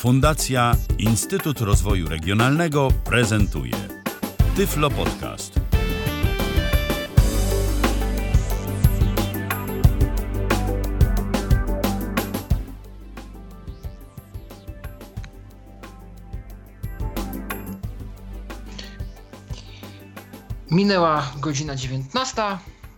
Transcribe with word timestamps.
Fundacja 0.00 0.76
Instytut 0.98 1.60
Rozwoju 1.60 2.08
Regionalnego 2.08 2.88
prezentuje 3.04 3.72
Tyflo 4.56 4.90
Podcast. 4.90 5.60
Minęła 20.70 21.32
godzina 21.40 21.76
19. 21.76 22.42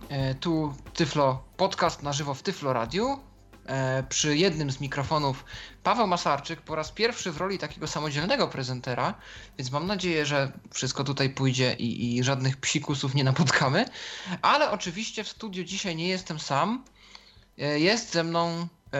E, 0.09 0.35
tu 0.35 0.73
Tyflo 0.93 1.43
Podcast 1.57 2.03
na 2.03 2.13
żywo 2.13 2.33
w 2.33 2.43
Tyflo 2.43 2.73
Radiu. 2.73 3.32
E, 3.65 4.03
przy 4.09 4.37
jednym 4.37 4.71
z 4.71 4.79
mikrofonów 4.79 5.45
Paweł 5.83 6.07
Masarczyk 6.07 6.61
po 6.61 6.75
raz 6.75 6.91
pierwszy 6.91 7.31
w 7.31 7.37
roli 7.37 7.57
takiego 7.57 7.87
samodzielnego 7.87 8.47
prezentera, 8.47 9.13
więc 9.57 9.71
mam 9.71 9.87
nadzieję, 9.87 10.25
że 10.25 10.51
wszystko 10.71 11.03
tutaj 11.03 11.29
pójdzie 11.29 11.73
i, 11.73 12.17
i 12.17 12.23
żadnych 12.23 12.57
psikusów 12.57 13.15
nie 13.15 13.23
napotkamy. 13.23 13.85
Ale 14.41 14.71
oczywiście 14.71 15.23
w 15.23 15.29
studiu 15.29 15.63
dzisiaj 15.63 15.95
nie 15.95 16.07
jestem 16.07 16.39
sam. 16.39 16.83
E, 17.57 17.79
jest 17.79 18.13
ze 18.13 18.23
mną 18.23 18.67
e, 18.93 18.97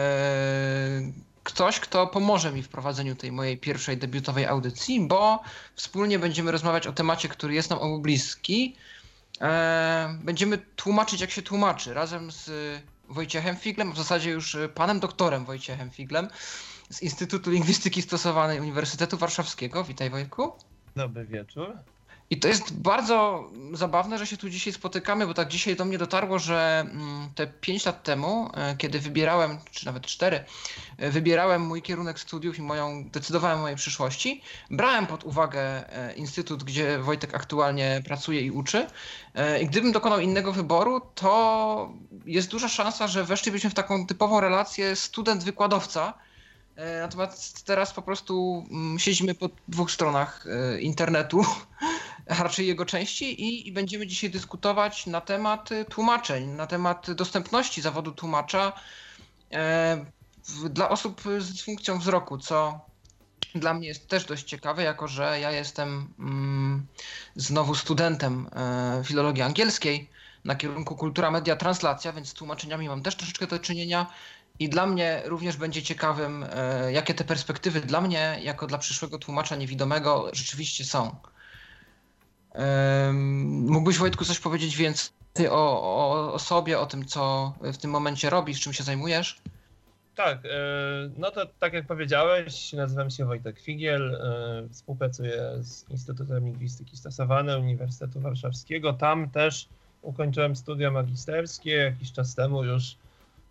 ktoś, 1.42 1.80
kto 1.80 2.06
pomoże 2.06 2.52
mi 2.52 2.62
w 2.62 2.68
prowadzeniu 2.68 3.16
tej 3.16 3.32
mojej 3.32 3.58
pierwszej 3.58 3.96
debiutowej 3.96 4.46
audycji, 4.46 5.06
bo 5.06 5.42
wspólnie 5.74 6.18
będziemy 6.18 6.52
rozmawiać 6.52 6.86
o 6.86 6.92
temacie, 6.92 7.28
który 7.28 7.54
jest 7.54 7.70
nam 7.70 7.78
obu 7.78 7.98
bliski. 7.98 8.76
Będziemy 10.20 10.58
tłumaczyć, 10.58 11.20
jak 11.20 11.30
się 11.30 11.42
tłumaczy, 11.42 11.94
razem 11.94 12.32
z 12.32 12.50
Wojciechem 13.08 13.56
Figlem, 13.56 13.92
w 13.92 13.96
zasadzie 13.96 14.30
już 14.30 14.54
y, 14.54 14.68
panem 14.68 15.00
doktorem 15.00 15.44
Wojciechem 15.44 15.90
Figlem 15.90 16.28
z 16.90 17.02
Instytutu 17.02 17.50
Lingwistyki 17.50 18.02
Stosowanej 18.02 18.60
Uniwersytetu 18.60 19.16
Warszawskiego. 19.16 19.84
Witaj 19.84 20.10
Wojtku. 20.10 20.52
Dobry 20.96 21.24
wieczór. 21.24 21.78
I 22.34 22.36
to 22.36 22.48
jest 22.48 22.76
bardzo 22.76 23.50
zabawne, 23.72 24.18
że 24.18 24.26
się 24.26 24.36
tu 24.36 24.50
dzisiaj 24.50 24.72
spotykamy, 24.72 25.26
bo 25.26 25.34
tak 25.34 25.48
dzisiaj 25.48 25.76
do 25.76 25.84
mnie 25.84 25.98
dotarło, 25.98 26.38
że 26.38 26.80
mm, 26.80 27.28
te 27.34 27.46
5 27.46 27.84
lat 27.84 28.02
temu, 28.02 28.50
e, 28.54 28.76
kiedy 28.76 29.00
wybierałem, 29.00 29.58
czy 29.70 29.86
nawet 29.86 30.06
4, 30.06 30.44
e, 30.98 31.10
wybierałem 31.10 31.62
mój 31.62 31.82
kierunek 31.82 32.20
studiów 32.20 32.58
i 32.58 32.62
moją, 32.62 33.04
decydowałem 33.04 33.58
o 33.58 33.62
mojej 33.62 33.76
przyszłości, 33.76 34.42
brałem 34.70 35.06
pod 35.06 35.24
uwagę 35.24 35.60
e, 35.60 36.14
instytut, 36.14 36.64
gdzie 36.64 36.98
Wojtek 36.98 37.34
aktualnie 37.34 38.02
pracuje 38.06 38.40
i 38.40 38.50
uczy. 38.50 38.86
I 39.62 39.66
gdybym 39.66 39.92
dokonał 39.92 40.20
innego 40.20 40.52
wyboru, 40.52 41.00
to 41.14 41.92
jest 42.26 42.48
duża 42.48 42.68
szansa, 42.68 43.08
że 43.08 43.24
weszlibyśmy 43.24 43.70
w 43.70 43.74
taką 43.74 44.06
typową 44.06 44.40
relację 44.40 44.96
student-wykładowca. 44.96 46.12
Natomiast 47.00 47.64
teraz 47.64 47.92
po 47.92 48.02
prostu 48.02 48.66
mm, 48.70 48.98
siedzimy 48.98 49.34
po 49.34 49.48
dwóch 49.68 49.90
stronach 49.90 50.46
internetu 50.80 51.44
raczej 52.26 52.66
jego 52.66 52.86
części 52.86 53.42
i, 53.42 53.68
i, 53.68 53.72
będziemy 53.72 54.06
dzisiaj 54.06 54.30
dyskutować 54.30 55.06
na 55.06 55.20
temat 55.20 55.72
y, 55.72 55.84
tłumaczeń, 55.84 56.48
na 56.48 56.66
temat 56.66 57.10
dostępności 57.12 57.82
zawodu 57.82 58.12
tłumacza 58.12 58.72
e, 59.52 60.04
w, 60.44 60.68
dla 60.68 60.88
osób 60.88 61.22
z 61.38 61.52
dysfunkcją 61.52 61.98
wzroku, 61.98 62.38
co 62.38 62.80
dla 63.54 63.74
mnie 63.74 63.88
jest 63.88 64.08
też 64.08 64.24
dość 64.24 64.44
ciekawe, 64.44 64.82
jako 64.82 65.08
że 65.08 65.40
ja 65.40 65.50
jestem 65.50 66.08
mm, 66.18 66.86
znowu 67.36 67.74
studentem 67.74 68.48
e, 68.56 69.02
filologii 69.04 69.42
angielskiej 69.42 70.08
na 70.44 70.54
kierunku 70.54 70.96
kultura, 70.96 71.30
media, 71.30 71.56
translacja, 71.56 72.12
więc 72.12 72.28
z 72.28 72.34
tłumaczeniami 72.34 72.88
mam 72.88 73.02
też 73.02 73.16
troszeczkę 73.16 73.46
do 73.46 73.58
czynienia. 73.58 74.06
I 74.58 74.68
dla 74.68 74.86
mnie 74.86 75.22
również 75.24 75.56
będzie 75.56 75.82
ciekawym, 75.82 76.46
e, 76.50 76.92
jakie 76.92 77.14
te 77.14 77.24
perspektywy 77.24 77.80
dla 77.80 78.00
mnie, 78.00 78.38
jako 78.42 78.66
dla 78.66 78.78
przyszłego 78.78 79.18
tłumacza 79.18 79.56
niewidomego, 79.56 80.30
rzeczywiście 80.32 80.84
są. 80.84 81.16
Mógłbyś 83.66 83.98
Wojtku 83.98 84.24
coś 84.24 84.40
powiedzieć 84.40 84.76
więcej 84.76 85.48
o, 85.48 85.82
o, 85.82 86.32
o 86.32 86.38
sobie, 86.38 86.78
o 86.78 86.86
tym, 86.86 87.04
co 87.04 87.52
w 87.60 87.76
tym 87.76 87.90
momencie 87.90 88.30
robisz, 88.30 88.60
czym 88.60 88.72
się 88.72 88.84
zajmujesz? 88.84 89.40
Tak, 90.14 90.38
e, 90.44 90.48
no 91.16 91.30
to 91.30 91.46
tak 91.60 91.72
jak 91.72 91.86
powiedziałeś, 91.86 92.72
nazywam 92.72 93.10
się 93.10 93.24
Wojtek 93.24 93.60
Figiel, 93.60 94.14
e, 94.14 94.68
współpracuję 94.72 95.52
z 95.60 95.90
Instytutem 95.90 96.44
Lingwistyki 96.44 96.96
Stosowanej 96.96 97.60
Uniwersytetu 97.60 98.20
Warszawskiego. 98.20 98.92
Tam 98.92 99.30
też 99.30 99.68
ukończyłem 100.02 100.56
studia 100.56 100.90
magisterskie 100.90 101.70
jakiś 101.70 102.12
czas 102.12 102.34
temu 102.34 102.64
już 102.64 102.96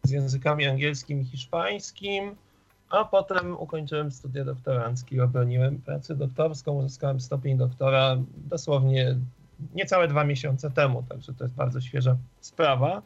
z 0.03 0.09
językami 0.09 0.66
angielskim 0.67 1.22
i 1.22 1.25
hiszpańskim 1.25 2.35
a 2.93 3.05
potem 3.05 3.57
ukończyłem 3.59 4.11
studia 4.11 4.45
doktoranckie, 4.45 5.23
obroniłem 5.23 5.81
pracę 5.81 6.15
doktorską, 6.15 6.71
uzyskałem 6.71 7.19
stopień 7.19 7.57
doktora 7.57 8.17
dosłownie 8.37 9.15
niecałe 9.75 10.07
dwa 10.07 10.23
miesiące 10.23 10.71
temu, 10.71 11.03
także 11.09 11.33
to 11.33 11.43
jest 11.43 11.55
bardzo 11.55 11.81
świeża 11.81 12.17
sprawa. 12.41 13.01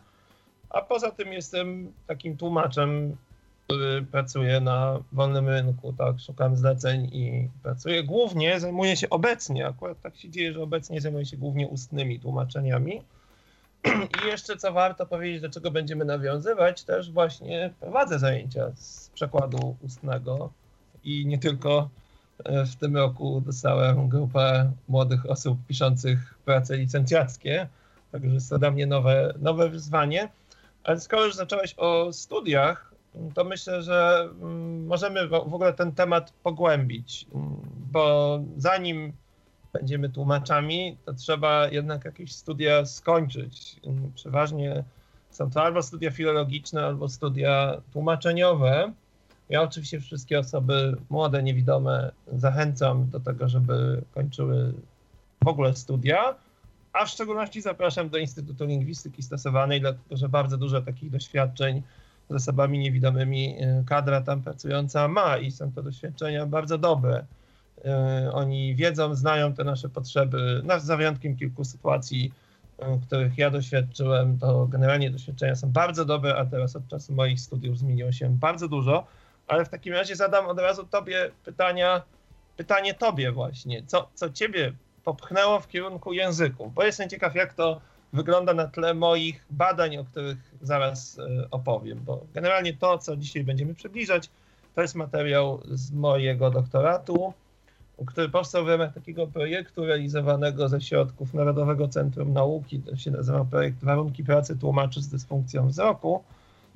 A 0.69 0.81
poza 0.81 1.11
tym 1.11 1.33
jestem 1.33 1.93
takim 2.07 2.37
tłumaczem, 2.37 3.17
który 3.63 4.01
pracuje 4.01 4.61
na 4.61 4.99
wolnym 5.11 5.47
rynku, 5.47 5.93
tak, 5.93 6.19
szukam 6.19 6.55
zleceń 6.55 7.05
i 7.05 7.49
pracuję 7.63 8.03
głównie, 8.03 8.59
zajmuję 8.59 8.95
się 8.95 9.09
obecnie, 9.09 9.67
akurat 9.67 10.01
tak 10.01 10.17
się 10.17 10.29
dzieje, 10.29 10.53
że 10.53 10.63
obecnie 10.63 11.01
zajmuję 11.01 11.25
się 11.25 11.37
głównie 11.37 11.67
ustnymi 11.67 12.19
tłumaczeniami. 12.19 13.01
I 14.23 14.27
jeszcze 14.27 14.57
co 14.57 14.73
warto 14.73 15.05
powiedzieć, 15.05 15.41
do 15.41 15.49
czego 15.49 15.71
będziemy 15.71 16.05
nawiązywać, 16.05 16.83
też 16.83 17.11
właśnie 17.11 17.73
prowadzę 17.79 18.19
zajęcia 18.19 18.71
z 18.75 19.06
przekładu 19.17 19.75
ustnego 19.81 20.49
i 21.03 21.25
nie 21.25 21.37
tylko 21.37 21.89
e, 22.45 22.65
w 22.65 22.75
tym 22.75 22.97
roku 22.97 23.41
dostałem 23.45 24.09
grupę 24.09 24.71
młodych 24.87 25.29
osób 25.29 25.57
piszących 25.67 26.39
prace 26.45 26.77
licencjackie, 26.77 27.67
także 28.11 28.33
jest 28.33 28.49
to 28.49 28.59
dla 28.59 28.71
mnie 28.71 28.87
nowe, 28.87 29.33
nowe 29.39 29.69
wyzwanie. 29.69 30.29
Ale 30.83 30.99
skoro 30.99 31.25
już 31.25 31.35
zacząłeś 31.35 31.73
o 31.77 32.13
studiach, 32.13 32.93
to 33.33 33.43
myślę, 33.43 33.83
że 33.83 34.29
mm, 34.41 34.85
możemy 34.85 35.27
w 35.27 35.33
ogóle 35.33 35.73
ten 35.73 35.91
temat 35.91 36.33
pogłębić, 36.43 37.25
mm, 37.33 37.55
bo 37.91 38.39
zanim 38.57 39.13
będziemy 39.73 40.09
tłumaczami, 40.09 40.97
to 41.05 41.13
trzeba 41.13 41.67
jednak 41.67 42.05
jakieś 42.05 42.31
studia 42.35 42.85
skończyć. 42.85 43.75
Przeważnie 44.15 44.83
są 45.29 45.51
to 45.51 45.63
albo 45.63 45.81
studia 45.81 46.11
filologiczne, 46.11 46.85
albo 46.85 47.09
studia 47.09 47.81
tłumaczeniowe. 47.93 48.93
Ja 49.49 49.61
oczywiście 49.61 49.99
wszystkie 49.99 50.39
osoby 50.39 50.97
młode, 51.09 51.43
niewidome 51.43 52.11
zachęcam 52.33 53.09
do 53.09 53.19
tego, 53.19 53.49
żeby 53.49 54.01
kończyły 54.13 54.73
w 55.43 55.47
ogóle 55.47 55.75
studia, 55.75 56.35
a 56.93 57.05
w 57.05 57.09
szczególności 57.09 57.61
zapraszam 57.61 58.09
do 58.09 58.17
Instytutu 58.17 58.65
Lingwistyki 58.65 59.23
Stosowanej, 59.23 59.81
dlatego 59.81 60.17
że 60.17 60.29
bardzo 60.29 60.57
dużo 60.57 60.81
takich 60.81 61.09
doświadczeń 61.09 61.81
z 62.29 62.33
osobami 62.33 62.79
niewidomymi 62.79 63.63
y, 63.63 63.83
kadra 63.85 64.21
tam 64.21 64.41
pracująca 64.41 65.07
ma 65.07 65.37
i 65.37 65.51
są 65.51 65.71
to 65.71 65.83
doświadczenia 65.83 66.45
bardzo 66.45 66.77
dobre. 66.77 67.25
E, 67.85 68.31
oni 68.33 68.75
wiedzą, 68.75 69.15
znają 69.15 69.53
te 69.53 69.63
nasze 69.63 69.89
potrzeby, 69.89 70.63
za 70.77 70.97
wyjątkiem 70.97 71.37
kilku 71.37 71.63
sytuacji, 71.63 72.33
e, 72.79 72.99
których 73.07 73.37
ja 73.37 73.49
doświadczyłem, 73.49 74.37
to 74.39 74.67
generalnie 74.67 75.11
doświadczenia 75.11 75.55
są 75.55 75.71
bardzo 75.71 76.05
dobre, 76.05 76.35
a 76.35 76.45
teraz 76.45 76.75
od 76.75 76.87
czasu 76.87 77.13
moich 77.13 77.39
studiów 77.39 77.77
zmieniło 77.77 78.11
się 78.11 78.29
bardzo 78.29 78.67
dużo. 78.67 79.07
Ale 79.47 79.65
w 79.65 79.69
takim 79.69 79.93
razie 79.93 80.15
zadam 80.15 80.45
od 80.45 80.59
razu 80.59 80.85
tobie 80.85 81.31
pytania, 81.45 82.01
pytanie 82.57 82.93
tobie 82.93 83.31
właśnie, 83.31 83.83
co, 83.87 84.09
co 84.13 84.29
ciebie 84.29 84.73
popchnęło 85.03 85.59
w 85.59 85.67
kierunku 85.67 86.13
języków, 86.13 86.73
bo 86.73 86.83
jestem 86.83 87.09
ciekaw, 87.09 87.35
jak 87.35 87.53
to 87.53 87.81
wygląda 88.13 88.53
na 88.53 88.67
tle 88.67 88.93
moich 88.93 89.45
badań, 89.49 89.97
o 89.97 90.05
których 90.05 90.37
zaraz 90.61 91.19
e, 91.19 91.47
opowiem, 91.51 91.99
bo 92.05 92.21
generalnie 92.33 92.73
to, 92.73 92.97
co 92.97 93.17
dzisiaj 93.17 93.43
będziemy 93.43 93.73
przybliżać, 93.75 94.29
to 94.75 94.81
jest 94.81 94.95
materiał 94.95 95.61
z 95.65 95.91
mojego 95.91 96.49
doktoratu, 96.49 97.33
który 98.05 98.29
powstał 98.29 98.65
w 98.65 98.69
ramach 98.69 98.93
takiego 98.93 99.27
projektu 99.27 99.85
realizowanego 99.85 100.69
ze 100.69 100.81
środków 100.81 101.33
Narodowego 101.33 101.87
Centrum 101.87 102.33
Nauki, 102.33 102.79
to 102.79 102.95
się 102.95 103.11
nazywa 103.11 103.45
projekt 103.45 103.83
Warunki 103.83 104.23
pracy 104.23 104.57
tłumaczy 104.57 105.01
z 105.01 105.07
dysfunkcją 105.07 105.67
wzroku. 105.67 106.23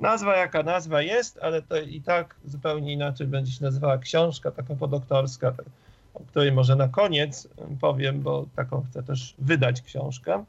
Nazwa 0.01 0.37
jaka 0.37 0.63
nazwa 0.63 1.01
jest, 1.01 1.39
ale 1.41 1.61
to 1.61 1.77
i 1.77 2.01
tak 2.01 2.35
zupełnie 2.45 2.93
inaczej 2.93 3.27
będzie 3.27 3.51
się 3.51 3.63
nazywała 3.63 3.97
książka 3.97 4.51
taka 4.51 4.75
podoktorska, 4.75 5.53
o 6.13 6.19
której 6.19 6.51
może 6.51 6.75
na 6.75 6.87
koniec 6.87 7.47
powiem, 7.81 8.21
bo 8.21 8.45
taką 8.55 8.85
chcę 8.89 9.03
też 9.03 9.35
wydać 9.39 9.81
książkę. 9.81 10.45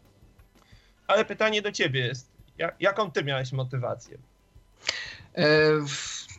Ale 1.07 1.25
pytanie 1.25 1.63
do 1.63 1.73
ciebie 1.73 2.07
jest, 2.07 2.29
jak, 2.59 2.77
jaką 2.81 3.11
ty 3.11 3.25
miałeś 3.25 3.53
motywację? 3.53 4.19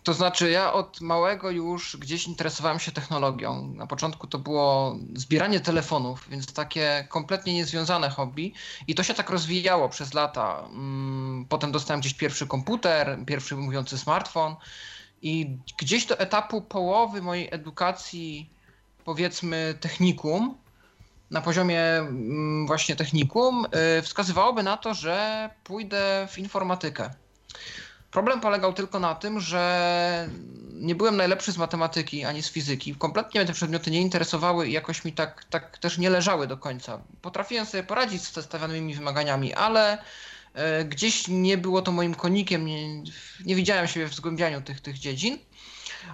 To 0.03 0.13
znaczy, 0.13 0.51
ja 0.51 0.73
od 0.73 1.01
małego 1.01 1.51
już 1.51 1.97
gdzieś 1.97 2.27
interesowałem 2.27 2.79
się 2.79 2.91
technologią. 2.91 3.73
Na 3.75 3.87
początku 3.87 4.27
to 4.27 4.39
było 4.39 4.95
zbieranie 5.15 5.59
telefonów, 5.59 6.27
więc 6.29 6.53
takie 6.53 7.07
kompletnie 7.09 7.53
niezwiązane 7.53 8.09
hobby. 8.09 8.53
I 8.87 8.95
to 8.95 9.03
się 9.03 9.13
tak 9.13 9.29
rozwijało 9.29 9.89
przez 9.89 10.13
lata. 10.13 10.63
Mm, 10.69 11.45
potem 11.49 11.71
dostałem 11.71 12.01
gdzieś 12.01 12.13
pierwszy 12.13 12.47
komputer, 12.47 13.19
pierwszy 13.25 13.55
mówiący 13.55 13.97
smartfon. 13.97 14.55
I 15.21 15.57
gdzieś 15.77 16.05
do 16.05 16.19
etapu 16.19 16.61
połowy 16.61 17.21
mojej 17.21 17.47
edukacji, 17.51 18.49
powiedzmy 19.05 19.77
technikum, 19.79 20.57
na 21.31 21.41
poziomie 21.41 21.81
mm, 21.81 22.67
właśnie 22.67 22.95
technikum, 22.95 23.65
y, 23.99 24.01
wskazywałoby 24.01 24.63
na 24.63 24.77
to, 24.77 24.93
że 24.93 25.49
pójdę 25.63 26.27
w 26.31 26.37
informatykę. 26.37 27.09
Problem 28.13 28.41
polegał 28.41 28.73
tylko 28.73 28.99
na 28.99 29.15
tym, 29.15 29.39
że 29.39 30.29
nie 30.73 30.95
byłem 30.95 31.17
najlepszy 31.17 31.51
z 31.51 31.57
matematyki 31.57 32.25
ani 32.25 32.43
z 32.43 32.51
fizyki. 32.51 32.95
Kompletnie 32.95 33.41
mnie 33.41 33.47
te 33.47 33.53
przedmioty 33.53 33.91
nie 33.91 34.01
interesowały 34.01 34.67
i 34.67 34.71
jakoś 34.71 35.05
mi 35.05 35.13
tak, 35.13 35.43
tak 35.49 35.77
też 35.77 35.97
nie 35.97 36.09
leżały 36.09 36.47
do 36.47 36.57
końca. 36.57 37.01
Potrafiłem 37.21 37.65
sobie 37.65 37.83
poradzić 37.83 38.21
z 38.21 38.45
stawianymi 38.45 38.95
wymaganiami, 38.95 39.53
ale 39.53 39.97
e, 40.53 40.85
gdzieś 40.85 41.27
nie 41.27 41.57
było 41.57 41.81
to 41.81 41.91
moim 41.91 42.15
konikiem, 42.15 42.65
nie, 42.65 43.03
nie 43.45 43.55
widziałem 43.55 43.87
siebie 43.87 44.07
w 44.07 44.15
zgłębianiu 44.15 44.61
tych, 44.61 44.81
tych 44.81 44.99
dziedzin. 44.99 45.37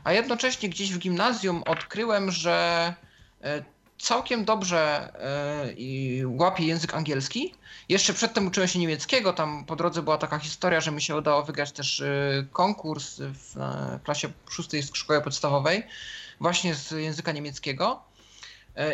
A 0.04 0.14
jednocześnie 0.14 0.70
gdzieś 0.70 0.94
w 0.94 1.00
gimnazjum 1.00 1.64
odkryłem, 1.64 2.32
że 2.32 2.94
e, 3.42 3.64
całkiem 4.00 4.46
dobrze 4.46 5.14
yy, 5.78 6.28
łapie 6.28 6.66
język 6.66 6.94
angielski. 6.94 7.54
Jeszcze 7.90 8.14
przedtem 8.14 8.48
uczyłem 8.48 8.70
się 8.70 8.80
niemieckiego, 8.80 9.34
tam 9.34 9.66
po 9.66 9.76
drodze 9.76 10.02
była 10.02 10.18
taka 10.18 10.40
historia, 10.40 10.82
że 10.82 10.92
mi 10.92 11.02
się 11.02 11.16
udało 11.16 11.44
wygrać 11.44 11.72
też 11.72 12.00
yy, 12.00 12.48
konkurs 12.52 13.16
w 13.20 13.56
klasie 14.04 14.30
szóstej 14.50 14.84
szkoły 14.94 15.22
podstawowej 15.22 15.84
właśnie 16.40 16.76
z 16.76 16.92
języka 16.92 17.32
niemieckiego. 17.32 18.10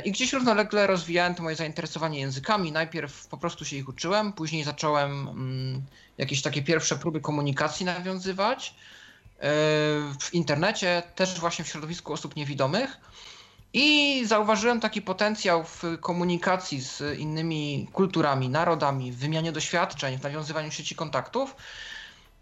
I 0.06 0.12
gdzieś 0.12 0.34
równolegle 0.34 0.88
rozwijałem 0.88 1.36
to 1.36 1.44
moje 1.44 1.56
zainteresowanie 1.56 2.19
językami. 2.19 2.72
Najpierw 2.72 3.28
po 3.28 3.38
prostu 3.38 3.66
się 3.66 3.75
ich 3.75 3.90
uczyłem, 3.90 4.34
później 4.34 4.63
zacząłem 4.63 5.28
mm, 5.28 5.81
jakieś 6.18 6.42
takie 6.42 6.63
pierwsze 6.63 6.96
próby 6.96 7.22
komunikacji 7.22 7.86
nawiązywać 7.86 8.75
w 10.19 10.34
internecie, 10.34 11.04
też 11.16 11.40
właśnie 11.40 11.66
w 11.66 11.68
środowisku 11.68 12.13
osób 12.13 12.36
niewidomych. 12.36 12.98
I 13.77 14.25
zauważyłem 14.25 14.80
taki 14.80 15.01
potencjał 15.01 15.63
w 15.63 15.83
komunikacji 16.01 16.81
z 16.81 17.19
innymi 17.19 17.89
kulturami, 17.94 18.50
narodami, 18.50 19.12
w 19.12 19.18
wymianie 19.18 19.51
doświadczeń, 19.51 20.18
w 20.18 20.24
nawiązywaniu 20.24 20.72
sieci 20.72 20.95
kontaktów. 20.95 21.56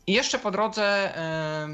I 0.07 0.13
jeszcze 0.13 0.39
po 0.39 0.51
drodze 0.51 1.13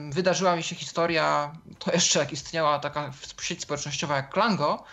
y, 0.09 0.13
wydarzyła 0.13 0.55
mi 0.55 0.63
się 0.63 0.75
historia, 0.75 1.51
to 1.79 1.91
jeszcze 1.91 2.19
jak 2.19 2.31
istniała 2.31 2.79
taka 2.79 3.11
sieć 3.41 3.61
społecznościowa 3.61 4.15
jak 4.15 4.29
Klango, 4.29 4.83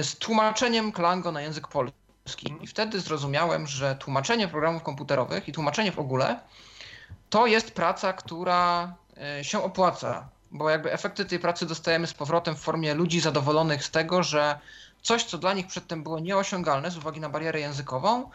y, 0.00 0.04
z 0.04 0.16
tłumaczeniem 0.18 0.92
Klango 0.92 1.32
na 1.32 1.40
język 1.42 1.68
polski. 1.68 2.54
I 2.60 2.66
wtedy 2.66 3.00
zrozumiałem, 3.00 3.66
że 3.66 3.96
tłumaczenie 3.96 4.48
programów 4.48 4.82
komputerowych 4.82 5.48
i 5.48 5.52
tłumaczenie 5.52 5.92
w 5.92 5.98
ogóle 5.98 6.40
to 7.30 7.46
jest 7.46 7.70
praca, 7.70 8.12
która 8.12 8.94
y, 9.40 9.44
się 9.44 9.62
opłaca 9.62 10.35
bo 10.52 10.70
jakby 10.70 10.92
efekty 10.92 11.24
tej 11.24 11.38
pracy 11.38 11.66
dostajemy 11.66 12.06
z 12.06 12.14
powrotem 12.14 12.56
w 12.56 12.60
formie 12.60 12.94
ludzi 12.94 13.20
zadowolonych 13.20 13.84
z 13.84 13.90
tego, 13.90 14.22
że 14.22 14.58
coś, 15.02 15.24
co 15.24 15.38
dla 15.38 15.54
nich 15.54 15.66
przedtem 15.66 16.02
było 16.02 16.20
nieosiągalne 16.20 16.90
z 16.90 16.96
uwagi 16.96 17.20
na 17.20 17.28
barierę 17.28 17.60
językową, 17.60 18.30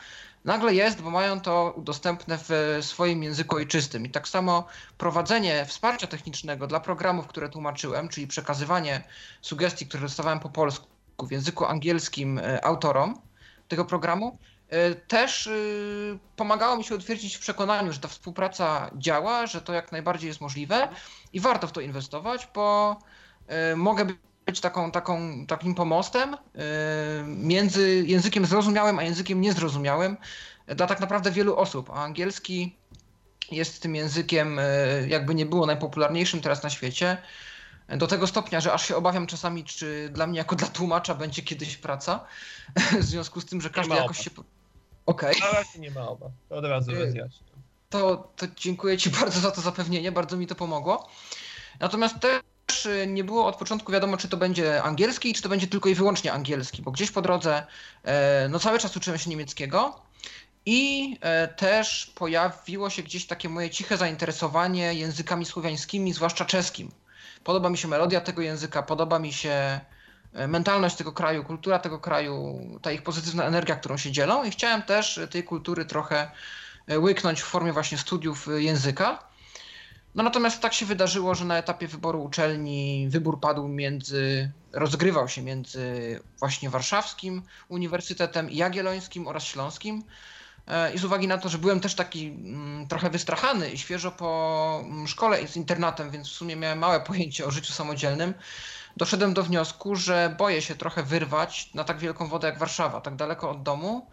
nagle 0.46 0.74
jest, 0.74 1.02
bo 1.02 1.10
mają 1.10 1.42
to 1.42 1.76
dostępne 1.78 2.38
w 2.38 2.78
swoim 2.82 3.24
języku 3.24 3.56
ojczystym. 3.56 4.06
I 4.06 4.10
tak 4.10 4.28
samo 4.28 4.68
prowadzenie 4.98 5.66
wsparcia 5.66 6.08
technicznego 6.08 6.68
dla 6.68 6.80
programów, 6.80 7.28
które 7.28 7.50
tłumaczyłem, 7.50 8.10
czyli 8.10 8.28
przekazywanie 8.28 9.04
sugestii, 9.42 9.88
które 9.88 10.04
dostawałem 10.04 10.40
po 10.40 10.50
polsku 10.50 10.88
w 11.28 11.32
języku 11.32 11.66
angielskim 11.66 12.38
e, 12.38 12.66
autorom 12.66 13.22
tego 13.68 13.86
programu, 13.86 14.38
też 15.08 15.48
e, 15.48 15.52
pomagało 16.36 16.78
mi 16.78 16.84
się 16.84 16.96
utwierdzić 16.96 17.36
w 17.36 17.40
przekonaniu, 17.40 17.94
że 17.94 18.00
ta 18.00 18.08
współpraca 18.08 18.92
działa, 18.96 19.48
że 19.48 19.62
to 19.62 19.74
jak 19.74 19.92
najbardziej 19.92 20.28
jest 20.28 20.42
możliwe 20.42 20.88
i 21.34 21.40
warto 21.40 21.68
w 21.68 21.72
to 21.72 21.82
inwestować, 21.82 22.48
bo 22.54 22.98
y, 23.72 23.76
mogę 23.76 24.06
być 24.46 24.62
taką, 24.62 24.92
taką, 24.92 25.46
takim 25.48 25.76
pomostem 25.76 26.34
y, 26.34 26.38
między 27.26 28.04
językiem 28.08 28.46
zrozumiałym 28.46 29.00
a 29.00 29.04
językiem 29.04 29.42
niezrozumiałym 29.42 30.18
dla 30.68 30.88
tak 30.88 31.00
naprawdę 31.00 31.32
wielu 31.32 31.56
osób. 31.56 31.90
A 31.90 31.94
angielski 31.94 32.76
jest 33.52 33.82
tym 33.82 33.96
językiem, 33.96 34.60
y, 34.60 35.06
jakby 35.08 35.36
nie 35.36 35.46
było 35.46 35.66
najpopularniejszym 35.66 36.42
teraz 36.42 36.64
na 36.64 36.70
świecie. 36.70 37.18
Do 37.90 38.08
tego 38.08 38.28
stopnia, 38.28 38.62
że 38.62 38.74
aż 38.74 38.88
się 38.88 38.96
obawiam 38.96 39.28
czasami, 39.28 39.64
czy 39.64 40.10
dla 40.14 40.28
mnie 40.28 40.38
jako 40.38 40.56
dla 40.56 40.68
tłumacza 40.68 41.16
będzie 41.16 41.42
kiedyś 41.42 41.78
praca. 41.78 42.26
W 43.00 43.04
związku 43.04 43.42
z 43.42 43.46
tym, 43.46 43.62
że 43.62 43.70
każdy 43.70 43.96
jakoś 43.96 44.18
się. 44.18 44.30
Okej. 45.06 45.36
Okay. 45.38 45.54
Na 45.54 45.82
nie 45.82 45.92
ma 45.92 46.10
obaw. 46.10 46.32
To 46.50 46.56
od 46.56 46.66
razu 46.66 46.92
rozjaśnię 46.92 47.52
to, 47.92 48.32
to 48.36 48.46
dziękuję 48.58 48.98
Ci 48.98 49.10
bardzo 49.22 49.40
za 49.40 49.52
to 49.52 49.62
zapewnienie, 49.62 50.12
bardzo 50.12 50.38
mi 50.38 50.48
to 50.48 50.56
pomogło. 50.56 51.10
Natomiast 51.80 52.16
też 52.20 52.86
y, 52.86 53.08
nie 53.08 53.24
było 53.24 53.46
od 53.46 53.56
początku 53.56 53.92
wiadomo, 53.92 54.18
czy 54.18 54.30
to 54.30 54.38
będzie 54.38 54.84
angielski, 54.84 55.34
czy 55.34 55.42
to 55.42 55.50
będzie 55.50 55.68
tylko 55.68 55.90
i 55.90 55.96
wyłącznie 55.96 56.34
angielski, 56.34 56.82
bo 56.82 56.92
gdzieś 56.92 57.12
po 57.12 57.22
drodze 57.22 57.64
e, 58.04 58.48
no 58.50 58.60
cały 58.60 58.80
czas 58.80 58.98
uczyłem 58.98 59.20
się 59.20 59.30
niemieckiego 59.30 60.02
i 60.66 61.18
e, 61.22 61.48
też 61.48 62.12
pojawiło 62.16 62.90
się 62.90 63.04
gdzieś 63.04 63.28
takie 63.28 63.50
moje 63.50 63.70
ciche 63.70 63.98
zainteresowanie 63.98 64.94
językami 64.94 65.46
słowiańskimi, 65.46 66.14
zwłaszcza 66.14 66.46
czeskim. 66.46 66.92
Podoba 67.44 67.70
mi 67.70 67.78
się 67.78 67.88
melodia 67.88 68.22
tego 68.22 68.42
języka, 68.42 68.84
podoba 68.84 69.20
mi 69.20 69.34
się 69.34 69.80
mentalność 70.48 70.96
tego 70.96 71.12
kraju, 71.12 71.44
kultura 71.44 71.80
tego 71.80 72.00
kraju, 72.00 72.60
ta 72.82 72.92
ich 72.92 73.04
pozytywna 73.04 73.44
energia, 73.44 73.76
którą 73.76 73.98
się 73.98 74.12
dzielą 74.12 74.44
i 74.44 74.52
chciałem 74.52 74.82
też 74.82 75.20
tej 75.32 75.44
kultury 75.44 75.86
trochę 75.86 76.32
E, 76.88 77.00
łyknąć 77.00 77.42
w 77.42 77.46
formie 77.46 77.74
właśnie 77.74 77.98
studiów 77.98 78.48
e, 78.48 78.62
języka. 78.62 79.24
No 80.16 80.24
natomiast 80.24 80.62
tak 80.62 80.74
się 80.74 80.86
wydarzyło, 80.86 81.36
że 81.36 81.46
na 81.46 81.58
etapie 81.58 81.88
wyboru 81.88 82.24
uczelni 82.24 83.08
wybór 83.10 83.40
padł 83.40 83.68
między, 83.68 84.52
rozgrywał 84.74 85.28
się 85.28 85.42
między 85.42 86.20
właśnie 86.40 86.70
warszawskim 86.70 87.42
uniwersytetem 87.70 88.50
jagiellońskim 88.50 89.28
oraz 89.28 89.44
śląskim. 89.44 90.04
E, 90.68 90.94
I 90.94 90.98
z 90.98 91.06
uwagi 91.06 91.28
na 91.28 91.38
to, 91.38 91.50
że 91.50 91.58
byłem 91.58 91.80
też 91.80 91.96
taki 91.96 92.28
mm, 92.28 92.88
trochę 92.88 93.10
wystrachany 93.10 93.70
i 93.70 93.78
świeżo 93.78 94.12
po 94.12 94.82
mm, 94.86 95.08
szkole 95.08 95.48
z 95.48 95.56
internatem, 95.56 96.12
więc 96.12 96.28
w 96.28 96.32
sumie 96.32 96.56
miałem 96.56 96.80
małe 96.80 97.00
pojęcie 97.10 97.46
o 97.46 97.52
życiu 97.52 97.74
samodzielnym, 97.74 98.34
doszedłem 98.98 99.34
do 99.34 99.44
wniosku, 99.44 99.96
że 99.96 100.36
boję 100.38 100.62
się 100.62 100.76
trochę 100.76 101.04
wyrwać 101.04 101.74
na 101.74 101.84
tak 101.84 102.00
wielką 102.00 102.28
wodę 102.28 102.48
jak 102.48 102.60
Warszawa, 102.60 103.02
tak 103.02 103.16
daleko 103.16 103.50
od 103.50 103.64
domu 103.64 104.08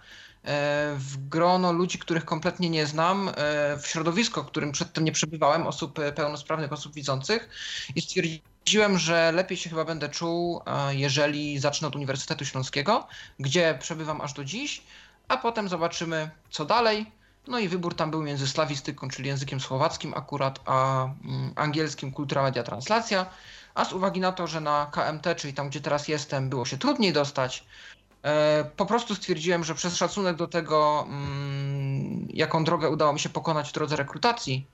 E, 0.44 0.94
w 0.98 1.28
grono 1.28 1.72
ludzi, 1.72 1.98
których 1.98 2.25
kompletnie 2.25 2.70
nie 2.70 2.86
znam, 2.86 3.28
e, 3.28 3.32
w 3.78 3.86
środowisko, 3.86 4.42
w 4.42 4.46
którym 4.46 4.72
przedtem 4.72 5.04
nie 5.04 5.12
przebywałem, 5.12 5.66
osób 5.66 5.98
e, 5.98 6.12
pełnosprawnych, 6.12 6.72
osób 6.72 6.94
widzących 6.94 7.48
i 7.94 8.00
stwierdziłem, 8.00 8.98
że 8.98 9.32
lepiej 9.32 9.56
się 9.56 9.70
chyba 9.70 9.84
będę 9.84 10.08
czuł, 10.08 10.62
jeżeli 10.91 11.58
zacznę 11.58 11.88
od 11.88 11.96
Uniwersytetu 11.96 12.44
Śląskiego, 12.44 13.06
gdzie 13.41 13.79
przebywam 13.81 14.20
aż 14.20 14.32
do 14.32 14.44
dziś, 14.44 14.82
a 15.29 15.36
potem 15.36 15.69
zobaczymy, 15.69 16.31
co 16.50 16.64
dalej. 16.64 17.12
No 17.48 17.58
i 17.58 17.69
wybór 17.69 17.94
tam 17.94 18.10
był 18.10 18.22
między 18.22 18.48
slawistyką, 18.48 19.08
czyli 19.08 19.29
językiem 19.29 19.60
słowackim 19.60 20.14
akurat, 20.14 20.60
a 20.64 21.05
mm, 21.05 21.53
angielskim 21.56 22.12
kultura 22.12 22.43
media 22.43 22.62
translacja. 22.62 23.26
A 23.79 23.85
z 23.85 23.93
uwagi 23.93 24.20
na 24.20 24.32
to, 24.32 24.47
że 24.47 24.61
na 24.61 24.87
KMT, 24.93 25.37
czyli 25.37 25.55
tam, 25.55 25.69
gdzie 25.69 25.81
teraz 25.81 26.08
jestem, 26.08 26.49
było 26.49 26.65
się 26.65 26.79
trudniej 26.79 27.13
dostać, 27.13 27.65
E, 28.23 28.70
po 28.77 28.87
prostu 28.87 29.15
stwierdziłem, 29.15 29.65
że 29.65 29.75
przez 29.75 29.97
szacunek 29.97 30.37
do 30.37 30.47
tego, 30.47 31.06
mm, 31.08 32.29
jaką 32.35 32.65
drogę 32.65 32.89
udało 32.91 33.13
mi 33.13 33.20
się 33.20 33.29
pokonać 33.29 33.69
w 33.70 33.73
drodze 33.73 33.97
rekrutacji, 33.97 34.67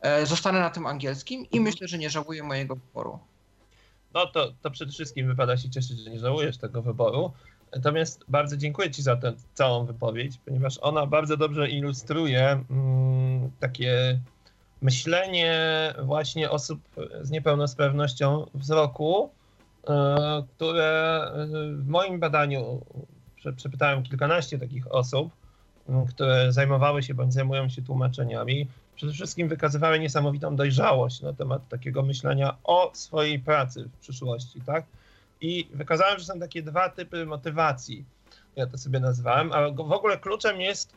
e, 0.00 0.26
zostanę 0.26 0.60
na 0.60 0.70
tym 0.70 0.86
angielskim 0.86 1.46
i 1.50 1.60
myślę, 1.60 1.88
że 1.88 1.98
nie 1.98 2.10
żałuję 2.10 2.42
mojego 2.42 2.76
wyboru. 2.76 3.18
No 4.14 4.26
to, 4.26 4.52
to 4.62 4.70
przede 4.70 4.92
wszystkim 4.92 5.26
wypada 5.26 5.56
się 5.56 5.70
cieszyć, 5.70 6.00
że 6.00 6.10
nie 6.10 6.18
żałujesz 6.18 6.58
tego 6.58 6.82
wyboru. 6.82 7.32
Natomiast 7.74 8.24
bardzo 8.28 8.56
dziękuję 8.56 8.90
Ci 8.90 9.02
za 9.02 9.16
tę 9.16 9.32
całą 9.54 9.86
wypowiedź, 9.86 10.38
ponieważ 10.44 10.78
ona 10.82 11.06
bardzo 11.06 11.36
dobrze 11.36 11.68
ilustruje 11.68 12.64
mm, 12.70 13.50
takie 13.60 14.20
myślenie 14.82 15.54
właśnie 16.02 16.50
osób 16.50 16.80
z 17.22 17.30
niepełnosprawnością 17.30 18.46
wzroku, 18.54 19.30
E, 19.88 20.42
które 20.56 21.22
e, 21.34 21.46
w 21.76 21.88
moim 21.88 22.20
badaniu 22.20 22.80
przepytałem 23.56 24.02
kilkanaście 24.02 24.58
takich 24.58 24.94
osób, 24.94 25.32
które 26.08 26.52
zajmowały 26.52 27.02
się 27.02 27.14
bądź 27.14 27.34
zajmują 27.34 27.68
się 27.68 27.82
tłumaczeniami, 27.82 28.68
przede 28.96 29.12
wszystkim 29.12 29.48
wykazywały 29.48 29.98
niesamowitą 29.98 30.56
dojrzałość 30.56 31.20
na 31.20 31.32
temat 31.32 31.68
takiego 31.68 32.02
myślenia 32.02 32.56
o 32.64 32.90
swojej 32.94 33.38
pracy 33.38 33.84
w 33.84 34.00
przyszłości, 34.00 34.60
tak? 34.60 34.84
I 35.40 35.68
wykazałem, 35.74 36.18
że 36.18 36.24
są 36.24 36.40
takie 36.40 36.62
dwa 36.62 36.88
typy 36.88 37.26
motywacji, 37.26 38.04
ja 38.56 38.66
to 38.66 38.78
sobie 38.78 39.00
nazwałem, 39.00 39.52
a 39.52 39.70
w 39.70 39.92
ogóle 39.92 40.18
kluczem 40.18 40.60
jest 40.60 40.92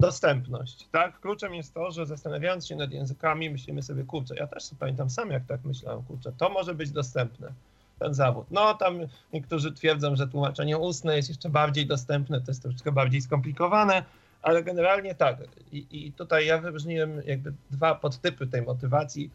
dostępność, 0.00 0.88
tak? 0.92 1.20
Kluczem 1.20 1.54
jest 1.54 1.74
to, 1.74 1.90
że 1.90 2.06
zastanawiając 2.06 2.66
się 2.66 2.76
nad 2.76 2.90
językami, 2.90 3.50
myślimy 3.50 3.82
sobie, 3.82 4.04
kurczę, 4.04 4.34
ja 4.36 4.46
też 4.46 4.70
pamiętam 4.78 5.10
sam, 5.10 5.30
jak 5.30 5.46
tak 5.46 5.64
myślałem, 5.64 6.02
kurczę, 6.02 6.32
to 6.38 6.48
może 6.48 6.74
być 6.74 6.90
dostępne 6.90 7.52
ten 7.98 8.14
zawód. 8.14 8.46
No 8.50 8.74
tam 8.74 8.98
niektórzy 9.32 9.72
twierdzą, 9.72 10.16
że 10.16 10.28
tłumaczenie 10.28 10.78
ustne 10.78 11.16
jest 11.16 11.28
jeszcze 11.28 11.48
bardziej 11.48 11.86
dostępne, 11.86 12.40
to 12.40 12.50
jest 12.50 12.62
troszeczkę 12.62 12.92
bardziej 12.92 13.20
skomplikowane, 13.20 14.02
ale 14.42 14.62
generalnie 14.62 15.14
tak. 15.14 15.36
I, 15.72 15.86
I, 15.90 16.12
tutaj 16.12 16.46
ja 16.46 16.58
wyróżniłem 16.58 17.22
jakby 17.26 17.52
dwa 17.70 17.94
podtypy 17.94 18.46
tej 18.46 18.62
motywacji. 18.62 19.30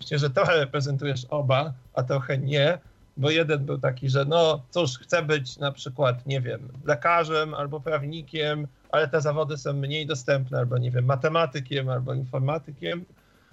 Myślę, 0.00 0.18
że 0.18 0.30
trochę 0.30 0.56
reprezentujesz 0.56 1.26
oba, 1.30 1.72
a 1.94 2.02
trochę 2.02 2.38
nie, 2.38 2.78
bo 3.18 3.30
jeden 3.30 3.64
był 3.64 3.78
taki, 3.78 4.08
że 4.08 4.24
no 4.24 4.62
cóż, 4.70 4.98
chcę 4.98 5.22
być 5.22 5.58
na 5.58 5.72
przykład, 5.72 6.26
nie 6.26 6.40
wiem, 6.40 6.68
lekarzem 6.84 7.54
albo 7.54 7.80
prawnikiem, 7.80 8.66
ale 8.90 9.08
te 9.08 9.20
zawody 9.20 9.56
są 9.56 9.72
mniej 9.72 10.06
dostępne, 10.06 10.58
albo 10.58 10.78
nie 10.78 10.90
wiem, 10.90 11.04
matematykiem, 11.04 11.88
albo 11.88 12.14
informatykiem, 12.14 13.04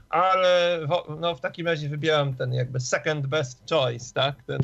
ale 0.10 0.80
w, 0.88 1.20
no, 1.20 1.36
w 1.36 1.42
takim 1.42 1.68
razie 1.68 1.90
wybieram 1.90 2.34
ten 2.34 2.54
jakby 2.54 2.80
second 2.80 3.28
best 3.28 3.70
choice, 3.70 4.14
tak, 4.14 4.36
ten, 4.44 4.60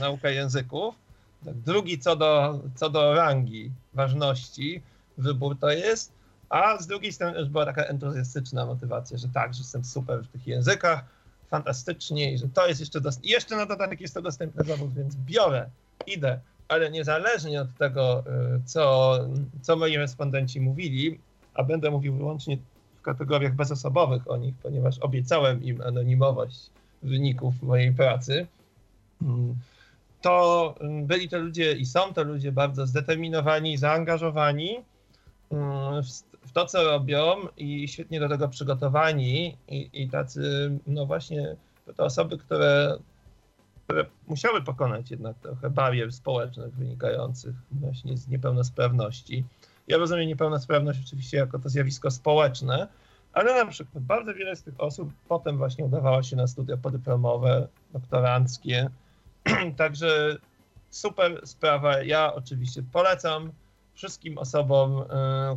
naukę 0.00 0.34
języków. 0.34 0.94
Drugi 1.42 1.98
co 1.98 2.16
do, 2.16 2.60
co 2.74 2.90
do 2.90 3.14
rangi, 3.14 3.70
ważności, 3.94 4.82
wybór 5.18 5.58
to 5.58 5.70
jest, 5.70 6.12
a 6.48 6.78
z 6.78 6.86
drugiej 6.86 7.12
strony 7.12 7.38
już 7.38 7.48
była 7.48 7.64
taka 7.66 7.82
entuzjastyczna 7.82 8.66
motywacja, 8.66 9.18
że 9.18 9.28
tak, 9.28 9.54
że 9.54 9.60
jestem 9.60 9.84
super 9.84 10.24
w 10.24 10.28
tych 10.28 10.46
językach, 10.46 11.04
fantastycznie 11.48 12.32
i 12.32 12.38
że 12.38 12.48
to 12.48 12.66
jest 12.66 12.80
jeszcze. 12.80 13.00
I 13.22 13.28
jeszcze 13.28 13.56
na 13.56 13.66
dodatek 13.66 14.00
jest 14.00 14.14
to 14.14 14.22
dostępny 14.22 14.64
zawód, 14.64 14.94
więc 14.94 15.16
biorę, 15.16 15.70
idę, 16.06 16.40
ale 16.68 16.90
niezależnie 16.90 17.60
od 17.60 17.76
tego, 17.78 18.24
y, 18.56 18.62
co, 18.64 19.18
co 19.62 19.76
moi 19.76 19.96
respondenci 19.96 20.60
mówili, 20.60 21.18
a 21.54 21.62
będę 21.62 21.90
mówił 21.90 22.16
wyłącznie 22.16 22.58
w 22.98 23.02
kategoriach 23.02 23.54
bezosobowych 23.54 24.30
o 24.30 24.36
nich, 24.36 24.54
ponieważ 24.62 24.98
obiecałem 24.98 25.64
im 25.64 25.80
anonimowość 25.80 26.70
wyników 27.02 27.62
mojej 27.62 27.92
pracy, 27.92 28.46
mm, 29.22 29.54
to 30.20 30.74
byli 31.02 31.28
to 31.28 31.38
ludzie 31.38 31.72
i 31.72 31.86
są 31.86 32.14
to 32.14 32.24
ludzie 32.24 32.52
bardzo 32.52 32.86
zdeterminowani, 32.86 33.76
zaangażowani 33.76 34.76
mm, 35.50 36.02
w, 36.02 36.35
w 36.46 36.52
to, 36.52 36.66
co 36.66 36.84
robią 36.84 37.36
i 37.56 37.88
świetnie 37.88 38.20
do 38.20 38.28
tego 38.28 38.48
przygotowani 38.48 39.56
i, 39.68 39.90
i 39.92 40.08
tacy, 40.08 40.70
no 40.86 41.06
właśnie, 41.06 41.56
to 41.96 42.04
osoby, 42.04 42.38
które, 42.38 42.98
które 43.84 44.06
musiały 44.26 44.62
pokonać 44.62 45.10
jednak 45.10 45.38
trochę 45.38 45.70
barier 45.70 46.12
społecznych 46.12 46.74
wynikających 46.74 47.54
właśnie 47.70 48.16
z 48.16 48.28
niepełnosprawności. 48.28 49.44
Ja 49.88 49.96
rozumiem 49.96 50.28
niepełnosprawność 50.28 51.00
oczywiście 51.06 51.36
jako 51.36 51.58
to 51.58 51.68
zjawisko 51.68 52.10
społeczne, 52.10 52.88
ale 53.32 53.64
na 53.64 53.70
przykład 53.70 54.04
bardzo 54.04 54.34
wiele 54.34 54.56
z 54.56 54.62
tych 54.62 54.80
osób 54.80 55.10
potem 55.28 55.58
właśnie 55.58 55.84
udawało 55.84 56.22
się 56.22 56.36
na 56.36 56.46
studia 56.46 56.76
podyplomowe, 56.76 57.68
doktoranckie, 57.92 58.90
także 59.76 60.36
super 60.90 61.40
sprawa. 61.46 62.02
Ja 62.02 62.34
oczywiście 62.34 62.82
polecam 62.92 63.52
wszystkim 63.96 64.38
osobom, 64.38 65.02
y, 65.02 65.04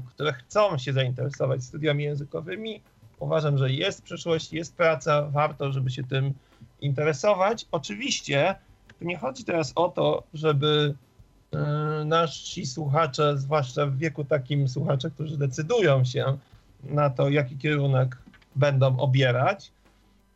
które 0.10 0.34
chcą 0.34 0.77
się 0.77 0.93
zainteresować 0.93 1.63
studiami 1.63 2.03
językowymi. 2.03 2.81
Uważam, 3.19 3.58
że 3.58 3.72
jest 3.72 4.01
przyszłość, 4.01 4.53
jest 4.53 4.75
praca, 4.75 5.22
warto, 5.22 5.72
żeby 5.72 5.89
się 5.89 6.03
tym 6.03 6.34
interesować. 6.81 7.65
Oczywiście 7.72 8.55
tu 9.00 9.05
nie 9.05 9.17
chodzi 9.17 9.43
teraz 9.43 9.72
o 9.75 9.89
to, 9.89 10.24
żeby 10.34 10.96
y, 11.53 12.05
nasi 12.05 12.65
słuchacze, 12.65 13.38
zwłaszcza 13.38 13.86
w 13.86 13.98
wieku 13.98 14.24
takim 14.24 14.67
słuchacze, 14.67 15.10
którzy 15.12 15.38
decydują 15.38 16.05
się 16.05 16.38
na 16.84 17.10
to, 17.10 17.29
jaki 17.29 17.58
kierunek 17.58 18.17
będą 18.55 19.00
obierać, 19.00 19.72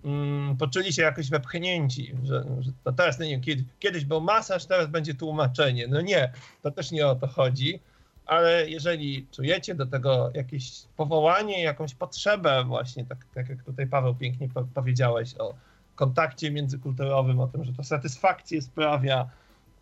mm, 0.06 0.58
poczuli 0.58 0.94
się 0.94 1.02
jakoś 1.02 1.30
wepchnięci, 1.30 2.16
że, 2.24 2.46
że 2.60 2.72
to 2.84 2.92
teraz, 2.92 3.20
nie 3.20 3.42
kiedyś 3.80 4.06
był 4.06 4.22
masaż, 4.22 4.66
teraz 4.66 4.88
będzie 4.88 5.14
tłumaczenie. 5.14 5.88
No 5.88 6.02
nie, 6.02 6.32
to 6.62 6.72
też 6.72 6.92
nie 6.92 7.08
o 7.08 7.16
to 7.16 7.28
chodzi 7.28 7.80
ale 8.26 8.70
jeżeli 8.70 9.28
czujecie 9.32 9.76
do 9.76 9.86
tego 9.86 10.32
jakieś 10.34 10.72
powołanie, 10.98 11.64
jakąś 11.64 11.96
potrzebę 11.96 12.64
właśnie, 12.64 13.06
tak, 13.06 13.18
tak 13.34 13.50
jak 13.50 13.64
tutaj 13.64 13.88
Paweł 13.88 14.16
pięknie 14.16 14.50
po 14.50 14.64
powiedziałeś 14.64 15.36
o 15.40 15.54
kontakcie 15.96 16.52
międzykulturowym, 16.52 17.40
o 17.40 17.48
tym, 17.48 17.64
że 17.64 17.74
to 17.74 17.84
satysfakcję 17.84 18.62
sprawia, 18.62 19.30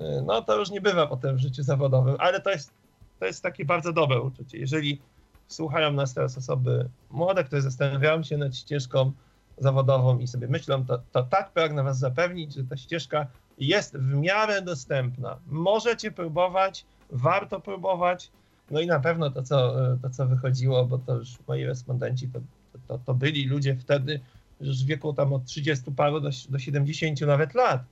y, 0.02 0.04
no 0.26 0.42
to 0.42 0.60
już 0.60 0.70
nie 0.70 0.82
bywa 0.82 1.08
potem 1.08 1.36
w 1.36 1.40
życiu 1.40 1.64
zawodowym, 1.64 2.16
ale 2.20 2.42
to 2.42 2.50
jest, 2.50 2.74
to 3.20 3.26
jest 3.26 3.44
takie 3.44 3.66
bardzo 3.66 3.94
dobre 3.94 4.22
uczucie. 4.22 4.58
Jeżeli 4.58 5.02
słuchają 5.48 5.94
nas 5.94 6.14
teraz 6.14 6.38
osoby 6.38 6.90
młode, 7.10 7.44
które 7.44 7.62
zastanawiają 7.62 8.24
się 8.24 8.38
nad 8.38 8.56
ścieżką 8.56 9.12
zawodową 9.58 10.20
i 10.20 10.28
sobie 10.28 10.48
myślą, 10.48 10.86
to, 10.86 11.02
to 11.12 11.24
tak 11.24 11.52
pragnę 11.52 11.84
was 11.84 12.00
zapewnić, 12.00 12.54
że 12.54 12.64
ta 12.64 12.78
ścieżka 12.78 13.28
jest 13.58 13.98
w 13.98 14.14
miarę 14.14 14.62
dostępna. 14.62 15.38
Możecie 15.48 16.12
próbować, 16.12 16.86
warto 17.12 17.60
próbować. 17.60 18.32
No 18.72 18.80
i 18.80 18.88
na 18.88 19.00
pewno 19.00 19.32
to, 19.32 19.44
co, 19.44 19.74
to, 20.02 20.10
co 20.10 20.28
wychodziło, 20.28 20.86
bo 20.86 20.98
to 20.98 21.16
już 21.16 21.30
moi 21.48 21.66
respondenci 21.66 22.28
to, 22.28 22.40
to, 22.88 23.00
to 23.06 23.14
byli 23.14 23.48
ludzie 23.48 23.76
wtedy 23.76 24.20
już 24.62 24.84
w 24.84 24.88
wieku 24.88 25.14
tam 25.14 25.34
od 25.34 25.46
30 25.46 25.92
paru 25.92 26.20
do, 26.20 26.30
do 26.50 26.60
70 26.60 27.22
nawet 27.22 27.54
lat. 27.54 27.84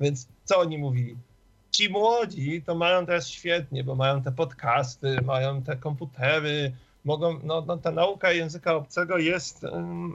Więc 0.00 0.28
co 0.44 0.58
oni 0.58 0.78
mówili? 0.78 1.16
Ci 1.70 1.90
młodzi 1.90 2.62
to 2.62 2.74
mają 2.74 3.06
teraz 3.06 3.28
świetnie, 3.28 3.84
bo 3.84 3.94
mają 3.94 4.22
te 4.22 4.32
podcasty, 4.32 5.16
mają 5.22 5.62
te 5.62 5.76
komputery, 5.76 6.72
mogą, 7.04 7.38
no, 7.42 7.64
no 7.66 7.76
ta 7.76 7.90
nauka 7.90 8.32
języka 8.32 8.74
obcego 8.74 9.18
jest 9.18 9.66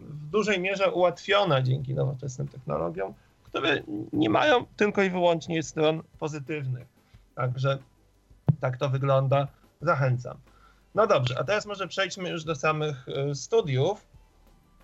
w 0.10 0.30
dużej 0.32 0.60
mierze 0.60 0.92
ułatwiona 0.92 1.62
dzięki 1.62 1.94
nowoczesnym 1.94 2.48
technologiom, 2.48 3.14
które 3.44 3.82
nie 4.14 4.30
mają 4.30 4.66
tylko 4.78 5.04
i 5.04 5.10
wyłącznie 5.10 5.64
stron 5.64 6.04
pozytywnych. 6.20 6.88
Także 7.36 7.78
tak 8.62 8.78
to 8.78 8.90
wygląda. 8.90 9.48
Zachęcam. 9.82 10.38
No 10.96 11.08
dobrze, 11.08 11.40
a 11.40 11.44
teraz 11.44 11.66
może 11.66 11.88
przejdźmy 11.88 12.30
już 12.30 12.44
do 12.44 12.56
samych 12.56 13.06
e, 13.10 13.36
studiów. 13.36 14.08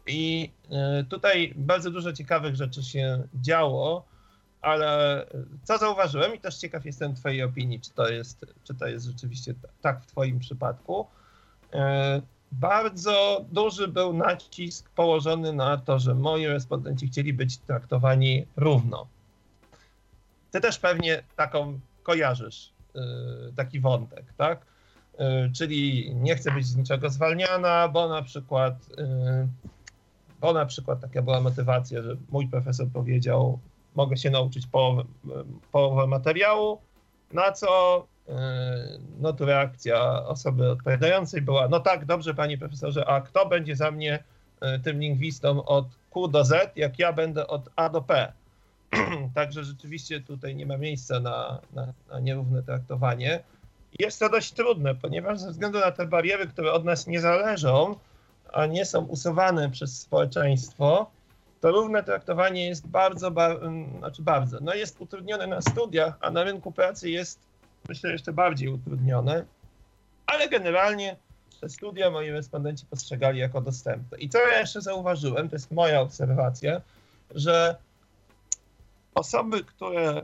I 0.08 0.52
e, 0.72 1.04
tutaj 1.04 1.54
bardzo 1.56 1.92
dużo 1.92 2.14
ciekawych 2.14 2.56
rzeczy 2.56 2.84
się 2.84 3.24
działo, 3.42 4.06
ale 4.62 5.26
co 5.64 5.78
zauważyłem 5.78 6.36
i 6.36 6.40
też 6.40 6.58
ciekaw 6.58 6.86
jestem 6.86 7.16
Twojej 7.16 7.44
opinii, 7.44 7.80
czy 7.80 7.92
to 7.92 8.10
jest, 8.10 8.46
czy 8.64 8.74
to 8.74 8.88
jest 8.88 9.06
rzeczywiście 9.06 9.54
tak 9.82 10.02
w 10.02 10.06
Twoim 10.06 10.40
przypadku. 10.40 11.08
Bardzo 12.52 13.46
duży 13.52 13.88
był 13.88 14.14
nacisk 14.14 14.90
położony 14.90 15.54
na 15.54 15.78
to, 15.78 16.00
że 16.00 16.16
moi 16.16 16.48
respondenci 16.48 17.08
chcieli 17.08 17.34
być 17.34 17.58
traktowani 17.58 18.46
równo. 18.56 19.08
Ty 20.52 20.62
też 20.62 20.80
pewnie 20.80 21.24
taką 21.36 21.80
kojarzysz 22.04 22.74
Y, 22.74 22.83
taki 23.56 23.80
wątek, 23.80 24.34
tak? 24.38 24.66
Y, 25.14 25.52
czyli 25.54 26.12
nie 26.16 26.36
chcę 26.36 26.52
być 26.52 26.66
z 26.66 26.76
niczego 26.76 27.10
zwalniana, 27.10 27.88
bo 27.88 28.10
na 28.10 28.22
przykład, 28.22 28.74
y, 29.00 29.48
bo 30.42 30.54
na 30.54 30.66
przykład 30.66 31.02
taka 31.02 31.22
była 31.22 31.42
motywacja, 31.42 32.02
że 32.02 32.16
mój 32.30 32.48
profesor 32.48 32.88
powiedział, 32.94 33.60
mogę 33.96 34.18
się 34.18 34.30
nauczyć 34.30 34.68
połowę, 34.68 35.04
połowę 35.72 36.08
materiału, 36.08 36.82
na 37.34 37.52
co 37.52 38.06
no 39.20 39.34
tu 39.34 39.46
reakcja 39.46 40.26
osoby 40.26 40.72
odpowiadającej 40.72 41.42
była, 41.42 41.68
no 41.68 41.80
tak, 41.80 42.06
dobrze 42.06 42.34
panie 42.34 42.58
profesorze, 42.58 43.06
a 43.06 43.22
kto 43.22 43.46
będzie 43.46 43.76
za 43.76 43.92
mnie 43.92 44.24
tym 44.84 45.00
lingwistą 45.00 45.66
od 45.66 45.86
Q 46.12 46.28
do 46.28 46.46
Z, 46.46 46.78
jak 46.78 47.00
ja 47.00 47.14
będę 47.14 47.48
od 47.48 47.70
A 47.76 47.90
do 47.90 48.02
P? 48.02 48.34
Także 49.36 49.64
rzeczywiście 49.64 50.22
tutaj 50.22 50.56
nie 50.56 50.66
ma 50.66 50.78
miejsca 50.78 51.20
na, 51.20 51.60
na, 51.74 51.94
na 52.10 52.20
nierówne 52.20 52.64
traktowanie. 52.64 53.44
Jest 54.00 54.20
to 54.20 54.30
dość 54.30 54.52
trudne, 54.52 54.96
ponieważ 54.96 55.40
ze 55.40 55.52
względu 55.52 55.80
na 55.80 55.92
te 55.92 56.06
bariery, 56.06 56.48
które 56.48 56.72
od 56.72 56.86
nas 56.86 57.08
nie 57.08 57.22
zależą, 57.22 57.96
a 58.54 58.66
nie 58.66 58.86
są 58.86 59.06
usuwane 59.06 59.70
przez 59.70 60.00
społeczeństwo, 60.00 61.12
to 61.62 61.72
równe 61.72 62.04
traktowanie 62.04 62.68
jest 62.68 62.88
bardzo, 62.88 63.28
mm, 63.28 63.98
znaczy 64.00 64.22
bardzo, 64.22 64.58
no 64.62 64.74
jest 64.74 65.02
utrudnione 65.02 65.48
na 65.48 65.62
studiach, 65.62 66.18
a 66.22 66.32
na 66.32 66.44
rynku 66.44 66.72
pracy 66.72 67.10
jest 67.10 67.40
myślę 67.90 68.12
jeszcze 68.12 68.34
bardziej 68.34 68.70
utrudnione, 68.70 69.46
ale 70.26 70.50
generalnie 70.50 71.16
te 71.62 71.70
studia 71.70 72.10
moi 72.10 72.32
respondenci 72.32 72.86
postrzegali 72.86 73.40
jako 73.40 73.62
dostępne. 73.62 74.18
I 74.18 74.30
co 74.30 74.40
ja 74.40 74.60
jeszcze 74.60 74.82
zauważyłem, 74.82 75.50
to 75.50 75.56
jest 75.56 75.72
moja 75.72 76.02
obserwacja, 76.02 76.82
że 77.36 77.76
osoby, 79.16 79.64
które 79.64 80.22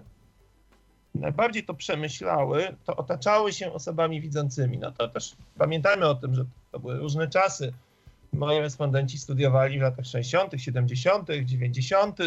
najbardziej 1.15 1.65
to 1.65 1.73
przemyślały, 1.73 2.75
to 2.85 2.95
otaczały 2.95 3.53
się 3.53 3.73
osobami 3.73 4.21
widzącymi. 4.21 4.77
No 4.77 4.91
to 4.91 5.07
też 5.07 5.35
pamiętajmy 5.57 6.07
o 6.07 6.15
tym, 6.15 6.35
że 6.35 6.45
to 6.71 6.79
były 6.79 6.97
różne 6.97 7.27
czasy. 7.27 7.73
Moi 8.33 8.59
respondenci 8.59 9.17
studiowali 9.17 9.79
w 9.79 9.81
latach 9.81 10.05
60., 10.05 10.53
70., 10.57 11.29
90., 11.45 12.19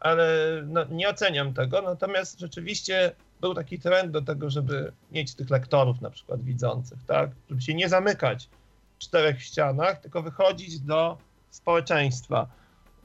ale 0.00 0.26
no, 0.66 0.84
nie 0.84 1.08
oceniam 1.08 1.54
tego. 1.54 1.82
Natomiast 1.82 2.40
rzeczywiście 2.40 3.12
był 3.40 3.54
taki 3.54 3.78
trend 3.78 4.10
do 4.12 4.22
tego, 4.22 4.50
żeby 4.50 4.92
mieć 5.12 5.34
tych 5.34 5.50
lektorów 5.50 6.00
na 6.00 6.10
przykład 6.10 6.42
widzących, 6.42 6.98
tak? 7.06 7.30
Żeby 7.50 7.62
się 7.62 7.74
nie 7.74 7.88
zamykać 7.88 8.48
w 8.96 8.98
czterech 8.98 9.42
ścianach, 9.42 10.00
tylko 10.00 10.22
wychodzić 10.22 10.80
do 10.80 11.18
społeczeństwa. 11.50 12.46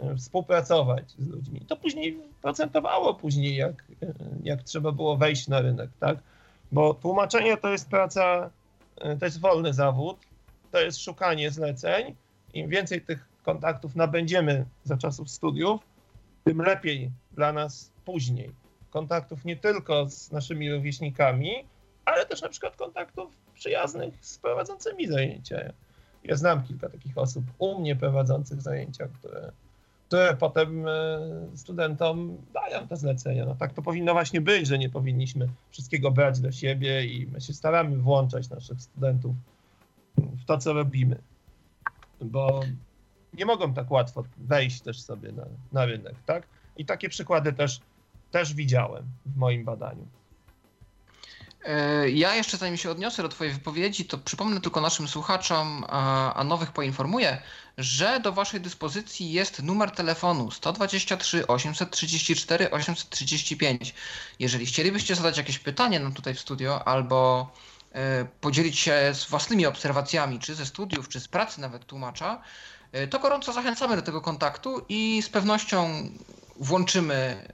E, 0.01 0.15
współpracować 0.15 1.11
z 1.17 1.27
ludźmi. 1.27 1.61
To 1.67 1.77
później 1.77 2.19
procentowało 2.41 3.13
później, 3.13 3.55
jak, 3.55 3.83
e, 4.03 4.13
jak 4.43 4.63
trzeba 4.63 4.91
było 4.91 5.17
wejść 5.17 5.47
na 5.47 5.61
rynek, 5.61 5.89
tak? 5.99 6.17
Bo 6.71 6.93
tłumaczenie 6.93 7.57
to 7.57 7.69
jest 7.69 7.89
praca, 7.89 8.49
e, 9.01 9.17
to 9.17 9.25
jest 9.25 9.39
wolny 9.39 9.73
zawód, 9.73 10.17
to 10.71 10.79
jest 10.81 11.03
szukanie 11.03 11.51
zleceń. 11.51 12.15
Im 12.53 12.69
więcej 12.69 13.01
tych 13.01 13.27
kontaktów 13.43 13.95
nabędziemy 13.95 14.65
za 14.83 14.97
czasów 14.97 15.29
studiów, 15.29 15.81
tym 16.43 16.61
lepiej 16.61 17.11
dla 17.31 17.53
nas 17.53 17.91
później. 18.05 18.51
Kontaktów 18.89 19.45
nie 19.45 19.55
tylko 19.55 20.09
z 20.09 20.31
naszymi 20.31 20.71
rówieśnikami, 20.71 21.51
ale 22.05 22.25
też 22.25 22.41
na 22.41 22.49
przykład 22.49 22.75
kontaktów 22.75 23.31
przyjaznych 23.53 24.25
z 24.25 24.37
prowadzącymi 24.37 25.07
zajęcia. 25.07 25.73
Ja 26.23 26.35
znam 26.35 26.63
kilka 26.63 26.89
takich 26.89 27.17
osób 27.17 27.43
u 27.57 27.79
mnie 27.79 27.95
prowadzących 27.95 28.61
zajęcia, 28.61 29.07
które, 29.07 29.51
które 29.51 29.70
potem 30.39 30.87
e, 30.87 30.91
studentom 31.55 32.37
dają 32.53 32.87
te 32.87 32.97
zlecenia. 32.97 33.45
No 33.45 33.55
tak 33.55 33.73
to 33.73 33.81
powinno 33.81 34.13
właśnie 34.13 34.41
być, 34.41 34.67
że 34.67 34.77
nie 34.77 34.89
powinniśmy 34.89 35.49
wszystkiego 35.69 36.11
brać 36.11 36.39
do 36.39 36.51
siebie 36.51 37.05
i 37.05 37.27
my 37.27 37.41
się 37.41 37.53
staramy 37.53 37.97
włączać 37.97 38.49
naszych 38.49 38.81
studentów 38.81 39.35
w 40.17 40.45
to, 40.45 40.57
co 40.57 40.73
robimy. 40.73 41.17
Bo 42.21 42.61
nie 43.33 43.45
mogą 43.45 43.73
tak 43.73 43.91
łatwo 43.91 44.23
wejść 44.37 44.81
też 44.81 45.01
sobie 45.01 45.31
na, 45.31 45.45
na 45.71 45.85
rynek, 45.85 46.15
tak? 46.25 46.47
I 46.77 46.85
takie 46.85 47.09
przykłady 47.09 47.53
też, 47.53 47.81
też 48.31 48.53
widziałem 48.53 49.03
w 49.25 49.37
moim 49.37 49.65
badaniu. 49.65 50.05
E, 51.65 52.09
ja 52.09 52.35
jeszcze 52.35 52.57
zanim 52.57 52.77
się 52.77 52.91
odniosę 52.91 53.23
do 53.23 53.29
Twojej 53.29 53.53
wypowiedzi, 53.53 54.05
to 54.05 54.17
przypomnę 54.17 54.61
tylko 54.61 54.81
naszym 54.81 55.07
słuchaczom, 55.07 55.85
a, 55.89 56.43
nowych 56.45 56.71
poinformuję, 56.71 57.41
że 57.77 58.19
do 58.19 58.31
Waszej 58.31 58.61
dyspozycji 58.61 59.31
jest 59.31 59.63
numer 59.63 59.91
telefonu 59.91 60.51
123 60.51 61.47
834 61.47 62.71
835. 62.71 63.93
Jeżeli 64.39 64.65
chcielibyście 64.65 65.15
zadać 65.15 65.37
jakieś 65.37 65.59
pytanie 65.59 65.99
nam 65.99 66.13
tutaj 66.13 66.33
w 66.33 66.39
studio 66.39 66.87
albo 66.87 67.51
e, 67.91 68.25
podzielić 68.25 68.79
się 68.79 69.11
z 69.13 69.25
własnymi 69.25 69.65
obserwacjami, 69.65 70.39
czy 70.39 70.55
ze 70.55 70.65
studiów, 70.65 71.09
czy 71.09 71.19
z 71.19 71.27
pracy 71.27 71.61
nawet 71.61 71.85
tłumacza, 71.85 72.41
e, 72.91 73.07
to 73.07 73.19
gorąco 73.19 73.53
zachęcamy 73.53 73.95
do 73.95 74.01
tego 74.01 74.21
kontaktu 74.21 74.85
i 74.89 75.21
z 75.21 75.29
pewnością 75.29 76.09
włączymy 76.55 77.47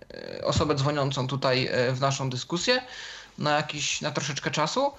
osobę 0.44 0.76
dzwoniącą 0.76 1.28
tutaj 1.28 1.70
w 1.94 2.02
naszą 2.02 2.30
dyskusję 2.30 2.82
na 3.38 3.56
jakiś, 3.56 4.02
na 4.02 4.12
troszeczkę 4.12 4.52
czasu, 4.52 4.92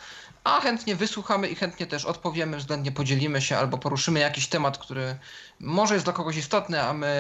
a 0.45 0.61
chętnie 0.61 0.97
wysłuchamy 0.97 1.49
i 1.49 1.55
chętnie 1.55 1.87
też 1.87 2.05
odpowiemy, 2.05 2.57
względnie 2.57 2.93
podzielimy 2.93 3.43
się 3.43 3.57
albo 3.57 3.79
poruszymy 3.79 4.21
jakiś 4.21 4.47
temat, 4.47 4.79
który 4.79 5.17
może 5.61 5.95
jest 5.95 6.07
dla 6.07 6.13
kogoś 6.13 6.37
istotny, 6.37 6.83
a 6.83 6.93
my 6.93 7.13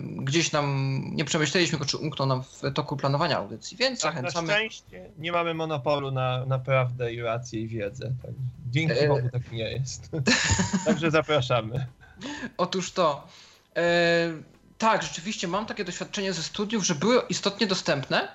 gdzieś 0.00 0.52
nam 0.52 1.00
nie 1.12 1.24
przemyśleliśmy 1.24 1.78
go, 1.78 1.84
czy 1.84 1.96
umknął 1.96 2.28
nam 2.28 2.42
w 2.42 2.72
toku 2.74 2.96
planowania 2.96 3.38
audycji, 3.38 3.76
więc 3.76 4.00
tak, 4.00 4.14
zachęcamy. 4.14 4.48
Na 4.48 4.54
szczęście 4.54 5.10
nie 5.18 5.32
mamy 5.32 5.54
monopolu 5.54 6.10
na, 6.10 6.46
na 6.46 6.58
prawdę 6.58 7.12
i 7.12 7.22
rację 7.22 7.60
i 7.60 7.68
wiedzę. 7.68 8.12
Tak. 8.22 8.30
Dzięki 8.70 8.98
e... 8.98 9.08
Bogu 9.08 9.28
tak 9.32 9.52
nie 9.52 9.70
jest. 9.70 10.10
Także 10.86 11.10
zapraszamy. 11.10 11.86
Otóż 12.56 12.92
to. 12.92 13.28
E... 13.76 13.82
Tak, 14.78 15.02
rzeczywiście 15.02 15.48
mam 15.48 15.66
takie 15.66 15.84
doświadczenie 15.84 16.32
ze 16.32 16.42
studiów, 16.42 16.86
że 16.86 16.94
były 16.94 17.22
istotnie 17.28 17.66
dostępne, 17.66 18.28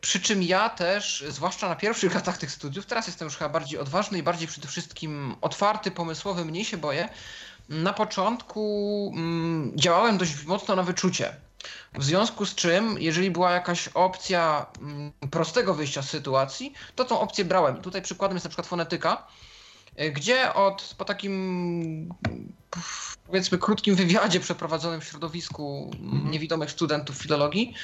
przy 0.00 0.20
czym 0.20 0.42
ja 0.42 0.68
też, 0.68 1.24
zwłaszcza 1.28 1.68
na 1.68 1.76
pierwszych 1.76 2.14
latach 2.18 2.38
tych 2.38 2.50
studiów, 2.50 2.86
teraz 2.86 3.06
jestem 3.06 3.26
już 3.26 3.36
chyba 3.36 3.48
bardziej 3.50 3.78
odważny 3.78 4.18
i 4.18 4.22
bardziej 4.22 4.48
przede 4.48 4.68
wszystkim 4.68 5.36
otwarty, 5.40 5.90
pomysłowy, 5.90 6.44
mniej 6.44 6.64
się 6.64 6.76
boję. 6.76 7.08
Na 7.68 7.92
początku 7.92 9.12
mm, 9.16 9.72
działałem 9.74 10.18
dość 10.18 10.44
mocno 10.44 10.76
na 10.76 10.82
wyczucie. 10.82 11.36
W 11.94 12.04
związku 12.04 12.46
z 12.46 12.54
czym, 12.54 12.96
jeżeli 12.98 13.30
była 13.30 13.52
jakaś 13.52 13.88
opcja 13.88 14.66
mm, 14.80 15.12
prostego 15.30 15.74
wyjścia 15.74 16.02
z 16.02 16.10
sytuacji, 16.10 16.74
to 16.96 17.04
tą 17.04 17.20
opcję 17.20 17.44
brałem. 17.44 17.82
Tutaj 17.82 18.02
przykładem 18.02 18.36
jest 18.36 18.44
na 18.44 18.48
przykład 18.48 18.66
fonetyka, 18.66 19.12
e, 19.12 19.51
gdzie 20.12 20.54
od, 20.54 20.94
po 20.98 21.04
takim 21.04 22.14
powiedzmy 23.26 23.58
krótkim 23.58 23.94
wywiadzie 23.94 24.40
przeprowadzonym 24.40 25.00
w 25.00 25.04
środowisku 25.04 25.90
mhm. 26.00 26.30
niewidomych 26.30 26.70
studentów 26.70 27.16
filologii, 27.16 27.74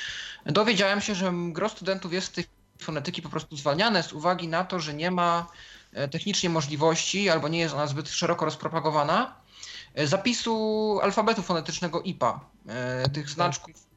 dowiedziałem 0.47 1.01
się, 1.01 1.15
że 1.15 1.33
gro 1.53 1.69
studentów 1.69 2.13
jest 2.13 2.27
z 2.27 2.31
tej 2.33 2.45
fonetyki 2.81 3.23
po 3.23 3.29
prostu 3.29 3.57
zwalniane 3.57 4.03
z 4.03 4.13
uwagi 4.13 4.49
na 4.49 4.65
to, 4.65 4.81
że 4.81 4.95
nie 4.95 5.11
ma 5.11 5.47
e, 5.93 6.09
technicznie 6.09 6.51
możliwości 6.51 7.31
albo 7.31 7.49
nie 7.49 7.59
jest 7.59 7.75
ona 7.75 7.87
zbyt 7.87 8.09
szeroko 8.09 8.45
rozpropagowana 8.45 9.35
e, 9.95 10.07
zapisu 10.07 10.99
alfabetu 11.03 11.43
fonetycznego 11.43 12.03
IPA, 12.03 12.41
e, 12.69 13.09
tych 13.09 13.31
znaczków 13.31 13.88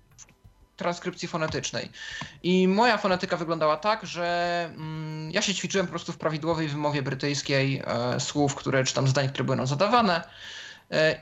transkrypcji 0.81 1.27
fonetycznej. 1.27 1.89
I 2.43 2.67
moja 2.67 2.97
fonetyka 2.97 3.37
wyglądała 3.37 3.77
tak, 3.77 4.05
że 4.05 4.69
mm, 4.75 5.31
ja 5.31 5.41
się 5.41 5.53
ćwiczyłem 5.53 5.87
po 5.87 5.91
prostu 5.91 6.11
w 6.13 6.17
prawidłowej 6.17 6.67
wymowie 6.67 7.01
brytyjskiej 7.01 7.83
słów, 8.19 8.55
które, 8.55 8.83
czy 8.83 8.93
tam 8.93 9.07
zdań, 9.07 9.29
które 9.29 9.43
były 9.43 9.57
nam 9.57 9.67
zadawane. 9.67 10.23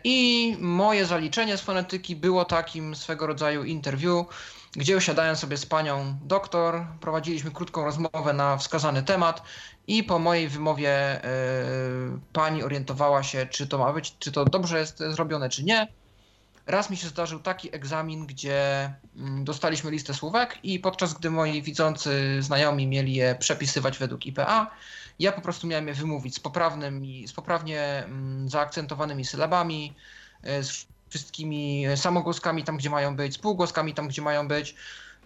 I 0.04 0.58
moje 0.60 1.06
zaliczenie 1.06 1.58
z 1.58 1.62
fonetyki 1.62 2.16
było 2.16 2.46
takim 2.46 2.96
swego 2.96 3.28
rodzaju 3.28 3.64
interview, 3.64 4.26
gdzie 4.72 4.98
usiadając 4.98 5.40
sobie 5.40 5.58
z 5.58 5.66
panią 5.66 6.18
doktor, 6.22 6.86
prowadziliśmy 7.02 7.52
krótką 7.52 7.86
rozmowę 7.86 8.34
na 8.34 8.58
wskazany 8.58 9.04
temat 9.04 9.44
i 9.88 10.04
po 10.04 10.20
mojej 10.20 10.48
wymowie 10.48 11.22
yy, 11.24 12.20
pani 12.34 12.64
orientowała 12.64 13.24
się, 13.24 13.46
czy 13.46 13.68
to 13.68 13.78
ma 13.78 13.94
być, 13.94 14.16
czy 14.20 14.32
to 14.32 14.46
dobrze 14.46 14.80
jest 14.80 14.98
zrobione, 14.98 15.50
czy 15.50 15.64
nie. 15.64 15.88
Raz 16.70 16.90
mi 16.90 16.98
się 16.98 17.08
zdarzył 17.08 17.40
taki 17.40 17.76
egzamin, 17.76 18.26
gdzie 18.26 18.94
mm, 19.18 19.44
dostaliśmy 19.44 19.92
listę 19.92 20.14
słówek 20.14 20.60
i 20.64 20.80
podczas 20.80 21.14
gdy 21.14 21.30
moi 21.30 21.62
widzący 21.62 22.38
znajomi 22.42 22.88
mieli 22.88 23.14
je 23.14 23.36
przepisywać 23.36 23.98
według 23.98 24.26
IPA, 24.26 24.72
ja 25.20 25.32
po 25.32 25.42
prostu 25.42 25.68
miałem 25.68 25.88
je 25.88 25.94
wymówić 25.94 26.36
z 26.36 26.40
poprawnymi, 26.40 27.28
z 27.28 27.34
poprawnie 27.34 27.82
mm, 27.82 28.50
zaakcentowanymi 28.50 29.26
sylabami, 29.26 29.94
e, 30.44 30.64
z 30.64 30.86
wszystkimi 31.10 31.86
samogłoskami 31.96 32.64
tam, 32.64 32.78
gdzie 32.78 32.90
mają 32.90 33.16
być, 33.16 33.34
z 33.34 33.38
półgłoskami 33.38 33.94
tam, 33.94 34.08
gdzie 34.08 34.22
mają 34.22 34.48
być. 34.48 34.76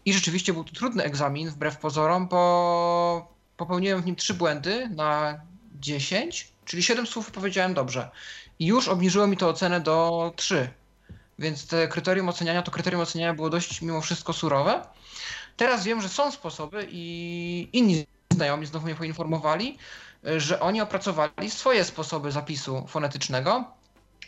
I 0.06 0.14
rzeczywiście 0.14 0.54
był 0.54 0.64
to 0.64 0.74
trudny 0.74 1.04
egzamin, 1.04 1.50
wbrew 1.50 1.78
pozorom, 1.78 2.28
bo 2.28 3.34
popełniłem 3.58 4.02
w 4.02 4.06
nim 4.06 4.16
trzy 4.16 4.34
błędy 4.34 4.90
na 4.90 5.42
10, 5.80 6.52
czyli 6.66 6.84
7 6.84 7.08
słów 7.08 7.32
powiedziałem 7.32 7.74
dobrze. 7.74 8.10
I 8.60 8.66
już 8.66 8.88
obniżyło 8.88 9.28
mi 9.28 9.38
to 9.38 9.50
ocenę 9.50 9.82
do 9.82 10.34
3. 10.36 10.70
Więc 11.40 11.68
te 11.68 11.88
kryterium 11.88 12.30
oceniania, 12.30 12.62
to 12.62 12.72
kryterium 12.72 13.02
oceniania 13.02 13.34
było 13.34 13.50
dość 13.50 13.82
mimo 13.82 14.02
wszystko 14.02 14.34
surowe. 14.34 14.88
Teraz 15.58 15.84
wiem, 15.84 16.02
że 16.02 16.10
są 16.10 16.32
sposoby 16.32 16.88
i 16.92 17.70
inni 17.74 18.06
znajomi 18.34 18.66
znowu 18.66 18.86
mnie 18.86 18.96
poinformowali, 18.96 19.78
że 20.38 20.60
oni 20.60 20.82
opracowali 20.82 21.52
swoje 21.52 21.84
sposoby 21.84 22.32
zapisu 22.32 22.88
fonetycznego 22.88 23.74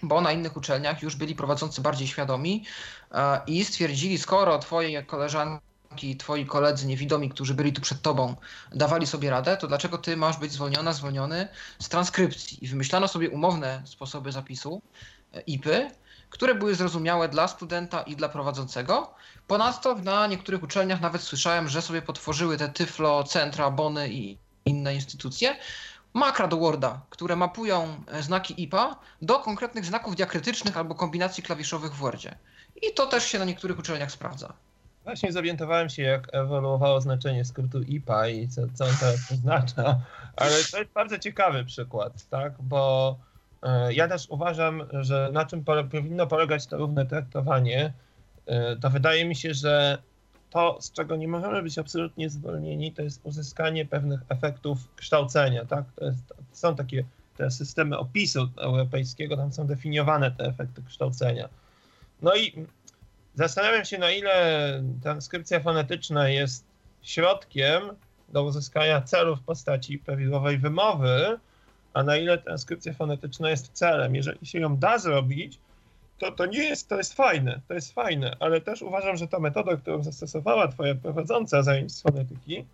bo 0.03 0.21
na 0.21 0.31
innych 0.31 0.57
uczelniach 0.57 1.01
już 1.01 1.15
byli 1.15 1.35
prowadzący 1.35 1.81
bardziej 1.81 2.07
świadomi 2.07 2.65
e, 3.11 3.41
i 3.47 3.65
stwierdzili, 3.65 4.17
skoro 4.17 4.59
twoje 4.59 5.03
koleżanki, 5.03 6.17
twoi 6.17 6.45
koledzy 6.45 6.87
niewidomi, 6.87 7.29
którzy 7.29 7.53
byli 7.53 7.73
tu 7.73 7.81
przed 7.81 8.01
tobą, 8.01 8.35
dawali 8.71 9.07
sobie 9.07 9.29
radę, 9.29 9.57
to 9.57 9.67
dlaczego 9.67 9.97
ty 9.97 10.17
masz 10.17 10.37
być 10.37 10.51
zwolniona, 10.51 10.93
zwolniony 10.93 11.47
z 11.79 11.89
transkrypcji? 11.89 12.65
I 12.65 12.67
wymyślano 12.67 13.07
sobie 13.07 13.29
umowne 13.29 13.81
sposoby 13.85 14.31
zapisu 14.31 14.81
e, 15.33 15.41
IPy, 15.41 15.91
które 16.29 16.55
były 16.55 16.75
zrozumiałe 16.75 17.29
dla 17.29 17.47
studenta 17.47 18.01
i 18.01 18.15
dla 18.15 18.29
prowadzącego. 18.29 19.13
Ponadto 19.47 19.95
na 19.95 20.27
niektórych 20.27 20.63
uczelniach 20.63 21.01
nawet 21.01 21.21
słyszałem, 21.21 21.67
że 21.67 21.81
sobie 21.81 22.01
potworzyły 22.01 22.57
te 22.57 22.69
Tyflo, 22.69 23.23
Centra, 23.23 23.71
Bony 23.71 24.09
i 24.09 24.37
inne 24.65 24.95
instytucje, 24.95 25.55
makra 26.13 26.47
do 26.47 26.57
Worda, 26.57 27.01
które 27.09 27.35
mapują 27.35 28.01
e, 28.07 28.23
znaki 28.23 28.63
IPA 28.63 28.99
do 29.21 29.39
konkretnych 29.39 29.85
znaków 29.85 30.15
diakrytycznych 30.15 30.77
albo 30.77 30.95
kombinacji 30.95 31.43
klawiszowych 31.43 31.93
w 31.93 31.97
Wordzie. 31.97 32.35
I 32.81 32.93
to 32.93 33.05
też 33.07 33.25
się 33.25 33.39
na 33.39 33.45
niektórych 33.45 33.79
uczelniach 33.79 34.11
sprawdza. 34.11 34.53
Właśnie 35.03 35.31
zorientowałem 35.31 35.89
się, 35.89 36.03
jak 36.03 36.27
ewoluowało 36.31 37.01
znaczenie 37.01 37.45
skrótu 37.45 37.81
IPA 37.81 38.27
i 38.27 38.47
co, 38.47 38.61
co 38.73 38.85
on 38.85 38.95
teraz 38.99 39.31
oznacza, 39.31 39.99
ale 40.35 40.51
to 40.71 40.79
jest 40.79 40.91
bardzo 40.91 41.19
ciekawy 41.19 41.65
przykład, 41.65 42.29
tak? 42.29 42.53
Bo 42.59 43.15
ja 43.89 44.07
też 44.07 44.25
uważam, 44.29 44.83
że 45.01 45.29
na 45.33 45.45
czym 45.45 45.63
powinno 45.63 46.27
polegać 46.27 46.67
to 46.67 46.77
równe 46.77 47.05
traktowanie, 47.05 47.93
e, 48.45 48.75
to 48.75 48.89
wydaje 48.89 49.25
mi 49.25 49.35
się, 49.35 49.53
że 49.53 49.97
to, 50.49 50.77
z 50.81 50.91
czego 50.91 51.15
nie 51.15 51.27
możemy 51.27 51.63
być 51.63 51.77
absolutnie 51.77 52.29
zwolnieni, 52.29 52.91
to 52.91 53.01
jest 53.01 53.21
uzyskanie 53.23 53.85
pewnych 53.85 54.19
efektów 54.29 54.77
kształcenia. 54.95 55.65
Tak? 55.65 55.85
To 55.95 56.05
jest, 56.05 56.33
są 56.51 56.75
takie 56.75 57.03
te 57.37 57.51
systemy 57.51 57.97
opisu 57.97 58.49
europejskiego, 58.57 59.37
tam 59.37 59.53
są 59.53 59.67
definiowane 59.67 60.31
te 60.31 60.45
efekty 60.45 60.81
kształcenia. 60.87 61.49
No 62.21 62.35
i 62.35 62.65
zastanawiam 63.35 63.85
się, 63.85 63.97
na 63.97 64.11
ile 64.11 64.83
transkrypcja 65.03 65.59
fonetyczna 65.59 66.29
jest 66.29 66.65
środkiem 67.01 67.81
do 68.29 68.43
uzyskania 68.43 69.01
celu 69.01 69.35
w 69.35 69.41
postaci 69.41 69.99
prawidłowej 69.99 70.57
wymowy, 70.57 71.39
a 71.95 72.03
na 72.03 72.17
ile 72.17 72.37
transkrypcja 72.37 72.93
fonetyczna 72.93 73.49
jest 73.49 73.71
celem. 73.73 74.15
Jeżeli 74.15 74.45
się 74.45 74.59
ją 74.59 74.77
da 74.77 74.97
zrobić, 74.97 75.59
to, 76.17 76.31
to 76.31 76.45
nie 76.45 76.63
jest, 76.63 76.89
to 76.89 76.97
jest 76.97 77.13
fajne, 77.13 77.61
to 77.67 77.73
jest 77.73 77.93
fajne, 77.93 78.35
ale 78.39 78.61
też 78.61 78.81
uważam, 78.81 79.17
że 79.17 79.27
ta 79.27 79.39
metoda, 79.39 79.77
którą 79.77 80.03
zastosowała 80.03 80.67
twoja 80.67 80.95
prowadząca 80.95 81.63
zajęć 81.63 81.95
z 81.95 82.01
fonetyki, 82.01 82.65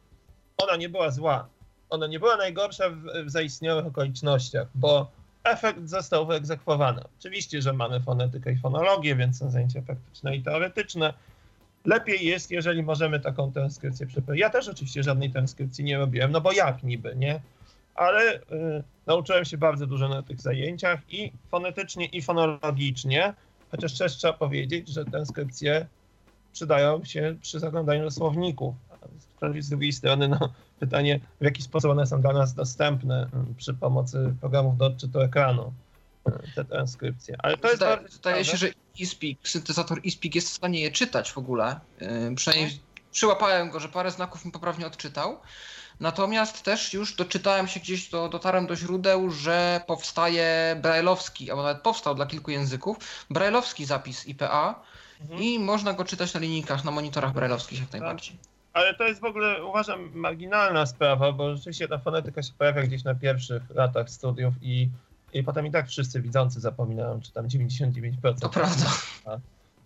ona 0.57 0.75
nie 0.75 0.89
była 0.89 1.11
zła. 1.11 1.47
Ona 1.89 2.07
nie 2.07 2.19
była 2.19 2.37
najgorsza 2.37 2.89
w, 2.89 3.25
w 3.25 3.29
zaistniałych 3.29 3.85
okolicznościach, 3.85 4.67
bo 4.75 5.11
efekt 5.43 5.89
został 5.89 6.25
wyegzekwowany. 6.25 7.01
Oczywiście, 7.19 7.61
że 7.61 7.73
mamy 7.73 7.99
fonetykę 7.99 8.51
i 8.51 8.57
fonologię, 8.57 9.15
więc 9.15 9.37
są 9.37 9.51
zajęcia 9.51 9.81
praktyczne 9.81 10.35
i 10.35 10.43
teoretyczne. 10.43 11.13
Lepiej 11.85 12.25
jest, 12.25 12.51
jeżeli 12.51 12.83
możemy 12.83 13.19
taką 13.19 13.53
transkrypcję 13.53 14.07
przeprowadzić. 14.07 14.41
Ja 14.41 14.49
też 14.49 14.67
oczywiście 14.67 15.03
żadnej 15.03 15.31
transkrypcji 15.31 15.83
nie 15.83 15.97
robiłem, 15.97 16.31
no 16.31 16.41
bo 16.41 16.51
jak 16.51 16.83
niby, 16.83 17.15
nie? 17.15 17.41
Ale 17.95 18.35
y, 18.35 18.41
nauczyłem 19.07 19.45
się 19.45 19.57
bardzo 19.57 19.87
dużo 19.87 20.09
na 20.09 20.23
tych 20.23 20.41
zajęciach 20.41 20.99
i 21.09 21.31
fonetycznie, 21.51 22.05
i 22.05 22.21
fonologicznie, 22.21 23.33
chociaż 23.71 23.97
też 23.97 24.17
trzeba 24.17 24.33
powiedzieć, 24.33 24.89
że 24.89 25.05
transkrypcje 25.05 25.85
przydają 26.53 27.03
się 27.05 27.35
przy 27.41 27.59
zaglądaniu 27.59 28.03
do 28.03 28.11
słowników. 28.11 28.75
Z 29.59 29.69
drugiej 29.69 29.91
strony, 29.91 30.27
no, 30.27 30.39
pytanie, 30.79 31.19
w 31.41 31.43
jaki 31.43 31.63
sposób 31.63 31.91
one 31.91 32.07
są 32.07 32.21
dla 32.21 32.33
nas 32.33 32.53
dostępne 32.53 33.29
mm, 33.33 33.55
przy 33.57 33.73
pomocy 33.73 34.33
programów 34.39 34.77
do 34.77 34.85
odczytu 34.85 35.21
ekranu, 35.21 35.73
e, 36.25 36.31
te 36.55 36.65
transkrypcje. 36.65 37.35
Ale 37.39 37.57
to 37.57 37.67
jest 37.67 37.77
Zdaje, 37.77 37.97
bardzo 37.97 38.15
zdaje 38.15 38.45
się, 38.45 38.57
że 38.57 38.67
eSpeak, 39.01 39.37
syntezator 39.43 40.01
eSpeak 40.05 40.35
jest 40.35 40.49
w 40.49 40.53
stanie 40.53 40.81
je 40.81 40.91
czytać 40.91 41.31
w 41.31 41.37
ogóle. 41.37 41.79
Yy, 42.01 42.35
przynajmniej 42.35 42.79
przyłapałem 43.11 43.69
go, 43.69 43.79
że 43.79 43.89
parę 43.89 44.11
znaków 44.11 44.45
mi 44.45 44.51
poprawnie 44.51 44.87
odczytał. 44.87 45.37
Natomiast 46.01 46.63
też 46.63 46.93
już 46.93 47.15
doczytałem 47.15 47.67
się 47.67 47.79
gdzieś, 47.79 48.09
do, 48.09 48.29
dotarłem 48.29 48.67
do 48.67 48.75
źródeł, 48.75 49.29
że 49.31 49.81
powstaje 49.87 50.75
brajlowski, 50.81 51.51
albo 51.51 51.63
nawet 51.63 51.81
powstał 51.81 52.15
dla 52.15 52.25
kilku 52.25 52.51
języków, 52.51 52.97
brajlowski 53.29 53.85
zapis 53.85 54.27
IPA 54.27 54.81
Mhm. 55.21 55.41
i 55.41 55.59
można 55.59 55.93
go 55.93 56.05
czytać 56.05 56.33
na 56.33 56.39
linijkach, 56.39 56.83
na 56.85 56.91
monitorach 56.91 57.33
brajlowskich 57.33 57.79
jak 57.79 57.89
Tak. 57.89 58.01
najbardziej. 58.01 58.35
Ale 58.73 58.93
to 58.95 59.03
jest 59.03 59.21
w 59.21 59.25
ogóle, 59.25 59.65
uważam, 59.65 60.11
marginalna 60.13 60.85
sprawa, 60.85 61.31
bo 61.31 61.55
rzeczywiście 61.55 61.87
ta 61.87 61.97
fonetyka 61.97 62.43
się 62.43 62.53
pojawia 62.57 62.81
gdzieś 62.83 63.03
na 63.03 63.15
pierwszych 63.15 63.63
latach 63.69 64.09
studiów 64.09 64.53
i, 64.61 64.89
i 65.33 65.43
potem 65.43 65.65
i 65.67 65.71
tak 65.71 65.87
wszyscy 65.87 66.21
widzący 66.21 66.59
zapominają, 66.59 67.21
czy 67.21 67.31
tam 67.31 67.47
99%. 67.47 68.39
To 68.41 68.49
prawda. 68.49 68.85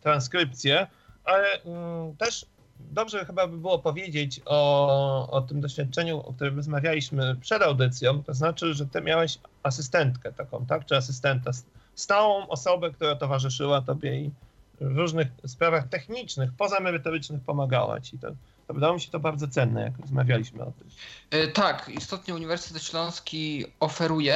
transkrypcję, 0.02 0.88
ale 1.24 1.62
mm, 1.62 2.16
też 2.18 2.46
dobrze 2.80 3.26
chyba 3.26 3.48
by 3.48 3.58
było 3.58 3.80
powiedzieć 3.80 4.42
o, 4.46 5.30
o 5.32 5.42
tym 5.42 5.62
doświadczeniu, 5.62 6.20
o 6.20 6.34
którym 6.34 6.56
rozmawialiśmy 6.56 7.36
przed 7.36 7.62
audycją, 7.62 8.24
to 8.24 8.34
znaczy, 8.34 8.74
że 8.74 8.86
ty 8.86 9.02
miałeś 9.02 9.38
asystentkę 9.64 10.34
taką, 10.34 10.66
tak? 10.66 10.86
Czy 10.86 10.98
asystenta, 10.98 11.52
stałą 11.96 12.48
osobę, 12.48 12.92
która 12.92 13.16
towarzyszyła 13.16 13.82
tobie 13.82 14.20
i 14.22 14.32
w 14.82 14.98
różnych 14.98 15.28
sprawach 15.48 15.88
technicznych, 15.88 16.54
pozamerytorycznych 16.58 17.42
pomagała 17.42 18.02
ci. 18.02 18.20
To, 18.20 18.28
to 18.68 18.74
wydało 18.74 18.94
mi 18.94 19.02
się 19.02 19.12
to 19.12 19.20
bardzo 19.20 19.48
cenne, 19.48 19.82
jak 19.82 19.98
rozmawialiśmy 20.00 20.64
o 20.64 20.72
tym. 20.72 20.88
E, 21.32 21.48
Tak, 21.48 21.90
istotnie 21.90 22.36
Uniwersytet 22.36 22.84
Śląski 22.84 23.66
oferuje 23.80 24.36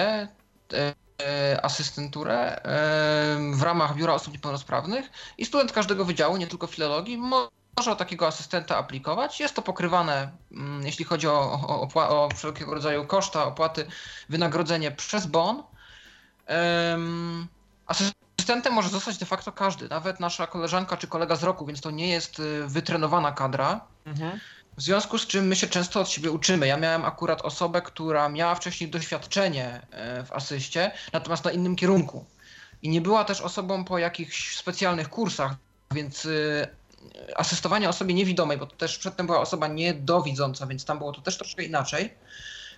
e, 0.74 0.94
e, 1.22 1.66
asystenturę 1.66 2.62
w 3.54 3.62
ramach 3.62 3.96
Biura 3.96 4.14
Osób 4.14 4.34
Niepełnosprawnych 4.34 5.10
i 5.38 5.46
student 5.46 5.72
każdego 5.72 6.06
wydziału, 6.06 6.38
nie 6.38 6.48
tylko 6.48 6.68
filologii, 6.68 7.18
mo- 7.18 7.50
może 7.50 7.59
o 7.88 7.96
takiego 7.96 8.28
asystenta 8.28 8.78
aplikować. 8.78 9.40
Jest 9.40 9.56
to 9.56 9.62
pokrywane, 9.62 10.32
mm, 10.52 10.86
jeśli 10.86 11.06
chodzi 11.06 11.28
o, 11.28 11.52
o, 11.94 12.24
o 12.24 12.30
wszelkiego 12.36 12.74
rodzaju 12.74 13.06
koszta, 13.06 13.46
opłaty, 13.46 13.88
wynagrodzenie 14.30 14.92
przez 14.92 15.26
BON. 15.26 15.64
Em, 16.46 17.48
Asystentem 17.90 18.74
może 18.74 18.90
zostać 18.90 19.18
de 19.18 19.26
facto 19.26 19.52
każdy, 19.52 19.90
nawet 19.90 20.20
nasza 20.20 20.48
koleżanka 20.48 20.98
czy 20.98 21.08
kolega 21.08 21.36
z 21.36 21.44
roku, 21.44 21.66
więc 21.66 21.82
to 21.82 21.92
nie 21.92 22.10
jest 22.10 22.40
y, 22.40 22.68
wytrenowana 22.68 23.32
kadra. 23.32 23.82
W 24.78 24.82
związku 24.82 25.18
z 25.18 25.28
czym 25.28 25.48
my 25.48 25.56
się 25.56 25.68
często 25.68 26.00
od 26.00 26.10
siebie 26.10 26.32
uczymy. 26.32 26.68
Ja 26.68 26.78
miałem 26.78 27.06
akurat 27.06 27.42
osobę, 27.42 27.82
która 27.82 28.30
miała 28.30 28.56
wcześniej 28.56 28.90
doświadczenie 28.90 29.82
e, 29.92 30.24
w 30.24 30.32
asyście, 30.32 30.92
natomiast 31.14 31.46
na 31.46 31.52
innym 31.52 31.76
kierunku. 31.76 32.26
I 32.82 32.90
nie 32.90 33.02
była 33.02 33.24
też 33.24 33.42
osobą 33.42 33.86
po 33.86 33.98
jakichś 33.98 34.56
specjalnych 34.56 35.10
kursach, 35.10 35.56
więc 35.92 36.28
asystowanie 37.36 37.90
osobie 37.90 38.14
niewidomej, 38.14 38.58
bo 38.58 38.66
to 38.66 38.76
też 38.76 38.98
przedtem 38.98 39.26
była 39.26 39.40
osoba 39.40 39.68
niedowidząca, 39.68 40.68
więc 40.68 40.86
tam 40.86 40.98
było 40.98 41.12
to 41.12 41.22
też 41.22 41.38
troszkę 41.38 41.64
inaczej. 41.64 42.14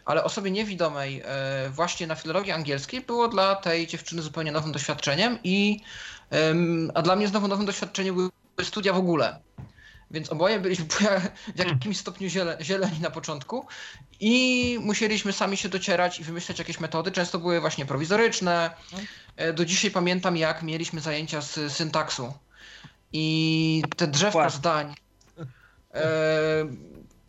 Ale 0.05 0.23
osobie 0.23 0.51
niewidomej 0.51 1.21
e, 1.25 1.69
właśnie 1.69 2.07
na 2.07 2.15
filologii 2.15 2.51
angielskiej 2.51 3.01
było 3.01 3.27
dla 3.27 3.55
tej 3.55 3.87
dziewczyny 3.87 4.21
zupełnie 4.21 4.51
nowym 4.51 4.71
doświadczeniem 4.71 5.39
i 5.43 5.79
a 6.93 7.01
dla 7.01 7.15
mnie 7.15 7.27
znowu 7.27 7.47
nowym 7.47 7.65
doświadczeniem 7.65 8.15
były 8.15 8.29
studia 8.63 8.93
w 8.93 8.97
ogóle. 8.97 9.39
Więc 10.11 10.29
oboje 10.29 10.59
byliśmy 10.59 10.85
w 11.55 11.59
jakimś 11.59 11.97
stopniu 11.97 12.29
ziele, 12.29 12.57
zieleni 12.61 12.99
na 12.99 13.09
początku 13.11 13.65
i 14.19 14.77
musieliśmy 14.81 15.33
sami 15.33 15.57
się 15.57 15.69
docierać 15.69 16.19
i 16.19 16.23
wymyślać 16.23 16.59
jakieś 16.59 16.79
metody. 16.79 17.11
Często 17.11 17.39
były 17.39 17.61
właśnie 17.61 17.85
prowizoryczne. 17.85 18.71
E, 19.37 19.53
Do 19.53 19.65
dzisiaj 19.65 19.91
pamiętam, 19.91 20.37
jak 20.37 20.63
mieliśmy 20.63 21.01
zajęcia 21.01 21.41
z 21.41 21.73
syntaksu 21.73 22.33
i 23.13 23.83
te 23.97 24.07
drzewka 24.07 24.49
zdań. 24.49 24.95
E, 25.93 26.03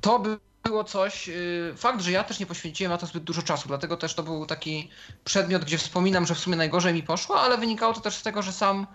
To 0.01 0.19
by 0.19 0.39
było 0.63 0.85
coś. 0.85 1.29
y, 1.29 1.75
Fakt, 1.77 2.01
że 2.01 2.11
ja 2.11 2.25
też 2.25 2.41
nie 2.41 2.47
poświęciłem 2.47 2.93
na 2.93 2.99
to 2.99 3.07
zbyt 3.07 3.25
dużo 3.25 3.43
czasu, 3.43 3.69
dlatego 3.69 3.97
też 3.97 4.15
to 4.15 4.23
był 4.23 4.47
taki 4.47 4.91
przedmiot, 5.25 5.65
gdzie 5.65 5.79
wspominam, 5.79 6.27
że 6.27 6.35
w 6.35 6.39
sumie 6.39 6.57
najgorzej 6.57 6.95
mi 6.95 7.03
poszło, 7.03 7.41
ale 7.41 7.59
wynikało 7.59 7.95
to 7.95 8.01
też 8.01 8.15
z 8.15 8.23
tego, 8.23 8.43
że 8.43 8.53
sam 8.53 8.87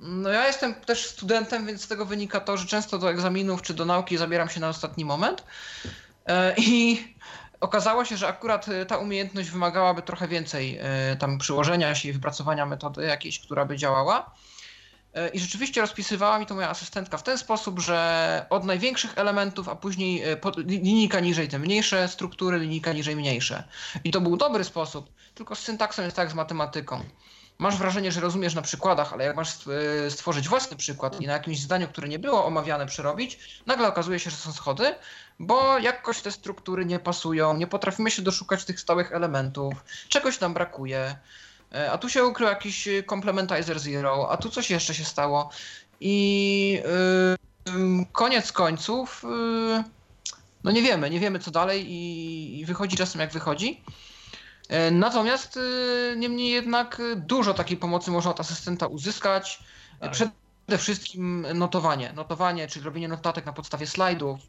no 0.00 0.28
ja 0.28 0.46
jestem 0.46 0.74
też 0.74 1.06
studentem, 1.06 1.66
więc 1.66 1.82
z 1.82 1.88
tego 1.88 2.06
wynika 2.06 2.40
to, 2.40 2.56
że 2.56 2.66
często 2.66 2.98
do 2.98 3.10
egzaminów 3.10 3.62
czy 3.62 3.74
do 3.74 3.84
nauki 3.84 4.16
zabieram 4.16 4.48
się 4.48 4.60
na 4.60 4.68
ostatni 4.68 5.04
moment. 5.04 5.44
E, 6.26 6.54
I 6.56 7.04
okazało 7.60 8.04
się, 8.04 8.16
że 8.16 8.28
akurat 8.28 8.68
e, 8.68 8.86
ta 8.86 8.98
umiejętność 8.98 9.50
wymagałaby 9.50 10.02
trochę 10.02 10.28
więcej 10.28 10.78
e, 10.80 11.16
tam 11.16 11.38
przyłożenia 11.38 11.94
się 11.94 12.08
i 12.08 12.12
wypracowania 12.12 12.66
metody 12.66 13.02
jakiejś, 13.04 13.40
która 13.40 13.64
by 13.64 13.76
działała. 13.76 14.34
E, 15.14 15.28
I 15.28 15.38
rzeczywiście 15.38 15.80
rozpisywała 15.80 16.38
mi 16.38 16.46
to 16.46 16.54
moja 16.54 16.70
asystentka 16.70 17.18
w 17.18 17.22
ten 17.22 17.38
sposób, 17.38 17.80
że 17.80 18.46
od 18.50 18.64
największych 18.64 19.18
elementów, 19.18 19.68
a 19.68 19.76
później 19.76 20.22
e, 20.22 20.36
linijka 20.56 21.20
niżej 21.20 21.48
te 21.48 21.58
mniejsze 21.58 22.08
struktury, 22.08 22.58
linijka 22.58 22.92
niżej 22.92 23.16
mniejsze. 23.16 23.64
I 24.04 24.10
to 24.10 24.20
był 24.20 24.36
dobry 24.36 24.64
sposób, 24.64 25.10
tylko 25.34 25.54
z 25.54 25.58
syntaksem 25.58 26.04
jest 26.04 26.16
tak 26.16 26.24
jak 26.24 26.32
z 26.32 26.34
matematyką. 26.34 27.04
Masz 27.58 27.76
wrażenie, 27.76 28.12
że 28.12 28.20
rozumiesz 28.20 28.54
na 28.54 28.62
przykładach, 28.62 29.12
ale 29.12 29.24
jak 29.24 29.36
masz 29.36 29.54
e, 30.06 30.10
stworzyć 30.10 30.48
własny 30.48 30.76
przykład 30.76 31.20
i 31.20 31.26
na 31.26 31.32
jakimś 31.32 31.60
zdaniu, 31.60 31.88
które 31.88 32.08
nie 32.08 32.18
było 32.18 32.44
omawiane, 32.44 32.86
przerobić, 32.86 33.38
nagle 33.66 33.88
okazuje 33.88 34.18
się, 34.18 34.30
że 34.30 34.36
są 34.36 34.52
schody, 34.52 34.94
bo 35.38 35.78
jakoś 35.78 36.20
te 36.20 36.32
struktury 36.32 36.86
nie 36.86 36.98
pasują, 36.98 37.56
nie 37.56 37.66
potrafimy 37.66 38.10
się 38.10 38.22
doszukać 38.22 38.64
tych 38.64 38.80
stałych 38.80 39.12
elementów, 39.12 39.84
czegoś 40.08 40.40
nam 40.40 40.54
brakuje. 40.54 41.16
E, 41.74 41.92
A 41.92 41.98
tu 41.98 42.08
się 42.08 42.24
ukrył 42.24 42.48
jakiś 42.48 42.88
e, 42.88 43.02
complementizer 43.02 43.80
zero, 43.80 44.30
a 44.30 44.36
tu 44.36 44.50
coś 44.50 44.70
jeszcze 44.70 44.94
się 44.94 45.04
stało. 45.04 45.50
I 46.00 46.82
y, 47.68 47.70
ym, 47.70 48.06
koniec 48.12 48.52
końców, 48.52 49.24
y, 49.24 49.84
no 50.64 50.70
nie 50.70 50.82
wiemy, 50.82 51.10
nie 51.10 51.20
wiemy 51.20 51.38
co 51.38 51.50
dalej 51.50 51.90
i, 51.90 52.60
i 52.60 52.64
wychodzi 52.64 52.96
czasem 52.96 53.20
jak 53.20 53.32
wychodzi. 53.32 53.82
E, 54.68 54.90
Natomiast 54.90 55.56
y, 55.56 56.14
niemniej 56.16 56.50
jednak 56.50 57.00
y, 57.00 57.16
dużo 57.16 57.54
takiej 57.54 57.76
pomocy 57.76 58.10
można 58.10 58.30
od 58.30 58.40
asystenta 58.40 58.86
uzyskać. 58.86 59.62
Tak. 60.00 60.10
Przede 60.10 60.78
wszystkim 60.78 61.46
notowanie. 61.54 62.12
Notowanie, 62.12 62.68
czyli 62.68 62.84
robienie 62.84 63.08
notatek 63.08 63.46
na 63.46 63.52
podstawie 63.52 63.86
slajdów. 63.86 64.40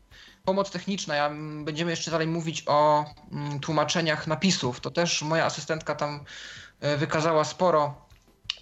Pomoc 0.45 0.71
techniczna. 0.71 1.15
Ja, 1.15 1.31
będziemy 1.63 1.91
jeszcze 1.91 2.12
dalej 2.12 2.27
mówić 2.27 2.63
o 2.67 3.05
mm, 3.31 3.60
tłumaczeniach 3.60 4.27
napisów. 4.27 4.79
To 4.79 4.91
też 4.91 5.21
moja 5.21 5.45
asystentka 5.45 5.95
tam 5.95 6.15
e, 6.15 6.21
wykazała 6.98 7.44
sporo 7.44 8.02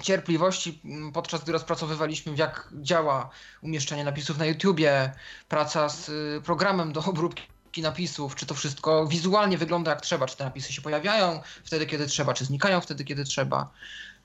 cierpliwości, 0.04 0.82
podczas 1.14 1.44
gdy 1.44 1.52
rozpracowywaliśmy, 1.52 2.34
jak 2.36 2.70
działa 2.82 3.30
umieszczanie 3.62 4.04
napisów 4.04 4.38
na 4.38 4.46
YouTubie, 4.46 5.14
praca 5.50 5.90
z 5.90 6.10
y, 6.10 6.42
programem 6.46 6.94
do 6.94 7.04
obróbki 7.04 7.82
napisów, 7.82 8.36
czy 8.36 8.46
to 8.46 8.56
wszystko 8.56 9.08
wizualnie 9.08 9.58
wygląda 9.58 9.92
jak 9.92 10.02
trzeba, 10.02 10.28
czy 10.28 10.38
te 10.38 10.44
napisy 10.44 10.74
się 10.74 10.82
pojawiają 10.82 11.42
wtedy, 11.64 11.86
kiedy 11.86 12.08
trzeba, 12.08 12.34
czy 12.34 12.46
znikają 12.46 12.82
wtedy, 12.82 13.04
kiedy 13.04 13.24
trzeba. 13.24 13.72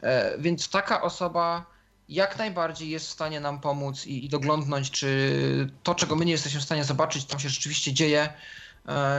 E, 0.02 0.38
Więc 0.38 0.70
taka 0.70 1.02
osoba 1.02 1.66
jak 2.08 2.38
najbardziej 2.38 2.90
jest 2.90 3.06
w 3.06 3.10
stanie 3.10 3.40
nam 3.40 3.60
pomóc 3.60 4.06
i, 4.06 4.24
i 4.24 4.28
doglądnąć, 4.28 4.90
czy 4.90 5.70
to, 5.82 5.94
czego 5.94 6.16
my 6.16 6.24
nie 6.24 6.32
jesteśmy 6.32 6.60
w 6.60 6.64
stanie 6.64 6.84
zobaczyć, 6.84 7.24
tam 7.24 7.40
się 7.40 7.48
rzeczywiście 7.48 7.92
dzieje 7.92 8.22
e, 8.22 8.32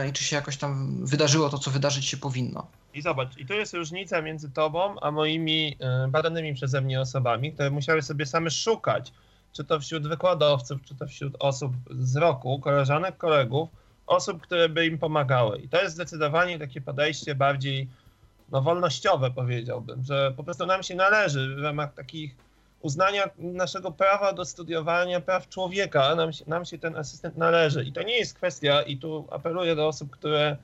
i 0.08 0.12
czy 0.12 0.24
się 0.24 0.36
jakoś 0.36 0.56
tam 0.56 1.00
wydarzyło 1.06 1.48
to, 1.48 1.58
co 1.58 1.70
wydarzyć 1.70 2.04
się 2.06 2.16
powinno. 2.16 2.66
I 2.94 3.02
zobacz, 3.02 3.36
i 3.36 3.46
to 3.46 3.54
jest 3.54 3.74
różnica 3.74 4.22
między 4.22 4.50
tobą 4.50 5.00
a 5.00 5.10
moimi 5.10 5.76
y, 6.06 6.08
badanymi 6.08 6.54
przeze 6.54 6.80
mnie 6.80 7.00
osobami, 7.00 7.52
które 7.52 7.70
musiały 7.70 8.02
sobie 8.02 8.26
same 8.26 8.50
szukać, 8.50 9.12
czy 9.52 9.64
to 9.64 9.80
wśród 9.80 10.08
wykładowców, 10.08 10.82
czy 10.84 10.94
to 10.94 11.06
wśród 11.06 11.36
osób 11.38 11.72
z 11.90 12.16
roku, 12.16 12.60
koleżanek, 12.60 13.16
kolegów, 13.16 13.68
osób, 14.06 14.42
które 14.42 14.68
by 14.68 14.86
im 14.86 14.98
pomagały. 14.98 15.58
I 15.58 15.68
to 15.68 15.82
jest 15.82 15.94
zdecydowanie 15.94 16.58
takie 16.58 16.80
podejście 16.80 17.34
bardziej 17.34 17.88
no, 18.52 18.62
wolnościowe, 18.62 19.30
powiedziałbym, 19.30 20.04
że 20.04 20.32
po 20.36 20.44
prostu 20.44 20.66
nam 20.66 20.82
się 20.82 20.94
należy 20.94 21.56
w 21.56 21.62
ramach 21.62 21.94
takich 21.94 22.34
uznania 22.86 23.30
naszego 23.38 23.92
prawa 23.92 24.32
do 24.32 24.44
studiowania 24.44 25.20
praw 25.20 25.48
człowieka, 25.48 26.14
nam 26.14 26.32
się, 26.32 26.44
nam 26.46 26.64
się 26.64 26.78
ten 26.78 26.96
asystent 26.96 27.36
należy. 27.36 27.84
I 27.84 27.92
to 27.92 28.02
nie 28.02 28.18
jest 28.18 28.34
kwestia, 28.34 28.82
i 28.82 28.96
tu 28.96 29.26
apeluję 29.30 29.76
do 29.76 29.88
osób, 29.88 30.10
które 30.10 30.56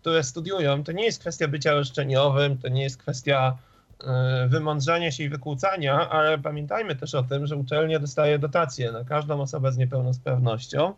które 0.00 0.24
studiują, 0.24 0.84
to 0.84 0.92
nie 0.92 1.04
jest 1.04 1.20
kwestia 1.20 1.48
bycia 1.48 1.74
roszczeniowym, 1.74 2.58
to 2.58 2.68
nie 2.68 2.82
jest 2.82 2.96
kwestia 2.96 3.58
e, 4.04 4.48
wymądrzania 4.48 5.10
się 5.10 5.24
i 5.24 5.28
wykłócania, 5.28 6.10
ale 6.10 6.38
pamiętajmy 6.38 6.96
też 6.96 7.14
o 7.14 7.22
tym, 7.22 7.46
że 7.46 7.56
uczelnia 7.56 7.98
dostaje 7.98 8.38
dotacje 8.38 8.92
na 8.92 9.04
każdą 9.04 9.40
osobę 9.40 9.72
z 9.72 9.76
niepełnosprawnością. 9.76 10.94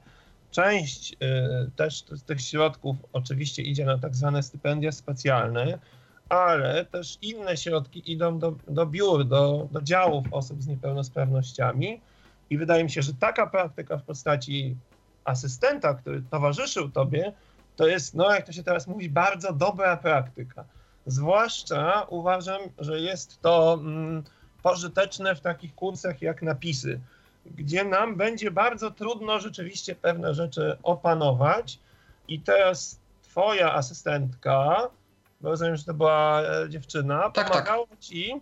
Część 0.51 1.17
też 1.77 2.05
z 2.11 2.23
tych 2.23 2.41
środków 2.41 2.97
oczywiście 3.13 3.63
idzie 3.63 3.85
na 3.85 3.99
tak 3.99 4.15
zwane 4.15 4.43
stypendia 4.43 4.93
specjalne, 4.93 5.79
ale 6.33 6.85
też 6.85 7.19
inne 7.23 7.57
środki 7.57 8.13
idą 8.13 8.39
do, 8.39 8.55
do 8.69 8.87
biur, 8.87 9.25
do, 9.25 9.69
do 9.73 9.83
działów 9.83 10.25
osób 10.31 10.63
z 10.63 10.67
niepełnosprawnościami. 10.67 12.01
I 12.51 12.59
wydaje 12.59 12.85
mi 12.85 12.91
się, 12.91 13.03
że 13.03 13.15
taka 13.15 13.47
praktyka 13.47 13.99
w 13.99 14.03
postaci 14.03 14.77
asystenta, 15.25 15.95
który 15.95 16.23
towarzyszył 16.31 16.91
tobie, 16.91 17.33
to 17.77 17.87
jest, 17.87 18.15
no 18.15 18.35
jak 18.35 18.47
to 18.47 18.53
się 18.53 18.63
teraz 18.63 18.87
mówi, 18.87 19.11
bardzo 19.11 19.53
dobra 19.53 19.97
praktyka. 19.97 20.65
Zwłaszcza 21.07 22.07
uważam, 22.09 22.61
że 22.79 23.01
jest 23.01 23.41
to 23.41 23.79
mm, 23.81 24.23
pożyteczne 24.63 25.35
w 25.35 25.41
takich 25.41 25.75
kursach 25.75 26.23
jak 26.23 26.43
napisy, 26.43 27.01
gdzie 27.47 27.85
nam 27.85 28.17
będzie 28.17 28.51
bardzo 28.51 28.91
trudno 28.91 29.41
rzeczywiście 29.41 29.95
pewne 29.95 30.35
rzeczy 30.35 30.77
opanować. 30.83 31.79
I 32.29 32.41
teraz 32.41 33.01
twoja 33.23 33.75
asystentka, 33.75 34.89
bo 35.43 35.49
rozumiem, 35.49 35.77
że 35.77 35.85
to 35.85 35.95
była 35.95 36.43
e, 36.43 36.69
dziewczyna, 36.69 37.31
tak, 37.31 37.51
pomagała, 37.51 37.87
tak. 37.87 37.99
Ci, 37.99 38.41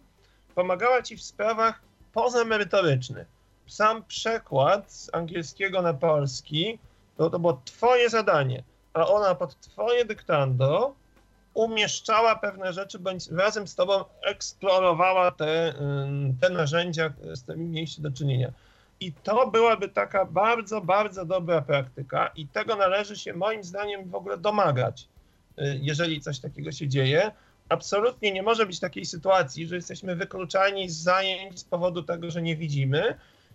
pomagała 0.55 1.03
ci 1.03 1.17
w 1.17 1.23
sprawach 1.23 1.81
pozamerytorycznych. 2.13 3.27
Sam 3.67 4.05
przekład 4.05 4.93
z 4.93 5.15
angielskiego 5.15 5.83
na 5.83 5.95
polski, 5.95 6.79
to, 7.17 7.31
to 7.31 7.39
było 7.39 7.61
twoje 7.65 8.11
zadanie, 8.11 8.63
a 8.95 9.07
ona 9.07 9.35
pod 9.35 9.61
twoje 9.61 10.05
dyktando 10.05 10.95
umieszczała 11.55 12.37
pewne 12.37 12.73
rzeczy, 12.73 12.99
bądź 12.99 13.31
razem 13.31 13.69
z 13.69 13.75
tobą 13.75 14.05
eksplorowała 14.23 15.31
te, 15.31 15.75
te 16.41 16.51
narzędzia, 16.51 17.13
z 17.35 17.43
którymi 17.43 17.69
mieliście 17.69 18.03
do 18.03 18.11
czynienia. 18.11 18.53
I 19.01 19.13
to 19.13 19.47
byłaby 19.47 19.89
taka 19.89 20.25
bardzo, 20.25 20.81
bardzo 20.81 21.25
dobra 21.25 21.63
praktyka 21.63 22.31
i 22.37 22.47
tego 22.47 22.77
należy 22.77 23.17
się 23.17 23.33
moim 23.33 23.65
zdaniem 23.65 24.11
w 24.11 24.15
ogóle 24.15 24.39
domagać. 24.39 25.09
Y, 25.59 25.79
jeżeli 25.83 26.21
coś 26.21 26.39
takiego 26.41 26.73
się 26.73 26.89
dzieje. 26.89 27.31
Absolutnie 27.69 28.33
nie 28.33 28.43
może 28.43 28.67
być 28.67 28.81
takiej 28.81 29.05
sytuacji, 29.05 29.67
że 29.67 29.77
jesteśmy 29.77 30.17
wykluczani 30.17 30.89
z 30.89 30.97
zajęć 30.97 31.59
z 31.59 31.65
powodu 31.65 32.03
tego, 32.03 32.31
że 32.31 32.43
nie 32.43 32.57
widzimy. 32.57 33.15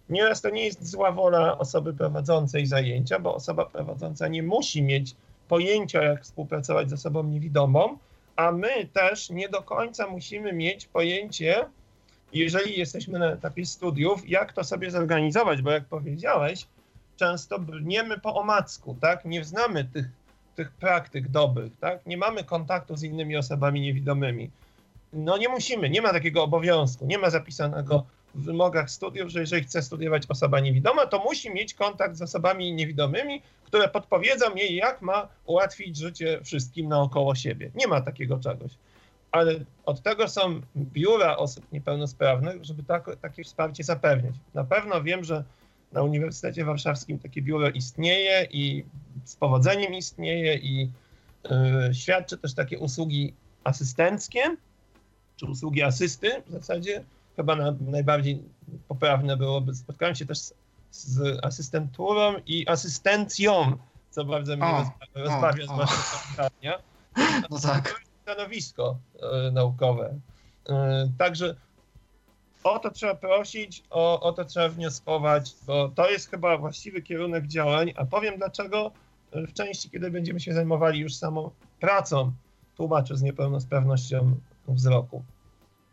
Nieraz 0.09 0.41
to 0.41 0.49
nie 0.49 0.65
jest 0.65 0.87
zła 0.87 1.11
wola 1.11 1.57
osoby 1.57 1.93
prowadzącej 1.93 2.65
zajęcia, 2.65 3.19
bo 3.19 3.35
osoba 3.35 3.65
prowadząca 3.65 4.27
nie 4.27 4.43
musi 4.43 4.83
mieć 4.83 5.15
pojęcia, 5.47 6.03
jak 6.03 6.23
współpracować 6.23 6.89
z 6.89 6.93
osobą 6.93 7.23
niewidomą, 7.23 7.97
a 8.35 8.51
my 8.51 8.87
też 8.93 9.29
nie 9.29 9.49
do 9.49 9.61
końca 9.61 10.07
musimy 10.07 10.53
mieć 10.53 10.87
pojęcie, 10.87 11.65
jeżeli 12.33 12.79
jesteśmy 12.79 13.19
na 13.19 13.31
etapie 13.31 13.65
studiów, 13.65 14.29
jak 14.29 14.53
to 14.53 14.63
sobie 14.63 14.91
zorganizować, 14.91 15.61
bo 15.61 15.71
jak 15.71 15.85
powiedziałeś, 15.85 16.67
często 17.15 17.59
brniemy 17.59 18.19
po 18.19 18.35
omacku, 18.35 18.97
tak? 19.01 19.25
Nie 19.25 19.43
znamy 19.43 19.83
tych 19.83 20.05
tych 20.55 20.71
praktyk 20.71 21.27
dobrych, 21.27 21.77
tak? 21.79 22.05
Nie 22.05 22.17
mamy 22.17 22.43
kontaktu 22.43 22.95
z 22.97 23.03
innymi 23.03 23.37
osobami 23.37 23.81
niewidomymi. 23.81 24.49
No 25.13 25.37
nie 25.37 25.49
musimy, 25.49 25.89
nie 25.89 26.01
ma 26.01 26.13
takiego 26.13 26.43
obowiązku, 26.43 27.05
nie 27.05 27.17
ma 27.17 27.29
zapisanego 27.29 28.05
w 28.35 28.43
wymogach 28.43 28.91
studiów, 28.91 29.29
że 29.29 29.39
jeżeli 29.39 29.63
chce 29.63 29.81
studiować 29.81 30.23
osoba 30.29 30.59
niewidoma, 30.59 31.05
to 31.05 31.19
musi 31.19 31.53
mieć 31.53 31.73
kontakt 31.73 32.15
z 32.15 32.21
osobami 32.21 32.73
niewidomymi, 32.73 33.41
które 33.63 33.89
podpowiedzą 33.89 34.55
jej, 34.55 34.75
jak 34.75 35.01
ma 35.01 35.27
ułatwić 35.45 35.97
życie 35.97 36.39
wszystkim 36.43 36.87
naokoło 36.89 37.35
siebie. 37.35 37.71
Nie 37.75 37.87
ma 37.87 38.01
takiego 38.01 38.39
czegoś. 38.39 38.71
Ale 39.31 39.55
od 39.85 40.01
tego 40.01 40.27
są 40.27 40.61
biura 40.77 41.37
osób 41.37 41.71
niepełnosprawnych, 41.71 42.65
żeby 42.65 42.83
tak, 42.83 43.09
takie 43.21 43.43
wsparcie 43.43 43.83
zapewniać. 43.83 44.35
Na 44.53 44.63
pewno 44.63 45.03
wiem, 45.03 45.23
że 45.23 45.43
na 45.95 46.03
Uniwersytecie 46.03 46.65
Warszawskim 46.65 47.19
takie 47.19 47.41
biuro 47.41 47.69
istnieje 47.69 48.47
i 48.51 48.85
z 49.23 49.35
powodzeniem 49.35 49.93
istnieje 49.93 50.55
i 50.55 50.89
y, 51.89 51.93
świadczy 51.93 52.37
też 52.37 52.53
takie 52.53 52.79
usługi 52.79 53.33
asystenckie, 53.63 54.57
czy 55.37 55.45
usługi 55.45 55.83
asysty 55.83 56.41
w 56.47 56.51
zasadzie. 56.51 57.03
Chyba 57.35 57.55
na, 57.55 57.75
najbardziej 57.81 58.43
poprawne 58.87 59.37
byłoby, 59.37 59.75
spotkałem 59.75 60.15
się 60.15 60.25
też 60.25 60.37
z, 60.37 60.53
z 60.91 61.45
asystenturą 61.45 62.33
i 62.47 62.67
asystencją, 62.67 63.77
co 64.09 64.25
bardzo 64.25 64.57
mnie 64.57 64.85
rozbawia, 65.15 65.65
zwłaszcza 65.65 65.97
spotkania. 65.97 66.79
No 67.49 67.59
tak. 67.59 68.05
Stanowisko 68.21 68.97
y, 69.47 69.51
naukowe. 69.51 70.19
Y, 70.69 70.73
także 71.17 71.55
o 72.65 72.79
to 72.79 72.91
trzeba 72.91 73.15
prosić, 73.15 73.83
o, 73.89 74.19
o 74.21 74.33
to 74.33 74.45
trzeba 74.45 74.69
wnioskować, 74.69 75.55
bo 75.67 75.89
to 75.89 76.09
jest 76.09 76.29
chyba 76.29 76.57
właściwy 76.57 77.01
kierunek 77.01 77.47
działań, 77.47 77.93
a 77.95 78.05
powiem 78.05 78.37
dlaczego 78.37 78.91
w 79.31 79.53
części, 79.53 79.89
kiedy 79.89 80.11
będziemy 80.11 80.39
się 80.39 80.53
zajmowali 80.53 80.99
już 80.99 81.15
samą 81.15 81.51
pracą 81.79 82.31
tłumaczy 82.77 83.17
z 83.17 83.21
niepełnosprawnością 83.21 84.35
wzroku. 84.67 85.23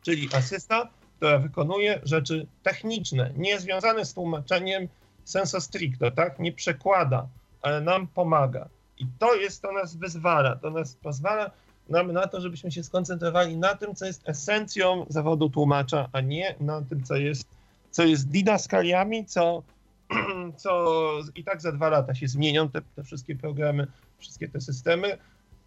Czyli 0.03 0.29
asysta, 0.35 0.89
która 1.17 1.39
wykonuje 1.39 2.01
rzeczy 2.03 2.47
techniczne, 2.63 3.33
nie 3.37 3.61
związane 3.61 4.05
z 4.05 4.15
tłumaczeniem 4.15 4.89
sensu 5.25 5.61
stricto, 5.61 6.11
tak? 6.11 6.39
Nie 6.39 6.53
przekłada, 6.53 7.29
ale 7.63 7.81
nam 7.81 8.07
pomaga. 8.07 8.69
I 8.99 9.07
to 9.19 9.35
jest, 9.35 9.63
to 9.63 9.73
nas 9.73 9.97
wyzwala, 9.97 10.57
to 10.57 10.71
nas 10.71 10.95
pozwala 10.95 11.51
nam 11.88 12.12
na 12.12 12.27
to, 12.27 12.40
żebyśmy 12.40 12.73
się 12.73 12.83
skoncentrowali 12.83 13.57
na 13.57 13.75
tym, 13.75 13.95
co 13.95 14.07
jest 14.07 14.29
esencją 14.29 15.07
zawodu 15.09 15.51
tłumacza, 15.51 16.09
a 16.12 16.21
nie 16.21 16.55
na 16.61 16.83
tym, 16.83 17.05
co 17.05 17.16
jest, 17.16 17.49
co 17.90 18.05
jest 18.05 18.29
didaskaliami, 18.29 19.27
co, 19.27 19.62
co 20.57 20.92
i 21.35 21.45
tak 21.45 21.62
za 21.62 21.73
dwa 21.73 21.88
lata 21.88 22.14
się 22.14 22.29
zmienią 22.29 22.68
te, 22.68 22.83
te 22.97 23.05
wszystkie 23.05 23.37
programy, 23.37 23.87
wszystkie 24.18 24.49
te 24.49 24.61
systemy. 24.61 25.18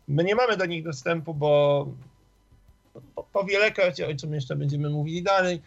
My 0.08 0.24
nie 0.24 0.36
mamy 0.36 0.58
do 0.58 0.66
nich 0.66 0.84
dostępu, 0.84 1.34
bo 1.34 1.88
po, 3.16 3.24
po 3.24 3.44
wielekroć, 3.44 4.02
o 4.02 4.16
czym 4.16 4.34
jeszcze 4.34 4.56
będziemy 4.56 4.90
mówili 4.90 5.24
dalej, 5.24 5.62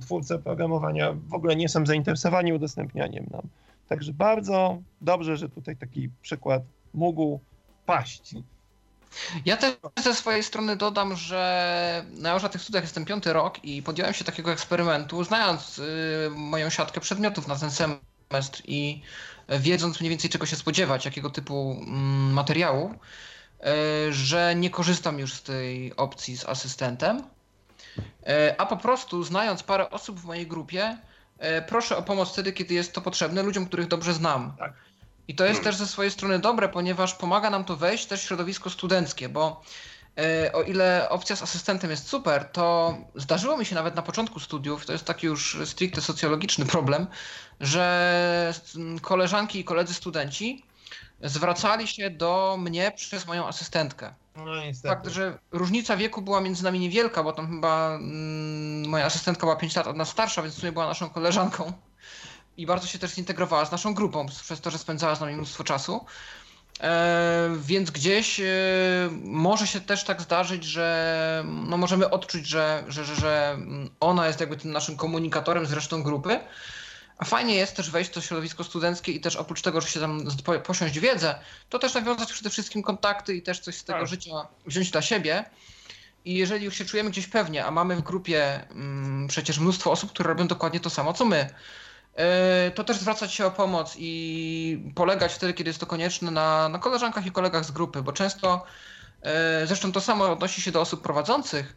twórcy 0.00 0.34
oprogramowania 0.34 1.16
w 1.28 1.34
ogóle 1.34 1.56
nie 1.56 1.68
są 1.68 1.86
zainteresowani 1.86 2.52
udostępnianiem 2.52 3.26
nam. 3.30 3.42
Także 3.88 4.12
bardzo 4.12 4.78
dobrze, 5.00 5.36
że 5.36 5.48
tutaj 5.48 5.76
taki 5.76 6.10
przykład 6.22 6.62
mógł 6.94 7.40
paść. 7.86 8.34
Ja 9.44 9.56
też 9.56 9.74
ze 10.04 10.14
swojej 10.14 10.42
strony 10.42 10.76
dodam, 10.76 11.16
że 11.16 12.04
na 12.10 12.34
już 12.34 12.42
na 12.42 12.48
tych 12.48 12.62
studiach 12.62 12.82
jestem 12.82 13.04
piąty 13.04 13.32
rok 13.32 13.64
i 13.64 13.82
podjąłem 13.82 14.14
się 14.14 14.24
takiego 14.24 14.52
eksperymentu, 14.52 15.24
znając 15.24 15.78
y, 15.78 16.30
moją 16.30 16.70
siatkę 16.70 17.00
przedmiotów 17.00 17.48
na 17.48 17.56
ten 17.56 17.70
semestr 17.70 18.62
i 18.64 19.02
wiedząc 19.48 20.00
mniej 20.00 20.10
więcej 20.10 20.30
czego 20.30 20.46
się 20.46 20.56
spodziewać, 20.56 21.04
jakiego 21.04 21.30
typu 21.30 21.76
mm, 21.80 22.32
materiału, 22.32 22.94
y, 24.08 24.12
że 24.12 24.54
nie 24.54 24.70
korzystam 24.70 25.18
już 25.18 25.34
z 25.34 25.42
tej 25.42 25.96
opcji 25.96 26.36
z 26.36 26.44
asystentem, 26.44 27.22
y, 27.98 28.58
a 28.58 28.66
po 28.66 28.76
prostu 28.76 29.24
znając 29.24 29.62
parę 29.62 29.90
osób 29.90 30.20
w 30.20 30.24
mojej 30.24 30.46
grupie, 30.46 30.98
proszę 31.68 31.96
o 31.96 32.02
pomoc 32.02 32.32
wtedy, 32.32 32.52
kiedy 32.52 32.74
jest 32.74 32.92
to 32.92 33.00
potrzebne 33.00 33.42
ludziom, 33.42 33.66
których 33.66 33.88
dobrze 33.88 34.12
znam. 34.14 34.52
Tak. 34.58 34.72
I 35.28 35.34
to 35.34 35.44
jest 35.44 35.62
też 35.62 35.76
ze 35.76 35.86
swojej 35.86 36.10
strony 36.10 36.38
dobre, 36.38 36.68
ponieważ 36.68 37.14
pomaga 37.14 37.50
nam 37.50 37.64
to 37.64 37.76
wejść 37.76 38.06
też 38.06 38.20
w 38.20 38.24
środowisko 38.24 38.70
studenckie, 38.70 39.28
bo 39.28 39.62
e, 40.18 40.52
o 40.52 40.62
ile 40.62 41.08
opcja 41.10 41.36
z 41.36 41.42
asystentem 41.42 41.90
jest 41.90 42.08
super, 42.08 42.44
to 42.44 42.96
zdarzyło 43.14 43.56
mi 43.56 43.64
się 43.64 43.74
nawet 43.74 43.94
na 43.94 44.02
początku 44.02 44.40
studiów, 44.40 44.86
to 44.86 44.92
jest 44.92 45.04
taki 45.04 45.26
już 45.26 45.58
stricte 45.64 46.00
socjologiczny 46.00 46.66
problem, 46.66 47.06
że 47.60 48.54
koleżanki 49.02 49.60
i 49.60 49.64
koledzy 49.64 49.94
studenci 49.94 50.64
zwracali 51.22 51.88
się 51.88 52.10
do 52.10 52.56
mnie 52.58 52.92
przez 52.96 53.26
moją 53.26 53.46
asystentkę. 53.46 54.14
No, 54.36 54.44
Fakt, 54.86 55.06
że 55.06 55.38
różnica 55.50 55.96
wieku 55.96 56.22
była 56.22 56.40
między 56.40 56.64
nami 56.64 56.78
niewielka, 56.78 57.22
bo 57.22 57.32
tam 57.32 57.50
chyba 57.50 57.94
mm, 57.94 58.88
moja 58.88 59.06
asystentka 59.06 59.40
była 59.40 59.56
5 59.56 59.76
lat 59.76 59.86
od 59.86 59.96
nas 59.96 60.08
starsza, 60.08 60.42
więc 60.42 60.54
w 60.54 60.58
sumie 60.58 60.72
była 60.72 60.86
naszą 60.86 61.10
koleżanką 61.10 61.72
i 62.56 62.66
bardzo 62.66 62.86
się 62.86 62.98
też 62.98 63.14
zintegrowała 63.14 63.64
z 63.64 63.72
naszą 63.72 63.94
grupą, 63.94 64.26
przez 64.26 64.60
to, 64.60 64.70
że 64.70 64.78
spędzała 64.78 65.14
z 65.14 65.20
nami 65.20 65.34
mnóstwo 65.34 65.64
czasu. 65.64 66.06
E, 66.80 67.50
więc 67.60 67.90
gdzieś 67.90 68.40
e, 68.40 68.44
może 69.24 69.66
się 69.66 69.80
też 69.80 70.04
tak 70.04 70.22
zdarzyć, 70.22 70.64
że 70.64 71.44
no 71.46 71.76
możemy 71.76 72.10
odczuć, 72.10 72.46
że, 72.46 72.84
że, 72.88 73.04
że, 73.04 73.16
że 73.16 73.58
ona 74.00 74.26
jest 74.26 74.40
jakby 74.40 74.56
tym 74.56 74.70
naszym 74.70 74.96
komunikatorem 74.96 75.66
z 75.66 75.72
resztą 75.72 76.02
grupy. 76.02 76.40
A 77.18 77.24
fajnie 77.24 77.54
jest 77.54 77.76
też 77.76 77.90
wejść 77.90 78.10
w 78.10 78.14
to 78.14 78.20
środowisko 78.20 78.64
studenckie 78.64 79.12
i 79.12 79.20
też 79.20 79.36
oprócz 79.36 79.62
tego, 79.62 79.80
że 79.80 79.88
się 79.88 80.00
tam 80.00 80.24
posiąść 80.64 80.98
wiedzę, 80.98 81.34
to 81.68 81.78
też 81.78 81.94
nawiązać 81.94 82.32
przede 82.32 82.50
wszystkim 82.50 82.82
kontakty 82.82 83.34
i 83.34 83.42
też 83.42 83.60
coś 83.60 83.74
z 83.74 83.84
tego 83.84 83.98
tak. 83.98 84.08
życia 84.08 84.30
wziąć 84.66 84.90
dla 84.90 85.02
siebie. 85.02 85.44
I 86.24 86.34
jeżeli 86.34 86.64
już 86.64 86.74
się 86.74 86.84
czujemy 86.84 87.10
gdzieś 87.10 87.26
pewnie, 87.26 87.64
a 87.64 87.70
mamy 87.70 87.96
w 87.96 88.02
grupie 88.02 88.60
mm, 88.70 89.28
przecież 89.28 89.58
mnóstwo 89.58 89.92
osób, 89.92 90.10
które 90.10 90.28
robią 90.28 90.46
dokładnie 90.46 90.80
to 90.80 90.90
samo 90.90 91.12
co 91.12 91.24
my, 91.24 91.50
to 92.74 92.84
też 92.84 92.96
zwracać 92.96 93.34
się 93.34 93.46
o 93.46 93.50
pomoc 93.50 93.94
i 93.98 94.92
polegać 94.94 95.32
wtedy, 95.32 95.54
kiedy 95.54 95.70
jest 95.70 95.80
to 95.80 95.86
konieczne, 95.86 96.30
na, 96.30 96.68
na 96.68 96.78
koleżankach 96.78 97.26
i 97.26 97.32
kolegach 97.32 97.64
z 97.64 97.70
grupy, 97.70 98.02
bo 98.02 98.12
często 98.12 98.64
Zresztą 99.64 99.92
to 99.92 100.00
samo 100.00 100.32
odnosi 100.32 100.62
się 100.62 100.72
do 100.72 100.80
osób 100.80 101.02
prowadzących. 101.02 101.76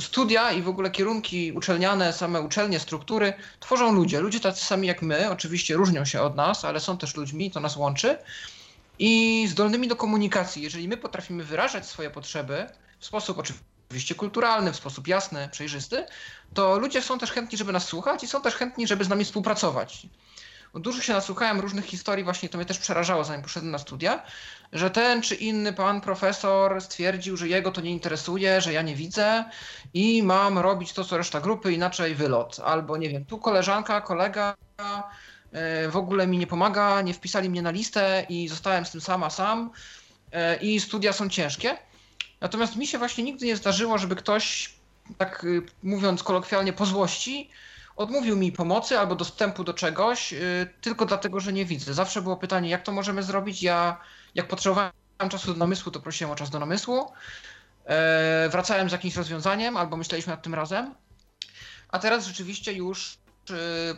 Studia 0.00 0.52
i 0.52 0.62
w 0.62 0.68
ogóle 0.68 0.90
kierunki 0.90 1.52
uczelniane, 1.52 2.12
same 2.12 2.40
uczelnie, 2.40 2.80
struktury 2.80 3.32
tworzą 3.60 3.92
ludzie. 3.92 4.20
Ludzie 4.20 4.40
tacy 4.40 4.64
sami 4.64 4.88
jak 4.88 5.02
my, 5.02 5.30
oczywiście 5.30 5.74
różnią 5.74 6.04
się 6.04 6.20
od 6.20 6.36
nas, 6.36 6.64
ale 6.64 6.80
są 6.80 6.98
też 6.98 7.16
ludźmi, 7.16 7.50
to 7.50 7.60
nas 7.60 7.76
łączy. 7.76 8.18
I 8.98 9.44
zdolnymi 9.50 9.88
do 9.88 9.96
komunikacji. 9.96 10.62
Jeżeli 10.62 10.88
my 10.88 10.96
potrafimy 10.96 11.44
wyrażać 11.44 11.86
swoje 11.86 12.10
potrzeby 12.10 12.66
w 12.98 13.06
sposób 13.06 13.38
oczywiście 13.38 13.73
kulturalny, 14.16 14.72
w 14.72 14.76
sposób 14.76 15.08
jasny, 15.08 15.48
przejrzysty, 15.52 16.06
to 16.54 16.78
ludzie 16.78 17.02
są 17.02 17.18
też 17.18 17.32
chętni, 17.32 17.58
żeby 17.58 17.72
nas 17.72 17.84
słuchać 17.84 18.24
i 18.24 18.26
są 18.26 18.42
też 18.42 18.54
chętni, 18.54 18.86
żeby 18.86 19.04
z 19.04 19.08
nami 19.08 19.24
współpracować. 19.24 20.06
Dużo 20.74 21.02
się 21.02 21.12
nasłuchałem 21.12 21.60
różnych 21.60 21.84
historii, 21.84 22.24
właśnie 22.24 22.48
to 22.48 22.58
mnie 22.58 22.66
też 22.66 22.78
przerażało, 22.78 23.24
zanim 23.24 23.42
poszedłem 23.42 23.70
na 23.70 23.78
studia, 23.78 24.22
że 24.72 24.90
ten 24.90 25.22
czy 25.22 25.34
inny 25.34 25.72
pan 25.72 26.00
profesor 26.00 26.82
stwierdził, 26.82 27.36
że 27.36 27.48
jego 27.48 27.70
to 27.70 27.80
nie 27.80 27.90
interesuje, 27.90 28.60
że 28.60 28.72
ja 28.72 28.82
nie 28.82 28.94
widzę 28.94 29.44
i 29.94 30.22
mam 30.22 30.58
robić 30.58 30.92
to, 30.92 31.04
co 31.04 31.18
reszta 31.18 31.40
grupy, 31.40 31.72
inaczej 31.72 32.14
wylot. 32.14 32.60
Albo 32.64 32.96
nie 32.96 33.08
wiem, 33.08 33.24
tu 33.24 33.38
koleżanka, 33.38 34.00
kolega 34.00 34.56
e, 35.52 35.88
w 35.88 35.96
ogóle 35.96 36.26
mi 36.26 36.38
nie 36.38 36.46
pomaga, 36.46 37.02
nie 37.02 37.14
wpisali 37.14 37.50
mnie 37.50 37.62
na 37.62 37.70
listę 37.70 38.26
i 38.28 38.48
zostałem 38.48 38.86
z 38.86 38.90
tym 38.90 39.00
sama 39.00 39.30
sam 39.30 39.70
e, 40.32 40.56
i 40.56 40.80
studia 40.80 41.12
są 41.12 41.28
ciężkie. 41.28 41.76
Natomiast 42.44 42.76
mi 42.76 42.86
się 42.86 42.98
właśnie 42.98 43.24
nigdy 43.24 43.46
nie 43.46 43.56
zdarzyło, 43.56 43.98
żeby 43.98 44.16
ktoś, 44.16 44.74
tak 45.18 45.44
y, 45.44 45.62
mówiąc 45.82 46.22
kolokwialnie, 46.22 46.72
po 46.72 46.86
złości, 46.86 47.50
odmówił 47.96 48.36
mi 48.36 48.52
pomocy 48.52 48.98
albo 48.98 49.14
dostępu 49.14 49.64
do 49.64 49.74
czegoś 49.74 50.32
y, 50.32 50.68
tylko 50.80 51.06
dlatego, 51.06 51.40
że 51.40 51.52
nie 51.52 51.64
widzę. 51.64 51.94
Zawsze 51.94 52.22
było 52.22 52.36
pytanie, 52.36 52.70
jak 52.70 52.82
to 52.82 52.92
możemy 52.92 53.22
zrobić. 53.22 53.62
Ja, 53.62 54.00
jak 54.34 54.48
potrzebowałem 54.48 54.92
czasu 55.30 55.52
do 55.52 55.58
namysłu, 55.58 55.92
to 55.92 56.00
prosiłem 56.00 56.30
o 56.30 56.36
czas 56.36 56.50
do 56.50 56.58
namysłu. 56.58 57.12
E, 57.86 58.48
wracałem 58.48 58.88
z 58.88 58.92
jakimś 58.92 59.16
rozwiązaniem 59.16 59.76
albo 59.76 59.96
myśleliśmy 59.96 60.30
nad 60.30 60.42
tym 60.42 60.54
razem. 60.54 60.94
A 61.88 61.98
teraz 61.98 62.26
rzeczywiście 62.26 62.72
już 62.72 63.18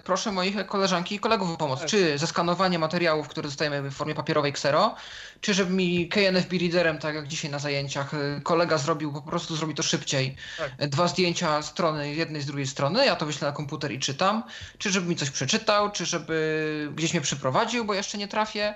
proszę 0.05 0.33
moich 0.33 0.67
koleżanki 0.67 1.15
i 1.15 1.19
kolegów 1.19 1.51
o 1.51 1.57
pomoc. 1.57 1.79
Tak. 1.79 1.89
Czy 1.89 2.19
zeskanowanie 2.19 2.79
materiałów, 2.79 3.29
które 3.29 3.49
dostajemy 3.49 3.91
w 3.91 3.95
formie 3.95 4.15
papierowej 4.15 4.53
ksero, 4.53 4.95
czy 5.41 5.55
żeby 5.55 5.73
mi 5.73 6.09
KNFB 6.09 6.59
Readerem, 6.61 6.99
tak 6.99 7.15
jak 7.15 7.29
dzisiaj 7.29 7.51
na 7.51 7.59
zajęciach, 7.59 8.11
kolega 8.43 8.79
zrobił, 8.79 9.13
po 9.13 9.23
prostu 9.23 9.57
zrobi 9.57 9.75
to 9.75 9.83
szybciej. 9.83 10.37
Tak. 10.59 10.89
Dwa 10.89 11.09
zdjęcia 11.09 11.63
strony 11.63 12.15
jednej 12.15 12.43
z 12.43 12.47
drugiej 12.47 12.67
strony, 12.67 13.07
ja 13.07 13.17
to 13.17 13.27
wyślę 13.27 13.49
na 13.49 13.53
komputer 13.53 13.93
i 13.93 13.99
czytam. 13.99 14.43
Czy 14.79 14.91
żeby 14.91 15.09
mi 15.09 15.17
coś 15.17 15.31
przeczytał, 15.31 15.91
czy 15.91 16.07
żeby 16.07 16.89
gdzieś 16.95 17.13
mnie 17.13 17.21
przyprowadził, 17.21 17.85
bo 17.85 17.95
jeszcze 17.95 18.19
nie 18.19 18.29
trafię. 18.29 18.75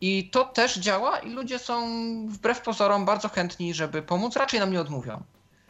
I 0.00 0.30
to 0.30 0.44
też 0.44 0.78
działa 0.78 1.18
i 1.18 1.30
ludzie 1.30 1.58
są 1.58 1.82
wbrew 2.28 2.60
pozorom 2.60 3.04
bardzo 3.04 3.28
chętni, 3.28 3.74
żeby 3.74 4.02
pomóc, 4.02 4.36
raczej 4.36 4.60
nam 4.60 4.72
nie 4.72 4.80
odmówią. 4.80 5.22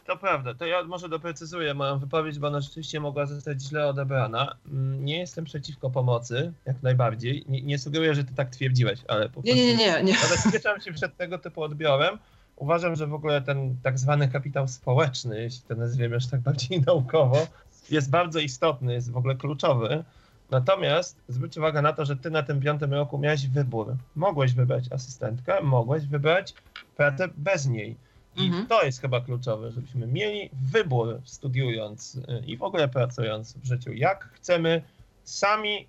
To 0.09 0.17
prawda, 0.17 0.53
to 0.53 0.65
ja 0.65 0.83
może 0.83 1.09
doprecyzuję 1.09 1.73
moją 1.73 1.99
wypowiedź, 1.99 2.39
bo 2.39 2.47
ona 2.47 2.61
rzeczywiście 2.61 2.99
mogła 2.99 3.25
zostać 3.25 3.61
źle 3.61 3.87
odebrana. 3.87 4.55
Mm, 4.71 5.05
nie 5.05 5.19
jestem 5.19 5.45
przeciwko 5.45 5.89
pomocy, 5.89 6.53
jak 6.65 6.83
najbardziej. 6.83 7.45
Nie, 7.49 7.61
nie 7.61 7.79
sugeruję, 7.79 8.15
że 8.15 8.23
ty 8.23 8.35
tak 8.35 8.49
twierdziłeś, 8.49 8.99
ale 9.07 9.29
po 9.29 9.41
nie, 9.41 9.53
prostu... 9.53 9.67
Nie, 9.67 9.75
nie, 9.75 10.03
nie. 10.03 10.13
Zabezpieczam 10.17 10.81
się 10.81 10.93
przed 10.93 11.17
tego 11.17 11.37
typu 11.37 11.63
odbiorem. 11.63 12.17
Uważam, 12.55 12.95
że 12.95 13.07
w 13.07 13.13
ogóle 13.13 13.41
ten 13.41 13.75
tak 13.83 13.99
zwany 13.99 14.27
kapitał 14.27 14.67
społeczny, 14.67 15.41
jeśli 15.41 15.61
to 15.61 15.75
nazwiemy 15.75 16.15
już 16.15 16.27
tak 16.27 16.41
bardziej 16.41 16.81
naukowo, 16.87 17.47
jest 17.89 18.09
bardzo 18.09 18.39
istotny, 18.39 18.93
jest 18.93 19.11
w 19.11 19.17
ogóle 19.17 19.35
kluczowy. 19.35 20.03
Natomiast 20.51 21.17
zwróć 21.27 21.57
uwagę 21.57 21.81
na 21.81 21.93
to, 21.93 22.05
że 22.05 22.15
ty 22.15 22.31
na 22.31 22.43
tym 22.43 22.61
piątym 22.61 22.93
roku 22.93 23.17
miałeś 23.17 23.47
wybór. 23.47 23.95
Mogłeś 24.15 24.53
wybrać 24.53 24.91
asystentkę, 24.91 25.63
mogłeś 25.63 26.05
wybrać 26.05 26.53
pracę 26.97 27.27
bez 27.37 27.65
niej 27.67 28.08
i 28.39 28.45
mhm. 28.45 28.67
to 28.67 28.83
jest 28.83 29.01
chyba 29.01 29.21
kluczowe, 29.21 29.71
żebyśmy 29.71 30.07
mieli 30.07 30.49
wybór 30.71 31.21
studiując 31.23 32.15
y, 32.15 32.45
i 32.45 32.57
w 32.57 32.63
ogóle 32.63 32.87
pracując 32.87 33.53
w 33.53 33.65
życiu, 33.65 33.93
jak 33.93 34.29
chcemy 34.33 34.81
sami 35.23 35.87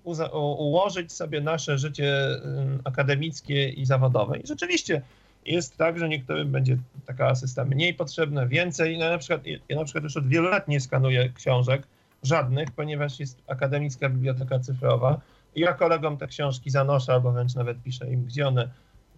ułożyć 0.57 1.11
sobie 1.11 1.41
nasze 1.41 1.77
życie 1.77 2.27
y, 2.31 2.39
akademickie 2.83 3.69
i 3.69 3.85
zawodowe. 3.85 4.39
I 4.39 4.47
rzeczywiście 4.47 5.01
jest 5.45 5.77
tak, 5.77 5.99
że 5.99 6.09
niektórym 6.09 6.51
będzie 6.51 6.77
taka 7.05 7.27
asysta 7.27 7.65
mniej 7.65 7.93
potrzebna, 7.93 8.47
więcej. 8.47 8.97
No, 8.97 9.09
na 9.09 9.17
przykład, 9.17 9.41
ja 9.69 9.75
na 9.75 9.83
przykład 9.83 10.03
już 10.03 10.17
od 10.17 10.27
wielu 10.27 10.49
lat 10.49 10.67
nie 10.67 10.79
skanuję 10.79 11.29
książek, 11.29 11.87
żadnych, 12.23 12.71
ponieważ 12.71 13.19
jest 13.19 13.41
akademicka 13.47 14.09
biblioteka 14.09 14.59
cyfrowa. 14.59 15.21
I 15.55 15.59
ja 15.59 15.73
kolegom 15.73 16.17
te 16.17 16.27
książki 16.27 16.69
zanoszę, 16.69 17.13
albo 17.13 17.31
wręcz 17.31 17.55
nawet 17.55 17.83
piszę 17.83 18.11
im, 18.11 18.25
gdzie 18.25 18.47
one 18.47 18.69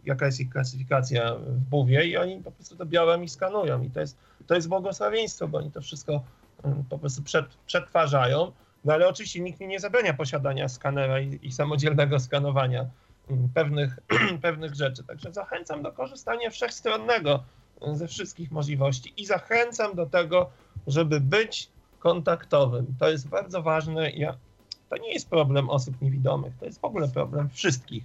jaka 0.05 0.25
jest 0.25 0.39
ich 0.39 0.49
klasyfikacja 0.49 1.35
w 1.35 1.59
buwie 1.59 2.05
i 2.05 2.17
oni 2.17 2.37
po 2.43 2.51
prostu 2.51 2.75
to 2.75 2.85
biorą 2.85 3.21
i 3.21 3.29
skanują. 3.29 3.81
I 3.81 3.89
to 3.89 3.99
jest, 3.99 4.17
to 4.47 4.55
jest 4.55 4.69
błogosławieństwo, 4.69 5.47
bo 5.47 5.57
oni 5.57 5.71
to 5.71 5.81
wszystko 5.81 6.23
mm, 6.63 6.83
po 6.89 6.97
prostu 6.97 7.21
przetwarzają, 7.65 8.51
no 8.85 8.93
ale 8.93 9.07
oczywiście 9.07 9.39
nikt 9.39 9.59
mi 9.59 9.67
nie 9.67 9.79
zabrania 9.79 10.13
posiadania 10.13 10.69
skanera 10.69 11.19
i, 11.19 11.39
i 11.41 11.51
samodzielnego 11.51 12.19
skanowania 12.19 12.85
mm, 13.29 13.49
pewnych, 13.53 13.99
pewnych 14.41 14.75
rzeczy, 14.75 15.03
także 15.03 15.33
zachęcam 15.33 15.83
do 15.83 15.91
korzystania 15.91 16.49
wszechstronnego 16.49 17.43
mm, 17.81 17.97
ze 17.97 18.07
wszystkich 18.07 18.51
możliwości 18.51 19.13
i 19.17 19.25
zachęcam 19.25 19.95
do 19.95 20.05
tego, 20.05 20.49
żeby 20.87 21.19
być 21.21 21.69
kontaktowym. 21.99 22.85
To 22.99 23.09
jest 23.09 23.27
bardzo 23.27 23.61
ważne. 23.61 24.11
Ja, 24.11 24.37
to 24.89 24.97
nie 24.97 25.13
jest 25.13 25.29
problem 25.29 25.69
osób 25.69 26.01
niewidomych, 26.01 26.53
to 26.59 26.65
jest 26.65 26.81
w 26.81 26.85
ogóle 26.85 27.07
problem 27.07 27.49
wszystkich 27.49 28.03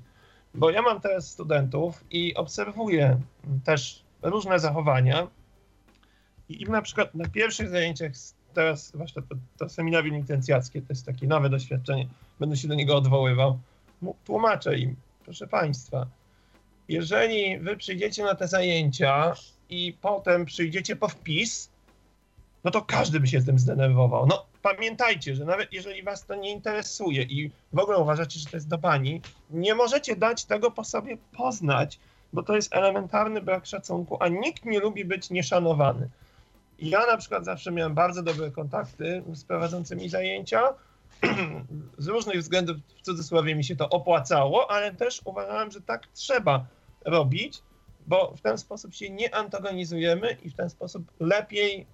bo 0.54 0.70
ja 0.70 0.82
mam 0.82 1.00
teraz 1.00 1.30
studentów 1.30 2.04
i 2.10 2.34
obserwuję 2.34 3.20
też 3.64 4.02
różne 4.22 4.58
zachowania. 4.58 5.28
I 6.48 6.62
im 6.62 6.68
na 6.68 6.82
przykład 6.82 7.14
na 7.14 7.28
pierwszych 7.28 7.68
zajęciach 7.68 8.12
teraz, 8.54 8.86
zwłaszcza 8.86 9.22
to, 9.22 9.34
to 9.58 9.68
seminarium 9.68 10.16
licencjackie, 10.16 10.82
to 10.82 10.86
jest 10.88 11.06
takie 11.06 11.26
nowe 11.26 11.50
doświadczenie, 11.50 12.08
będę 12.40 12.56
się 12.56 12.68
do 12.68 12.74
niego 12.74 12.96
odwoływał, 12.96 13.58
tłumaczę 14.24 14.78
im, 14.78 14.96
proszę 15.24 15.46
Państwa, 15.46 16.06
jeżeli 16.88 17.58
Wy 17.58 17.76
przyjdziecie 17.76 18.24
na 18.24 18.34
te 18.34 18.48
zajęcia 18.48 19.34
i 19.70 19.96
potem 20.00 20.44
przyjdziecie 20.44 20.96
po 20.96 21.08
wpis, 21.08 21.70
no 22.64 22.70
to 22.70 22.82
każdy 22.82 23.20
by 23.20 23.26
się 23.26 23.40
z 23.40 23.46
tym 23.46 23.58
zdenerwował. 23.58 24.26
No 24.26 24.46
pamiętajcie, 24.62 25.34
że 25.34 25.44
nawet 25.44 25.72
jeżeli 25.72 26.02
was 26.02 26.26
to 26.26 26.34
nie 26.34 26.52
interesuje 26.52 27.22
i 27.22 27.50
w 27.72 27.78
ogóle 27.78 27.98
uważacie, 27.98 28.40
że 28.40 28.46
to 28.46 28.56
jest 28.56 28.68
do 28.68 28.78
pani, 28.78 29.22
nie 29.50 29.74
możecie 29.74 30.16
dać 30.16 30.44
tego 30.44 30.70
po 30.70 30.84
sobie 30.84 31.16
poznać, 31.36 31.98
bo 32.32 32.42
to 32.42 32.56
jest 32.56 32.74
elementarny 32.74 33.42
brak 33.42 33.66
szacunku, 33.66 34.16
a 34.20 34.28
nikt 34.28 34.64
nie 34.64 34.80
lubi 34.80 35.04
być 35.04 35.30
nieszanowany. 35.30 36.08
Ja 36.78 37.06
na 37.06 37.16
przykład 37.16 37.44
zawsze 37.44 37.70
miałem 37.72 37.94
bardzo 37.94 38.22
dobre 38.22 38.50
kontakty 38.50 39.22
z 39.32 39.44
prowadzącymi 39.44 40.08
zajęcia. 40.08 40.74
Z 41.98 42.06
różnych 42.06 42.38
względów, 42.38 42.76
w 42.98 43.02
cudzysłowie, 43.02 43.54
mi 43.54 43.64
się 43.64 43.76
to 43.76 43.88
opłacało, 43.88 44.70
ale 44.70 44.94
też 44.94 45.20
uważałem, 45.24 45.70
że 45.70 45.80
tak 45.80 46.06
trzeba 46.14 46.66
robić, 47.04 47.62
bo 48.06 48.34
w 48.36 48.40
ten 48.40 48.58
sposób 48.58 48.94
się 48.94 49.10
nie 49.10 49.34
antagonizujemy 49.34 50.36
i 50.42 50.50
w 50.50 50.54
ten 50.54 50.70
sposób 50.70 51.02
lepiej 51.20 51.86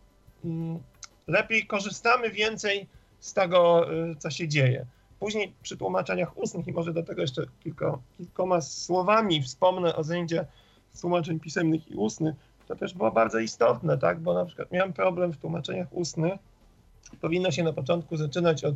mm, 0.45 0.79
lepiej 1.27 1.67
korzystamy 1.67 2.31
więcej 2.31 2.87
z 3.21 3.33
tego, 3.33 3.93
y, 3.93 4.17
co 4.17 4.31
się 4.31 4.49
dzieje. 4.49 4.87
Później 5.21 5.53
przy 5.63 5.77
tłumaczeniach 5.77 6.39
ustnych, 6.39 6.67
i 6.69 6.73
może 6.73 6.93
do 6.93 7.03
tego 7.03 7.23
jeszcze 7.23 7.43
kilkoma 8.19 8.61
słowami 8.61 9.43
wspomnę 9.43 9.97
o 9.97 10.05
zajęciach 10.05 10.47
tłumaczeń 11.01 11.41
pisemnych 11.41 11.91
i 11.91 11.95
ustnych, 11.95 12.35
to 12.69 12.77
też 12.77 12.95
było 12.95 13.11
bardzo 13.11 13.39
istotne, 13.39 13.99
tak? 13.99 14.21
bo 14.21 14.35
na 14.35 14.45
przykład 14.45 14.73
miałem 14.73 14.93
problem 14.93 15.33
w 15.33 15.39
tłumaczeniach 15.39 15.89
ustnych. 15.91 16.35
Powinno 17.21 17.51
się 17.51 17.63
na 17.63 17.73
początku 17.73 18.17
zaczynać 18.17 18.65
od 18.65 18.75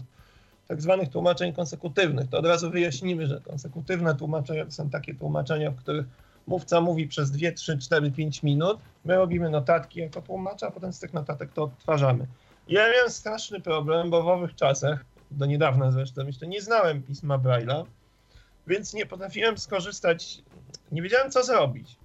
tak 0.69 0.83
zwanych 0.83 1.09
tłumaczeń 1.09 1.53
konsekutywnych. 1.53 2.29
To 2.29 2.39
od 2.39 2.47
razu 2.47 2.71
wyjaśnimy, 2.71 3.27
że 3.27 3.41
konsekutywne 3.41 4.15
tłumaczenia 4.15 4.65
to 4.65 4.71
są 4.71 4.91
takie 4.91 5.15
tłumaczenia, 5.15 5.71
w 5.71 5.77
których 5.77 6.07
mówca 6.49 6.81
mówi 6.81 7.09
przez 7.09 7.31
2, 7.31 7.53
3, 7.53 7.79
4, 7.79 8.11
5 8.11 8.43
minut, 8.43 8.79
my 9.05 9.17
robimy 9.17 9.51
notatki 9.51 10.01
jako 10.01 10.23
tłumacza, 10.23 10.67
a 10.69 10.71
potem 10.71 10.93
z 10.93 10.99
tych 11.01 11.13
notatek 11.13 11.53
to 11.53 11.63
odtwarzamy. 11.63 12.27
Ja 12.69 12.91
miałem 12.93 13.11
straszny 13.11 13.61
problem, 13.61 14.11
bo 14.11 14.23
w 14.23 14.29
owych 14.29 14.55
czasach, 14.55 15.05
do 15.31 15.47
niedawna 15.47 15.91
zresztą, 15.91 16.27
jeszcze 16.27 16.47
nie 16.47 16.63
znałem 16.63 17.03
pisma 17.03 17.39
Braille'a, 17.39 17.85
więc 18.67 18.95
nie 18.95 19.07
potrafiłem 19.07 19.59
skorzystać, 19.59 20.43
nie 20.93 21.03
wiedziałem 21.03 21.31
co 21.31 21.45
zrobić. 21.45 21.97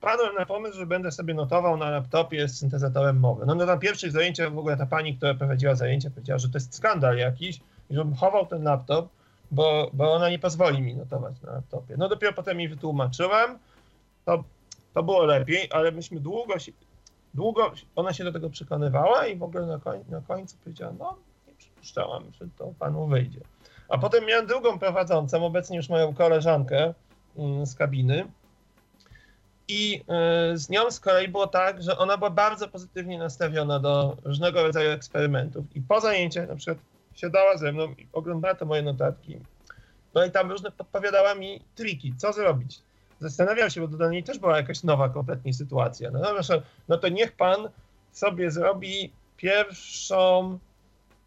Padłem 0.00 0.34
na 0.34 0.46
pomysł, 0.46 0.76
że 0.76 0.86
będę 0.86 1.12
sobie 1.12 1.34
notował 1.34 1.76
na 1.76 1.90
laptopie 1.90 2.48
z 2.48 2.58
syntezatorem 2.58 3.20
mowy. 3.20 3.46
No, 3.46 3.54
no 3.54 3.66
na 3.66 3.76
pierwszych 3.76 4.12
zajęciach 4.12 4.52
w 4.52 4.58
ogóle 4.58 4.76
ta 4.76 4.86
pani, 4.86 5.16
która 5.16 5.34
prowadziła 5.34 5.74
zajęcia, 5.74 6.10
powiedziała, 6.10 6.38
że 6.38 6.48
to 6.48 6.58
jest 6.58 6.74
skandal 6.74 7.16
jakiś 7.16 7.60
i 7.90 7.94
żebym 7.94 8.14
chował 8.14 8.46
ten 8.46 8.62
laptop, 8.62 9.08
bo, 9.50 9.90
bo 9.92 10.12
ona 10.12 10.30
nie 10.30 10.38
pozwoli 10.38 10.82
mi 10.82 10.94
notować 10.94 11.42
na 11.42 11.52
laptopie. 11.52 11.94
No 11.98 12.08
dopiero 12.08 12.32
potem 12.32 12.56
mi 12.56 12.68
wytłumaczyłem, 12.68 13.58
to, 14.24 14.44
to 14.94 15.02
było 15.02 15.24
lepiej, 15.24 15.68
ale 15.72 15.92
myśmy 15.92 16.20
długo, 16.20 16.58
się, 16.58 16.72
długo 17.34 17.72
ona 17.96 18.12
się 18.12 18.24
do 18.24 18.32
tego 18.32 18.50
przekonywała 18.50 19.26
i 19.26 19.36
w 19.36 19.42
ogóle 19.42 19.66
na, 19.66 19.78
koń, 19.78 20.04
na 20.08 20.20
końcu 20.20 20.56
powiedziała, 20.64 20.92
no 20.98 21.16
nie 21.48 21.54
przypuszczałam, 21.54 22.24
że 22.40 22.46
to 22.58 22.72
panu 22.78 23.06
wyjdzie. 23.06 23.40
A 23.88 23.98
potem 23.98 24.24
miałem 24.24 24.46
drugą 24.46 24.78
prowadzącą, 24.78 25.46
obecnie 25.46 25.76
już 25.76 25.88
moją 25.88 26.14
koleżankę 26.14 26.94
mm, 27.36 27.66
z 27.66 27.74
kabiny 27.74 28.26
I 29.68 30.04
y, 30.52 30.58
z 30.58 30.68
nią 30.68 30.90
z 30.90 31.00
kolei 31.00 31.28
było 31.28 31.46
tak, 31.46 31.82
że 31.82 31.98
ona 31.98 32.16
była 32.16 32.30
bardzo 32.30 32.68
pozytywnie 32.68 33.18
nastawiona 33.18 33.80
do 33.80 34.16
różnego 34.24 34.62
rodzaju 34.62 34.90
eksperymentów. 34.90 35.64
I 35.76 35.80
po 35.80 36.00
zajęciach 36.00 36.48
na 36.48 36.56
przykład 36.56 36.78
siadała 37.14 37.56
ze 37.56 37.72
mną 37.72 37.88
i 37.98 38.06
oglądała 38.12 38.54
te 38.54 38.64
moje 38.64 38.82
notatki. 38.82 39.38
No 40.14 40.24
i 40.24 40.30
tam 40.30 40.50
różne 40.50 40.70
podpowiadała 40.70 41.34
mi 41.34 41.60
triki, 41.74 42.14
co 42.16 42.32
zrobić. 42.32 42.80
Zastanawiał 43.20 43.70
się, 43.70 43.80
bo 43.80 43.88
dla 43.88 44.10
niej 44.10 44.22
też 44.22 44.38
była 44.38 44.56
jakaś 44.56 44.82
nowa 44.82 45.08
kompletnie 45.08 45.54
sytuacja. 45.54 46.10
No, 46.10 46.20
no, 46.20 46.60
no 46.88 46.98
to 46.98 47.08
niech 47.08 47.32
pan 47.32 47.68
sobie 48.12 48.50
zrobi 48.50 49.12
pierwszą, 49.36 50.58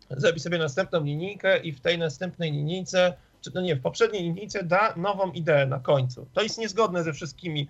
zrobi 0.09 0.39
sobie 0.39 0.57
następną 0.57 1.03
linijkę 1.03 1.59
i 1.59 1.71
w 1.71 1.79
tej 1.79 1.97
następnej 1.97 2.51
linijce, 2.51 3.13
czy 3.41 3.51
no 3.55 3.61
nie, 3.61 3.75
w 3.75 3.81
poprzedniej 3.81 4.23
linijce 4.23 4.63
da 4.63 4.93
nową 4.95 5.31
ideę 5.31 5.65
na 5.65 5.79
końcu. 5.79 6.27
To 6.33 6.41
jest 6.41 6.57
niezgodne 6.57 7.03
ze 7.03 7.13
wszystkimi 7.13 7.67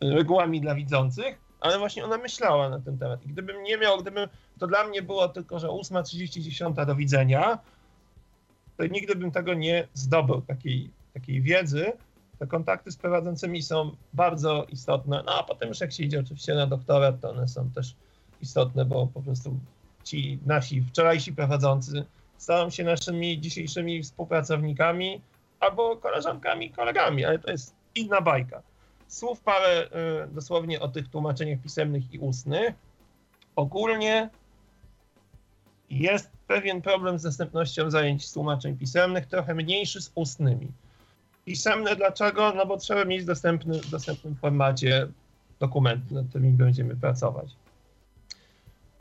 regułami 0.00 0.60
dla 0.60 0.74
widzących, 0.74 1.49
ale 1.60 1.78
właśnie 1.78 2.04
ona 2.04 2.18
myślała 2.18 2.68
na 2.68 2.80
ten 2.80 2.98
temat. 2.98 3.24
I 3.24 3.28
gdybym 3.28 3.62
nie 3.62 3.76
miał, 3.76 3.98
gdybym, 3.98 4.28
to 4.58 4.66
dla 4.66 4.84
mnie 4.84 5.02
było 5.02 5.28
tylko, 5.28 5.58
że 5.58 5.68
8.30, 5.68 6.40
10 6.40 6.76
do 6.86 6.94
widzenia, 6.94 7.58
to 8.76 8.86
nigdy 8.86 9.14
bym 9.16 9.30
tego 9.30 9.54
nie 9.54 9.88
zdobył, 9.94 10.40
takiej, 10.40 10.90
takiej 11.14 11.42
wiedzy. 11.42 11.92
Te 12.38 12.46
kontakty 12.46 12.92
z 12.92 12.96
prowadzącymi 12.96 13.62
są 13.62 13.96
bardzo 14.12 14.66
istotne. 14.68 15.22
No 15.26 15.34
a 15.38 15.42
potem 15.42 15.68
już 15.68 15.80
jak 15.80 15.92
się 15.92 16.02
idzie 16.02 16.20
oczywiście 16.20 16.54
na 16.54 16.66
doktorat, 16.66 17.20
to 17.20 17.30
one 17.30 17.48
są 17.48 17.70
też 17.70 17.94
istotne, 18.42 18.84
bo 18.84 19.06
po 19.06 19.22
prostu 19.22 19.56
ci 20.04 20.38
nasi 20.46 20.82
wczorajsi 20.82 21.32
prowadzący 21.32 22.04
stają 22.38 22.70
się 22.70 22.84
naszymi 22.84 23.40
dzisiejszymi 23.40 24.02
współpracownikami 24.02 25.20
albo 25.60 25.96
koleżankami, 25.96 26.70
kolegami, 26.70 27.24
ale 27.24 27.38
to 27.38 27.50
jest 27.50 27.74
inna 27.94 28.20
bajka. 28.20 28.62
Słów 29.10 29.40
parę 29.40 29.86
y, 30.24 30.34
dosłownie 30.34 30.80
o 30.80 30.88
tych 30.88 31.08
tłumaczeniach 31.08 31.60
pisemnych 31.60 32.14
i 32.14 32.18
ustnych. 32.18 32.74
Ogólnie 33.56 34.30
jest 35.90 36.30
pewien 36.46 36.82
problem 36.82 37.18
z 37.18 37.22
dostępnością 37.22 37.90
zajęć 37.90 38.26
z 38.26 38.32
tłumaczeń 38.32 38.76
pisemnych, 38.76 39.26
trochę 39.26 39.54
mniejszy 39.54 40.02
z 40.02 40.12
ustnymi. 40.14 40.68
Pisemne 41.44 41.96
dlaczego? 41.96 42.52
No 42.56 42.66
bo 42.66 42.76
trzeba 42.76 43.04
mieć 43.04 43.24
dostępny, 43.24 43.80
w 43.80 43.90
dostępnym 43.90 44.36
formacie 44.36 45.08
dokumenty, 45.60 46.14
nad 46.14 46.28
którymi 46.28 46.52
będziemy 46.52 46.96
pracować. 46.96 47.56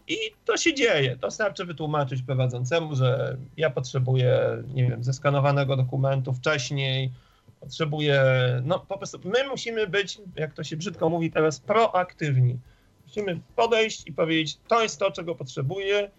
I 0.07 0.17
to 0.45 0.57
się 0.57 0.73
dzieje. 0.73 1.17
To 1.17 1.31
starczy 1.31 1.65
wytłumaczyć 1.65 2.21
prowadzącemu, 2.21 2.95
że 2.95 3.37
ja 3.57 3.69
potrzebuję, 3.69 4.63
nie 4.73 4.89
wiem, 4.89 5.03
zeskanowanego 5.03 5.77
dokumentu 5.77 6.33
wcześniej, 6.33 7.11
potrzebuję, 7.59 8.23
no 8.63 8.79
po 8.79 8.97
prostu 8.97 9.19
my 9.23 9.47
musimy 9.49 9.87
być, 9.87 10.21
jak 10.35 10.53
to 10.53 10.63
się 10.63 10.77
brzydko 10.77 11.09
mówi 11.09 11.31
teraz, 11.31 11.59
proaktywni. 11.59 12.59
Musimy 13.07 13.39
podejść 13.55 14.07
i 14.07 14.13
powiedzieć, 14.13 14.57
to 14.67 14.81
jest 14.81 14.99
to, 14.99 15.11
czego 15.11 15.35
potrzebuję, 15.35 16.11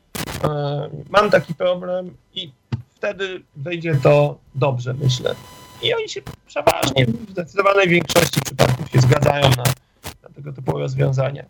e, 0.45 0.91
mam 1.11 1.30
taki 1.30 1.55
problem 1.55 2.16
i 2.34 2.53
wtedy 2.95 3.43
wyjdzie 3.57 3.95
to 4.03 4.38
dobrze, 4.55 4.95
myślę. 4.95 5.34
I 5.82 5.95
oni 5.95 6.09
się 6.09 6.20
przeważnie, 6.47 7.07
w 7.07 7.30
zdecydowanej 7.30 7.88
większości 7.88 8.41
przypadków 8.41 8.91
się 8.91 9.01
zgadzają 9.01 9.43
na, 9.43 9.64
na 10.22 10.28
tego 10.34 10.53
typu 10.53 10.78
rozwiązania. 10.78 11.45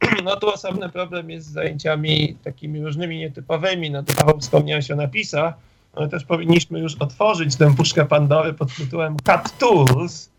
No 0.24 0.36
tu 0.36 0.48
osobny 0.48 0.88
problem 0.88 1.30
jest 1.30 1.46
z 1.46 1.52
zajęciami 1.52 2.36
takimi 2.44 2.84
różnymi 2.84 3.18
nietypowymi. 3.18 3.90
No 3.90 4.02
to 4.02 4.14
Paweł 4.14 4.40
wspomniałeś 4.40 4.90
o 4.90 4.96
napisach, 4.96 5.54
ale 5.92 6.08
też 6.08 6.24
powinniśmy 6.24 6.80
już 6.80 6.94
otworzyć 6.96 7.56
tę 7.56 7.74
puszkę 7.76 8.06
Pandory 8.06 8.54
pod 8.54 8.76
tytułem 8.76 9.16
Cut 9.16 9.58
Tools. 9.58 10.30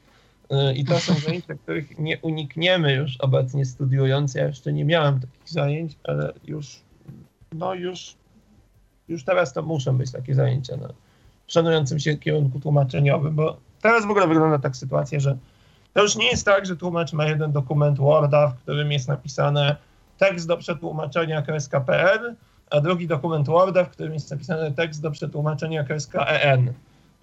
Y, 0.52 0.74
I 0.74 0.86
to 0.86 0.99
są 0.99 1.14
zajęcia, 1.14 1.56
których 1.56 1.99
nie 1.99 2.18
unikniemy 2.20 2.93
już 2.93 3.18
obecnie 3.18 3.66
studiując. 3.66 4.36
Ja 4.36 4.47
jeszcze 4.47 4.74
nie 4.74 4.86
miałem 4.86 5.20
takich 5.20 5.49
zajęć, 5.49 5.97
ale 6.04 6.34
już, 6.45 6.80
no 7.54 7.74
już, 7.74 8.16
już 9.08 9.24
teraz 9.24 9.54
to 9.54 9.62
muszą 9.62 9.97
być 9.97 10.12
takie 10.12 10.36
zajęcia 10.36 10.78
na 10.78 10.89
szanującym 11.47 11.99
się 11.99 12.18
kierunku 12.18 12.60
tłumaczeniowym, 12.60 13.36
bo 13.36 13.58
teraz 13.82 14.06
w 14.06 14.10
ogóle 14.10 14.28
wygląda 14.28 14.60
tak 14.60 14.76
sytuacja, 14.76 15.20
że 15.20 15.38
to 15.93 16.02
już 16.02 16.16
nie 16.16 16.30
jest 16.30 16.45
tak, 16.45 16.66
że 16.66 16.78
tłumacz 16.78 17.14
ma 17.14 17.26
jeden 17.26 17.52
dokument 17.52 17.97
Worda, 17.97 18.47
w 18.47 18.56
którym 18.56 18.91
jest 18.91 19.08
napisane 19.08 19.76
tekst 20.18 20.47
do 20.47 20.58
przetłumaczenia 20.58 21.41
kreska.pl, 21.41 22.36
a 22.72 22.82
drugi 22.82 23.07
dokument 23.07 23.47
Worda, 23.47 23.84
w 23.84 23.89
którym 23.89 24.13
jest 24.13 24.32
napisany 24.32 24.72
tekst 24.72 25.01
do 25.01 25.11
przetłumaczenia 25.11 25.84
kreska 25.84 26.26
EN. 26.26 26.74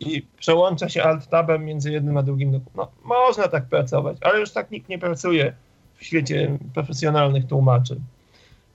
I 0.01 0.23
przełącza 0.39 0.89
się 0.89 1.03
alt-tabem 1.03 1.65
między 1.65 1.93
jednym 1.93 2.17
a 2.17 2.23
drugim 2.23 2.53
dokumentem. 2.53 2.95
No, 3.05 3.17
można 3.17 3.49
tak 3.49 3.65
pracować, 3.65 4.17
ale 4.21 4.41
już 4.41 4.51
tak 4.51 4.71
nikt 4.71 4.89
nie 4.89 4.99
pracuje 4.99 5.53
w 5.95 6.05
świecie 6.05 6.59
profesjonalnych 6.75 7.47
tłumaczy. 7.47 8.01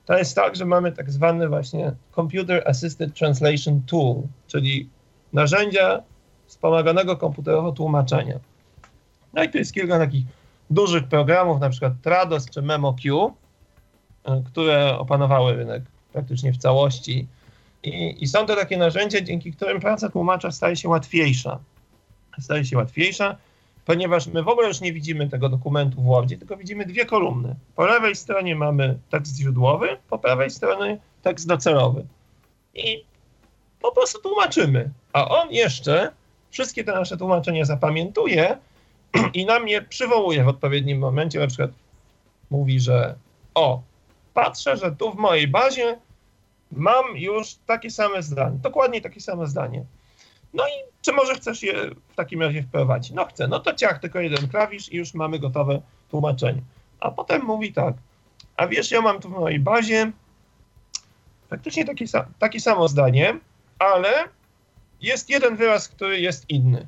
To 0.05 0.17
jest 0.17 0.35
tak, 0.35 0.55
że 0.55 0.65
mamy 0.65 0.91
tak 0.91 1.11
zwany 1.11 1.49
właśnie 1.49 1.93
Computer 2.15 2.67
Assisted 2.67 3.13
Translation 3.13 3.81
Tool, 3.87 4.15
czyli 4.47 4.89
narzędzia 5.33 6.01
wspomaganego 6.47 7.17
komputerowo 7.17 7.71
tłumaczenia. 7.71 8.39
No 9.33 9.43
i 9.43 9.49
tu 9.49 9.57
jest 9.57 9.73
kilka 9.73 9.99
takich 9.99 10.25
dużych 10.69 11.07
programów, 11.07 11.59
na 11.59 11.69
przykład 11.69 11.93
Trados 12.01 12.49
czy 12.49 12.61
MemoQ, 12.61 13.33
e, 14.25 14.43
które 14.45 14.97
opanowały 14.97 15.53
rynek 15.53 15.83
praktycznie 16.13 16.53
w 16.53 16.57
całości. 16.57 17.27
I, 17.83 18.23
I, 18.23 18.27
są 18.27 18.45
to 18.45 18.55
takie 18.55 18.77
narzędzia, 18.77 19.21
dzięki 19.21 19.51
którym 19.51 19.79
praca 19.79 20.09
tłumacza 20.09 20.51
staje 20.51 20.75
się 20.75 20.89
łatwiejsza. 20.89 21.59
Staje 22.39 22.65
się 22.65 22.77
łatwiejsza, 22.77 23.37
ponieważ 23.85 24.27
my 24.27 24.43
w 24.43 24.47
ogóle 24.47 24.67
już 24.67 24.81
nie 24.81 24.93
widzimy 24.93 25.29
tego 25.29 25.49
dokumentu 25.49 26.01
w 26.01 26.05
Wordzie, 26.05 26.37
tylko 26.37 26.57
widzimy 26.57 26.85
dwie 26.85 27.05
kolumny. 27.05 27.55
Po 27.75 27.85
lewej 27.85 28.15
stronie 28.15 28.55
mamy 28.55 28.97
tekst 29.09 29.37
źródłowy, 29.37 29.97
po 30.09 30.19
prawej 30.19 30.49
stronie 30.49 30.97
tekst 31.21 31.47
docelowy. 31.47 32.05
I 32.75 33.03
po 33.81 33.91
prostu 33.91 34.21
tłumaczymy. 34.21 34.89
A 35.13 35.29
on 35.29 35.51
jeszcze 35.51 36.11
wszystkie 36.51 36.83
te 36.83 36.91
nasze 36.91 37.17
tłumaczenia 37.17 37.65
zapamiętuje 37.65 38.57
i 39.33 39.45
nam 39.45 39.67
je 39.67 39.81
przywołuje 39.81 40.43
w 40.43 40.47
odpowiednim 40.47 40.99
momencie. 40.99 41.39
Na 41.39 41.47
przykład 41.47 41.71
mówi, 42.49 42.79
że 42.79 43.15
o, 43.55 43.81
patrzę, 44.33 44.77
że 44.77 44.91
tu 44.91 45.11
w 45.11 45.15
mojej 45.15 45.47
bazie 45.47 45.99
mam 46.71 47.17
już 47.17 47.55
takie 47.65 47.89
same 47.91 48.23
zdanie, 48.23 48.57
dokładnie 48.61 49.01
takie 49.01 49.21
same 49.21 49.47
zdanie. 49.47 49.85
No 50.53 50.67
i 50.67 50.71
czy 51.01 51.11
może 51.13 51.35
chcesz 51.35 51.63
je 51.63 51.73
w 52.09 52.15
takim 52.15 52.41
razie 52.41 52.63
wprowadzić? 52.63 53.11
No 53.11 53.25
chcę, 53.25 53.47
no 53.47 53.59
to 53.59 53.73
ciach, 53.73 53.99
tylko 53.99 54.19
jeden 54.19 54.47
klawisz 54.47 54.91
i 54.91 54.97
już 54.97 55.13
mamy 55.13 55.39
gotowe 55.39 55.81
tłumaczenie. 56.11 56.61
A 56.99 57.11
potem 57.11 57.45
mówi 57.45 57.73
tak, 57.73 57.95
a 58.57 58.67
wiesz, 58.67 58.91
ja 58.91 59.01
mam 59.01 59.19
tu 59.19 59.29
w 59.29 59.31
mojej 59.31 59.59
bazie 59.59 60.11
faktycznie 61.49 61.85
takie, 61.85 62.05
takie 62.39 62.59
samo 62.59 62.87
zdanie, 62.87 63.39
ale 63.79 64.09
jest 65.01 65.29
jeden 65.29 65.55
wyraz, 65.55 65.87
który 65.87 66.19
jest 66.19 66.49
inny. 66.49 66.87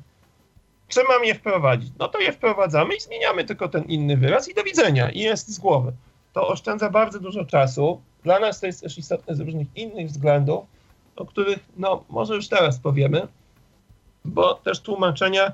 Czy 0.88 1.00
mam 1.08 1.24
je 1.24 1.34
wprowadzić? 1.34 1.92
No 1.98 2.08
to 2.08 2.20
je 2.20 2.32
wprowadzamy 2.32 2.94
i 2.94 3.00
zmieniamy 3.00 3.44
tylko 3.44 3.68
ten 3.68 3.84
inny 3.84 4.16
wyraz 4.16 4.48
i 4.48 4.54
do 4.54 4.62
widzenia. 4.62 5.10
I 5.10 5.18
jest 5.18 5.48
z 5.48 5.58
głowy. 5.58 5.92
To 6.36 6.48
oszczędza 6.48 6.90
bardzo 6.90 7.20
dużo 7.20 7.44
czasu. 7.44 8.00
Dla 8.24 8.38
nas 8.38 8.60
to 8.60 8.66
jest 8.66 8.80
też 8.80 8.98
istotne 8.98 9.34
z 9.34 9.40
różnych 9.40 9.76
innych 9.76 10.08
względów, 10.08 10.64
o 11.16 11.26
których 11.26 11.58
no 11.76 12.04
może 12.08 12.34
już 12.34 12.48
teraz 12.48 12.78
powiemy, 12.78 13.28
bo 14.24 14.54
też 14.54 14.80
tłumaczenia 14.80 15.52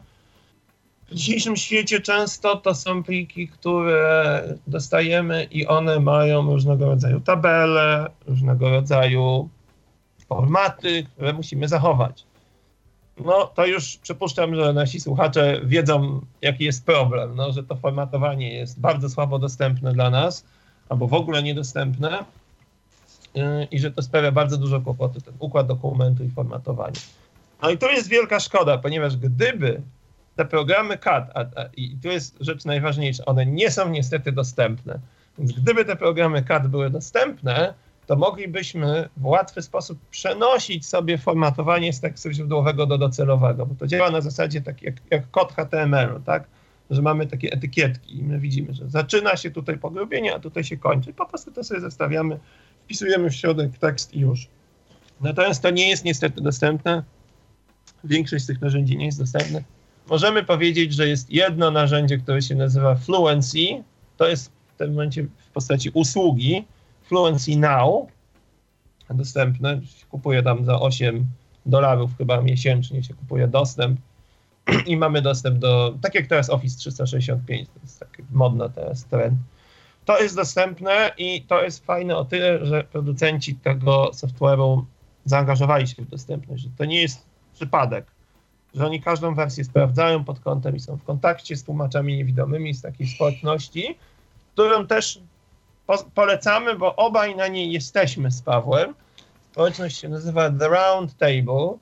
w 1.06 1.14
dzisiejszym 1.14 1.56
świecie 1.56 2.00
często 2.00 2.56
to 2.56 2.74
są 2.74 3.02
pliki, 3.02 3.48
które 3.48 4.42
dostajemy 4.66 5.44
i 5.44 5.66
one 5.66 6.00
mają 6.00 6.42
różnego 6.52 6.86
rodzaju 6.86 7.20
tabele, 7.20 8.10
różnego 8.26 8.70
rodzaju 8.70 9.48
formaty, 10.28 11.06
które 11.14 11.32
musimy 11.32 11.68
zachować. 11.68 12.24
No 13.24 13.46
to 13.46 13.66
już 13.66 13.96
przypuszczam, 13.96 14.54
że 14.54 14.72
nasi 14.72 15.00
słuchacze 15.00 15.60
wiedzą, 15.64 16.20
jaki 16.40 16.64
jest 16.64 16.86
problem, 16.86 17.36
no, 17.36 17.52
że 17.52 17.62
to 17.62 17.76
formatowanie 17.76 18.54
jest 18.54 18.80
bardzo 18.80 19.10
słabo 19.10 19.38
dostępne 19.38 19.92
dla 19.92 20.10
nas, 20.10 20.44
albo 20.92 21.06
w 21.06 21.14
ogóle 21.14 21.42
niedostępne 21.42 22.24
yy, 23.34 23.64
i 23.70 23.78
że 23.78 23.90
to 23.90 24.02
sprawia 24.02 24.32
bardzo 24.32 24.56
dużo 24.56 24.80
kłopotu, 24.80 25.20
ten 25.20 25.34
układ 25.38 25.66
dokumentu 25.66 26.24
i 26.24 26.30
formatowanie. 26.30 27.00
No 27.62 27.70
i 27.70 27.78
to 27.78 27.90
jest 27.90 28.08
wielka 28.08 28.40
szkoda, 28.40 28.78
ponieważ 28.78 29.16
gdyby 29.16 29.82
te 30.36 30.44
programy 30.44 30.98
CAD, 30.98 31.30
a, 31.34 31.40
a, 31.40 31.64
i 31.76 31.96
tu 32.02 32.08
jest 32.08 32.36
rzecz 32.40 32.64
najważniejsza, 32.64 33.24
one 33.24 33.46
nie 33.46 33.70
są 33.70 33.88
niestety 33.88 34.32
dostępne, 34.32 34.98
więc 35.38 35.52
gdyby 35.52 35.84
te 35.84 35.96
programy 35.96 36.42
CAD 36.42 36.68
były 36.68 36.90
dostępne, 36.90 37.74
to 38.06 38.16
moglibyśmy 38.16 39.08
w 39.16 39.26
łatwy 39.26 39.62
sposób 39.62 39.98
przenosić 40.10 40.86
sobie 40.86 41.18
formatowanie 41.18 41.92
z 41.92 42.00
tekstu 42.00 42.30
źródłowego 42.30 42.86
do 42.86 42.98
docelowego, 42.98 43.66
bo 43.66 43.74
to 43.74 43.86
działa 43.86 44.10
na 44.10 44.20
zasadzie 44.20 44.60
tak 44.60 44.82
jak, 44.82 44.94
jak 45.10 45.30
kod 45.30 45.52
HTML-u, 45.52 46.20
tak? 46.20 46.44
Że 46.92 47.02
mamy 47.02 47.26
takie 47.26 47.52
etykietki 47.52 48.18
i 48.18 48.22
my 48.22 48.38
widzimy, 48.38 48.74
że 48.74 48.90
zaczyna 48.90 49.36
się 49.36 49.50
tutaj 49.50 49.78
pogrubienie, 49.78 50.34
a 50.34 50.38
tutaj 50.38 50.64
się 50.64 50.76
kończy. 50.76 51.12
Po 51.12 51.26
prostu 51.26 51.52
to 51.52 51.64
sobie 51.64 51.80
zestawiamy, 51.80 52.38
wpisujemy 52.80 53.30
w 53.30 53.34
środek 53.34 53.78
tekst 53.78 54.14
i 54.14 54.20
już. 54.20 54.48
Natomiast 55.20 55.62
to 55.62 55.70
nie 55.70 55.88
jest 55.88 56.04
niestety 56.04 56.40
dostępne. 56.40 57.02
Większość 58.04 58.44
z 58.44 58.46
tych 58.46 58.60
narzędzi 58.60 58.96
nie 58.96 59.06
jest 59.06 59.18
dostępna. 59.18 59.60
Możemy 60.08 60.44
powiedzieć, 60.44 60.94
że 60.94 61.08
jest 61.08 61.30
jedno 61.30 61.70
narzędzie, 61.70 62.18
które 62.18 62.42
się 62.42 62.54
nazywa 62.54 62.94
Fluency, 62.94 63.84
to 64.16 64.28
jest 64.28 64.52
w 64.74 64.78
tym 64.78 64.90
momencie 64.90 65.22
w 65.22 65.50
postaci 65.52 65.90
usługi 65.94 66.64
Fluency 67.02 67.56
Now 67.56 68.06
dostępne. 69.10 69.80
Kupuje 70.10 70.42
tam 70.42 70.64
za 70.64 70.80
8 70.80 71.26
dolarów 71.66 72.10
chyba 72.18 72.42
miesięcznie 72.42 73.02
się 73.02 73.14
kupuje 73.14 73.48
dostęp 73.48 74.00
i 74.86 74.96
mamy 74.96 75.22
dostęp 75.22 75.58
do, 75.58 75.94
tak 76.02 76.14
jak 76.14 76.26
teraz 76.26 76.50
Office 76.50 76.78
365, 76.78 77.68
to 77.68 77.80
jest 77.82 78.00
taki 78.00 78.22
modny 78.30 78.70
teraz 78.74 79.04
trend. 79.04 79.34
To 80.04 80.20
jest 80.20 80.36
dostępne 80.36 81.12
i 81.18 81.42
to 81.42 81.62
jest 81.62 81.86
fajne 81.86 82.16
o 82.16 82.24
tyle, 82.24 82.66
że 82.66 82.84
producenci 82.84 83.54
tego 83.54 84.10
software'u 84.10 84.82
zaangażowali 85.24 85.88
się 85.88 86.02
w 86.02 86.08
dostępność, 86.08 86.68
to 86.78 86.84
nie 86.84 87.02
jest 87.02 87.26
przypadek, 87.54 88.06
że 88.74 88.86
oni 88.86 89.02
każdą 89.02 89.34
wersję 89.34 89.64
sprawdzają 89.64 90.24
pod 90.24 90.40
kątem 90.40 90.76
i 90.76 90.80
są 90.80 90.96
w 90.96 91.04
kontakcie 91.04 91.56
z 91.56 91.64
tłumaczami 91.64 92.16
niewidomymi 92.16 92.74
z 92.74 92.82
takiej 92.82 93.06
społeczności, 93.06 93.98
którą 94.52 94.86
też 94.86 95.20
po 95.86 95.98
polecamy, 96.14 96.76
bo 96.76 96.96
obaj 96.96 97.36
na 97.36 97.48
niej 97.48 97.72
jesteśmy 97.72 98.30
z 98.30 98.42
Pawłem. 98.42 98.94
Społeczność 99.52 99.98
się 99.98 100.08
nazywa 100.08 100.50
The 100.50 100.68
Round 100.68 101.16
Table, 101.16 101.78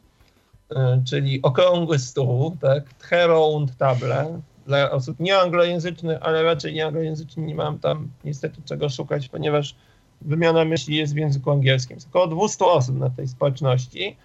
czyli 1.07 1.43
okrągły 1.43 1.99
stół, 1.99 2.57
tak? 2.61 2.85
Round 3.11 3.77
Table. 3.77 4.41
Dla 4.67 4.91
osób 4.91 5.21
nieanglojęzycznych, 5.21 6.19
ale 6.21 6.43
raczej 6.43 6.75
nieanglojęzycznych 6.75 7.47
nie 7.47 7.55
mam 7.55 7.79
tam 7.79 8.09
niestety 8.25 8.63
czego 8.65 8.89
szukać, 8.89 9.29
ponieważ 9.29 9.75
wymiana 10.21 10.65
myśli 10.65 10.97
jest 10.97 11.15
w 11.15 11.17
języku 11.17 11.51
angielskim. 11.51 11.97
Jest 11.97 12.09
około 12.09 12.27
200 12.27 12.65
osób 12.65 12.99
na 12.99 13.11
tej 13.11 13.29
społeczności 13.29 14.17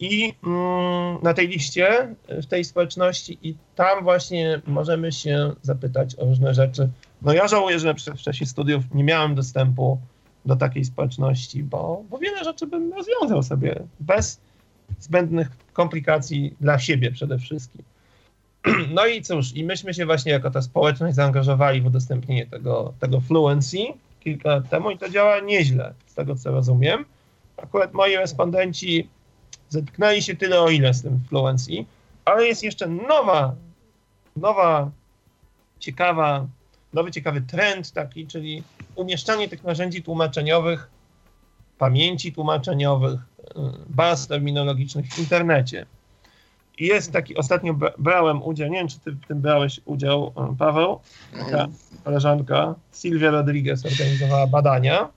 i 0.00 0.34
mm, 0.46 1.18
na 1.22 1.34
tej 1.34 1.48
liście, 1.48 2.14
w 2.28 2.46
tej 2.46 2.64
społeczności 2.64 3.38
i 3.42 3.54
tam 3.74 4.04
właśnie 4.04 4.60
możemy 4.66 5.12
się 5.12 5.52
zapytać 5.62 6.18
o 6.18 6.24
różne 6.24 6.54
rzeczy. 6.54 6.88
No 7.22 7.32
ja 7.32 7.48
żałuję, 7.48 7.78
że 7.78 7.94
w 7.94 8.22
czasie 8.22 8.46
studiów 8.46 8.84
nie 8.94 9.04
miałem 9.04 9.34
dostępu 9.34 9.98
do 10.46 10.56
takiej 10.56 10.84
społeczności, 10.84 11.62
bo, 11.62 12.02
bo 12.10 12.18
wiele 12.18 12.44
rzeczy 12.44 12.66
bym 12.66 12.92
rozwiązał 12.92 13.42
sobie 13.42 13.82
bez 14.00 14.40
zbędnych 14.98 15.50
komplikacji 15.76 16.54
dla 16.60 16.78
siebie 16.78 17.12
przede 17.12 17.38
wszystkim. 17.38 17.84
No 18.96 19.06
i 19.06 19.22
cóż, 19.22 19.56
i 19.56 19.64
myśmy 19.64 19.94
się 19.94 20.06
właśnie 20.06 20.32
jako 20.32 20.50
ta 20.50 20.62
społeczność 20.62 21.16
zaangażowali 21.16 21.80
w 21.80 21.86
udostępnienie 21.86 22.46
tego, 22.46 22.94
tego 23.00 23.20
Fluency 23.20 23.78
kilka 24.20 24.48
lat 24.48 24.68
temu 24.68 24.90
i 24.90 24.98
to 24.98 25.08
działa 25.08 25.40
nieźle, 25.40 25.94
z 26.06 26.14
tego 26.14 26.36
co 26.36 26.50
rozumiem. 26.50 27.04
Akurat 27.56 27.92
moi 27.94 28.16
respondenci 28.16 29.08
zetknęli 29.68 30.22
się 30.22 30.36
tyle 30.36 30.60
o 30.60 30.70
ile 30.70 30.94
z 30.94 31.02
tym 31.02 31.20
Fluency, 31.28 31.84
ale 32.24 32.46
jest 32.46 32.62
jeszcze 32.62 32.86
nowa, 32.86 33.54
nowa, 34.36 34.90
ciekawa, 35.78 36.46
nowy 36.92 37.10
ciekawy 37.10 37.40
trend 37.40 37.92
taki, 37.92 38.26
czyli 38.26 38.62
umieszczanie 38.94 39.48
tych 39.48 39.64
narzędzi 39.64 40.02
tłumaczeniowych, 40.02 40.90
pamięci 41.78 42.32
tłumaczeniowych, 42.32 43.20
baz 43.86 44.26
terminologicznych 44.26 45.06
w 45.06 45.18
internecie. 45.18 45.86
I 46.78 46.86
jest 46.86 47.12
taki, 47.12 47.36
ostatnio 47.36 47.74
brałem 47.98 48.42
udział, 48.42 48.68
nie 48.68 48.78
wiem, 48.78 48.88
czy 48.88 48.98
ty 48.98 49.10
w 49.10 49.26
tym 49.26 49.40
brałeś 49.40 49.80
udział, 49.84 50.32
y, 50.52 50.56
Paweł, 50.56 51.00
taka 51.38 51.66
koleżanka, 52.04 52.74
Sylwia 52.90 53.30
Rodriguez 53.30 53.86
organizowała 53.86 54.46
badania. 54.46 55.08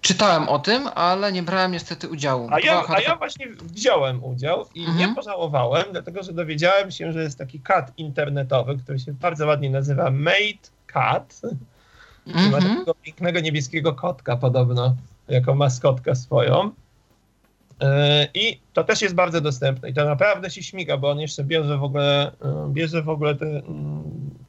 Czytałem 0.00 0.48
o 0.48 0.58
tym, 0.58 0.88
ale 0.94 1.32
nie 1.32 1.42
brałem 1.42 1.72
niestety 1.72 2.08
udziału. 2.08 2.48
A 2.50 2.60
ja, 2.60 2.82
a 2.88 3.00
ja 3.00 3.16
właśnie 3.16 3.46
wziąłem 3.62 4.24
udział 4.24 4.66
i 4.74 4.80
mhm. 4.80 4.98
nie 4.98 5.14
pożałowałem, 5.14 5.84
dlatego 5.92 6.22
że 6.22 6.32
dowiedziałem 6.32 6.90
się, 6.90 7.12
że 7.12 7.22
jest 7.22 7.38
taki 7.38 7.60
kat 7.60 7.92
internetowy, 7.96 8.76
który 8.76 8.98
się 8.98 9.12
bardzo 9.12 9.46
ładnie 9.46 9.70
nazywa 9.70 10.10
Made 10.10 10.68
Cat. 10.86 11.40
Mhm. 12.26 12.50
Ma 12.50 12.60
takiego 12.60 12.94
pięknego 12.94 13.40
niebieskiego 13.40 13.92
kotka 13.92 14.36
podobno, 14.36 14.96
jako 15.28 15.54
maskotkę 15.54 16.16
swoją. 16.16 16.70
E, 17.84 18.28
I 18.34 18.60
to 18.72 18.84
też 18.84 19.02
jest 19.02 19.14
bardzo 19.14 19.40
dostępne. 19.40 19.90
I 19.90 19.94
to 19.94 20.04
naprawdę 20.04 20.50
się 20.50 20.62
śmiga, 20.62 20.96
bo 20.96 21.10
on 21.10 21.20
jeszcze 21.20 21.44
bierze 21.44 21.78
w 21.78 21.84
ogóle, 21.84 22.32
e, 22.44 22.68
bierze 22.72 23.02
w 23.02 23.08
ogóle 23.08 23.34
te 23.34 23.46
mm, 23.46 24.02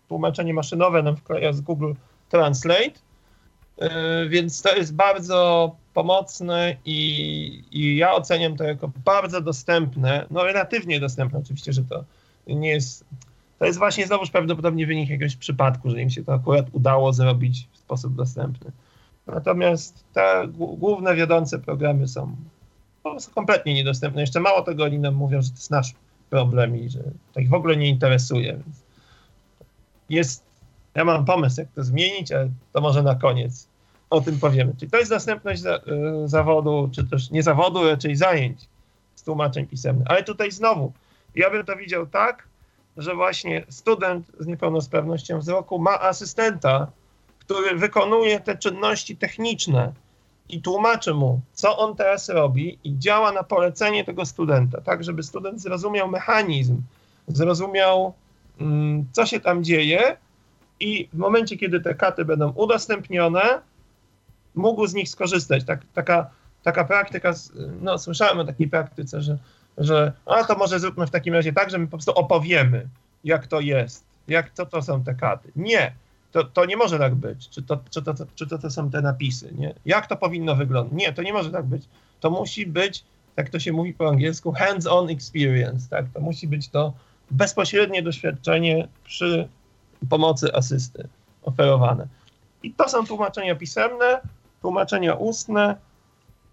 tłumaczenie 0.08 0.54
maszynowe 0.54 1.04
nam 1.04 1.18
wkleja 1.18 1.54
z 1.54 1.62
Google 1.62 1.94
Translate, 2.30 3.00
e, 3.78 4.30
więc 4.30 4.62
to 4.62 4.76
jest 4.76 4.96
bardzo 4.96 5.72
pomocne 5.94 6.76
i, 6.86 7.64
i 7.72 7.98
ja 7.98 8.14
oceniam 8.14 8.58
to 8.58 8.64
jako 8.64 8.92
bardzo 9.06 9.42
dostępne, 9.42 10.26
no 10.32 10.44
relatywnie 10.44 11.00
dostępne 11.00 11.40
oczywiście, 11.40 11.74
że 11.74 11.84
to 11.84 12.04
nie 12.48 12.70
jest, 12.70 13.06
to 13.60 13.66
jest 13.66 13.80
właśnie 13.80 14.08
znowuż 14.08 14.30
prawdopodobnie 14.30 14.88
wynik 14.88 15.10
jakiegoś 15.10 15.36
przypadku, 15.36 15.90
że 15.90 16.02
im 16.02 16.10
się 16.10 16.24
to 16.24 16.34
akurat 16.34 16.66
udało 16.72 17.14
zrobić 17.14 17.68
w 17.72 17.78
sposób 17.78 18.16
dostępny. 18.16 18.72
Natomiast 19.28 20.04
te 20.14 20.48
główne 20.58 21.16
wiodące 21.16 21.60
programy 21.60 22.08
są 22.08 22.36
po 23.06 23.12
prostu 23.12 23.32
kompletnie 23.32 23.74
niedostępne. 23.74 24.22
Jeszcze 24.22 24.40
mało 24.40 24.62
tego 24.62 24.84
oni 24.84 25.00
nam 25.00 25.16
mówią, 25.16 25.42
że 25.42 25.50
to 25.50 25.56
jest 25.56 25.72
nasz 25.72 25.94
problem 26.30 26.78
i 26.78 26.90
że 26.90 27.00
to 27.34 27.40
ich 27.40 27.50
w 27.50 27.54
ogóle 27.54 27.78
nie 27.78 27.90
interesuje. 27.90 28.54
Więc 28.54 28.84
jest, 30.10 30.44
ja 30.96 31.06
mam 31.06 31.26
pomysł, 31.26 31.62
jak 31.62 31.72
to 31.76 31.84
zmienić, 31.84 32.32
ale 32.32 32.50
to 32.74 32.82
może 32.82 33.04
na 33.04 33.16
koniec 33.16 33.68
o 34.10 34.22
tym 34.22 34.40
powiemy. 34.40 34.74
Czyli 34.80 34.92
to 34.92 34.98
jest 34.98 35.12
dostępność 35.12 35.62
za, 35.62 35.76
y, 35.76 35.82
zawodu, 36.28 36.90
czy 36.96 37.04
też 37.04 37.32
nie 37.32 37.44
zawodu, 37.44 37.90
raczej 37.90 38.16
zajęć 38.16 38.60
z 39.16 39.24
tłumaczeń 39.24 39.68
pisemnych. 39.68 40.08
Ale 40.08 40.24
tutaj 40.24 40.52
znowu, 40.52 40.92
ja 41.36 41.50
bym 41.50 41.66
to 41.66 41.76
widział 41.76 42.08
tak, 42.08 42.48
że 42.98 43.16
właśnie 43.16 43.66
student 43.70 44.32
z 44.40 44.48
niepełnosprawnością 44.48 45.40
wzroku 45.40 45.80
ma 45.80 46.02
asystenta, 46.02 46.88
który 47.40 47.76
wykonuje 47.76 48.40
te 48.40 48.58
czynności 48.58 49.18
techniczne, 49.18 49.94
i 50.50 50.62
tłumaczy 50.62 51.14
mu, 51.14 51.42
co 51.54 51.78
on 51.78 51.96
teraz 51.96 52.30
robi 52.30 52.80
i 52.84 53.00
działa 53.00 53.32
na 53.32 53.44
polecenie 53.44 54.04
tego 54.04 54.26
studenta, 54.26 54.82
tak 54.82 55.04
żeby 55.04 55.24
student 55.24 55.62
zrozumiał 55.62 56.08
mechanizm, 56.08 56.82
zrozumiał, 57.28 58.14
mm, 58.62 59.06
co 59.12 59.26
się 59.26 59.40
tam 59.40 59.64
dzieje 59.64 60.18
i 60.80 61.10
w 61.14 61.18
momencie, 61.18 61.58
kiedy 61.58 61.80
te 61.80 61.96
katy 61.96 62.26
będą 62.26 62.52
udostępnione, 62.52 63.62
mógł 64.56 64.88
z 64.88 64.94
nich 64.94 65.10
skorzystać. 65.10 65.64
Tak, 65.64 65.82
taka, 65.94 66.30
taka 66.64 66.84
praktyka, 66.84 67.34
no 67.82 67.98
słyszałem 67.98 68.40
o 68.40 68.46
takiej 68.46 68.68
praktyce, 68.68 69.22
że, 69.22 69.38
że 69.78 70.14
a 70.26 70.44
to 70.44 70.56
może 70.56 70.80
zróbmy 70.80 71.08
w 71.08 71.12
takim 71.12 71.34
razie 71.34 71.54
tak, 71.54 71.70
że 71.70 71.78
my 71.78 71.88
po 71.88 71.92
prostu 71.92 72.12
opowiemy, 72.12 72.88
jak 73.24 73.48
to 73.48 73.60
jest, 73.60 74.06
jak, 74.28 74.54
co 74.54 74.66
to 74.66 74.82
są 74.82 75.04
te 75.04 75.16
katy. 75.16 75.52
Nie, 75.56 75.94
to, 76.36 76.44
to 76.44 76.66
nie 76.66 76.78
może 76.78 77.00
tak 77.00 77.16
być. 77.16 77.50
Czy 77.50 77.64
to, 77.64 77.80
czy, 77.90 78.02
to, 78.02 78.14
czy 78.36 78.48
to, 78.48 78.58
to 78.58 78.70
są 78.70 78.90
te 78.90 79.02
napisy? 79.02 79.54
Nie? 79.58 79.74
Jak 79.86 80.08
to 80.08 80.16
powinno 80.16 80.56
wyglądać? 80.56 80.94
Nie, 81.00 81.14
to 81.14 81.22
nie 81.24 81.34
może 81.34 81.52
tak 81.52 81.66
być. 81.66 81.84
To 82.20 82.30
musi 82.30 82.66
być, 82.66 83.04
jak 83.38 83.50
to 83.50 83.60
się 83.60 83.74
mówi 83.74 83.94
po 83.94 84.10
angielsku, 84.10 84.52
hands-on 84.52 85.10
experience. 85.10 85.90
Tak? 85.90 86.06
To 86.14 86.20
musi 86.20 86.48
być 86.48 86.70
to 86.70 86.94
bezpośrednie 87.32 88.04
doświadczenie 88.04 88.88
przy 89.04 89.48
pomocy 90.10 90.54
asysty 90.54 91.08
oferowane. 91.44 92.08
I 92.64 92.74
to 92.74 92.90
są 92.90 93.06
tłumaczenia 93.06 93.56
pisemne, 93.56 94.22
tłumaczenia 94.62 95.14
ustne. 95.14 95.76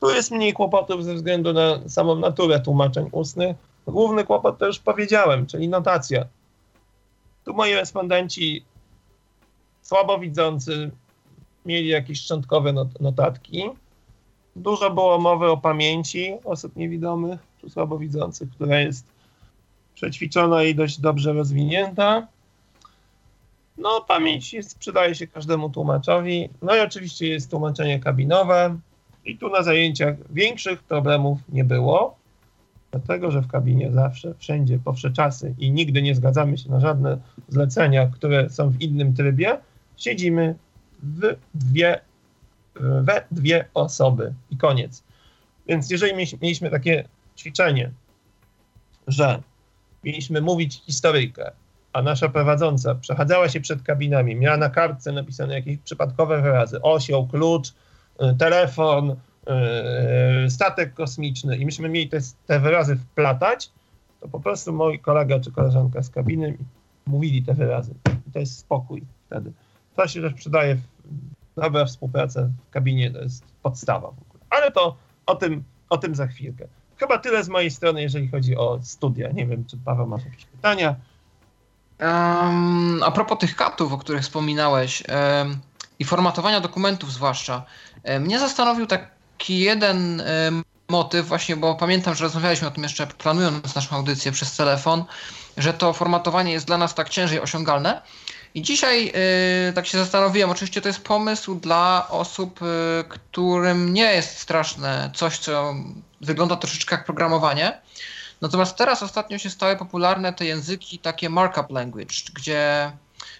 Tu 0.01 0.11
jest 0.11 0.31
mniej 0.31 0.53
kłopotów 0.53 1.05
ze 1.05 1.15
względu 1.15 1.53
na 1.53 1.89
samą 1.89 2.17
naturę 2.17 2.61
tłumaczeń 2.61 3.09
ustnych. 3.13 3.57
Główny 3.87 4.25
kłopot 4.25 4.59
to 4.59 4.67
już 4.67 4.79
powiedziałem, 4.79 5.47
czyli 5.47 5.69
notacja. 5.69 6.25
Tu 7.45 7.55
moi 7.55 7.75
respondenci 7.75 8.65
słabowidzący 9.83 10.91
mieli 11.67 11.89
jakieś 11.89 12.21
szczątkowe 12.21 12.73
not 12.73 13.01
notatki. 13.01 13.65
Dużo 14.57 14.91
było 14.91 15.19
mowy 15.19 15.51
o 15.51 15.57
pamięci 15.57 16.33
osób 16.45 16.77
niewidomych 16.77 17.41
czy 17.61 17.71
słabowidzących, 17.71 18.51
która 18.51 18.81
jest 18.81 19.07
przećwiczona 19.95 20.63
i 20.63 20.75
dość 20.75 21.01
dobrze 21.01 21.33
rozwinięta. 21.33 22.27
No, 23.79 24.05
pamięć 24.09 24.53
jest, 24.53 24.79
przydaje 24.79 25.15
się 25.15 25.27
każdemu 25.27 25.71
tłumaczowi. 25.71 26.49
No 26.63 26.77
i 26.77 26.81
oczywiście 26.81 27.29
jest 27.29 27.51
tłumaczenie 27.51 28.01
kabinowe. 28.01 28.79
I 29.25 29.39
tu 29.39 29.49
na 29.49 29.63
zajęciach 29.63 30.15
większych 30.31 30.83
problemów 30.83 31.39
nie 31.49 31.65
było, 31.65 32.17
dlatego 32.91 33.31
że 33.31 33.41
w 33.41 33.49
kabinie 33.49 33.93
zawsze, 33.93 34.35
wszędzie, 34.39 34.79
po 34.85 34.93
wsze 34.93 35.11
czasy 35.11 35.55
i 35.59 35.71
nigdy 35.71 36.03
nie 36.03 36.15
zgadzamy 36.15 36.59
się 36.59 36.71
na 36.71 36.81
żadne 36.81 37.19
zlecenia, 37.49 38.07
które 38.07 38.51
są 38.51 38.71
w 38.71 38.81
innym 38.81 39.15
trybie, 39.15 39.59
siedzimy 40.03 40.55
w 41.03 41.37
dwie, 41.55 42.01
we 42.75 43.25
dwie 43.31 43.65
osoby 43.75 44.35
i 44.51 44.57
koniec. 44.57 45.03
Więc 45.67 45.91
jeżeli 45.91 46.15
mieliśmy 46.41 46.71
takie 46.71 47.09
ćwiczenie, 47.37 47.91
że 49.07 49.43
mieliśmy 50.05 50.41
mówić 50.41 50.83
historyjkę, 50.87 51.53
a 51.93 52.03
nasza 52.03 52.29
prowadząca 52.29 52.95
przechadzała 52.95 53.49
się 53.49 53.61
przed 53.61 53.83
kabinami, 53.83 54.37
miała 54.37 54.57
na 54.57 54.71
kartce 54.71 55.13
napisane 55.13 55.55
jakieś 55.55 55.79
przypadkowe 55.79 56.43
wyrazy, 56.43 56.83
osioł, 56.83 57.27
klucz, 57.27 57.69
y, 57.69 57.75
telefon, 58.39 59.11
y, 60.47 60.51
statek 60.51 60.95
kosmiczny 60.95 61.57
i 61.57 61.65
myśmy 61.65 61.89
mieli 61.89 62.09
te, 62.09 62.19
te 62.47 62.61
wyrazy 62.61 62.97
wplatać, 62.97 63.71
to 64.21 64.29
po 64.29 64.41
prostu 64.41 64.73
mój 64.73 64.99
kolega 64.99 65.41
czy 65.41 65.53
koleżanka 65.53 66.03
z 66.03 66.11
kabiny 66.11 66.57
mówili 67.07 67.43
te 67.43 67.55
wyrazy. 67.55 67.95
I 68.29 68.33
to 68.33 68.39
jest 68.39 68.59
spokój 68.59 69.03
wtedy. 69.27 69.53
To 69.97 70.09
się 70.09 70.23
też 70.23 70.35
przydaje. 70.35 70.77
Dobra 71.57 71.85
współpraca 71.85 72.43
w 72.43 72.71
kabinie 72.71 73.11
to 73.11 73.19
jest 73.19 73.45
podstawa 73.63 74.09
w 74.09 74.19
ogóle. 74.29 74.45
Ale 74.51 74.71
to 74.71 74.97
o 75.27 75.35
tym, 75.35 75.65
o 75.91 75.99
tym 75.99 76.15
za 76.15 76.27
chwilkę. 76.27 76.67
Chyba 76.97 77.19
tyle 77.19 77.45
z 77.45 77.49
mojej 77.49 77.71
strony, 77.71 78.03
jeżeli 78.03 78.29
chodzi 78.29 78.57
o 78.57 78.79
studia. 78.83 79.31
Nie 79.33 79.47
wiem, 79.47 79.65
czy 79.65 79.77
Paweł 79.85 80.07
masz 80.07 80.25
jakieś 80.25 80.45
pytania. 80.45 80.97
Um, 82.01 83.03
a 83.03 83.11
propos 83.11 83.39
tych 83.39 83.57
katów, 83.57 83.93
o 83.93 83.99
których 83.99 84.23
wspominałeś 84.23 85.03
um, 85.09 85.59
i 85.99 86.05
formatowania 86.05 86.61
dokumentów 86.61 87.13
zwłaszcza, 87.13 87.65
um, 88.05 88.23
mnie 88.23 88.39
zastanowił 88.39 88.87
taki 88.87 89.59
jeden 89.59 90.23
motyw 90.89 91.27
właśnie, 91.27 91.57
bo 91.57 91.75
pamiętam, 91.75 92.15
że 92.15 92.25
rozmawialiśmy 92.25 92.69
o 92.69 92.71
tym 92.71 92.83
jeszcze 92.83 93.07
planując 93.07 93.75
naszą 93.75 93.97
audycję 93.97 94.33
przez 94.33 94.57
telefon, 94.57 95.05
że 95.57 95.75
to 95.75 95.93
formatowanie 95.93 96.53
jest 96.53 96.67
dla 96.67 96.79
nas 96.79 96.95
tak 96.95 97.09
ciężej 97.09 97.41
osiągalne. 97.41 98.03
I 98.55 98.63
dzisiaj 98.63 99.05
yy, 99.05 99.73
tak 99.75 99.87
się 99.87 99.99
zastanowiłem, 99.99 100.51
oczywiście 100.51 100.81
to 100.81 100.89
jest 100.89 101.05
pomysł 101.05 101.55
dla 101.55 102.07
osób, 102.11 102.61
yy, 102.61 103.05
którym 103.09 103.93
nie 103.95 104.15
jest 104.15 104.39
straszne 104.39 105.11
coś, 105.15 105.39
co 105.39 105.75
wygląda 106.21 106.57
troszeczkę 106.57 106.97
jak 106.97 107.05
programowanie. 107.05 107.81
Natomiast 108.41 108.77
teraz 108.77 109.03
ostatnio 109.03 109.39
się 109.39 109.51
stały 109.51 109.77
popularne 109.77 110.33
te 110.33 110.45
języki 110.45 110.99
takie 110.99 111.31
markup 111.31 111.71
language, 111.71 112.15
gdzie 112.35 112.93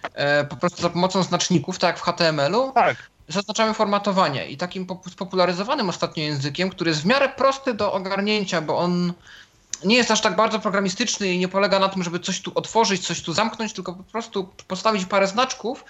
yy, 0.03 0.45
po 0.49 0.55
prostu 0.55 0.81
za 0.81 0.89
pomocą 0.89 1.23
znaczników, 1.23 1.79
tak 1.79 1.87
jak 1.87 1.99
w 1.99 2.01
HTML-u, 2.01 2.71
tak. 2.71 2.97
zaznaczamy 3.27 3.73
formatowanie. 3.73 4.47
I 4.47 4.57
takim 4.57 4.87
spopularyzowanym 5.11 5.89
ostatnio 5.89 6.23
językiem, 6.23 6.69
który 6.69 6.89
jest 6.89 7.01
w 7.01 7.05
miarę 7.05 7.29
prosty 7.29 7.73
do 7.73 7.93
ogarnięcia, 7.93 8.61
bo 8.61 8.77
on 8.77 9.13
nie 9.85 9.95
jest 9.95 10.11
aż 10.11 10.21
tak 10.21 10.35
bardzo 10.35 10.59
programistyczny 10.59 11.27
i 11.27 11.39
nie 11.39 11.47
polega 11.47 11.79
na 11.79 11.89
tym, 11.89 12.03
żeby 12.03 12.19
coś 12.19 12.41
tu 12.41 12.51
otworzyć, 12.55 13.07
coś 13.07 13.21
tu 13.21 13.33
zamknąć, 13.33 13.73
tylko 13.73 13.93
po 13.93 14.03
prostu 14.03 14.49
postawić 14.67 15.05
parę 15.05 15.27
znaczków 15.27 15.85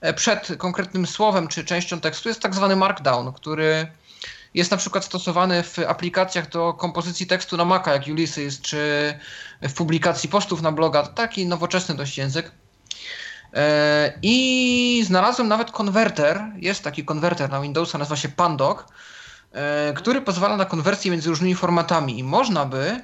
e, 0.00 0.14
przed 0.14 0.48
konkretnym 0.58 1.06
słowem 1.06 1.48
czy 1.48 1.64
częścią 1.64 2.00
tekstu. 2.00 2.28
Jest 2.28 2.40
tak 2.40 2.54
zwany 2.54 2.76
markdown, 2.76 3.32
który 3.32 3.86
jest 4.54 4.70
na 4.70 4.76
przykład 4.76 5.04
stosowany 5.04 5.62
w 5.62 5.78
aplikacjach 5.78 6.48
do 6.48 6.72
kompozycji 6.72 7.26
tekstu 7.26 7.56
na 7.56 7.64
Maca, 7.64 7.92
jak 7.92 8.06
Ulysses, 8.06 8.60
czy 8.60 9.14
w 9.62 9.74
publikacji 9.74 10.28
postów 10.28 10.62
na 10.62 10.72
bloga. 10.72 11.02
Taki 11.02 11.46
nowoczesny 11.46 11.94
dość 11.94 12.18
język. 12.18 12.52
E, 13.54 14.12
I 14.22 15.02
znalazłem 15.06 15.48
nawet 15.48 15.70
konwerter, 15.70 16.42
jest 16.56 16.84
taki 16.84 17.04
konwerter 17.04 17.50
na 17.50 17.60
Windowsa, 17.60 17.98
nazywa 17.98 18.16
się 18.16 18.28
Pandoc, 18.28 18.78
e, 19.52 19.92
który 19.96 20.20
pozwala 20.20 20.56
na 20.56 20.64
konwersję 20.64 21.10
między 21.10 21.28
różnymi 21.28 21.54
formatami 21.54 22.18
i 22.18 22.24
można 22.24 22.64
by 22.64 23.00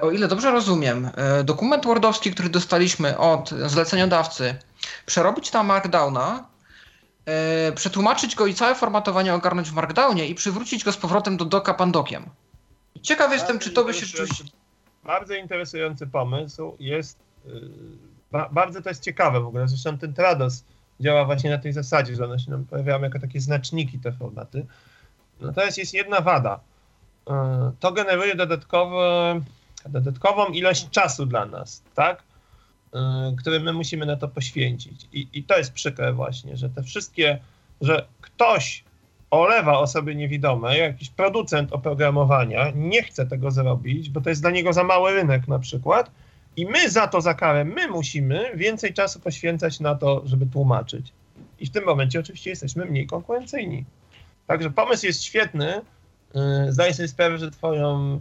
o 0.00 0.10
ile 0.10 0.28
dobrze 0.28 0.50
rozumiem, 0.50 1.10
e, 1.16 1.44
dokument 1.44 1.84
Wordowski, 1.84 2.30
który 2.30 2.48
dostaliśmy 2.48 3.18
od 3.18 3.50
zleceniodawcy, 3.50 4.54
przerobić 5.06 5.52
na 5.52 5.62
Markdowna, 5.62 6.44
e, 7.26 7.72
przetłumaczyć 7.72 8.34
go 8.34 8.46
i 8.46 8.54
całe 8.54 8.74
formatowanie 8.74 9.34
ogarnąć 9.34 9.70
w 9.70 9.74
Markdownie 9.74 10.26
i 10.28 10.34
przywrócić 10.34 10.84
go 10.84 10.92
z 10.92 10.96
powrotem 10.96 11.36
do 11.36 11.44
doka 11.44 11.74
pandokiem. 11.74 12.24
Ciekaw 13.02 13.32
jestem, 13.32 13.58
czy 13.58 13.70
to 13.70 13.84
by 13.84 13.94
się 13.94 14.06
rzeczywiście... 14.06 14.44
Bardzo 15.04 15.34
interesujący 15.34 16.06
pomysł. 16.06 16.76
Jest, 16.80 17.18
bardzo 18.52 18.82
to 18.82 18.88
jest 18.88 19.02
ciekawe 19.02 19.40
w 19.40 19.46
ogóle. 19.46 19.68
Zresztą 19.68 19.98
ten 19.98 20.14
Trados 20.14 20.64
działa 21.00 21.24
właśnie 21.24 21.50
na 21.50 21.58
tej 21.58 21.72
zasadzie, 21.72 22.16
że 22.16 22.24
one 22.24 22.38
się 22.38 22.50
nam 22.50 22.64
pojawiają 22.64 23.00
jako 23.00 23.18
takie 23.18 23.40
znaczniki, 23.40 23.98
te 23.98 24.12
formaty. 24.12 24.66
Natomiast 25.40 25.78
jest 25.78 25.94
jedna 25.94 26.20
wada. 26.20 26.60
To 27.80 27.92
generuje 27.92 28.34
dodatkowe 28.34 29.40
dodatkową 29.88 30.46
ilość 30.46 30.90
czasu 30.90 31.26
dla 31.26 31.46
nas, 31.46 31.82
tak? 31.94 32.22
Y, 32.94 33.36
który 33.36 33.60
my 33.60 33.72
musimy 33.72 34.06
na 34.06 34.16
to 34.16 34.28
poświęcić. 34.28 35.08
I, 35.12 35.28
I 35.32 35.44
to 35.44 35.58
jest 35.58 35.72
przykre 35.72 36.12
właśnie, 36.12 36.56
że 36.56 36.70
te 36.70 36.82
wszystkie, 36.82 37.38
że 37.80 38.06
ktoś 38.20 38.84
olewa 39.30 39.78
osoby 39.78 40.14
niewidome, 40.14 40.78
jakiś 40.78 41.10
producent 41.10 41.72
oprogramowania 41.72 42.72
nie 42.74 43.02
chce 43.02 43.26
tego 43.26 43.50
zrobić, 43.50 44.10
bo 44.10 44.20
to 44.20 44.28
jest 44.28 44.42
dla 44.42 44.50
niego 44.50 44.72
za 44.72 44.84
mały 44.84 45.14
rynek 45.14 45.48
na 45.48 45.58
przykład, 45.58 46.10
i 46.56 46.66
my 46.66 46.90
za 46.90 47.06
to, 47.06 47.20
za 47.20 47.34
karę, 47.34 47.64
my 47.64 47.88
musimy 47.88 48.50
więcej 48.54 48.94
czasu 48.94 49.20
poświęcać 49.20 49.80
na 49.80 49.94
to, 49.94 50.22
żeby 50.24 50.46
tłumaczyć. 50.46 51.12
I 51.60 51.66
w 51.66 51.70
tym 51.70 51.84
momencie 51.84 52.20
oczywiście 52.20 52.50
jesteśmy 52.50 52.84
mniej 52.84 53.06
konkurencyjni. 53.06 53.84
Także 54.46 54.70
pomysł 54.70 55.06
jest 55.06 55.22
świetny. 55.22 55.80
Y, 56.68 56.72
zdaję 56.72 56.94
sobie 56.94 57.08
sprawę, 57.08 57.38
że 57.38 57.50
twoją 57.50 58.20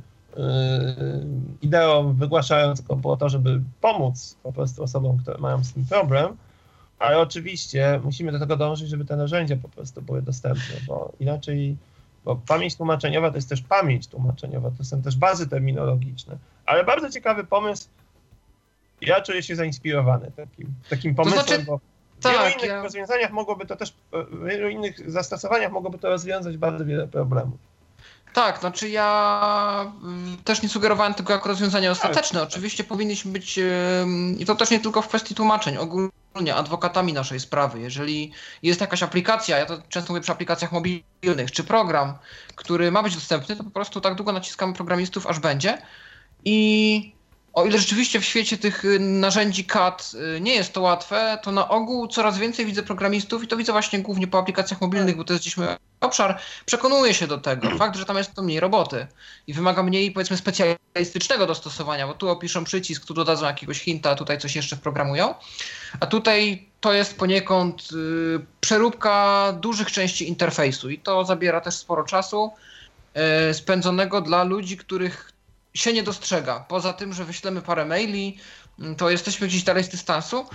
ideą 1.62 2.14
wygłaszającą 2.14 2.96
było 2.96 3.18
to, 3.18 3.30
żeby 3.30 3.62
pomóc 3.82 4.38
po 4.44 4.54
prostu 4.54 4.84
osobom, 4.84 5.18
które 5.18 5.38
mają 5.38 5.64
z 5.64 5.74
tym 5.74 5.86
problem, 5.86 6.38
ale 7.00 7.20
oczywiście 7.20 8.02
musimy 8.04 8.32
do 8.32 8.40
tego 8.40 8.58
dążyć, 8.58 8.90
żeby 8.90 9.06
te 9.06 9.16
narzędzia 9.16 9.56
po 9.56 9.70
prostu 9.70 10.02
były 10.02 10.22
dostępne, 10.22 10.76
bo 10.88 11.12
inaczej, 11.20 11.78
bo 12.26 12.36
pamięć 12.36 12.76
tłumaczeniowa 12.76 13.30
to 13.30 13.36
jest 13.36 13.50
też 13.50 13.62
pamięć 13.62 14.08
tłumaczeniowa, 14.08 14.72
to 14.78 14.84
są 14.84 15.02
też 15.02 15.16
bazy 15.18 15.48
terminologiczne, 15.48 16.38
ale 16.66 16.84
bardzo 16.84 17.10
ciekawy 17.10 17.44
pomysł, 17.44 17.88
ja 19.02 19.22
czuję 19.22 19.44
się 19.44 19.56
zainspirowany 19.56 20.32
takim, 20.32 20.74
takim 20.90 21.16
pomysłem, 21.16 21.42
to 21.42 21.48
znaczy, 21.48 21.66
bo 21.66 21.80
w 22.20 22.24
tak, 22.24 22.34
wielu 22.34 22.50
innych 22.50 22.70
ja... 22.70 22.84
rozwiązaniach 22.84 23.32
mogłoby 23.32 23.66
to 23.66 23.76
też, 23.76 23.94
w 24.32 24.46
wielu 24.46 24.70
innych 24.70 25.12
zastosowaniach 25.12 25.72
mogłoby 25.72 25.98
to 25.98 26.10
rozwiązać 26.10 26.58
bardzo 26.58 26.86
wiele 26.86 27.08
problemów. 27.08 27.75
Tak, 28.36 28.60
znaczy 28.60 28.90
ja 28.90 29.92
mm, 30.04 30.38
też 30.44 30.62
nie 30.62 30.70
sugerowałem 30.70 31.14
tego 31.14 31.34
jako 31.34 31.50
rozwiązanie 31.50 31.92
ostateczne. 31.92 32.42
Oczywiście 32.42 32.84
powinniśmy 32.84 33.32
być, 33.32 33.60
i 34.38 34.46
to 34.46 34.56
też 34.56 34.72
nie 34.72 34.80
tylko 34.80 35.02
w 35.02 35.08
kwestii 35.08 35.36
tłumaczeń, 35.36 35.78
ogólnie 35.78 36.56
adwokatami 36.56 37.14
naszej 37.14 37.40
sprawy. 37.40 37.80
Jeżeli 37.80 38.32
jest 38.64 38.82
jakaś 38.82 39.04
aplikacja, 39.04 39.58
ja 39.58 39.66
to 39.66 39.82
często 39.90 40.14
mówię 40.14 40.22
przy 40.22 40.32
aplikacjach 40.32 40.72
mobilnych, 40.72 41.52
czy 41.52 41.64
program, 41.64 42.18
który 42.56 42.92
ma 42.92 43.04
być 43.04 43.16
dostępny, 43.16 43.56
to 43.56 43.64
po 43.64 43.70
prostu 43.70 44.02
tak 44.02 44.16
długo 44.16 44.32
naciskamy 44.32 44.74
programistów, 44.74 45.28
aż 45.28 45.40
będzie. 45.40 45.82
I 46.46 47.16
o 47.56 47.66
ile 47.66 47.80
rzeczywiście 47.80 48.20
w 48.20 48.26
świecie 48.26 48.58
tych 48.58 48.86
y, 48.86 49.00
narzędzi 49.00 49.66
CAD 49.66 50.12
y, 50.38 50.42
nie 50.42 50.56
jest 50.56 50.74
to 50.74 50.82
łatwe, 50.82 51.38
to 51.44 51.52
na 51.52 51.70
ogół 51.70 52.08
coraz 52.08 52.38
więcej 52.38 52.66
widzę 52.66 52.84
programistów 52.84 53.44
i 53.44 53.48
to 53.48 53.58
widzę 53.58 53.72
właśnie 53.72 54.00
głównie 54.00 54.28
po 54.28 54.40
aplikacjach 54.40 54.82
mobilnych, 54.82 55.18
bo 55.18 55.24
to 55.24 55.34
jest 55.34 55.44
gdzieś 55.44 55.58
mój 55.58 55.68
obszar, 56.02 56.40
przekonuje 56.66 57.14
się 57.14 57.28
do 57.28 57.38
tego. 57.38 57.70
Fakt, 57.78 57.96
że 57.96 58.06
tam 58.06 58.18
jest 58.18 58.34
to 58.34 58.42
mniej 58.42 58.60
roboty 58.60 59.08
i 59.48 59.54
wymaga 59.54 59.84
mniej 59.84 60.12
powiedzmy 60.12 60.38
specjalistycznego 60.38 61.46
dostosowania, 61.46 62.08
bo 62.08 62.14
tu 62.14 62.30
opiszą 62.30 62.64
przycisk, 62.64 63.06
tu 63.06 63.14
dodadzą 63.14 63.46
jakiegoś 63.46 63.80
hinta, 63.82 64.16
tutaj 64.16 64.38
coś 64.38 64.56
jeszcze 64.56 64.76
wprogramują. 64.76 65.34
A 66.00 66.06
tutaj 66.06 66.70
to 66.82 66.94
jest 66.94 67.18
poniekąd 67.18 67.88
y, 67.92 68.40
przeróbka 68.62 69.54
dużych 69.62 69.92
części 69.92 70.28
interfejsu 70.28 70.90
i 70.90 71.00
to 71.00 71.26
zabiera 71.26 71.62
też 71.62 71.76
sporo 71.76 72.04
czasu 72.04 72.52
y, 73.50 73.54
spędzonego 73.54 74.22
dla 74.22 74.44
ludzi, 74.44 74.78
których 74.78 75.35
się 75.76 75.94
nie 75.94 76.04
dostrzega. 76.04 76.60
Poza 76.60 76.94
tym, 76.94 77.14
że 77.14 77.26
wyślemy 77.26 77.62
parę 77.62 77.86
maili, 77.86 78.38
mm, 78.80 78.96
to 78.96 79.10
jesteśmy 79.10 79.48
gdzieś 79.48 79.64
dalej 79.64 79.84
z 79.84 79.90
dystansu. 79.90 80.46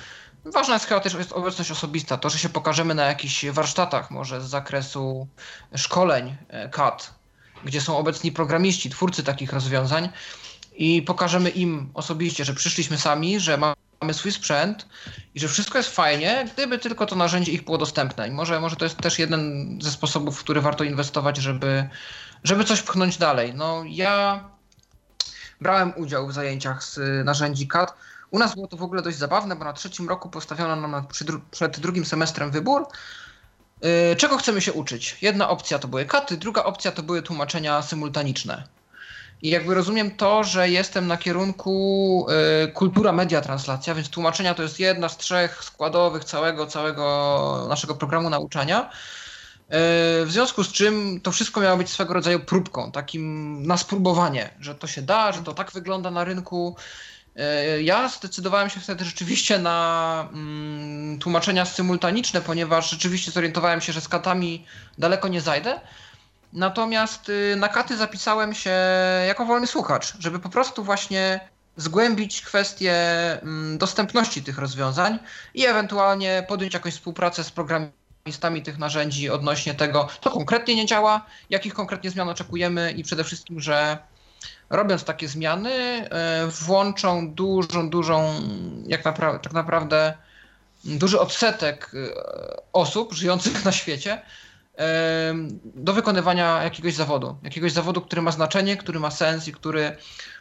Ważna 0.44 0.74
jest 0.74 0.86
chyba 0.86 1.00
też 1.00 1.14
jest 1.14 1.32
obecność 1.32 1.70
osobista, 1.70 2.16
to, 2.16 2.30
że 2.30 2.38
się 2.38 2.48
pokażemy 2.48 2.94
na 2.94 3.04
jakichś 3.04 3.46
warsztatach, 3.46 4.10
może 4.10 4.40
z 4.40 4.44
zakresu 4.44 5.26
szkoleń 5.76 6.36
CAD, 6.70 7.14
e, 7.14 7.64
gdzie 7.64 7.80
są 7.80 7.96
obecni 7.96 8.32
programiści, 8.32 8.90
twórcy 8.90 9.22
takich 9.22 9.52
rozwiązań 9.52 10.08
i 10.72 11.02
pokażemy 11.02 11.50
im 11.50 11.90
osobiście, 11.94 12.44
że 12.44 12.54
przyszliśmy 12.54 12.98
sami, 12.98 13.40
że 13.40 13.58
mamy 13.58 14.14
swój 14.14 14.32
sprzęt 14.32 14.88
i 15.34 15.40
że 15.40 15.48
wszystko 15.48 15.78
jest 15.78 15.90
fajnie, 15.94 16.48
gdyby 16.54 16.78
tylko 16.78 17.06
to 17.06 17.16
narzędzie 17.16 17.52
ich 17.52 17.64
było 17.64 17.78
dostępne. 17.78 18.28
I 18.28 18.30
może, 18.30 18.60
może 18.60 18.76
to 18.76 18.84
jest 18.84 18.96
też 18.96 19.18
jeden 19.18 19.78
ze 19.82 19.90
sposobów, 19.90 20.38
w 20.38 20.44
który 20.44 20.60
warto 20.60 20.84
inwestować, 20.84 21.36
żeby, 21.36 21.88
żeby 22.44 22.64
coś 22.64 22.82
pchnąć 22.82 23.18
dalej. 23.18 23.52
No 23.54 23.82
ja 23.86 24.44
brałem 25.60 25.92
udział 25.96 26.26
w 26.26 26.32
zajęciach 26.32 26.84
z 26.84 27.24
narzędzi 27.24 27.68
CAD. 27.68 27.94
U 28.30 28.38
nas 28.38 28.54
było 28.54 28.66
to 28.66 28.76
w 28.76 28.82
ogóle 28.82 29.02
dość 29.02 29.18
zabawne, 29.18 29.56
bo 29.56 29.64
na 29.64 29.72
trzecim 29.72 30.08
roku 30.08 30.30
postawiono 30.30 30.88
nam 30.88 31.06
przed 31.50 31.80
drugim 31.80 32.04
semestrem 32.04 32.50
wybór, 32.50 32.86
yy, 33.82 34.16
czego 34.16 34.36
chcemy 34.36 34.60
się 34.60 34.72
uczyć. 34.72 35.16
Jedna 35.22 35.48
opcja 35.48 35.78
to 35.78 35.88
były 35.88 36.04
katy, 36.04 36.36
druga 36.36 36.64
opcja 36.64 36.92
to 36.92 37.02
były 37.02 37.22
tłumaczenia 37.22 37.82
symultaniczne. 37.82 38.64
I 39.42 39.50
jakby 39.50 39.74
rozumiem 39.74 40.10
to, 40.10 40.44
że 40.44 40.68
jestem 40.68 41.06
na 41.06 41.16
kierunku 41.16 42.26
y, 42.64 42.72
kultura 42.72 43.12
media 43.12 43.40
translacja, 43.40 43.94
więc 43.94 44.08
tłumaczenia 44.08 44.54
to 44.54 44.62
jest 44.62 44.80
jedna 44.80 45.08
z 45.08 45.16
trzech 45.16 45.64
składowych 45.64 46.24
całego, 46.24 46.66
całego 46.66 47.66
naszego 47.68 47.94
programu 47.94 48.30
nauczania. 48.30 48.90
E, 49.70 50.24
w 50.24 50.32
związku 50.32 50.64
z 50.64 50.72
czym 50.72 51.20
to 51.20 51.32
wszystko 51.32 51.60
miało 51.60 51.76
być 51.76 51.90
swego 51.90 52.14
rodzaju 52.14 52.40
próbką, 52.40 52.92
takim 52.92 53.66
na 53.66 53.76
spróbowanie, 53.76 54.50
że 54.60 54.74
to 54.74 54.86
się 54.86 55.02
da, 55.02 55.32
że 55.32 55.42
to 55.42 55.54
tak 55.54 55.72
wygląda 55.72 56.10
na 56.10 56.24
rynku. 56.24 56.76
E, 57.36 57.82
ja 57.82 58.08
zdecydowałem 58.08 58.70
się 58.70 58.80
wtedy 58.80 59.04
rzeczywiście 59.04 59.58
na 59.58 60.28
mm, 60.32 61.18
tłumaczenia 61.18 61.64
symultaniczne, 61.64 62.40
ponieważ 62.40 62.90
rzeczywiście 62.90 63.30
zorientowałem 63.30 63.80
się, 63.80 63.92
że 63.92 64.00
z 64.00 64.08
katami 64.08 64.66
daleko 64.98 65.28
nie 65.28 65.40
zajdę. 65.40 65.80
Natomiast 66.52 67.28
y, 67.28 67.56
na 67.56 67.68
katy 67.68 67.96
zapisałem 67.96 68.54
się 68.54 68.72
jako 69.26 69.46
wolny 69.46 69.66
słuchacz, 69.66 70.14
żeby 70.18 70.38
po 70.38 70.48
prostu 70.48 70.84
właśnie 70.84 71.40
zgłębić 71.76 72.42
kwestię 72.42 72.94
mm, 73.42 73.78
dostępności 73.78 74.42
tych 74.42 74.58
rozwiązań 74.58 75.18
i 75.54 75.66
ewentualnie 75.66 76.44
podjąć 76.48 76.74
jakąś 76.74 76.94
współpracę 76.94 77.44
z 77.44 77.50
programistami 78.22 78.62
tych 78.62 78.78
narzędzi 78.78 79.30
odnośnie 79.30 79.74
tego, 79.74 80.08
co 80.20 80.30
konkretnie 80.30 80.74
nie 80.74 80.86
działa, 80.86 81.26
jakich 81.50 81.74
konkretnie 81.74 82.10
zmian 82.10 82.28
oczekujemy 82.28 82.92
i 82.92 83.02
przede 83.02 83.24
wszystkim, 83.24 83.60
że 83.60 83.98
robiąc 84.70 85.04
takie 85.04 85.28
zmiany, 85.28 85.70
e, 85.70 86.46
włączą 86.46 87.34
dużą, 87.34 87.90
dużą, 87.90 88.34
jak 88.86 89.04
napra 89.04 89.38
tak 89.38 89.52
naprawdę 89.52 90.14
duży 90.84 91.20
odsetek 91.20 91.90
e, 91.94 91.98
osób 92.72 93.12
żyjących 93.12 93.64
na 93.64 93.72
świecie 93.72 94.22
do 95.64 95.92
wykonywania 95.92 96.62
jakiegoś 96.62 96.94
zawodu. 96.94 97.36
Jakiegoś 97.42 97.72
zawodu, 97.72 98.00
który 98.00 98.22
ma 98.22 98.30
znaczenie, 98.30 98.76
który 98.76 99.00
ma 99.00 99.10
sens 99.10 99.48
i 99.48 99.52
który 99.52 99.96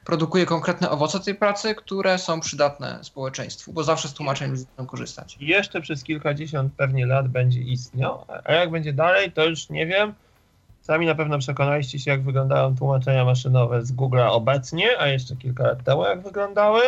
produkuje 0.06 0.46
konkretne 0.46 0.90
owoce 0.90 1.20
tej 1.20 1.36
pracy, 1.36 1.76
które 1.76 2.18
są 2.18 2.40
przydatne 2.40 3.00
społeczeństwu, 3.02 3.74
bo 3.74 3.84
zawsze 3.84 4.08
z 4.08 4.14
tłumaczeń 4.14 4.52
ludzie 4.52 4.64
będą 4.78 4.92
korzystać. 4.92 5.38
Jeszcze 5.40 5.82
przez 5.82 6.04
kilkadziesiąt 6.04 6.74
pewnie 6.74 7.06
lat 7.06 7.28
będzie 7.28 7.62
istniał, 7.62 8.26
a 8.44 8.54
jak 8.54 8.72
będzie 8.72 8.94
dalej, 8.94 9.32
to 9.32 9.46
już 9.46 9.70
nie 9.70 9.86
wiem. 9.88 10.14
Sami 10.82 11.06
na 11.06 11.16
pewno 11.16 11.40
przekonaliście 11.40 12.00
się, 12.00 12.12
jak 12.12 12.24
wyglądają 12.24 12.76
tłumaczenia 12.78 13.26
maszynowe 13.26 13.86
z 13.86 13.94
Google'a 13.94 14.28
obecnie, 14.32 14.88
a 15.00 15.08
jeszcze 15.08 15.36
kilka 15.36 15.64
lat 15.64 15.84
temu 15.84 16.04
jak 16.04 16.22
wyglądały, 16.22 16.82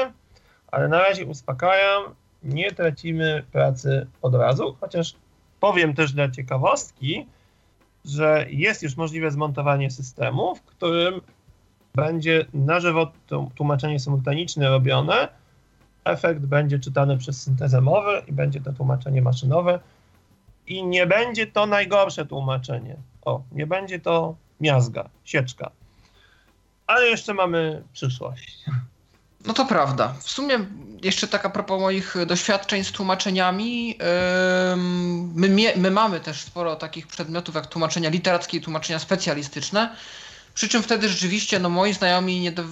ale 0.71 0.87
na 0.87 0.99
razie 0.99 1.25
uspokajam, 1.25 2.03
nie 2.43 2.71
tracimy 2.71 3.43
pracy 3.51 4.07
od 4.21 4.35
razu, 4.35 4.77
chociaż 4.79 5.15
powiem 5.59 5.93
też 5.93 6.13
dla 6.13 6.29
ciekawostki, 6.29 7.25
że 8.05 8.45
jest 8.49 8.83
już 8.83 8.97
możliwe 8.97 9.31
zmontowanie 9.31 9.91
systemu, 9.91 10.55
w 10.55 10.61
którym 10.61 11.21
będzie 11.95 12.45
na 12.53 12.79
żywo 12.79 13.11
tłumaczenie 13.55 13.99
symultaniczne 13.99 14.69
robione, 14.69 15.27
efekt 16.03 16.41
będzie 16.41 16.79
czytany 16.79 17.17
przez 17.17 17.43
syntezę 17.43 17.81
mowy 17.81 18.21
i 18.27 18.33
będzie 18.33 18.61
to 18.61 18.73
tłumaczenie 18.73 19.21
maszynowe 19.21 19.79
i 20.67 20.85
nie 20.85 21.07
będzie 21.07 21.47
to 21.47 21.65
najgorsze 21.65 22.25
tłumaczenie. 22.25 22.95
O, 23.25 23.43
nie 23.51 23.67
będzie 23.67 23.99
to 23.99 24.35
miazga, 24.61 25.09
sieczka. 25.23 25.71
Ale 26.87 27.07
jeszcze 27.07 27.33
mamy 27.33 27.83
przyszłość. 27.93 28.65
No 29.45 29.53
to 29.53 29.65
prawda. 29.65 30.13
W 30.21 30.29
sumie 30.29 30.59
jeszcze 31.03 31.27
tak 31.27 31.45
a 31.45 31.49
propos 31.49 31.81
moich 31.81 32.15
doświadczeń 32.25 32.83
z 32.83 32.91
tłumaczeniami, 32.91 33.97
my, 35.35 35.73
my 35.75 35.91
mamy 35.91 36.19
też 36.19 36.41
sporo 36.41 36.75
takich 36.75 37.07
przedmiotów 37.07 37.55
jak 37.55 37.67
tłumaczenia 37.67 38.09
literackie 38.09 38.57
i 38.57 38.61
tłumaczenia 38.61 38.99
specjalistyczne, 38.99 39.95
przy 40.53 40.69
czym 40.69 40.83
wtedy 40.83 41.09
rzeczywiście 41.09 41.59
no, 41.59 41.69
moi 41.69 41.93
znajomi 41.93 42.39
nie 42.39 42.51
do, 42.51 42.63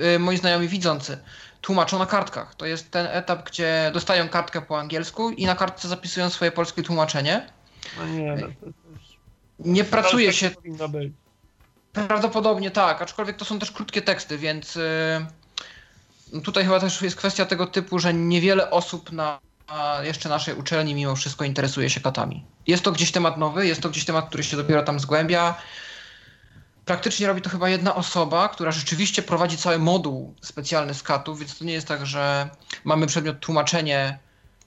y, 0.00 0.18
moi 0.18 0.36
znajomi 0.36 0.68
widzący 0.68 1.18
tłumaczą 1.60 1.98
na 1.98 2.06
kartkach. 2.06 2.54
To 2.54 2.66
jest 2.66 2.90
ten 2.90 3.06
etap, 3.06 3.48
gdzie 3.48 3.90
dostają 3.94 4.28
kartkę 4.28 4.62
po 4.62 4.78
angielsku 4.78 5.30
i 5.30 5.46
na 5.46 5.54
kartce 5.54 5.88
zapisują 5.88 6.30
swoje 6.30 6.52
polskie 6.52 6.82
tłumaczenie. 6.82 7.46
No 7.98 8.06
nie, 8.06 8.36
no 8.36 8.46
to 8.46 8.66
nie 9.58 9.84
pracuje 9.84 10.26
tak 10.26 10.36
się. 10.36 10.50
Prawdopodobnie 11.92 12.70
tak, 12.70 13.02
aczkolwiek 13.02 13.36
to 13.36 13.44
są 13.44 13.58
też 13.58 13.70
krótkie 13.70 14.02
teksty, 14.02 14.38
więc 14.38 14.74
yy, 14.74 14.82
tutaj 16.44 16.64
chyba 16.64 16.80
też 16.80 17.02
jest 17.02 17.16
kwestia 17.16 17.46
tego 17.46 17.66
typu, 17.66 17.98
że 17.98 18.14
niewiele 18.14 18.70
osób 18.70 19.12
na 19.12 19.38
jeszcze 20.02 20.28
naszej 20.28 20.54
uczelni 20.54 20.94
mimo 20.94 21.16
wszystko 21.16 21.44
interesuje 21.44 21.90
się 21.90 22.00
katami. 22.00 22.44
Jest 22.66 22.82
to 22.82 22.92
gdzieś 22.92 23.12
temat 23.12 23.38
nowy, 23.38 23.66
jest 23.66 23.80
to 23.80 23.90
gdzieś 23.90 24.04
temat, 24.04 24.28
który 24.28 24.44
się 24.44 24.56
dopiero 24.56 24.82
tam 24.82 25.00
zgłębia 25.00 25.54
praktycznie 26.90 27.26
robi 27.26 27.42
to 27.42 27.50
chyba 27.50 27.68
jedna 27.68 27.94
osoba, 27.94 28.48
która 28.48 28.70
rzeczywiście 28.70 29.22
prowadzi 29.22 29.56
cały 29.56 29.78
moduł 29.78 30.34
specjalny 30.40 30.94
z 30.94 31.02
katów, 31.02 31.38
więc 31.38 31.58
to 31.58 31.64
nie 31.64 31.72
jest 31.72 31.88
tak, 31.88 32.06
że 32.06 32.50
mamy 32.84 33.06
przedmiot 33.06 33.40
tłumaczenie, 33.40 34.18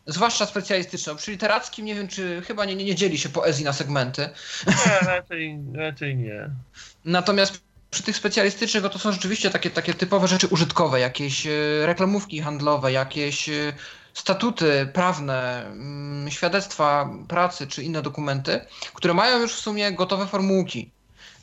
zwłaszcza 0.07 0.45
specjalistyczne. 0.45 1.15
Przy 1.15 1.31
literackim 1.31 1.85
nie 1.85 1.95
wiem, 1.95 2.07
czy 2.07 2.41
chyba 2.47 2.65
nie, 2.65 2.75
nie 2.75 2.95
dzieli 2.95 3.17
się 3.17 3.29
poezji 3.29 3.65
na 3.65 3.73
segmenty. 3.73 4.29
Nie, 4.67 5.07
raczej, 5.07 5.59
raczej 5.73 6.15
nie. 6.15 6.49
Natomiast 7.05 7.62
przy 7.93 8.03
tych 8.03 8.15
specjalistycznych 8.15 8.83
no 8.83 8.89
to 8.89 8.99
są 8.99 9.11
rzeczywiście 9.11 9.49
takie, 9.49 9.69
takie 9.69 9.93
typowe 9.93 10.27
rzeczy 10.27 10.47
użytkowe, 10.47 10.99
jakieś 10.99 11.47
e, 11.47 11.51
reklamówki 11.85 12.41
handlowe, 12.41 12.91
jakieś 12.91 13.49
e, 13.49 13.73
statuty 14.13 14.89
prawne, 14.93 15.65
mm, 15.65 16.31
świadectwa 16.31 17.09
pracy 17.27 17.67
czy 17.67 17.83
inne 17.83 18.01
dokumenty, 18.01 18.61
które 18.93 19.13
mają 19.13 19.39
już 19.39 19.53
w 19.53 19.59
sumie 19.59 19.91
gotowe 19.91 20.27
formułki. 20.27 20.91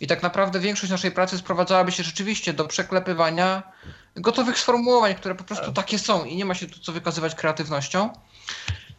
I 0.00 0.06
tak 0.06 0.22
naprawdę 0.22 0.60
większość 0.60 0.90
naszej 0.90 1.10
pracy 1.10 1.38
sprowadzałaby 1.38 1.92
się 1.92 2.02
rzeczywiście 2.02 2.52
do 2.52 2.64
przeklepywania 2.64 3.62
gotowych 4.16 4.58
sformułowań, 4.58 5.14
które 5.14 5.34
po 5.34 5.44
prostu 5.44 5.66
tak. 5.66 5.74
takie 5.74 5.98
są 5.98 6.24
i 6.24 6.36
nie 6.36 6.44
ma 6.44 6.54
się 6.54 6.66
tu 6.66 6.80
co 6.80 6.92
wykazywać 6.92 7.34
kreatywnością. 7.34 8.10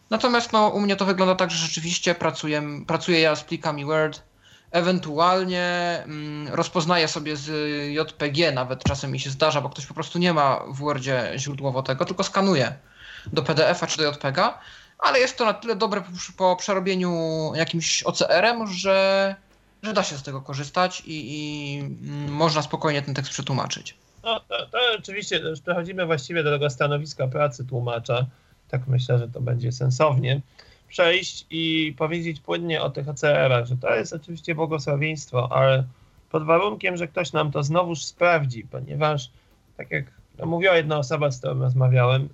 Natomiast 0.09 0.53
no, 0.53 0.67
u 0.67 0.79
mnie 0.79 0.95
to 0.95 1.05
wygląda 1.05 1.35
tak, 1.35 1.51
że 1.51 1.57
rzeczywiście 1.57 2.15
pracuję, 2.15 2.63
pracuję 2.87 3.19
ja 3.19 3.35
z 3.35 3.43
plikami 3.43 3.85
Word, 3.85 4.23
ewentualnie 4.71 5.65
mm, 6.05 6.47
rozpoznaję 6.47 7.07
sobie 7.07 7.35
z 7.35 7.49
JPG, 7.91 8.51
nawet 8.51 8.83
czasem 8.83 9.11
mi 9.11 9.19
się 9.19 9.29
zdarza, 9.29 9.61
bo 9.61 9.69
ktoś 9.69 9.85
po 9.85 9.93
prostu 9.93 10.19
nie 10.19 10.33
ma 10.33 10.63
w 10.67 10.77
Wordzie 10.77 11.31
źródłowo 11.35 11.83
tego, 11.83 12.05
tylko 12.05 12.23
skanuje 12.23 12.75
do 13.33 13.43
PDF-a 13.43 13.87
czy 13.87 13.97
do 13.97 14.11
JPG, 14.11 14.53
ale 14.99 15.19
jest 15.19 15.37
to 15.37 15.45
na 15.45 15.53
tyle 15.53 15.75
dobre 15.75 16.03
po, 16.37 16.55
przerobieniu 16.55 17.11
jakimś 17.55 18.03
OCR-em, 18.03 18.67
że 18.67 19.35
że 19.83 19.93
da 19.93 20.03
się 20.03 20.17
z 20.17 20.23
tego 20.23 20.41
korzystać 20.41 21.03
i, 21.05 21.13
i 21.35 21.79
mm, 21.79 22.31
można 22.31 22.61
spokojnie 22.61 23.01
ten 23.01 23.13
tekst 23.13 23.31
przetłumaczyć. 23.31 23.95
No, 24.23 24.39
to, 24.39 24.65
to 24.65 24.77
oczywiście 24.99 25.41
przechodzimy 25.63 26.05
właściwie 26.05 26.43
do 26.43 26.51
tego 26.51 26.69
stanowiska 26.69 27.27
pracy 27.27 27.65
tłumacza. 27.65 28.25
Tak 28.67 28.87
myślę, 28.87 29.19
że 29.19 29.27
to 29.27 29.41
będzie 29.41 29.71
sensownie 29.71 30.41
przejść 30.91 31.45
i 31.49 31.93
powiedzieć 31.97 32.39
płynnie 32.39 32.81
o 32.81 32.89
tych 32.89 33.09
OCR-ach, 33.09 33.65
że 33.65 33.77
to 33.77 33.95
jest 33.95 34.13
oczywiście 34.13 34.55
błogosławieństwo, 34.55 35.51
ale 35.51 35.83
pod 36.29 36.45
warunkiem, 36.45 36.97
że 36.97 37.07
ktoś 37.07 37.33
nam 37.33 37.51
to 37.51 37.63
znowuż 37.63 38.03
sprawdzi, 38.03 38.63
ponieważ 38.71 39.31
tak 39.77 39.91
jak 39.91 40.05
no, 40.39 40.45
mówiła 40.45 40.75
jedna 40.75 40.97
osoba, 40.97 41.31
z 41.31 41.39
którą 41.39 41.59
rozmawiałem, 41.59 42.29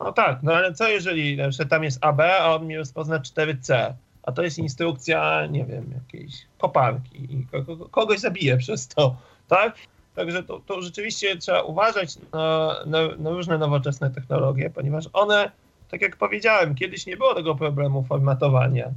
no 0.00 0.12
tak, 0.12 0.42
no 0.42 0.52
ale 0.52 0.74
co 0.74 0.88
jeżeli 0.88 1.36
na 1.36 1.48
przykład 1.48 1.68
tam 1.68 1.84
jest 1.84 2.04
AB, 2.04 2.20
a 2.20 2.54
on 2.54 2.66
mi 2.66 2.76
rozpozna 2.76 3.18
4C? 3.18 3.92
a 4.28 4.32
to 4.32 4.42
jest 4.42 4.58
instrukcja, 4.58 5.46
nie 5.46 5.64
wiem, 5.64 5.94
jakiejś 5.94 6.34
koparki 6.58 7.18
i 7.18 7.46
kogoś 7.90 8.18
zabije 8.18 8.56
przez 8.56 8.88
to, 8.88 9.16
tak? 9.48 9.74
Także 10.14 10.42
to, 10.42 10.60
to 10.66 10.82
rzeczywiście 10.82 11.36
trzeba 11.36 11.62
uważać 11.62 12.18
na, 12.32 12.76
na, 12.86 12.98
na, 13.18 13.30
różne 13.30 13.58
nowoczesne 13.58 14.10
technologie, 14.10 14.70
ponieważ 14.70 15.04
one, 15.12 15.50
tak 15.90 16.02
jak 16.02 16.16
powiedziałem, 16.16 16.74
kiedyś 16.74 17.06
nie 17.06 17.16
było 17.16 17.34
tego 17.34 17.54
problemu 17.54 18.04
formatowania 18.04 18.90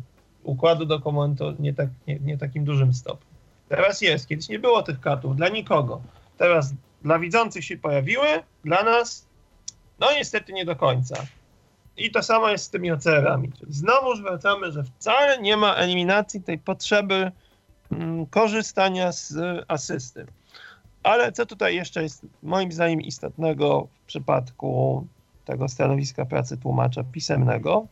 układu 0.44 0.86
dokumentu 0.86 1.56
nie, 1.60 1.74
tak, 1.74 1.90
nie, 2.08 2.20
nie 2.20 2.38
takim 2.38 2.66
dużym 2.66 2.94
stopniu. 2.94 3.32
Teraz 3.70 4.02
jest, 4.02 4.28
kiedyś 4.28 4.50
nie 4.50 4.60
było 4.60 4.84
tych 4.84 5.00
katów 5.00 5.36
dla 5.36 5.50
nikogo. 5.50 6.02
Teraz 6.38 6.74
dla 7.02 7.20
widzących 7.20 7.66
się 7.66 7.78
pojawiły, 7.78 8.28
dla 8.66 8.84
nas, 8.84 9.28
no 10.00 10.08
niestety 10.14 10.54
nie 10.54 10.66
do 10.66 10.76
końca. 10.76 11.16
I 11.98 12.12
to 12.12 12.24
samo 12.24 12.50
jest 12.50 12.66
z 12.66 12.70
tymi 12.70 12.92
OCR-ami. 12.92 13.52
Znowu 13.70 14.22
wracamy, 14.22 14.72
że 14.72 14.84
wcale 14.84 15.42
nie 15.42 15.58
ma 15.58 15.74
eliminacji 15.76 16.42
tej 16.42 16.60
potrzeby 16.60 17.32
mm, 17.92 18.26
korzystania 18.26 19.12
z 19.12 19.36
asysty. 19.68 20.26
Ale 21.04 21.32
co 21.32 21.46
tutaj 21.46 21.76
jeszcze 21.76 22.04
jest 22.04 22.26
moim 22.44 22.72
zdaniem 22.72 23.02
istotnego 23.02 23.88
w 24.04 24.06
przypadku 24.06 25.08
tego 25.52 25.68
stanowiska 25.68 26.26
pracy 26.26 26.58
tłumacza 26.58 27.04
pisemnego, 27.04 27.88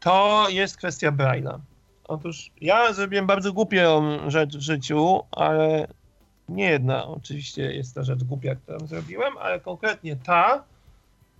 to 0.00 0.46
jest 0.48 0.76
kwestia 0.76 1.12
Braille'a. 1.12 1.58
Otóż 2.04 2.50
ja 2.60 2.92
zrobiłem 2.92 3.26
bardzo 3.26 3.52
głupią 3.52 4.18
rzecz 4.30 4.56
w 4.56 4.60
życiu, 4.60 5.20
ale 5.30 5.88
nie 6.48 6.64
jedna 6.64 7.06
oczywiście 7.06 7.72
jest 7.72 7.94
ta 7.94 8.02
rzecz 8.02 8.24
głupia, 8.24 8.54
którą 8.54 8.86
zrobiłem, 8.86 9.38
ale 9.38 9.60
konkretnie 9.60 10.16
ta, 10.16 10.64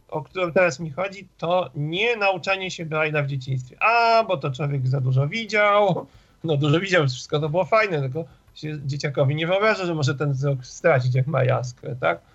o 0.08 0.22
którą 0.22 0.52
teraz 0.52 0.80
mi 0.80 0.90
chodzi, 0.90 1.28
to 1.38 1.70
nie 1.74 2.16
nauczanie 2.16 2.70
się 2.70 2.86
Braille'a 2.86 3.24
w 3.24 3.26
dzieciństwie. 3.26 3.76
A, 3.82 4.24
bo 4.24 4.36
to 4.36 4.50
człowiek 4.50 4.88
za 4.88 5.00
dużo 5.00 5.28
widział, 5.28 6.06
no 6.44 6.56
dużo 6.56 6.80
widział, 6.80 7.06
wszystko 7.06 7.40
to 7.40 7.48
było 7.48 7.64
fajne, 7.64 8.00
tylko 8.00 8.24
się 8.54 8.78
dzieciakowi 8.86 9.34
nie 9.34 9.46
wyobraża, 9.46 9.86
że 9.86 9.94
może 9.94 10.14
ten 10.14 10.32
wzrok 10.32 10.66
stracić, 10.66 11.14
jak 11.14 11.26
ma 11.26 11.44
jaskrę, 11.44 11.96
tak? 11.96 12.33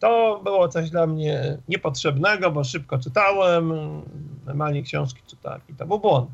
To 0.00 0.40
było 0.44 0.68
coś 0.68 0.90
dla 0.90 1.06
mnie 1.06 1.58
niepotrzebnego, 1.68 2.50
bo 2.50 2.64
szybko 2.64 2.98
czytałem, 2.98 3.72
normalnie 4.46 4.82
książki 4.82 5.20
czytałem 5.26 5.60
i 5.68 5.74
to 5.74 5.86
był 5.86 5.98
błąd. 5.98 6.30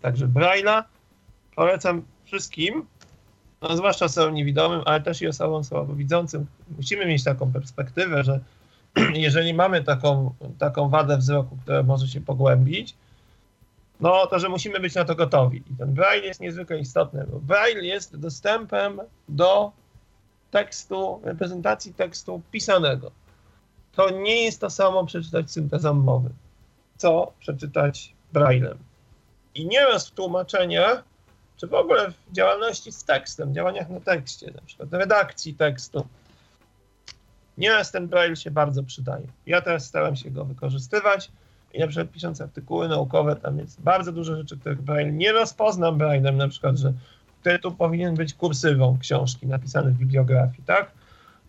Także 0.00 0.28
Braille'a 0.28 0.82
polecam 1.56 2.02
wszystkim, 2.24 2.86
no, 3.62 3.76
zwłaszcza 3.76 4.04
osobom 4.04 4.34
niewidomym, 4.34 4.82
ale 4.84 5.00
też 5.00 5.22
i 5.22 5.28
osobom 5.28 5.64
słabowidzącym. 5.64 6.46
Musimy 6.76 7.06
mieć 7.06 7.24
taką 7.24 7.52
perspektywę, 7.52 8.24
że 8.24 8.40
jeżeli 9.14 9.54
mamy 9.54 9.84
taką, 9.84 10.34
taką 10.58 10.88
wadę 10.88 11.18
wzroku, 11.18 11.56
która 11.62 11.82
może 11.82 12.08
się 12.08 12.20
pogłębić, 12.20 12.94
no 14.00 14.26
to, 14.26 14.38
że 14.38 14.48
musimy 14.48 14.80
być 14.80 14.94
na 14.94 15.04
to 15.04 15.14
gotowi. 15.14 15.62
I 15.70 15.76
ten 15.78 15.94
braille 15.94 16.26
jest 16.26 16.40
niezwykle 16.40 16.78
istotny, 16.78 17.26
bo 17.32 17.40
braille 17.40 17.84
jest 17.86 18.16
dostępem 18.16 19.00
do 19.28 19.72
tekstu, 20.50 21.20
reprezentacji 21.24 21.94
tekstu 21.94 22.42
pisanego. 22.50 23.10
To 23.92 24.10
nie 24.10 24.44
jest 24.44 24.60
to 24.60 24.70
samo 24.70 25.06
przeczytać 25.06 25.50
syntezą 25.50 25.94
mowy, 25.94 26.30
co 26.96 27.32
przeczytać 27.40 28.14
braillem. 28.32 28.78
I 29.54 29.66
nieraz 29.66 30.08
w 30.08 30.10
tłumaczeniach, 30.10 31.04
czy 31.56 31.66
w 31.66 31.74
ogóle 31.74 32.10
w 32.10 32.32
działalności 32.32 32.92
z 32.92 33.04
tekstem, 33.04 33.54
działaniach 33.54 33.88
na 33.88 34.00
tekście, 34.00 34.50
na 34.50 34.62
przykład 34.66 34.92
redakcji 34.92 35.54
tekstu, 35.54 36.06
nieraz 37.58 37.90
ten 37.90 38.08
braille 38.08 38.36
się 38.36 38.50
bardzo 38.50 38.82
przydaje. 38.82 39.26
Ja 39.46 39.60
teraz 39.60 39.86
staram 39.86 40.16
się 40.16 40.30
go 40.30 40.44
wykorzystywać 40.44 41.30
i 41.74 41.78
na 41.78 41.86
przykład 41.86 42.10
pisząc 42.10 42.40
artykuły 42.40 42.88
naukowe, 42.88 43.36
tam 43.36 43.58
jest 43.58 43.80
bardzo 43.80 44.12
dużo 44.12 44.36
rzeczy, 44.36 44.56
których 44.56 44.82
braille 44.82 45.12
nie 45.12 45.32
rozpoznam 45.32 45.98
braillem, 45.98 46.36
na 46.36 46.48
przykład, 46.48 46.76
że 46.76 46.92
tytuł 47.48 47.72
powinien 47.72 48.14
być 48.14 48.34
kursywą 48.34 48.98
książki 49.00 49.46
napisanej 49.46 49.92
w 49.92 49.96
bibliografii, 49.96 50.62
tak? 50.66 50.92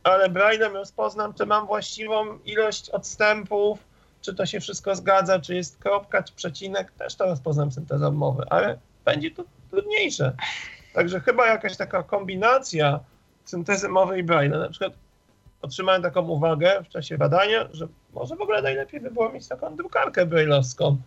Ale 0.04 0.30
braillem 0.30 0.74
rozpoznam, 0.74 1.34
czy 1.34 1.45
mam 1.45 1.68
właściwą 1.68 2.39
ilość 2.45 2.89
odstępów, 2.89 3.80
czy 4.22 4.34
to 4.36 4.45
się 4.45 4.60
wszystko 4.60 4.95
zgadza, 4.95 5.39
czy 5.39 5.56
jest 5.56 5.78
kropka, 5.78 6.24
czy 6.24 6.34
przecinek, 6.34 6.91
też 6.91 7.16
to 7.16 7.26
rozpoznam 7.26 7.72
syntezą 7.72 8.12
mowy, 8.12 8.43
ale 8.50 8.78
będzie 9.06 9.32
to 9.32 9.43
trudniejsze. 9.72 10.34
Także 10.93 11.20
chyba 11.20 11.47
jakaś 11.47 11.78
taka 11.78 12.04
kombinacja 12.04 13.00
syntezy 13.45 13.89
mowy 13.89 14.20
i 14.20 14.24
braille, 14.24 14.58
na 14.58 14.70
przykład 14.70 14.93
otrzymałem 15.62 16.02
taką 16.02 16.22
uwagę 16.28 16.84
w 16.84 16.89
czasie 16.89 17.18
badania, 17.18 17.68
że 17.72 17.88
może 18.14 18.36
w 18.36 18.41
ogóle 18.41 18.62
najlepiej 18.62 19.02
by 19.02 19.12
było 19.12 19.32
mieć 19.32 19.47
taką 19.47 19.76
drukarkę 19.76 20.26
brailleowską 20.26 20.97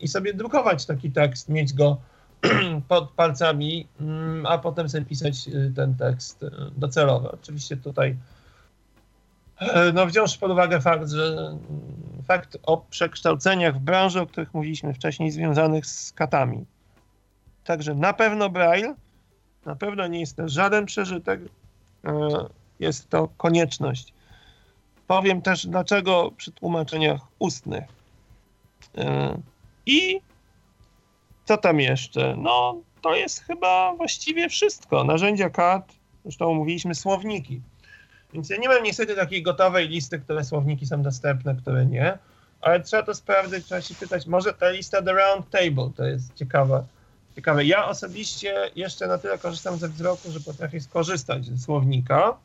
i 0.00 0.08
sobie 0.08 0.34
drukować 0.34 0.86
taki 0.86 1.10
tekst, 1.10 1.48
mieć 1.48 1.72
go 1.72 1.96
pod 2.88 3.10
palcami, 3.10 3.86
mm, 4.00 4.46
a 4.46 4.58
potem 4.58 4.88
sobie 4.88 5.04
pisać 5.04 5.48
y, 5.48 5.72
ten 5.76 5.94
tekst 5.94 6.42
y, 6.42 6.50
docelowy. 6.76 7.30
Oczywiście 7.30 7.76
tutaj 7.76 8.16
e, 9.58 9.92
no 9.92 10.06
wziąwszy 10.06 10.38
pod 10.38 10.50
uwagę 10.50 10.80
fakt, 10.80 11.10
że 11.10 11.36
mm, 11.36 11.58
fakt 12.26 12.58
o 12.62 12.76
przekształceniach 12.90 13.76
w 13.76 13.80
branży, 13.80 14.20
o 14.20 14.26
których 14.26 14.54
mówiliśmy 14.54 14.94
wcześniej, 14.94 15.30
związanych 15.30 15.86
z 15.86 16.12
katami. 16.12 16.64
Także 17.64 17.94
na 17.94 18.12
pewno 18.12 18.50
Braille, 18.50 18.94
na 19.64 19.76
pewno 19.76 20.06
nie 20.06 20.20
jest 20.20 20.36
to 20.36 20.48
żaden 20.48 20.86
przeżytek, 20.86 21.40
jest 22.80 23.10
to 23.10 23.28
konieczność. 23.36 24.12
Powiem 25.06 25.42
też 25.42 25.66
dlaczego 25.66 26.30
przy 26.36 26.52
tłumaczeniach 26.52 27.20
ustnych. 27.38 27.84
I 29.86 30.20
co 31.50 31.56
tam 31.56 31.80
jeszcze? 31.80 32.36
No, 32.38 32.82
to 33.02 33.14
jest 33.14 33.44
chyba 33.44 33.94
właściwie 33.94 34.48
wszystko. 34.48 35.04
Narzędzia 35.04 35.50
CAD, 35.50 35.92
zresztą 36.22 36.54
mówiliśmy 36.54 36.94
słowniki. 36.94 37.60
Więc 38.32 38.50
ja 38.50 38.56
nie 38.56 38.68
mam 38.68 38.82
niestety 38.82 39.16
takiej 39.16 39.42
gotowej 39.42 39.88
listy, 39.88 40.18
które 40.18 40.44
słowniki 40.44 40.86
są 40.86 41.02
dostępne, 41.02 41.54
które 41.54 41.86
nie, 41.86 42.18
ale 42.60 42.80
trzeba 42.80 43.02
to 43.02 43.14
sprawdzić, 43.14 43.64
trzeba 43.64 43.80
się 43.80 43.94
pytać, 43.94 44.26
może 44.26 44.52
ta 44.52 44.70
lista 44.70 45.02
The 45.02 45.12
Round 45.12 45.50
Table 45.50 45.90
to 45.96 46.04
jest 46.04 46.34
ciekawa. 46.34 46.84
Ciekawe. 47.36 47.64
Ja 47.64 47.88
osobiście 47.88 48.70
jeszcze 48.76 49.06
na 49.06 49.18
tyle 49.18 49.38
korzystam 49.38 49.76
ze 49.76 49.88
wzroku, 49.88 50.30
że 50.30 50.40
potrafię 50.40 50.80
skorzystać 50.80 51.46
ze 51.46 51.58
słownika, 51.58 52.36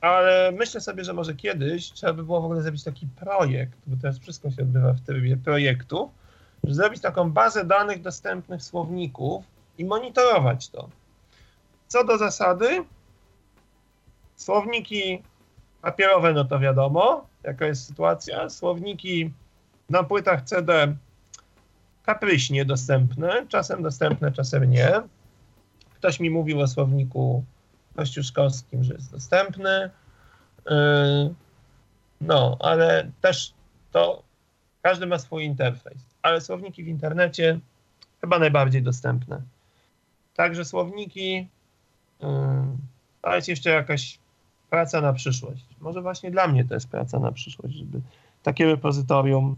ale 0.00 0.52
myślę 0.52 0.80
sobie, 0.80 1.04
że 1.04 1.12
może 1.12 1.34
kiedyś 1.34 1.92
trzeba 1.92 2.12
by 2.12 2.24
było 2.24 2.40
w 2.40 2.44
ogóle 2.44 2.62
zrobić 2.62 2.84
taki 2.84 3.06
projekt, 3.06 3.78
bo 3.86 3.96
teraz 3.96 4.18
wszystko 4.18 4.50
się 4.50 4.62
odbywa 4.62 4.92
w 4.92 5.00
trybie 5.00 5.36
projektu, 5.36 6.10
zrobić 6.68 7.02
taką 7.02 7.32
bazę 7.32 7.64
danych 7.64 8.02
dostępnych 8.02 8.62
słowników 8.62 9.44
i 9.78 9.84
monitorować 9.84 10.68
to. 10.68 10.88
Co 11.88 12.04
do 12.04 12.18
zasady, 12.18 12.84
słowniki 14.36 15.22
papierowe, 15.82 16.32
no 16.32 16.44
to 16.44 16.58
wiadomo, 16.58 17.26
jaka 17.42 17.66
jest 17.66 17.86
sytuacja. 17.86 18.50
Słowniki 18.50 19.32
na 19.90 20.02
płytach 20.02 20.42
CD 20.42 20.96
kapryśnie 22.02 22.64
dostępne, 22.64 23.46
czasem 23.48 23.82
dostępne, 23.82 24.32
czasem 24.32 24.70
nie. 24.70 25.02
Ktoś 25.94 26.20
mi 26.20 26.30
mówił 26.30 26.60
o 26.60 26.68
słowniku 26.68 27.44
kościuszkowskim, 27.96 28.84
że 28.84 28.94
jest 28.94 29.12
dostępny. 29.12 29.90
Yy, 30.66 31.34
no, 32.20 32.56
ale 32.60 33.10
też 33.20 33.54
to 33.92 34.22
każdy 34.82 35.06
ma 35.06 35.18
swój 35.18 35.44
interfejs, 35.44 36.02
ale 36.24 36.40
słowniki 36.40 36.84
w 36.84 36.88
internecie 36.88 37.60
chyba 38.20 38.38
najbardziej 38.38 38.82
dostępne. 38.82 39.42
Także 40.34 40.64
słowniki 40.64 41.48
yy, 42.20 42.28
to 43.22 43.36
jest 43.36 43.48
jeszcze 43.48 43.70
jakaś 43.70 44.18
praca 44.70 45.00
na 45.00 45.12
przyszłość. 45.12 45.64
Może 45.80 46.02
właśnie 46.02 46.30
dla 46.30 46.48
mnie 46.48 46.64
to 46.64 46.74
jest 46.74 46.88
praca 46.88 47.18
na 47.18 47.32
przyszłość, 47.32 47.74
żeby 47.74 48.00
takie 48.42 48.66
repozytorium 48.66 49.56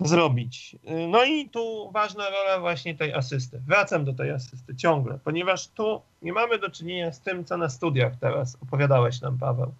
zrobić. 0.00 0.76
No 1.08 1.24
i 1.24 1.48
tu 1.48 1.90
ważna 1.92 2.30
rola 2.30 2.60
właśnie 2.60 2.94
tej 2.94 3.14
asysty. 3.14 3.60
Wracam 3.66 4.04
do 4.04 4.12
tej 4.12 4.30
asysty 4.30 4.76
ciągle, 4.76 5.18
ponieważ 5.24 5.68
tu 5.68 6.02
nie 6.22 6.32
mamy 6.32 6.58
do 6.58 6.70
czynienia 6.70 7.12
z 7.12 7.20
tym, 7.20 7.44
co 7.44 7.56
na 7.56 7.68
studiach 7.68 8.12
teraz 8.20 8.58
opowiadałeś 8.62 9.20
nam, 9.20 9.38
Paweł. 9.38 9.74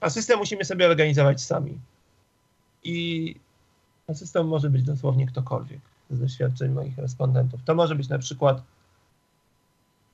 Asystę 0.00 0.36
musimy 0.36 0.64
sobie 0.64 0.86
organizować 0.86 1.42
sami. 1.42 1.78
I 2.84 3.34
asystą 4.08 4.44
może 4.44 4.70
być 4.70 4.82
dosłownie 4.82 5.26
ktokolwiek 5.26 5.80
z 6.10 6.20
doświadczeń 6.20 6.72
moich 6.72 6.98
respondentów. 6.98 7.60
To 7.64 7.74
może 7.74 7.94
być 7.94 8.08
na 8.08 8.18
przykład 8.18 8.62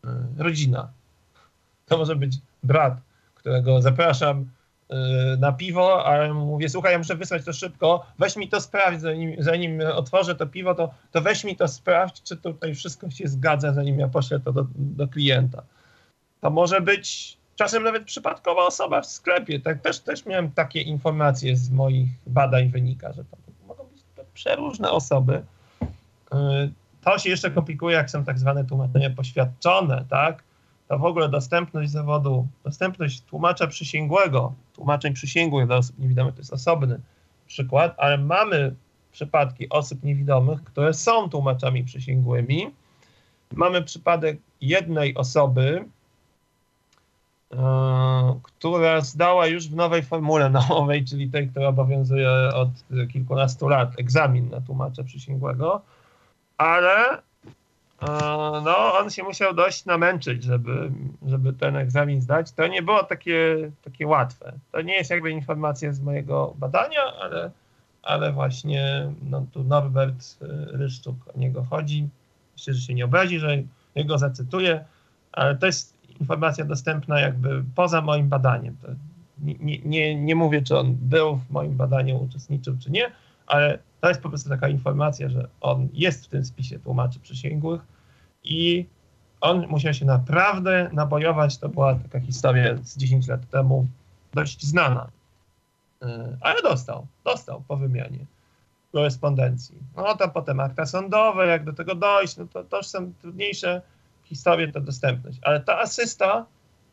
y, 0.05 0.09
rodzina. 0.37 0.89
To 1.87 1.99
może 1.99 2.17
być 2.17 2.39
brat, 2.63 3.01
którego 3.35 3.83
zapraszam 3.83 4.47
Y, 4.93 5.37
na 5.37 5.53
piwo, 5.53 6.07
a 6.07 6.35
mówię, 6.35 6.69
słuchaj, 6.69 6.93
ja 6.93 6.99
muszę 6.99 7.17
wysłać 7.17 7.45
to 7.45 7.53
szybko, 7.53 8.07
weź 8.19 8.37
mi 8.37 8.49
to 8.49 8.61
sprawdź, 8.61 9.01
zanim, 9.01 9.37
zanim 9.39 9.81
otworzę 9.95 10.35
to 10.35 10.47
piwo, 10.47 10.75
to, 10.75 10.95
to 11.13 11.21
weź 11.21 11.45
mi 11.45 11.57
to 11.57 11.69
sprawdź, 11.69 12.23
czy 12.23 12.37
tutaj 12.37 12.75
wszystko 12.75 13.11
się 13.11 13.29
zgadza, 13.29 13.73
zanim 13.73 13.99
ja 13.99 14.09
poślę 14.09 14.41
to 14.41 14.53
do, 14.53 14.67
do 14.75 15.09
klienta. 15.09 15.63
To 16.41 16.51
może 16.51 16.81
być 16.81 17.37
czasem 17.57 17.83
nawet 17.83 18.05
przypadkowa 18.05 18.67
osoba 18.67 19.01
w 19.01 19.07
sklepie. 19.07 19.61
Tak, 19.61 19.81
też, 19.81 20.01
też 20.01 20.27
miałem 20.27 20.51
takie 20.51 20.81
informacje 20.81 21.57
z 21.57 21.71
moich 21.71 22.09
badań 22.27 22.69
wynika, 22.69 23.13
że 23.13 23.25
to 23.25 23.37
przeróżne 24.35 24.91
osoby. 24.91 25.43
Y, 25.83 26.73
to 27.05 27.19
się 27.19 27.31
jeszcze 27.31 27.51
komplikuje, 27.51 27.97
jak 27.97 28.11
są 28.11 28.25
tak 28.25 28.39
zwane 28.39 28.65
tłumaczenia 28.65 29.11
poświadczone, 29.11 30.05
tak? 30.09 30.43
to 30.89 30.99
w 30.99 31.05
ogóle 31.05 31.29
dostępność 31.29 31.91
zawodu, 31.91 32.47
dostępność 32.65 33.21
tłumacza 33.21 33.67
przysięgłego, 33.67 34.53
tłumaczeń 34.73 35.13
przysięgłych 35.13 35.67
dla 35.67 35.77
osób 35.77 35.99
niewidomych 35.99 36.35
to 36.35 36.41
jest 36.41 36.53
osobny 36.53 37.01
przykład, 37.47 37.95
ale 37.99 38.19
mamy 38.19 38.75
przypadki 39.13 39.69
osób 39.69 40.03
niewidomych, 40.03 40.65
które 40.65 40.95
są 40.95 41.29
tłumaczami 41.29 41.85
przysięgłymi. 41.85 42.71
Mamy 43.53 43.83
przypadek 43.83 44.39
jednej 44.61 45.15
osoby, 45.15 45.85
która 48.43 49.01
zdała 49.01 49.47
już 49.47 49.69
w 49.69 49.75
nowej 49.75 50.03
formule 50.03 50.51
naukowej, 50.51 51.05
czyli 51.11 51.31
tej, 51.31 51.49
która 51.49 51.69
obowiązuje 51.69 52.31
od 52.55 52.69
kilkunastu 53.13 53.69
lat, 53.69 53.99
egzamin 53.99 54.51
na 54.51 54.61
tłumacza 54.61 55.05
przysięgłego, 55.05 55.83
ale 56.59 57.23
no 58.65 58.99
on 58.99 59.11
się 59.11 59.23
musiał 59.23 59.55
dość 59.55 59.85
namęczyć, 59.85 60.43
żeby, 60.43 60.91
żeby 61.27 61.53
ten 61.53 61.77
egzamin 61.77 62.21
zdać. 62.21 62.53
To 62.53 62.67
nie 62.67 62.83
było 62.83 63.05
takie, 63.05 63.71
takie 63.85 64.07
łatwe. 64.07 64.53
To 64.73 64.83
nie 64.83 64.95
jest 64.95 65.11
jakby 65.11 65.31
informacja 65.31 65.93
z 65.93 66.01
mojego 66.01 66.55
badania, 66.59 67.01
ale, 67.21 67.51
ale 68.03 68.33
właśnie 68.33 69.13
no, 69.23 69.47
tu 69.53 69.65
Norbert 69.65 70.23
y, 70.43 70.47
Ryszczuk 70.77 71.17
o 71.35 71.39
niego 71.39 71.65
chodzi. 71.71 72.09
Myślę, 72.53 72.75
że 72.75 72.81
się 72.81 72.95
nie 72.95 73.05
obrazi, 73.05 73.39
że 73.39 73.63
jego 73.95 74.19
zacytuję, 74.19 74.85
ale 75.33 75.57
to 75.57 75.67
jest 75.67 75.92
informacja 76.21 76.65
dostępna 76.65 77.21
jakby 77.21 77.65
poza 77.75 78.01
moim 78.01 78.29
badaniem. 78.29 78.77
Nie, 79.39 79.79
nie, 79.79 80.15
nie 80.15 80.35
mówię, 80.35 80.63
czy 80.63 80.79
on 80.79 80.95
był 80.95 81.37
w 81.37 81.51
moim 81.51 81.77
badaniu, 81.77 82.23
uczestniczył, 82.23 82.77
czy 82.79 82.91
nie, 82.91 83.13
ale 83.47 83.79
to 84.01 84.09
jest 84.09 84.21
po 84.21 84.29
prostu 84.29 84.49
taka 84.49 84.69
informacja, 84.69 85.29
że 85.29 85.49
on 85.61 85.89
jest 85.93 86.27
w 86.27 86.29
tym 86.29 86.45
spisie 86.45 86.79
tłumaczy 86.79 87.21
przysięgłych 87.21 87.81
i 88.45 88.87
on 89.41 89.67
musiał 89.69 89.95
się 89.95 90.05
naprawdę 90.05 90.91
nabojować. 90.93 91.59
To 91.59 91.69
była 91.69 91.95
taka 91.95 92.21
historia 92.21 92.77
z 92.83 92.97
10 92.97 93.29
lat 93.29 93.51
temu, 93.51 93.87
dość 94.35 94.67
znana. 94.67 95.09
E, 96.03 96.37
ale 96.41 96.63
dostał, 96.63 97.07
dostał 97.25 97.63
po 97.69 97.77
wymianie 97.77 98.27
korespondencji. 98.93 99.79
No 99.97 100.17
to 100.17 100.29
potem 100.29 100.61
akta 100.61 100.87
sądowe, 100.87 101.47
jak 101.47 101.65
do 101.65 101.73
tego 101.73 101.95
dojść, 101.95 102.37
no 102.37 102.47
to, 102.47 102.77
już 102.77 102.87
są 102.87 103.13
trudniejsze 103.21 103.83
historie, 104.33 104.73
to 104.73 104.81
dostępność. 104.81 105.39
Ale 105.43 105.61
ta 105.61 105.79
asysta 105.79 106.47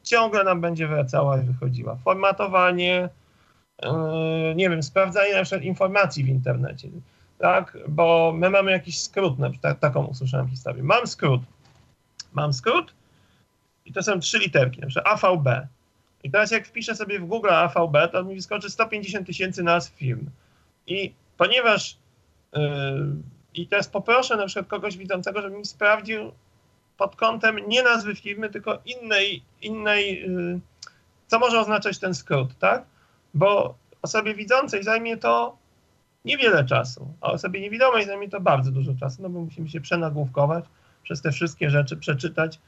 ciągle 0.03 0.43
nam 0.43 0.61
będzie 0.61 0.87
wracała 0.87 1.37
i 1.37 1.41
wychodziła. 1.41 1.95
Formatowanie, 1.95 3.09
yy, 3.83 3.89
nie 4.55 4.69
wiem, 4.69 4.83
sprawdzanie 4.83 5.33
na 5.33 5.43
przykład 5.43 5.63
informacji 5.63 6.23
w 6.23 6.29
internecie 6.29 6.89
tak? 7.39 7.77
Bo 7.87 8.33
my 8.35 8.49
mamy 8.49 8.71
jakiś 8.71 9.01
skrót, 9.01 9.39
na 9.39 9.49
przykład 9.49 9.79
taką 9.79 10.05
usłyszałem 10.05 10.47
historię. 10.47 10.83
Mam 10.83 11.07
skrót. 11.07 11.41
Mam 12.33 12.53
skrót 12.53 12.93
i 13.85 13.93
to 13.93 14.03
są 14.03 14.19
trzy 14.19 14.39
literki, 14.39 14.81
na 14.81 14.87
przykład 14.87 15.23
AVB. 15.23 15.47
I 16.23 16.31
teraz 16.31 16.51
jak 16.51 16.67
wpiszę 16.67 16.95
sobie 16.95 17.19
w 17.19 17.25
Google 17.25 17.49
AVB, 17.49 18.11
to 18.11 18.23
mi 18.23 18.35
wyskoczy 18.35 18.69
150 18.69 19.27
tysięcy 19.27 19.63
nazw 19.63 19.93
firm. 19.93 20.29
I 20.87 21.13
ponieważ 21.37 21.97
yy, 22.53 22.59
i 23.53 23.67
teraz 23.67 23.87
poproszę 23.87 24.37
na 24.37 24.45
przykład 24.45 24.67
kogoś 24.67 24.97
widzącego, 24.97 25.41
żeby 25.41 25.57
mi 25.57 25.65
sprawdził 25.65 26.31
pod 26.99 27.15
kątem 27.15 27.59
nie 27.67 27.83
nazwy 27.83 28.15
firmy, 28.15 28.49
tylko 28.49 28.79
innej, 28.85 29.43
innej 29.61 30.21
yy, 30.21 30.59
co 31.27 31.39
może 31.39 31.59
oznaczać 31.59 31.99
ten 31.99 32.15
skrót, 32.15 32.57
tak? 32.59 32.83
Bo 33.33 33.75
osobie 34.01 34.35
widzącej 34.35 34.83
zajmie 34.83 35.17
to 35.17 35.57
niewiele 36.25 36.65
czasu, 36.65 37.07
a 37.21 37.31
osobie 37.31 37.61
niewidomej 37.61 38.05
zajmie 38.05 38.29
to 38.29 38.41
bardzo 38.41 38.71
dużo 38.71 38.93
czasu, 38.99 39.21
no 39.21 39.29
bo 39.29 39.39
musimy 39.39 39.69
się 39.69 39.81
przenagłówkować, 39.81 40.65
przez 41.03 41.21
te 41.21 41.31
wszystkie 41.31 41.69
rzeczy 41.69 41.97
przeczytać, 41.97 42.59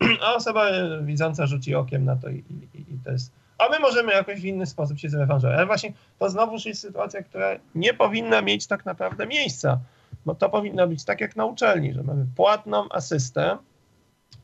a 0.24 0.34
osoba 0.34 0.66
widząca 1.02 1.46
rzuci 1.46 1.74
okiem 1.74 2.04
na 2.04 2.16
to 2.16 2.28
i, 2.28 2.44
i, 2.74 2.80
i 2.80 2.98
to 3.04 3.10
jest. 3.10 3.32
A 3.58 3.68
my 3.68 3.78
możemy 3.78 4.12
jakoś 4.12 4.40
w 4.40 4.44
inny 4.44 4.66
sposób 4.66 4.98
się 4.98 5.08
zrewanżować. 5.08 5.56
Ale 5.56 5.66
właśnie 5.66 5.92
to 6.18 6.30
znowuż 6.30 6.66
jest 6.66 6.80
sytuacja, 6.80 7.22
która 7.22 7.48
nie 7.74 7.94
powinna 7.94 8.42
mieć 8.42 8.66
tak 8.66 8.86
naprawdę 8.86 9.26
miejsca, 9.26 9.80
bo 10.26 10.34
to 10.34 10.48
powinno 10.48 10.88
być 10.88 11.04
tak 11.04 11.20
jak 11.20 11.36
na 11.36 11.44
uczelni, 11.44 11.92
że 11.92 12.02
mamy 12.02 12.26
płatną 12.36 12.88
asystę. 12.88 13.58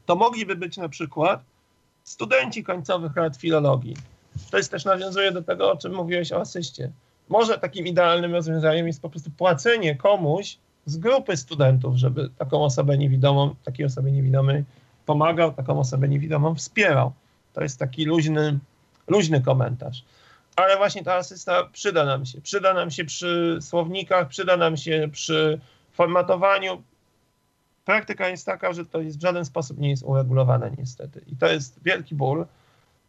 To 0.07 0.17
mogliby 0.17 0.57
być 0.57 0.77
na 0.77 0.89
przykład 0.89 1.41
studenci 2.05 2.65
końcowych 2.65 3.17
lat 3.17 3.37
filologii. 3.37 3.97
To 4.51 4.57
jest 4.57 4.71
też 4.71 4.85
nawiązuje 4.85 5.33
do 5.33 5.43
tego, 5.43 5.73
o 5.73 5.77
czym 5.77 5.95
mówiłeś 5.95 6.33
o 6.33 6.41
asyście. 6.41 6.93
Może 7.29 7.59
takim 7.59 7.87
idealnym 7.87 8.33
rozwiązaniem 8.33 8.87
jest 8.87 9.03
po 9.03 9.11
prostu 9.11 9.31
płacenie 9.31 9.97
komuś 9.97 10.59
z 10.87 10.97
grupy 10.97 11.37
studentów, 11.37 11.97
żeby 11.97 12.31
taką 12.39 12.65
osobę 12.65 12.99
niewidomą, 12.99 13.55
takiej 13.65 13.87
osobie 13.87 14.13
niewidomej 14.13 14.65
pomagał, 15.07 15.53
taką 15.53 15.81
osobę 15.81 16.09
niewidomą 16.09 16.55
wspierał. 16.55 17.13
To 17.53 17.63
jest 17.63 17.79
taki 17.79 18.05
luźny, 18.05 18.59
luźny 19.09 19.41
komentarz. 19.41 20.05
Ale 20.57 20.77
właśnie 20.77 21.05
ta 21.05 21.15
asysta 21.15 21.65
przyda 21.73 22.05
nam 22.05 22.27
się. 22.27 22.41
Przyda 22.41 22.75
nam 22.75 22.91
się 22.91 23.05
przy 23.05 23.59
słownikach, 23.61 24.29
przyda 24.29 24.57
nam 24.57 24.77
się 24.77 25.09
przy 25.13 25.61
formatowaniu. 25.93 26.83
Praktyka 27.87 28.29
jest 28.29 28.47
taka, 28.47 28.73
że 28.73 28.87
to 28.87 29.01
jest 29.01 29.19
w 29.19 29.23
żaden 29.23 29.45
sposób 29.45 29.79
nie 29.79 29.91
jest 29.91 30.03
uregulowane 30.03 30.71
niestety. 30.79 31.23
I 31.27 31.37
to 31.37 31.47
jest 31.47 31.83
wielki 31.83 32.15
ból. 32.15 32.47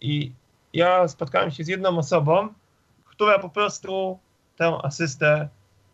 I 0.01 0.31
ja 0.73 1.07
spotkałem 1.07 1.51
się 1.51 1.63
z 1.63 1.67
jedną 1.67 1.97
osobą, 1.97 2.47
która 3.05 3.39
po 3.39 3.49
prostu 3.49 4.19
tę 4.57 4.77
asystę 4.83 5.49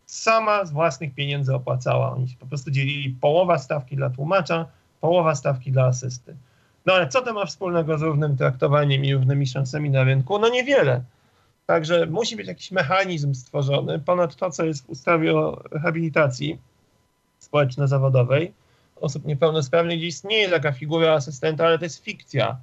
sama 0.06 0.66
z 0.66 0.72
własnych 0.72 1.16
pieniędzy 1.16 1.56
opłacała. 1.56 2.12
Oni 2.12 2.30
się 2.30 2.38
po 2.38 2.46
prostu 2.46 2.72
dzielili 2.72 3.10
połowa 3.22 3.58
stawki 3.58 3.96
dla 3.96 4.10
tłumacza, 4.10 4.66
połowa 5.02 5.36
stawki 5.36 5.72
dla 5.72 5.86
asysty. 5.86 6.36
No 6.86 6.94
ale 6.94 7.08
co 7.08 7.22
to 7.22 7.34
ma 7.34 7.46
wspólnego 7.46 7.98
z 7.98 8.02
równym 8.02 8.38
traktowaniem 8.38 9.06
i 9.06 9.14
równymi 9.14 9.48
szansami 9.48 9.90
na 9.90 10.04
rynku? 10.04 10.40
No 10.40 10.50
niewiele. 10.50 11.04
Także 11.66 12.06
musi 12.06 12.36
być 12.36 12.48
jakiś 12.48 12.72
mechanizm 12.72 13.34
stworzony 13.34 14.00
ponad 14.00 14.36
to, 14.36 14.50
co 14.50 14.66
jest 14.66 14.86
w 14.86 14.90
ustawie 14.90 15.36
o 15.36 15.64
rehabilitacji 15.72 16.60
społeczno-zawodowej 17.40 18.54
osób 18.96 19.26
niepełnosprawnych, 19.26 19.98
gdzie 19.98 20.08
istnieje 20.08 20.50
taka 20.50 20.72
figura 20.72 21.14
asystenta, 21.14 21.66
ale 21.66 21.80
to 21.80 21.86
jest 21.86 22.04
fikcja. 22.04 22.58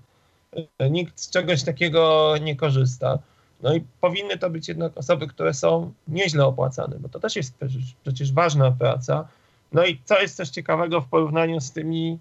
Nikt 0.90 1.20
z 1.20 1.30
czegoś 1.30 1.62
takiego 1.62 2.34
nie 2.42 2.56
korzysta. 2.56 3.18
No 3.62 3.74
i 3.74 3.84
powinny 4.00 4.38
to 4.38 4.50
być 4.50 4.68
jednak 4.68 4.98
osoby, 4.98 5.26
które 5.26 5.54
są 5.54 5.92
nieźle 6.08 6.46
opłacane, 6.46 6.96
bo 6.98 7.08
to 7.08 7.20
też 7.20 7.36
jest 7.36 7.56
przecież, 7.56 7.82
przecież 8.02 8.32
ważna 8.32 8.70
praca. 8.70 9.28
No 9.72 9.86
i 9.86 10.00
co 10.04 10.20
jest 10.20 10.36
też 10.36 10.50
ciekawego 10.50 11.00
w 11.00 11.08
porównaniu 11.08 11.60
z 11.60 11.72
tymi 11.72 12.18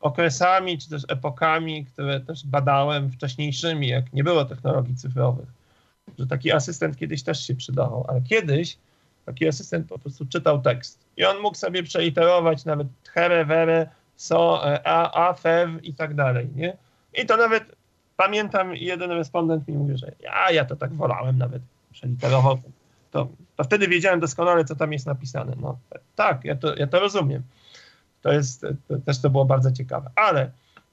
okresami, 0.00 0.78
czy 0.78 0.90
też 0.90 1.02
epokami, 1.08 1.84
które 1.84 2.20
też 2.20 2.46
badałem 2.46 3.10
wcześniejszymi, 3.10 3.88
jak 3.88 4.12
nie 4.12 4.24
było 4.24 4.44
technologii 4.44 4.96
cyfrowych, 4.96 5.48
że 6.18 6.26
taki 6.26 6.52
asystent 6.52 6.96
kiedyś 6.96 7.22
też 7.22 7.46
się 7.46 7.54
przydawał, 7.54 8.04
ale 8.08 8.20
kiedyś 8.20 8.78
taki 9.26 9.48
asystent 9.48 9.88
po 9.88 9.98
prostu 9.98 10.26
czytał 10.26 10.62
tekst 10.62 11.06
i 11.16 11.24
on 11.24 11.40
mógł 11.40 11.56
sobie 11.56 11.82
przeliterować 11.82 12.64
nawet 12.64 12.86
here, 13.14 13.44
were, 13.44 13.88
so, 14.16 14.68
e, 14.72 14.86
a, 14.86 15.28
a, 15.28 15.34
few 15.34 15.84
i 15.84 15.94
tak 15.94 16.14
dalej, 16.14 16.48
nie? 16.54 16.76
I 17.22 17.26
to 17.26 17.36
nawet 17.36 17.76
pamiętam, 18.16 18.76
jeden 18.76 19.10
respondent 19.10 19.68
mi 19.68 19.74
mówi, 19.74 19.98
że 19.98 20.12
ja, 20.20 20.50
ja 20.50 20.64
to 20.64 20.76
tak 20.76 20.94
wolałem 20.94 21.38
nawet, 21.38 21.62
przeliterował. 21.90 22.58
To, 23.10 23.28
to 23.56 23.64
wtedy 23.64 23.88
wiedziałem 23.88 24.20
doskonale, 24.20 24.64
co 24.64 24.76
tam 24.76 24.92
jest 24.92 25.06
napisane. 25.06 25.52
No 25.60 25.78
tak, 26.16 26.44
ja 26.44 26.56
to, 26.56 26.76
ja 26.76 26.86
to 26.86 27.00
rozumiem. 27.00 27.42
To 28.22 28.32
jest, 28.32 28.66
to, 28.88 28.98
też 28.98 29.20
to 29.20 29.30
było 29.30 29.44
bardzo 29.44 29.72
ciekawe. 29.72 30.10
Ale 30.16 30.50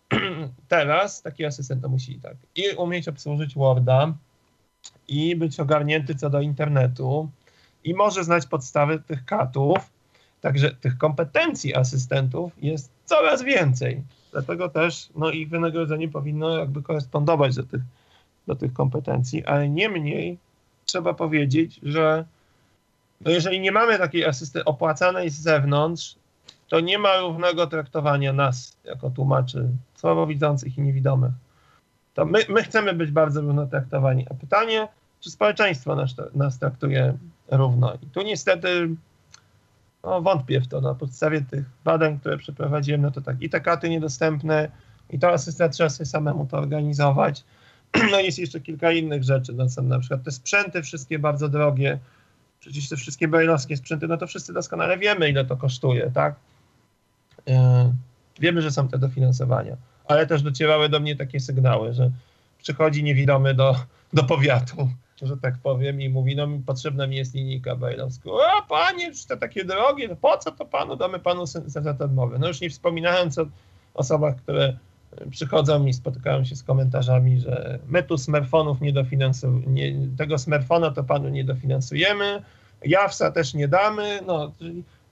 teraz 0.67 1.21
taki 1.21 1.45
asystent 1.45 1.81
to 1.81 1.89
musi 1.89 2.19
tak 2.19 2.35
i 2.55 2.69
umieć 2.77 3.07
obsłużyć 3.07 3.55
Worda, 3.55 4.13
i 5.07 5.35
być 5.35 5.59
ogarnięty 5.59 6.15
co 6.15 6.29
do 6.29 6.41
internetu, 6.41 7.29
i 7.83 7.93
może 7.93 8.23
znać 8.23 8.45
podstawy 8.45 8.99
tych 8.99 9.25
katów. 9.25 9.77
Także 10.41 10.75
tych 10.75 10.97
kompetencji 10.97 11.75
asystentów 11.75 12.51
jest 12.61 12.91
coraz 13.05 13.43
więcej. 13.43 14.03
Dlatego 14.31 14.69
też 14.69 15.09
no, 15.15 15.31
ich 15.31 15.49
wynagrodzenie 15.49 16.09
powinno 16.09 16.57
jakby 16.57 16.81
korespondować 16.81 17.55
do 17.55 17.63
tych, 17.63 17.81
do 18.47 18.55
tych 18.55 18.73
kompetencji, 18.73 19.45
ale 19.45 19.69
niemniej 19.69 20.37
trzeba 20.85 21.13
powiedzieć, 21.13 21.79
że 21.83 22.25
no 23.21 23.31
jeżeli 23.31 23.59
nie 23.59 23.71
mamy 23.71 23.97
takiej 23.97 24.25
asysty 24.25 24.65
opłacanej 24.65 25.29
z 25.29 25.39
zewnątrz, 25.39 26.15
to 26.67 26.79
nie 26.79 26.97
ma 26.97 27.17
równego 27.17 27.67
traktowania 27.67 28.33
nas 28.33 28.77
jako 28.83 29.09
tłumaczy 29.09 29.69
słabowidzących 29.95 30.77
i 30.77 30.81
niewidomych. 30.81 31.31
To 32.13 32.25
my, 32.25 32.39
my 32.49 32.63
chcemy 32.63 32.93
być 32.93 33.11
bardzo 33.11 33.41
równo 33.41 33.67
traktowani. 33.67 34.25
A 34.29 34.33
pytanie, 34.33 34.87
czy 35.19 35.31
społeczeństwo 35.31 35.95
nas, 35.95 36.15
nas 36.33 36.59
traktuje 36.59 37.17
równo? 37.51 37.93
I 37.93 38.05
tu 38.05 38.21
niestety 38.21 38.89
no, 40.03 40.21
wątpię 40.21 40.61
w 40.61 40.67
to 40.67 40.81
na 40.81 40.95
podstawie 40.95 41.41
tych 41.41 41.65
badań, 41.83 42.19
które 42.19 42.37
przeprowadziłem, 42.37 43.01
no 43.01 43.11
to 43.11 43.21
tak, 43.21 43.41
i 43.41 43.49
te 43.49 43.61
karty 43.61 43.89
niedostępne, 43.89 44.69
i 45.09 45.19
to 45.19 45.29
asysta 45.31 45.69
trzeba 45.69 45.89
sobie 45.89 46.05
samemu 46.05 46.45
to 46.45 46.57
organizować. 46.57 47.43
No 48.11 48.19
jest 48.19 48.39
jeszcze 48.39 48.59
kilka 48.59 48.91
innych 48.91 49.23
rzeczy, 49.23 49.53
no 49.53 49.69
są 49.69 49.83
na 49.83 49.99
przykład 49.99 50.23
te 50.23 50.31
sprzęty 50.31 50.81
wszystkie 50.81 51.19
bardzo 51.19 51.49
drogie, 51.49 51.99
przecież 52.59 52.89
te 52.89 52.95
wszystkie 52.95 53.27
brajlowskie 53.27 53.77
sprzęty, 53.77 54.07
no 54.07 54.17
to 54.17 54.27
wszyscy 54.27 54.53
doskonale 54.53 54.97
wiemy, 54.97 55.29
ile 55.29 55.45
to 55.45 55.57
kosztuje, 55.57 56.11
tak? 56.13 56.35
Yy, 57.47 57.55
wiemy, 58.39 58.61
że 58.61 58.71
są 58.71 58.87
te 58.87 58.97
dofinansowania, 58.97 59.77
ale 60.07 60.27
też 60.27 60.41
docierały 60.41 60.89
do 60.89 60.99
mnie 60.99 61.15
takie 61.15 61.39
sygnały, 61.39 61.93
że 61.93 62.11
przychodzi 62.57 63.03
niewidomy 63.03 63.53
do, 63.53 63.75
do 64.13 64.23
powiatu, 64.23 64.89
że 65.21 65.37
tak 65.37 65.57
powiem, 65.63 66.01
i 66.01 66.09
mówi, 66.09 66.35
no 66.35 66.47
potrzebna 66.65 67.07
mi 67.07 67.15
jest 67.15 67.33
linijka 67.33 67.75
bajlowska. 67.75 68.29
A 68.57 68.61
panie, 68.61 69.13
czy 69.13 69.27
to 69.27 69.37
takie 69.37 69.65
drogie, 69.65 70.15
po 70.15 70.37
co 70.37 70.51
to 70.51 70.65
panu? 70.65 70.95
Damy 70.95 71.19
panu 71.19 71.47
sensat 71.47 72.01
odmowy. 72.01 72.39
No 72.39 72.47
już 72.47 72.61
nie 72.61 72.69
wspominając 72.69 73.37
o 73.37 73.45
osobach, 73.93 74.35
które 74.35 74.77
przychodzą 75.31 75.85
i 75.85 75.93
spotykają 75.93 76.45
się 76.45 76.55
z 76.55 76.63
komentarzami, 76.63 77.39
że 77.39 77.79
my 77.87 78.03
tu 78.03 78.17
smartfonów 78.17 78.81
nie 78.81 78.93
dofinansujemy, 78.93 80.07
tego 80.17 80.37
smartfona 80.37 80.91
to 80.91 81.03
panu 81.03 81.29
nie 81.29 81.43
dofinansujemy, 81.43 82.43
JAWSA 82.85 83.31
też 83.31 83.53
nie 83.53 83.67
damy, 83.67 84.19
no 84.27 84.51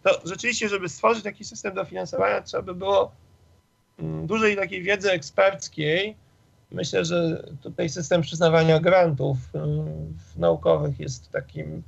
to 0.03 0.21
rzeczywiście, 0.25 0.69
żeby 0.69 0.89
stworzyć 0.89 1.23
taki 1.23 1.45
system 1.45 1.73
dofinansowania, 1.73 2.41
trzeba 2.41 2.63
by 2.63 2.75
było 2.75 3.11
mm, 3.99 4.27
dużej 4.27 4.55
takiej 4.55 4.83
wiedzy 4.83 5.11
eksperckiej, 5.11 6.15
Myślę, 6.71 7.05
że 7.05 7.43
tutaj 7.61 7.89
system 7.89 8.21
przyznawania 8.21 8.79
grantów 8.79 9.37
y, 9.55 10.39
naukowych 10.39 10.99
jest 10.99 11.31
takim 11.31 11.83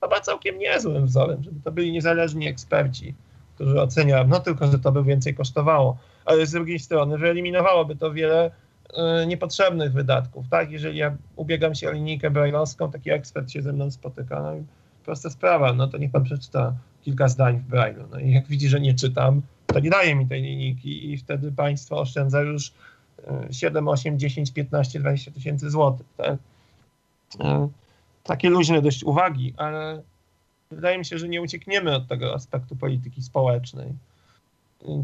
chyba 0.00 0.20
całkiem 0.20 0.58
niezłym 0.58 1.06
wzorem, 1.06 1.42
żeby 1.42 1.60
to 1.60 1.72
byli 1.72 1.92
niezależni 1.92 2.48
eksperci, 2.48 3.14
którzy 3.54 3.80
oceniają, 3.80 4.28
no 4.28 4.40
tylko, 4.40 4.66
że 4.66 4.78
to 4.78 4.92
by 4.92 5.04
więcej 5.04 5.34
kosztowało, 5.34 5.98
ale 6.24 6.46
z 6.46 6.50
drugiej 6.50 6.78
strony 6.78 7.18
wyeliminowałoby 7.18 7.96
to 7.96 8.12
wiele 8.12 8.50
y, 8.50 9.26
niepotrzebnych 9.26 9.92
wydatków, 9.92 10.48
tak? 10.48 10.70
Jeżeli 10.70 10.98
ja 10.98 11.16
ubiegam 11.36 11.74
się 11.74 11.88
o 11.88 11.92
linijkę 11.92 12.30
brajlowską, 12.30 12.90
taki 12.90 13.10
ekspert 13.10 13.50
się 13.50 13.62
ze 13.62 13.72
mną 13.72 13.90
spotyka, 13.90 14.42
no 14.42 14.54
i 14.54 14.64
prosta 15.04 15.30
sprawa, 15.30 15.72
no 15.72 15.88
to 15.88 15.98
niech 15.98 16.10
pan 16.10 16.24
przeczyta 16.24 16.74
kilka 17.02 17.28
zdań 17.28 17.58
w 17.58 17.62
brajlu, 17.62 18.04
no 18.10 18.18
i 18.18 18.32
jak 18.32 18.46
widzi, 18.46 18.68
że 18.68 18.80
nie 18.80 18.94
czytam, 18.94 19.42
to 19.66 19.80
nie 19.80 19.90
daje 19.90 20.14
mi 20.14 20.26
tej 20.26 20.42
linijki 20.42 21.12
i 21.12 21.16
wtedy 21.16 21.52
państwo 21.52 22.00
oszczędza 22.00 22.40
już 22.40 22.72
7, 23.50 23.88
8, 23.88 24.18
10, 24.18 24.52
15, 24.52 25.00
20 25.00 25.30
tysięcy 25.30 25.70
złotych. 25.70 26.06
Tak? 26.16 26.36
Takie 28.22 28.50
luźne 28.50 28.82
dość 28.82 29.04
uwagi, 29.04 29.54
ale 29.56 30.02
wydaje 30.70 30.98
mi 30.98 31.04
się, 31.04 31.18
że 31.18 31.28
nie 31.28 31.42
uciekniemy 31.42 31.94
od 31.94 32.08
tego 32.08 32.34
aspektu 32.34 32.76
polityki 32.76 33.22
społecznej. 33.22 33.92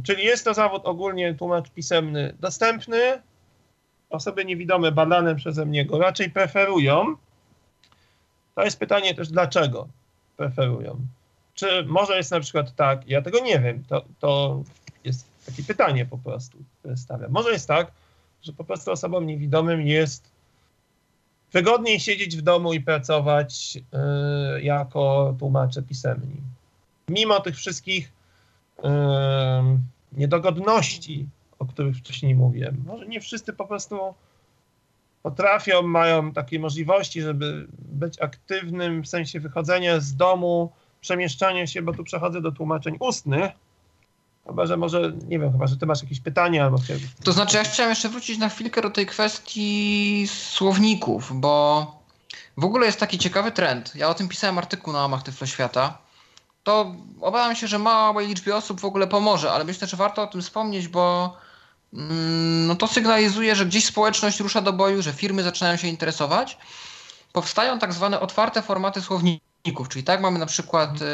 Czyli 0.02 0.24
jest 0.24 0.44
to 0.44 0.54
zawód 0.54 0.82
ogólnie 0.84 1.34
tłumacz 1.34 1.70
pisemny 1.70 2.34
dostępny. 2.40 3.22
Osoby 4.10 4.44
niewidome 4.44 4.92
badane 4.92 5.36
przeze 5.36 5.66
mnie 5.66 5.86
go 5.86 5.98
raczej 5.98 6.30
preferują. 6.30 7.16
To 8.54 8.64
jest 8.64 8.78
pytanie 8.78 9.14
też, 9.14 9.28
dlaczego 9.28 9.88
preferują. 10.36 10.96
Czy 11.54 11.84
może 11.84 12.16
jest 12.16 12.30
na 12.30 12.40
przykład 12.40 12.74
tak, 12.74 13.08
ja 13.08 13.22
tego 13.22 13.40
nie 13.40 13.60
wiem, 13.60 13.84
to, 13.88 14.04
to 14.20 14.62
jest 15.04 15.26
takie 15.46 15.62
pytanie 15.62 16.06
po 16.06 16.18
prostu, 16.18 16.58
które 16.78 16.96
stawiam. 16.96 17.30
Może 17.30 17.50
jest 17.50 17.68
tak, 17.68 17.92
że 18.42 18.52
po 18.52 18.64
prostu 18.64 18.90
osobom 18.90 19.26
niewidomym 19.26 19.82
jest 19.82 20.30
wygodniej 21.52 22.00
siedzieć 22.00 22.36
w 22.36 22.42
domu 22.42 22.72
i 22.72 22.80
pracować 22.80 23.78
y, 24.56 24.62
jako 24.62 25.34
tłumacze 25.38 25.82
pisemni. 25.82 26.36
Mimo 27.08 27.40
tych 27.40 27.56
wszystkich 27.56 28.12
y, 28.78 28.82
niedogodności, 30.12 31.26
o 31.58 31.66
których 31.66 31.96
wcześniej 31.96 32.34
mówiłem. 32.34 32.82
Może 32.86 33.06
nie 33.06 33.20
wszyscy 33.20 33.52
po 33.52 33.66
prostu 33.66 34.14
potrafią, 35.22 35.82
mają 35.82 36.32
takie 36.32 36.58
możliwości, 36.58 37.22
żeby 37.22 37.66
być 37.78 38.22
aktywnym 38.22 39.02
w 39.02 39.08
sensie 39.08 39.40
wychodzenia 39.40 40.00
z 40.00 40.16
domu, 40.16 40.72
przemieszczania 41.00 41.66
się, 41.66 41.82
bo 41.82 41.92
tu 41.92 42.04
przechodzę 42.04 42.40
do 42.40 42.52
tłumaczeń 42.52 42.96
ustnych. 43.00 43.52
Chyba, 44.46 44.66
że 44.66 44.76
może, 44.76 45.12
nie 45.28 45.38
wiem, 45.38 45.52
chyba, 45.52 45.66
że 45.66 45.76
ty 45.76 45.86
masz 45.86 46.02
jakieś 46.02 46.20
pytania 46.20 46.64
albo. 46.64 46.78
To 47.24 47.32
znaczy, 47.32 47.56
ja 47.56 47.64
chciałem 47.64 47.90
jeszcze 47.90 48.08
wrócić 48.08 48.38
na 48.38 48.48
chwilkę 48.48 48.82
do 48.82 48.90
tej 48.90 49.06
kwestii 49.06 50.28
słowników, 50.28 51.40
bo 51.40 51.86
w 52.56 52.64
ogóle 52.64 52.86
jest 52.86 53.00
taki 53.00 53.18
ciekawy 53.18 53.52
trend. 53.52 53.92
Ja 53.94 54.08
o 54.08 54.14
tym 54.14 54.28
pisałem 54.28 54.58
artykuł 54.58 54.92
na 54.92 54.98
łamach 54.98 55.22
Tyflo 55.22 55.46
Świata. 55.46 55.98
To 56.64 56.94
obawiam 57.20 57.56
się, 57.56 57.66
że 57.66 57.78
małej 57.78 58.28
liczbie 58.28 58.56
osób 58.56 58.80
w 58.80 58.84
ogóle 58.84 59.06
pomoże, 59.06 59.52
ale 59.52 59.64
myślę, 59.64 59.88
że 59.88 59.96
warto 59.96 60.22
o 60.22 60.26
tym 60.26 60.42
wspomnieć, 60.42 60.88
bo 60.88 61.36
mm, 61.94 62.66
no 62.66 62.76
to 62.76 62.86
sygnalizuje, 62.86 63.56
że 63.56 63.66
gdzieś 63.66 63.84
społeczność 63.84 64.40
rusza 64.40 64.60
do 64.60 64.72
boju, 64.72 65.02
że 65.02 65.12
firmy 65.12 65.42
zaczynają 65.42 65.76
się 65.76 65.88
interesować. 65.88 66.58
Powstają 67.32 67.78
tak 67.78 67.92
zwane 67.92 68.20
otwarte 68.20 68.62
formaty 68.62 69.00
słowników, 69.00 69.88
czyli 69.88 70.04
tak 70.04 70.20
mamy 70.20 70.38
na 70.38 70.46
przykład, 70.46 71.02
y, 71.02 71.04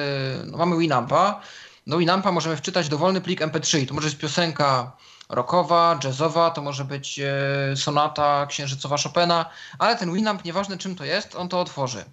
no 0.46 0.58
mamy 0.58 0.78
Winampa, 0.78 1.40
do 1.86 1.98
Winampa 1.98 2.32
możemy 2.32 2.56
wczytać 2.56 2.88
dowolny 2.88 3.20
plik 3.20 3.40
MP3. 3.40 3.88
To 3.88 3.94
może 3.94 4.08
być 4.08 4.18
piosenka 4.18 4.92
rockowa, 5.28 5.98
jazzowa, 6.04 6.50
to 6.50 6.62
może 6.62 6.84
być 6.84 7.20
e, 7.20 7.76
sonata 7.76 8.46
księżycowa 8.46 8.96
Chopina, 8.96 9.50
ale 9.78 9.96
ten 9.96 10.14
Winamp, 10.14 10.44
nieważne 10.44 10.78
czym 10.78 10.96
to 10.96 11.04
jest, 11.04 11.34
on 11.34 11.48
to 11.48 11.60
otworzy. 11.60 12.04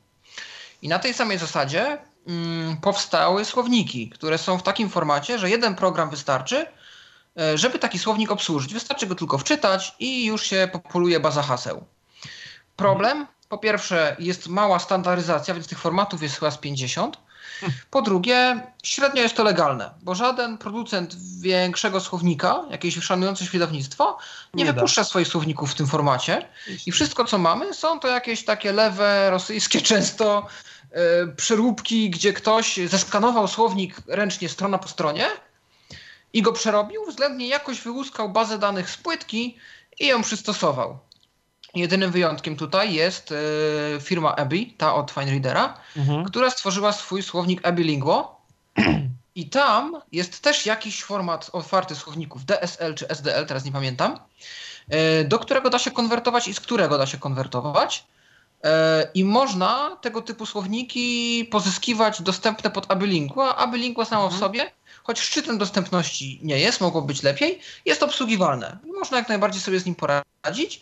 I 0.81 0.87
na 0.87 0.99
tej 0.99 1.13
samej 1.13 1.37
zasadzie 1.37 1.97
mm, 2.27 2.77
powstały 2.77 3.45
słowniki, 3.45 4.09
które 4.09 4.37
są 4.37 4.57
w 4.57 4.63
takim 4.63 4.89
formacie, 4.89 5.39
że 5.39 5.49
jeden 5.49 5.75
program 5.75 6.09
wystarczy, 6.09 6.65
e, 7.39 7.57
żeby 7.57 7.79
taki 7.79 7.99
słownik 7.99 8.31
obsłużyć. 8.31 8.73
Wystarczy 8.73 9.07
go 9.07 9.15
tylko 9.15 9.37
wczytać 9.37 9.95
i 9.99 10.25
już 10.25 10.43
się 10.43 10.69
populuje 10.71 11.19
baza 11.19 11.41
haseł. 11.43 11.85
Problem, 12.75 13.27
po 13.49 13.57
pierwsze, 13.57 14.15
jest 14.19 14.47
mała 14.47 14.79
standaryzacja, 14.79 15.53
więc 15.53 15.67
tych 15.67 15.79
formatów 15.79 16.23
jest 16.23 16.35
chyba 16.35 16.51
z 16.51 16.57
50. 16.57 17.17
Po 17.89 18.01
drugie, 18.01 18.61
średnio 18.83 19.21
jest 19.21 19.35
to 19.35 19.43
legalne, 19.43 19.89
bo 20.01 20.15
żaden 20.15 20.57
producent 20.57 21.15
większego 21.39 21.99
słownika, 21.99 22.63
jakieś 22.69 23.03
szanujące 23.03 23.45
wydawnictwo, 23.45 24.17
nie, 24.53 24.63
nie 24.63 24.73
wypuszcza 24.73 25.01
da. 25.01 25.05
swoich 25.05 25.27
słowników 25.27 25.71
w 25.71 25.75
tym 25.75 25.87
formacie. 25.87 26.49
I 26.85 26.91
wszystko, 26.91 27.25
co 27.25 27.37
mamy, 27.37 27.73
są 27.73 27.99
to 27.99 28.07
jakieś 28.07 28.45
takie 28.45 28.71
lewe, 28.71 29.29
rosyjskie 29.29 29.81
często 29.91 30.47
yy, 30.91 30.99
przeróbki, 31.35 32.09
gdzie 32.09 32.33
ktoś 32.33 32.79
zeskanował 32.87 33.47
słownik 33.47 33.95
ręcznie 34.07 34.49
strona 34.49 34.77
po 34.77 34.87
stronie 34.87 35.27
i 36.33 36.41
go 36.41 36.53
przerobił, 36.53 37.05
względnie 37.05 37.47
jakoś 37.47 37.81
wyłuskał 37.81 38.29
bazę 38.29 38.59
danych 38.59 38.89
z 38.89 38.97
płytki 38.97 39.57
i 39.99 40.07
ją 40.07 40.21
przystosował. 40.21 40.99
Jedynym 41.75 42.11
wyjątkiem 42.11 42.55
tutaj 42.55 42.93
jest 42.93 43.31
y, 43.31 43.35
firma 44.01 44.35
Abby, 44.35 44.65
ta 44.77 44.95
od 44.95 45.11
FineReadera, 45.11 45.73
mhm. 45.97 46.25
która 46.25 46.49
stworzyła 46.49 46.91
swój 46.91 47.23
słownik 47.23 47.67
Abby 47.67 47.83
Linguo. 47.83 48.41
I 49.35 49.49
tam 49.49 50.01
jest 50.11 50.41
też 50.41 50.65
jakiś 50.65 51.03
format 51.03 51.49
otwarty 51.53 51.95
słowników 51.95 52.45
DSL 52.45 52.95
czy 52.95 53.07
SDL, 53.07 53.45
teraz 53.45 53.65
nie 53.65 53.71
pamiętam, 53.71 54.19
y, 55.21 55.25
do 55.25 55.39
którego 55.39 55.69
da 55.69 55.79
się 55.79 55.91
konwertować 55.91 56.47
i 56.47 56.53
z 56.53 56.59
którego 56.59 56.97
da 56.97 57.05
się 57.05 57.17
konwertować. 57.17 58.03
Y, 58.65 58.69
I 59.13 59.25
można 59.25 59.97
tego 60.01 60.21
typu 60.21 60.45
słowniki 60.45 61.45
pozyskiwać 61.51 62.21
dostępne 62.21 62.69
pod 62.69 62.91
Abylingua. 62.91 63.55
Abylingua 63.55 64.05
samo 64.05 64.23
mhm. 64.23 64.39
w 64.39 64.43
sobie, 64.43 64.71
choć 65.03 65.19
szczytem 65.19 65.57
dostępności 65.57 66.39
nie 66.43 66.59
jest, 66.59 66.81
mogło 66.81 67.01
być 67.01 67.23
lepiej, 67.23 67.59
jest 67.85 68.03
obsługiwalne. 68.03 68.77
Można 68.99 69.17
jak 69.17 69.29
najbardziej 69.29 69.61
sobie 69.61 69.79
z 69.79 69.85
nim 69.85 69.95
poradzić. 69.95 70.81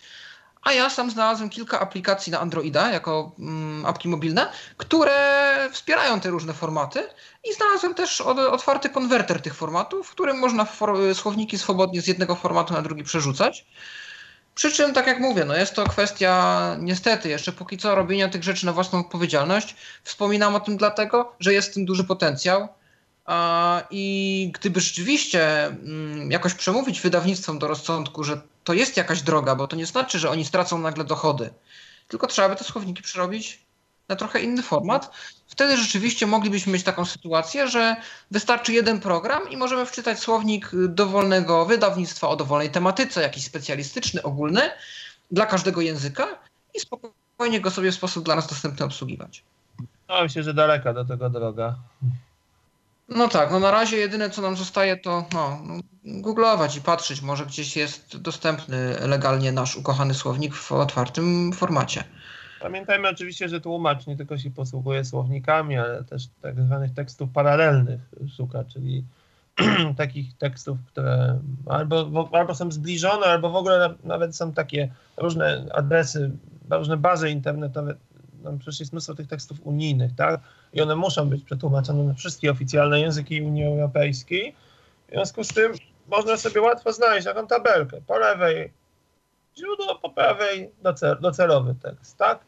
A 0.61 0.73
ja 0.73 0.89
sam 0.89 1.11
znalazłem 1.11 1.49
kilka 1.49 1.79
aplikacji 1.79 2.31
na 2.31 2.39
Androida 2.39 2.91
jako 2.91 3.31
mm, 3.39 3.85
apki 3.85 4.09
mobilne, 4.09 4.51
które 4.77 5.69
wspierają 5.71 6.19
te 6.19 6.29
różne 6.29 6.53
formaty 6.53 7.03
i 7.43 7.53
znalazłem 7.53 7.93
też 7.93 8.21
otwarty 8.21 8.89
konwerter 8.89 9.41
tych 9.41 9.55
formatów, 9.55 10.07
w 10.07 10.11
którym 10.11 10.39
można 10.39 10.67
słowniki 11.13 11.57
swobodnie 11.57 12.01
z 12.01 12.07
jednego 12.07 12.35
formatu 12.35 12.73
na 12.73 12.81
drugi 12.81 13.03
przerzucać. 13.03 13.65
Przy 14.55 14.71
czym, 14.71 14.93
tak 14.93 15.07
jak 15.07 15.19
mówię, 15.19 15.45
no 15.45 15.55
jest 15.55 15.75
to 15.75 15.83
kwestia 15.83 16.75
niestety 16.79 17.29
jeszcze 17.29 17.51
póki 17.51 17.77
co 17.77 17.95
robienia 17.95 18.29
tych 18.29 18.43
rzeczy 18.43 18.65
na 18.65 18.73
własną 18.73 18.99
odpowiedzialność. 18.99 19.75
Wspominam 20.03 20.55
o 20.55 20.59
tym 20.59 20.77
dlatego, 20.77 21.35
że 21.39 21.53
jest 21.53 21.71
w 21.71 21.73
tym 21.73 21.85
duży 21.85 22.03
potencjał. 22.03 22.67
I 23.91 24.51
gdyby 24.53 24.79
rzeczywiście 24.81 25.65
mm, 25.65 26.31
jakoś 26.31 26.53
przemówić 26.53 27.01
wydawnictwom 27.01 27.59
do 27.59 27.67
rozsądku, 27.67 28.23
że 28.23 28.41
to 28.63 28.73
jest 28.73 28.97
jakaś 28.97 29.21
droga, 29.21 29.55
bo 29.55 29.67
to 29.67 29.75
nie 29.75 29.85
znaczy, 29.85 30.19
że 30.19 30.29
oni 30.29 30.45
stracą 30.45 30.77
nagle 30.77 31.03
dochody, 31.03 31.49
tylko 32.07 32.27
trzeba 32.27 32.49
by 32.49 32.55
te 32.55 32.63
słowniki 32.63 33.03
przerobić 33.03 33.65
na 34.07 34.15
trochę 34.15 34.41
inny 34.41 34.63
format. 34.63 35.11
Wtedy 35.47 35.77
rzeczywiście 35.77 36.27
moglibyśmy 36.27 36.73
mieć 36.73 36.83
taką 36.83 37.05
sytuację, 37.05 37.67
że 37.67 37.95
wystarczy 38.31 38.73
jeden 38.73 38.99
program 38.99 39.49
i 39.49 39.57
możemy 39.57 39.85
wczytać 39.85 40.19
słownik 40.19 40.71
dowolnego 40.87 41.65
wydawnictwa 41.65 42.29
o 42.29 42.35
dowolnej 42.35 42.69
tematyce, 42.69 43.21
jakiś 43.21 43.43
specjalistyczny, 43.45 44.23
ogólny, 44.23 44.61
dla 45.31 45.45
każdego 45.45 45.81
języka 45.81 46.27
i 46.73 46.79
spokojnie 46.79 47.61
go 47.61 47.71
sobie 47.71 47.91
w 47.91 47.95
sposób 47.95 48.25
dla 48.25 48.35
nas 48.35 48.47
dostępny 48.47 48.85
obsługiwać. 48.85 49.43
No, 50.09 50.23
myślę, 50.23 50.43
że 50.43 50.53
daleka 50.53 50.93
do 50.93 51.05
tego 51.05 51.29
droga. 51.29 51.75
No 53.15 53.27
tak, 53.27 53.51
no 53.51 53.59
na 53.59 53.71
razie 53.71 53.97
jedyne 53.97 54.29
co 54.29 54.41
nam 54.41 54.55
zostaje 54.55 54.97
to 54.97 55.25
no, 55.33 55.61
googlować 56.03 56.77
i 56.77 56.81
patrzeć, 56.81 57.21
może 57.21 57.45
gdzieś 57.45 57.77
jest 57.77 58.17
dostępny 58.17 58.95
legalnie 59.07 59.51
nasz 59.51 59.75
ukochany 59.77 60.13
słownik 60.13 60.55
w 60.55 60.71
otwartym 60.71 61.53
formacie. 61.53 62.03
Pamiętajmy 62.61 63.09
oczywiście, 63.09 63.49
że 63.49 63.61
tłumacz 63.61 64.07
nie 64.07 64.17
tylko 64.17 64.37
się 64.37 64.51
posługuje 64.51 65.05
słownikami, 65.05 65.77
ale 65.77 66.03
też 66.03 66.23
tak 66.41 66.61
zwanych 66.61 66.93
tekstów 66.93 67.29
paralelnych 67.33 68.01
szuka, 68.37 68.63
czyli 68.63 69.03
takich 69.97 70.37
tekstów, 70.37 70.77
które 70.87 71.39
albo, 71.65 72.29
albo 72.31 72.55
są 72.55 72.71
zbliżone, 72.71 73.25
albo 73.25 73.49
w 73.49 73.55
ogóle 73.55 73.93
nawet 74.03 74.35
są 74.35 74.53
takie 74.53 74.91
różne 75.17 75.65
adresy, 75.73 76.31
różne 76.69 76.97
bazy 76.97 77.29
internetowe. 77.29 77.95
No, 78.43 78.51
przecież 78.59 78.79
jest 78.79 78.91
mnóstwo 78.91 79.15
tych 79.15 79.27
tekstów 79.27 79.57
unijnych, 79.63 80.15
tak? 80.15 80.41
I 80.73 80.81
one 80.81 80.95
muszą 80.95 81.29
być 81.29 81.43
przetłumaczone 81.43 82.03
na 82.03 82.13
wszystkie 82.13 82.51
oficjalne 82.51 82.99
języki 82.99 83.41
Unii 83.41 83.65
Europejskiej. 83.65 84.55
W 85.07 85.11
związku 85.11 85.43
z 85.43 85.47
tym 85.47 85.73
można 86.07 86.37
sobie 86.37 86.61
łatwo 86.61 86.93
znaleźć 86.93 87.25
taką 87.25 87.47
tabelkę. 87.47 88.01
Po 88.07 88.17
lewej 88.17 88.73
źródło, 89.57 89.99
po 89.99 90.09
prawej 90.09 90.71
docel, 90.81 91.17
docelowy 91.21 91.75
tekst, 91.83 92.17
tak? 92.17 92.39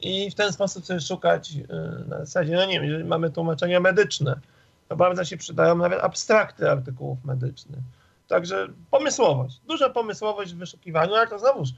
I 0.00 0.30
w 0.30 0.34
ten 0.34 0.52
sposób 0.52 0.86
sobie 0.86 1.00
szukać 1.00 1.52
y, 1.52 1.66
na 2.08 2.18
zasadzie, 2.18 2.56
no 2.56 2.64
nie 2.64 2.72
wiem, 2.72 2.84
jeżeli 2.84 3.04
mamy 3.04 3.30
tłumaczenia 3.30 3.80
medyczne, 3.80 4.40
to 4.88 4.96
bardzo 4.96 5.24
się 5.24 5.36
przydają 5.36 5.76
nawet 5.76 6.00
abstrakty 6.00 6.70
artykułów 6.70 7.24
medycznych. 7.24 7.80
Także 8.28 8.68
pomysłowość, 8.90 9.60
duża 9.68 9.90
pomysłowość 9.90 10.54
w 10.54 10.58
wyszukiwaniu, 10.58 11.14
ale 11.14 11.26
to 11.26 11.38
znowuż 11.38 11.68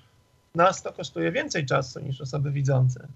nas 0.55 0.82
to 0.82 0.93
kosztuje 0.93 1.32
więcej 1.32 1.66
czasu 1.66 2.01
niż 2.01 2.20
osoby 2.20 2.51
widzące. 2.51 3.09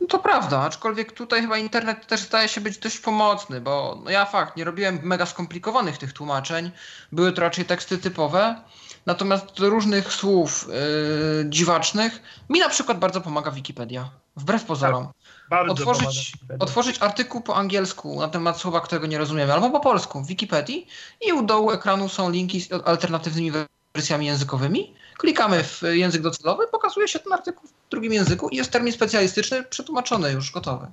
No 0.00 0.06
to 0.06 0.18
prawda, 0.18 0.60
aczkolwiek 0.60 1.12
tutaj 1.12 1.40
chyba 1.40 1.58
internet 1.58 2.06
też 2.06 2.20
zdaje 2.20 2.48
się 2.48 2.60
być 2.60 2.78
dość 2.78 2.98
pomocny, 2.98 3.60
bo 3.60 4.00
no 4.04 4.10
ja 4.10 4.24
fakt, 4.24 4.56
nie 4.56 4.64
robiłem 4.64 5.00
mega 5.02 5.26
skomplikowanych 5.26 5.98
tych 5.98 6.12
tłumaczeń, 6.12 6.70
były 7.12 7.32
to 7.32 7.40
raczej 7.40 7.64
teksty 7.64 7.98
typowe, 7.98 8.62
natomiast 9.06 9.60
do 9.60 9.70
różnych 9.70 10.12
słów 10.12 10.68
yy, 10.68 11.50
dziwacznych 11.50 12.22
mi 12.48 12.60
na 12.60 12.68
przykład 12.68 12.98
bardzo 12.98 13.20
pomaga 13.20 13.50
Wikipedia, 13.50 14.10
wbrew 14.36 14.64
pozorom. 14.64 15.08
Tak, 15.50 15.70
otworzyć, 15.70 16.32
otworzyć 16.58 17.02
artykuł 17.02 17.40
po 17.40 17.56
angielsku 17.56 18.20
na 18.20 18.28
temat 18.28 18.60
słowa, 18.60 18.80
którego 18.80 19.06
nie 19.06 19.18
rozumiemy, 19.18 19.52
albo 19.52 19.70
po 19.70 19.80
polsku 19.80 20.20
w 20.20 20.26
Wikipedii 20.26 20.86
i 21.28 21.32
u 21.32 21.42
dołu 21.42 21.70
ekranu 21.70 22.08
są 22.08 22.30
linki 22.30 22.60
z 22.60 22.72
alternatywnymi 22.72 23.52
wersjami 23.94 24.26
językowymi 24.26 24.94
Klikamy 25.20 25.64
w 25.64 25.82
język 25.82 26.22
docelowy, 26.22 26.66
pokazuje 26.72 27.08
się 27.08 27.18
ten 27.18 27.32
artykuł 27.32 27.68
w 27.68 27.90
drugim 27.90 28.12
języku 28.12 28.48
i 28.48 28.56
jest 28.56 28.70
termin 28.70 28.92
specjalistyczny 28.92 29.62
przetłumaczony 29.62 30.32
już, 30.32 30.52
gotowy. 30.52 30.86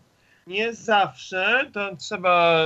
Nie 0.47 0.73
zawsze 0.73 1.69
to 1.73 1.95
trzeba 1.95 2.65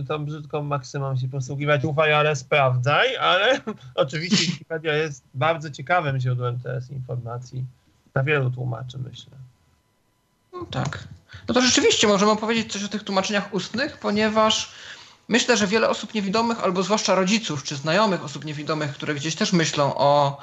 y, 0.00 0.04
tą 0.04 0.24
brzydką 0.24 0.62
maksymą 0.62 1.16
się 1.16 1.28
posługiwać. 1.28 1.84
Ufaj, 1.84 2.12
ale 2.12 2.36
sprawdzaj, 2.36 3.16
ale 3.16 3.60
oczywiście 3.94 4.52
Wikipedia 4.52 4.94
jest 4.94 5.22
bardzo 5.34 5.70
ciekawym 5.70 6.20
źródłem 6.20 6.58
teraz 6.60 6.90
informacji 6.90 7.64
dla 8.12 8.22
wielu 8.22 8.50
tłumaczy, 8.50 8.98
myślę. 8.98 9.32
No 10.52 10.66
tak. 10.70 11.04
No 11.48 11.54
to 11.54 11.60
rzeczywiście 11.60 12.06
możemy 12.06 12.30
opowiedzieć 12.30 12.72
coś 12.72 12.84
o 12.84 12.88
tych 12.88 13.02
tłumaczeniach 13.02 13.54
ustnych, 13.54 13.98
ponieważ 13.98 14.72
myślę, 15.28 15.56
że 15.56 15.66
wiele 15.66 15.88
osób 15.88 16.14
niewidomych, 16.14 16.64
albo 16.64 16.82
zwłaszcza 16.82 17.14
rodziców 17.14 17.62
czy 17.62 17.76
znajomych 17.76 18.24
osób 18.24 18.44
niewidomych, 18.44 18.92
które 18.92 19.14
gdzieś 19.14 19.34
też 19.34 19.52
myślą 19.52 19.94
o 19.96 20.38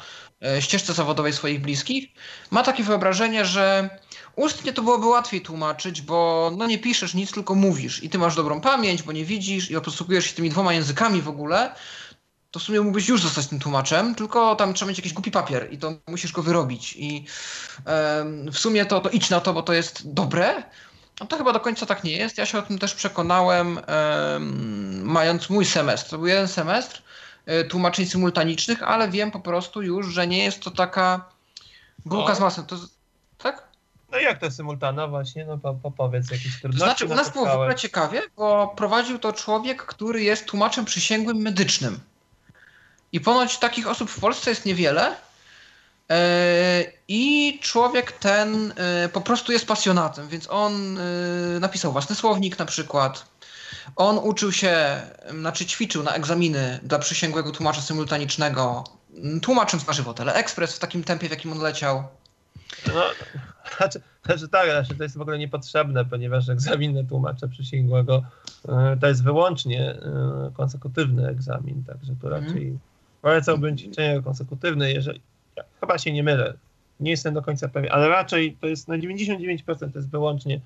ścieżce 0.59 0.93
zawodowej 0.93 1.33
swoich 1.33 1.61
bliskich, 1.61 2.09
ma 2.51 2.63
takie 2.63 2.83
wyobrażenie, 2.83 3.45
że 3.45 3.89
ustnie 4.35 4.73
to 4.73 4.81
byłoby 4.81 5.05
łatwiej 5.05 5.41
tłumaczyć, 5.41 6.01
bo 6.01 6.51
no 6.57 6.67
nie 6.67 6.79
piszesz 6.79 7.13
nic, 7.13 7.31
tylko 7.31 7.55
mówisz 7.55 8.03
i 8.03 8.09
ty 8.09 8.17
masz 8.17 8.35
dobrą 8.35 8.61
pamięć, 8.61 9.03
bo 9.03 9.11
nie 9.11 9.25
widzisz 9.25 9.71
i 9.71 9.81
posługujesz 9.81 10.25
się 10.25 10.33
tymi 10.33 10.49
dwoma 10.49 10.73
językami 10.73 11.21
w 11.21 11.29
ogóle, 11.29 11.75
to 12.53 12.59
w 12.59 12.63
sumie 12.63 12.81
mógłbyś 12.81 13.07
już 13.07 13.21
zostać 13.21 13.47
tym 13.47 13.59
tłumaczem, 13.59 14.15
tylko 14.15 14.55
tam 14.55 14.73
trzeba 14.73 14.89
mieć 14.89 14.97
jakiś 14.97 15.13
głupi 15.13 15.31
papier 15.31 15.73
i 15.73 15.77
to 15.77 15.93
musisz 16.07 16.31
go 16.31 16.43
wyrobić. 16.43 16.95
I 16.97 17.25
w 18.51 18.57
sumie 18.57 18.85
to, 18.85 19.01
to 19.01 19.09
idź 19.09 19.29
na 19.29 19.39
to, 19.39 19.53
bo 19.53 19.63
to 19.63 19.73
jest 19.73 20.13
dobre. 20.13 20.63
No 21.19 21.25
to 21.25 21.37
chyba 21.37 21.53
do 21.53 21.59
końca 21.59 21.85
tak 21.85 22.03
nie 22.03 22.11
jest. 22.11 22.37
Ja 22.37 22.45
się 22.45 22.57
o 22.57 22.61
tym 22.61 22.79
też 22.79 22.93
przekonałem, 22.95 23.79
mając 25.03 25.49
mój 25.49 25.65
semestr. 25.65 26.09
To 26.09 26.17
był 26.17 26.27
jeden 26.27 26.47
semestr 26.47 26.97
e, 26.97 27.12
tłumaczeń 27.69 28.05
symultanicznych, 28.05 28.83
ale 28.83 29.09
wiem 29.09 29.31
po 29.31 29.39
prostu 29.39 29.81
już, 29.81 30.07
że 30.07 30.27
nie 30.27 30.43
jest 30.43 30.59
to 30.59 30.71
taka 30.71 31.29
bułka 32.05 32.33
o. 32.33 32.35
z 32.35 32.39
masłem. 32.39 32.67
To, 32.67 32.75
tak? 33.37 33.67
No 34.11 34.19
jak 34.19 34.39
to 34.39 34.51
symultana 34.51 35.07
właśnie? 35.07 35.45
No 35.45 35.57
po, 35.57 35.73
po 35.73 35.91
powiedz 35.91 36.31
jakieś 36.31 36.61
trudności. 36.61 36.85
Znaczy 36.85 37.13
u 37.13 37.15
nas 37.15 37.33
było 37.33 37.45
w 37.45 37.49
ogóle 37.49 37.75
ciekawie, 37.75 38.21
bo 38.37 38.73
prowadził 38.77 39.19
to 39.19 39.33
człowiek, 39.33 39.85
który 39.85 40.23
jest 40.23 40.45
tłumaczem 40.45 40.85
przysięgłym 40.85 41.37
medycznym. 41.37 41.99
I 43.11 43.19
ponoć 43.19 43.57
takich 43.57 43.87
osób 43.87 44.09
w 44.09 44.19
Polsce 44.19 44.49
jest 44.49 44.65
niewiele. 44.65 45.15
E, 46.09 46.83
I 47.07 47.59
człowiek 47.61 48.11
ten 48.11 48.73
e, 48.75 49.09
po 49.09 49.21
prostu 49.21 49.51
jest 49.51 49.67
pasjonatem, 49.67 50.27
więc 50.27 50.49
on 50.49 50.97
e, 50.97 51.01
napisał 51.59 51.91
własny 51.91 52.15
słownik 52.15 52.59
na 52.59 52.65
przykład. 52.65 53.25
On 53.95 54.17
uczył 54.17 54.51
się, 54.51 55.01
znaczy 55.39 55.65
ćwiczył 55.65 56.03
na 56.03 56.11
egzaminy 56.11 56.79
dla 56.83 56.99
przysięgłego 56.99 57.51
tłumacza 57.51 57.81
symultanicznego, 57.81 58.83
tłumacząc 59.41 59.87
na 59.87 59.93
żywo 59.93 60.13
Teleexpress 60.13 60.75
w 60.75 60.79
takim 60.79 61.03
tempie, 61.03 61.27
w 61.27 61.31
jakim 61.31 61.51
on 61.51 61.59
leciał. 61.59 62.03
No, 62.87 63.03
znaczy, 63.77 64.01
znaczy 64.25 64.47
tak, 64.47 64.69
znaczy 64.69 64.95
to 64.95 65.03
jest 65.03 65.17
w 65.17 65.21
ogóle 65.21 65.37
niepotrzebne, 65.37 66.05
ponieważ 66.05 66.49
egzamin 66.49 67.07
tłumacza 67.07 67.47
przysięgłego 67.47 68.23
to 69.01 69.07
jest 69.07 69.23
wyłącznie 69.23 69.95
konsekutywny 70.53 71.27
egzamin, 71.27 71.83
także 71.87 72.15
to 72.21 72.27
mhm. 72.27 72.45
raczej 72.45 72.77
Polecałbym 73.23 73.77
ćwiczenie 73.77 74.21
konsekutywne, 74.21 74.91
jeżeli. 74.91 75.21
Ja 75.55 75.63
chyba 75.79 75.97
się 75.97 76.11
nie 76.11 76.23
mylę. 76.23 76.53
Nie 76.99 77.11
jestem 77.11 77.33
do 77.33 77.41
końca 77.41 77.67
pewien, 77.67 77.91
ale 77.91 78.09
raczej 78.09 78.57
to 78.61 78.67
jest 78.67 78.87
na 78.87 78.97
99% 78.97 79.77
to 79.77 79.85
jest 79.95 80.09
wyłącznie. 80.09 80.59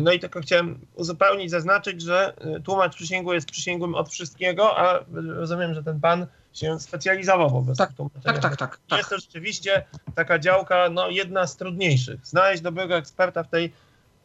No 0.00 0.12
i 0.12 0.20
tylko 0.20 0.40
chciałem 0.40 0.86
uzupełnić, 0.94 1.50
zaznaczyć, 1.50 2.02
że 2.02 2.34
y, 2.56 2.62
tłumacz 2.62 2.94
przysięgły 2.94 3.34
jest 3.34 3.50
przysięgłym 3.50 3.94
od 3.94 4.08
wszystkiego, 4.08 4.78
a 4.78 5.04
rozumiem, 5.12 5.74
że 5.74 5.82
ten 5.82 6.00
pan 6.00 6.26
się 6.52 6.80
specjalizował 6.80 7.50
wobec 7.50 7.78
tak, 7.78 7.90
tak, 8.24 8.38
tak, 8.38 8.56
tak, 8.56 8.78
tak. 8.88 8.98
Jest 8.98 9.10
to 9.10 9.18
rzeczywiście 9.18 9.84
taka 10.14 10.38
działka, 10.38 10.88
no 10.90 11.08
jedna 11.08 11.46
z 11.46 11.56
trudniejszych. 11.56 12.26
Znaleźć 12.26 12.62
dobrego 12.62 12.96
eksperta 12.96 13.42
w 13.42 13.48
tej 13.48 13.72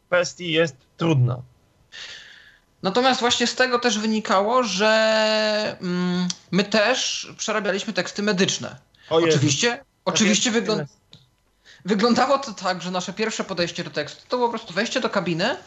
kwestii 0.07 0.51
jest 0.51 0.75
trudno. 0.97 1.43
Natomiast 2.83 3.19
właśnie 3.19 3.47
z 3.47 3.55
tego 3.55 3.79
też 3.79 3.99
wynikało, 3.99 4.63
że 4.63 5.77
mm, 5.81 6.27
my 6.51 6.63
też 6.63 7.27
przerabialiśmy 7.37 7.93
teksty 7.93 8.23
medyczne. 8.23 8.75
Oczywiście, 9.09 9.83
oczywiście 10.05 10.51
wygląda, 10.51 10.85
wyglądało 11.85 12.37
to 12.37 12.53
tak, 12.53 12.81
że 12.81 12.91
nasze 12.91 13.13
pierwsze 13.13 13.43
podejście 13.43 13.83
do 13.83 13.89
tekstu 13.89 14.23
to 14.27 14.37
było 14.37 14.49
po 14.49 14.57
prostu 14.57 14.73
wejście 14.73 14.99
do 14.99 15.09
kabiny, 15.09 15.57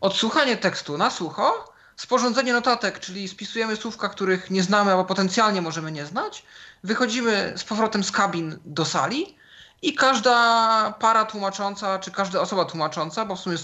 odsłuchanie 0.00 0.56
tekstu 0.56 0.98
na 0.98 1.10
sucho, 1.10 1.72
sporządzenie 1.96 2.52
notatek, 2.52 3.00
czyli 3.00 3.28
spisujemy 3.28 3.76
słówka, 3.76 4.08
których 4.08 4.50
nie 4.50 4.62
znamy 4.62 4.90
albo 4.90 5.04
potencjalnie 5.04 5.62
możemy 5.62 5.92
nie 5.92 6.06
znać, 6.06 6.42
wychodzimy 6.84 7.52
z 7.56 7.64
powrotem 7.64 8.04
z 8.04 8.10
kabin 8.10 8.58
do 8.64 8.84
sali 8.84 9.39
i 9.82 9.94
każda 9.94 10.94
para 10.98 11.24
tłumacząca, 11.24 11.98
czy 11.98 12.10
każda 12.10 12.40
osoba 12.40 12.64
tłumacząca, 12.64 13.24
bo 13.24 13.36
w 13.36 13.40
sumie 13.40 13.56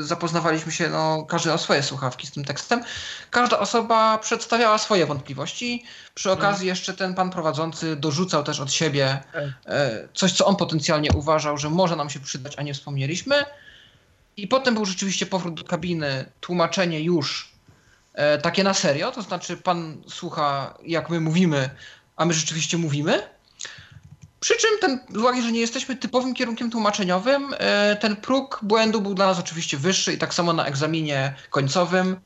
zapoznawaliśmy 0.00 0.72
się, 0.72 0.88
no, 0.88 1.26
każdy 1.28 1.52
o 1.52 1.58
swoje 1.58 1.82
słuchawki 1.82 2.26
z 2.26 2.30
tym 2.30 2.44
tekstem, 2.44 2.84
każda 3.30 3.58
osoba 3.58 4.18
przedstawiała 4.18 4.78
swoje 4.78 5.06
wątpliwości. 5.06 5.84
Przy 6.14 6.30
mhm. 6.30 6.48
okazji 6.48 6.66
jeszcze 6.66 6.94
ten 6.94 7.14
pan 7.14 7.30
prowadzący 7.30 7.96
dorzucał 7.96 8.44
też 8.44 8.60
od 8.60 8.72
siebie 8.72 9.22
tak. 9.32 9.44
e, 9.66 10.08
coś, 10.14 10.32
co 10.32 10.46
on 10.46 10.56
potencjalnie 10.56 11.10
uważał, 11.12 11.58
że 11.58 11.70
może 11.70 11.96
nam 11.96 12.10
się 12.10 12.20
przydać, 12.20 12.54
a 12.56 12.62
nie 12.62 12.74
wspomnieliśmy. 12.74 13.44
I 14.36 14.48
potem 14.48 14.74
był 14.74 14.84
rzeczywiście 14.84 15.26
powrót 15.26 15.54
do 15.54 15.64
kabiny, 15.64 16.32
tłumaczenie 16.40 17.00
już 17.00 17.52
e, 18.12 18.38
takie 18.38 18.64
na 18.64 18.74
serio, 18.74 19.12
to 19.12 19.22
znaczy 19.22 19.56
pan 19.56 20.02
słucha, 20.08 20.74
jak 20.86 21.10
my 21.10 21.20
mówimy, 21.20 21.70
a 22.16 22.24
my 22.24 22.34
rzeczywiście 22.34 22.78
mówimy. 22.78 23.34
Przy 24.44 24.56
czym 24.56 24.70
ten, 24.80 24.98
z 25.10 25.16
uwagi, 25.16 25.42
że 25.42 25.52
nie 25.52 25.60
jesteśmy 25.60 25.96
typowym 25.96 26.34
kierunkiem 26.34 26.70
tłumaczeniowym, 26.70 27.54
e, 27.58 27.96
ten 27.96 28.16
próg 28.16 28.60
błędu 28.62 29.00
był 29.00 29.14
dla 29.14 29.26
nas 29.26 29.40
oczywiście 29.40 29.76
wyższy 29.76 30.12
i 30.12 30.18
tak 30.18 30.34
samo 30.34 30.52
na 30.52 30.66
egzaminie 30.66 31.34
końcowym. 31.50 32.16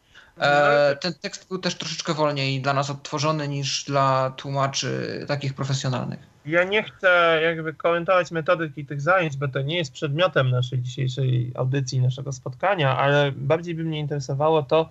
E, 0.41 0.97
ten 0.97 1.15
tekst 1.15 1.49
był 1.49 1.59
też 1.59 1.75
troszeczkę 1.75 2.15
wolniej 2.15 2.61
dla 2.61 2.73
nas 2.73 2.91
odtworzony 2.91 3.49
niż 3.49 3.85
dla 3.85 4.31
tłumaczy 4.37 5.25
takich 5.29 5.55
profesjonalnych. 5.55 6.19
Ja 6.47 6.65
nie 6.65 6.83
chcę 6.83 7.41
jakby 7.43 7.75
komentować 7.75 8.31
metodyki 8.31 8.87
tych 8.87 9.01
zajęć, 9.01 9.37
bo 9.37 9.49
to 9.49 9.63
nie 9.63 9.77
jest 9.77 9.93
przedmiotem 9.93 10.51
naszej 10.51 10.79
dzisiejszej 10.79 11.53
audycji, 11.55 12.01
naszego 12.01 12.33
spotkania, 12.33 12.99
ale 12.99 13.33
bardziej 13.33 13.75
by 13.75 13.85
mnie 13.85 13.99
interesowało 13.99 14.63
to, 14.63 14.91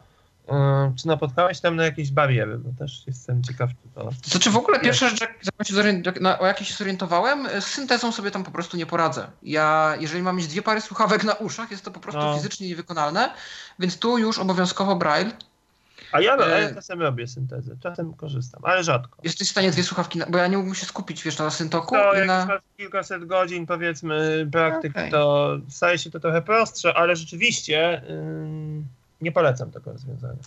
czy 0.96 1.08
napotkałeś 1.08 1.60
tam 1.60 1.76
na 1.76 1.84
jakieś 1.86 2.12
bariery? 2.12 2.58
Bo 2.58 2.70
też 2.80 3.04
jestem 3.08 3.44
ciekaw, 3.44 3.70
czy 3.70 3.90
to. 3.96 4.10
Znaczy 4.24 4.52
w 4.52 4.58
ogóle 4.58 4.80
pierwsza 4.80 5.10
rzecz, 5.10 5.22
na, 6.22 6.40
o 6.40 6.46
jakiej 6.46 6.68
się 6.68 6.74
zorientowałem, 6.74 7.48
z 7.60 7.66
syntezą 7.66 8.12
sobie 8.12 8.32
tam 8.32 8.44
po 8.44 8.52
prostu 8.52 8.78
nie 8.78 8.86
poradzę. 8.86 9.28
Ja, 9.44 9.96
jeżeli 10.00 10.24
mam 10.24 10.38
mieć 10.38 10.48
dwie 10.48 10.62
pary 10.62 10.82
słuchawek 10.82 11.24
na 11.24 11.34
uszach, 11.34 11.72
jest 11.72 11.86
to 11.86 11.92
po 11.92 12.00
prostu 12.00 12.22
no. 12.22 12.36
fizycznie 12.36 12.68
niewykonalne, 12.68 13.34
więc 13.80 14.00
tu 14.00 14.18
już 14.18 14.40
obowiązkowo 14.40 14.96
braille. 14.96 15.32
A 16.12 16.22
ja, 16.22 16.38
a 16.38 16.48
ja 16.48 16.74
czasem 16.74 17.02
robię 17.02 17.28
syntezę, 17.28 17.76
czasem 17.84 18.14
korzystam, 18.14 18.62
ale 18.66 18.84
rzadko. 18.84 19.18
Jesteś 19.24 19.48
w 19.48 19.52
stanie 19.52 19.72
dwie 19.72 19.84
słuchawki, 19.84 20.20
bo 20.30 20.38
ja 20.38 20.48
nie 20.48 20.58
mógłbym 20.58 20.76
się 20.76 20.86
skupić, 20.86 21.24
wiesz, 21.24 21.38
na 21.38 21.50
syntoku. 21.50 21.96
No, 21.96 22.14
jak 22.14 22.28
na... 22.28 22.46
masz 22.46 22.62
kilkaset 22.78 23.26
godzin, 23.26 23.66
powiedzmy, 23.66 24.48
praktyki, 24.52 25.00
okay. 25.00 25.12
to 25.12 25.58
staje 25.70 25.98
się 25.98 26.12
to 26.12 26.20
trochę 26.20 26.42
prostsze, 26.42 26.94
ale 26.94 27.16
rzeczywiście... 27.16 28.02
Yy 28.10 28.97
nie 29.22 29.32
polecam 29.32 29.72
tego 29.72 29.92
rozwiązania. 29.92 30.40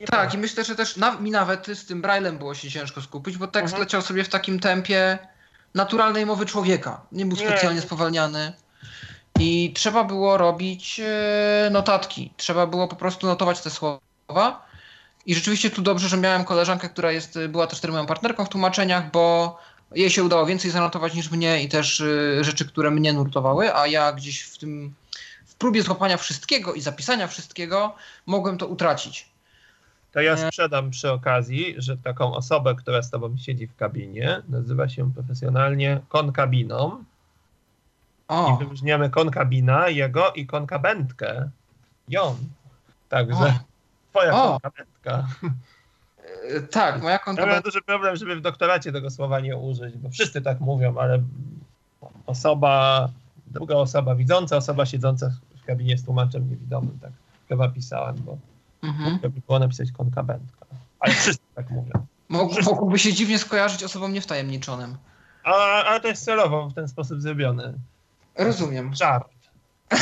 Nie 0.00 0.06
tak, 0.06 0.20
polecam. 0.20 0.38
i 0.38 0.42
myślę, 0.42 0.64
że 0.64 0.76
też 0.76 0.96
na, 0.96 1.18
mi 1.18 1.30
nawet 1.30 1.66
z 1.66 1.86
tym 1.86 2.02
Braillem 2.02 2.38
było 2.38 2.54
się 2.54 2.70
ciężko 2.70 3.02
skupić, 3.02 3.36
bo 3.36 3.46
tekst 3.46 3.74
mhm. 3.74 3.82
leciał 3.82 4.02
sobie 4.02 4.24
w 4.24 4.28
takim 4.28 4.60
tempie 4.60 5.18
naturalnej 5.74 6.26
mowy 6.26 6.46
człowieka. 6.46 7.00
Nie 7.12 7.26
był 7.26 7.36
specjalnie 7.36 7.80
nie. 7.80 7.86
spowalniany. 7.86 8.52
I 9.38 9.72
trzeba 9.74 10.04
było 10.04 10.36
robić 10.36 11.00
e, 11.00 11.70
notatki. 11.70 12.32
Trzeba 12.36 12.66
było 12.66 12.88
po 12.88 12.96
prostu 12.96 13.26
notować 13.26 13.60
te 13.60 13.70
słowa. 13.70 14.66
I 15.26 15.34
rzeczywiście 15.34 15.70
tu 15.70 15.82
dobrze, 15.82 16.08
że 16.08 16.16
miałem 16.16 16.44
koleżankę, 16.44 16.88
która 16.88 17.12
jest, 17.12 17.38
była 17.48 17.66
też 17.66 17.82
moją 17.82 18.06
partnerką 18.06 18.44
w 18.44 18.48
tłumaczeniach, 18.48 19.10
bo 19.10 19.58
jej 19.94 20.10
się 20.10 20.24
udało 20.24 20.46
więcej 20.46 20.70
zanotować 20.70 21.14
niż 21.14 21.30
mnie 21.30 21.62
i 21.62 21.68
też 21.68 22.00
e, 22.00 22.44
rzeczy, 22.44 22.64
które 22.64 22.90
mnie 22.90 23.12
nurtowały, 23.12 23.74
a 23.74 23.86
ja 23.86 24.12
gdzieś 24.12 24.42
w 24.42 24.58
tym 24.58 24.94
próbie 25.58 25.82
złapania 25.82 26.16
wszystkiego 26.16 26.74
i 26.74 26.80
zapisania 26.80 27.26
wszystkiego 27.26 27.94
mogłem 28.26 28.58
to 28.58 28.66
utracić. 28.66 29.28
To 30.12 30.20
ja 30.20 30.36
sprzedam 30.36 30.90
przy 30.90 31.12
okazji, 31.12 31.74
że 31.78 31.96
taką 31.96 32.34
osobę, 32.34 32.74
która 32.74 33.02
z 33.02 33.10
tobą 33.10 33.36
siedzi 33.36 33.66
w 33.66 33.76
kabinie, 33.76 34.42
nazywa 34.48 34.88
się 34.88 35.12
profesjonalnie 35.12 36.00
konkabiną. 36.08 37.04
O. 38.28 38.54
I 38.54 38.58
wyróżniamy 38.58 39.10
konkabina, 39.10 39.88
jego 39.88 40.32
i 40.32 40.46
konkabentkę. 40.46 41.50
Ją. 42.08 42.36
Także 43.08 43.44
o. 43.44 43.52
twoja 44.10 44.42
o. 44.42 44.50
konkabętka. 44.50 45.26
E, 46.48 46.60
tak, 46.60 47.02
moja 47.02 47.18
konkabentka. 47.18 47.50
Ja 47.50 47.54
mam 47.54 47.62
duży 47.62 47.82
problem, 47.82 48.16
żeby 48.16 48.36
w 48.36 48.40
doktoracie 48.40 48.92
tego 48.92 49.10
słowa 49.10 49.40
nie 49.40 49.56
użyć, 49.56 49.96
bo 49.96 50.10
wszyscy 50.10 50.42
tak 50.42 50.60
mówią, 50.60 50.98
ale 50.98 51.22
osoba 52.26 53.08
druga 53.46 53.74
osoba 53.74 54.14
widząca, 54.14 54.56
osoba 54.56 54.86
siedząca 54.86 55.30
w 55.62 55.64
kabinie 55.64 55.98
z 55.98 56.04
tłumaczem 56.04 56.50
niewidomym, 56.50 56.98
tak 57.02 57.12
chyba 57.48 57.68
pisałem, 57.68 58.16
bo 58.16 58.38
mhm. 58.82 59.18
by 59.18 59.30
było 59.30 59.58
napisać 59.58 59.92
konkabentka. 59.92 60.66
Ale 61.00 61.14
wszyscy 61.14 61.44
tak 61.54 61.70
mówią. 61.70 62.06
Mógłby 62.28 62.98
się 62.98 63.12
dziwnie 63.12 63.38
skojarzyć 63.38 63.84
osobom 63.84 64.12
niewtajemniczonym. 64.12 64.96
Ale 65.44 66.00
to 66.00 66.08
jest 66.08 66.24
celowo 66.24 66.68
w 66.68 66.74
ten 66.74 66.88
sposób 66.88 67.20
zrobione. 67.20 67.74
Rozumiem. 68.38 68.94
Żart. 68.94 69.28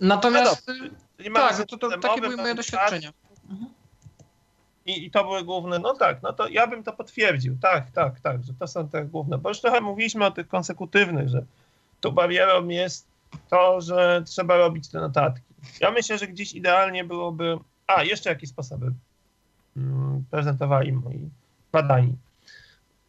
Natomiast 0.00 0.66
no 0.66 1.34
tak, 1.34 1.58
no 1.58 1.66
to, 1.66 1.78
to, 1.78 1.98
takie 1.98 2.20
były 2.20 2.36
moje 2.36 2.54
doświadczenia. 2.54 3.12
Mhm. 3.50 3.70
I, 4.90 5.06
I, 5.06 5.10
to 5.10 5.24
były 5.24 5.44
główne, 5.44 5.78
no 5.78 5.94
tak, 5.94 6.22
no 6.22 6.32
to 6.32 6.48
ja 6.48 6.66
bym 6.66 6.82
to 6.82 6.92
potwierdził, 6.92 7.56
tak, 7.62 7.90
tak, 7.90 8.20
tak, 8.20 8.44
że 8.44 8.54
to 8.54 8.66
są 8.66 8.88
te 8.88 9.04
główne, 9.04 9.38
bo 9.38 9.48
już 9.48 9.60
trochę 9.60 9.80
mówiliśmy 9.80 10.26
o 10.26 10.30
tych 10.30 10.48
konsekutywnych, 10.48 11.28
że 11.28 11.44
tu 12.00 12.12
barierą 12.12 12.68
jest 12.68 13.06
to, 13.50 13.80
że 13.80 14.22
trzeba 14.26 14.56
robić 14.56 14.88
te 14.88 15.00
notatki. 15.00 15.54
Ja 15.80 15.90
myślę, 15.90 16.18
że 16.18 16.26
gdzieś 16.26 16.52
idealnie 16.52 17.04
byłoby 17.04 17.58
A, 17.86 18.04
jeszcze 18.04 18.30
jakie 18.30 18.46
sposoby 18.46 18.92
mm, 19.76 20.24
prezentowali 20.30 20.92
moi 20.92 21.30
badani. 21.72 22.16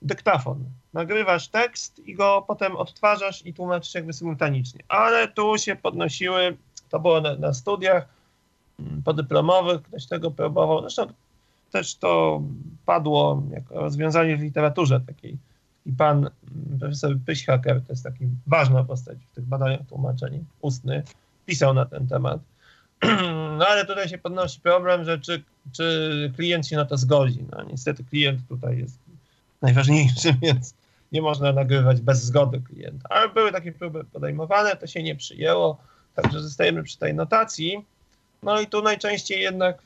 Dyktafon. 0.01 0.65
Nagrywasz 0.93 1.47
tekst 1.47 1.99
i 1.99 2.15
go 2.15 2.43
potem 2.47 2.75
odtwarzasz 2.75 3.45
i 3.45 3.53
tłumaczysz 3.53 3.95
jakby 3.95 4.13
symultanicznie. 4.13 4.83
Ale 4.87 5.27
tu 5.27 5.57
się 5.57 5.75
podnosiły, 5.75 6.57
to 6.89 6.99
było 6.99 7.21
na, 7.21 7.35
na 7.35 7.53
studiach 7.53 8.07
mm, 8.79 9.03
podyplomowych, 9.03 9.81
ktoś 9.81 10.05
tego 10.07 10.31
próbował. 10.31 10.81
Zresztą 10.81 11.07
też 11.71 11.95
to 11.95 12.41
padło 12.85 13.43
jako 13.51 13.75
rozwiązanie 13.75 14.37
w 14.37 14.41
literaturze 14.41 15.01
takiej. 15.07 15.37
I 15.85 15.91
pan 15.91 16.17
mm, 16.17 16.79
profesor 16.79 17.17
Pyśhaker, 17.25 17.81
to 17.81 17.93
jest 17.93 18.03
taki 18.03 18.27
ważna 18.47 18.83
postać 18.83 19.17
w 19.31 19.35
tych 19.35 19.45
badaniach 19.45 19.87
tłumaczeń 19.89 20.45
ustny, 20.61 21.03
pisał 21.45 21.73
na 21.73 21.85
ten 21.85 22.07
temat. 22.07 22.41
No 23.57 23.67
ale 23.67 23.85
tutaj 23.85 24.09
się 24.09 24.17
podnosi 24.17 24.59
problem, 24.59 25.05
że 25.05 25.19
czy, 25.19 25.43
czy 25.71 26.33
klient 26.35 26.67
się 26.67 26.75
na 26.75 26.85
to 26.85 26.97
zgodzi. 26.97 27.45
No 27.51 27.63
niestety 27.63 28.03
klient 28.03 28.41
tutaj 28.49 28.77
jest 28.77 28.99
najważniejszy, 29.61 30.33
więc 30.41 30.73
nie 31.11 31.21
można 31.21 31.53
nagrywać 31.53 32.01
bez 32.01 32.23
zgody 32.23 32.61
klienta. 32.61 33.09
Ale 33.09 33.29
były 33.29 33.51
takie 33.51 33.71
próby 33.71 34.03
podejmowane, 34.03 34.75
to 34.75 34.87
się 34.87 35.03
nie 35.03 35.15
przyjęło, 35.15 35.77
także 36.15 36.39
zostajemy 36.39 36.83
przy 36.83 36.97
tej 36.97 37.13
notacji. 37.13 37.85
No 38.43 38.61
i 38.61 38.67
tu 38.67 38.81
najczęściej 38.81 39.41
jednak 39.41 39.81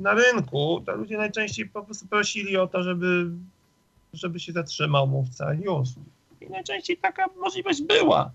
na 0.00 0.14
rynku, 0.14 0.82
to 0.86 0.96
ludzie 0.96 1.16
najczęściej 1.16 1.68
po 1.68 1.82
prostu 1.82 2.06
prosili 2.06 2.56
o 2.56 2.66
to, 2.66 2.82
żeby, 2.82 3.30
żeby 4.12 4.40
się 4.40 4.52
zatrzymał 4.52 5.06
mówca 5.06 5.54
już. 5.54 5.88
I 6.40 6.50
najczęściej 6.50 6.96
taka 6.96 7.26
możliwość 7.40 7.82
była. 7.82 8.30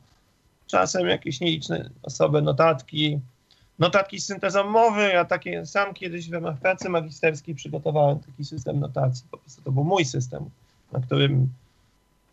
Czasem 0.67 1.07
jakieś 1.07 1.39
nieliczne 1.39 1.89
osoby, 2.03 2.41
notatki, 2.41 3.19
notatki 3.80 4.21
z 4.21 4.26
syntezą 4.26 4.69
mowy. 4.69 5.01
Ja 5.01 5.26
takie 5.26 5.65
sam 5.65 5.93
kiedyś 5.93 6.30
w 6.30 6.34
ramach 6.34 6.59
pracy 6.59 6.89
magisterskiej 6.89 7.55
przygotowałem 7.55 8.19
taki 8.19 8.45
system 8.45 8.80
notacji. 8.80 9.26
Po 9.31 9.38
prostu 9.38 9.61
to 9.61 9.71
był 9.71 9.84
mój 9.84 10.05
system, 10.05 10.49
na 10.91 10.99
którym 10.99 11.49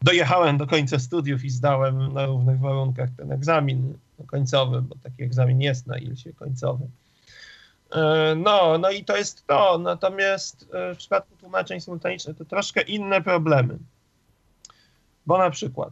dojechałem 0.02 0.58
do 0.58 0.66
końca 0.66 0.98
studiów 0.98 1.44
i 1.44 1.50
zdałem 1.50 2.12
na 2.12 2.26
równych 2.26 2.60
warunkach 2.60 3.10
ten 3.16 3.32
egzamin 3.32 3.94
końcowy, 4.26 4.82
bo 4.82 4.94
taki 5.02 5.22
egzamin 5.22 5.60
jest 5.60 5.86
na 5.86 5.98
ILSie 5.98 6.32
końcowy. 6.32 6.86
E, 7.90 8.34
no, 8.36 8.78
no 8.78 8.90
i 8.90 9.04
to 9.04 9.16
jest 9.16 9.46
to. 9.46 9.78
Natomiast 9.78 10.68
e, 10.72 10.94
w 10.94 10.98
przypadku 10.98 11.36
tłumaczeń 11.36 11.80
symultanicznych 11.80 12.36
to 12.36 12.44
troszkę 12.44 12.82
inne 12.82 13.22
problemy. 13.22 13.78
Bo 15.26 15.38
na 15.38 15.50
przykład, 15.50 15.90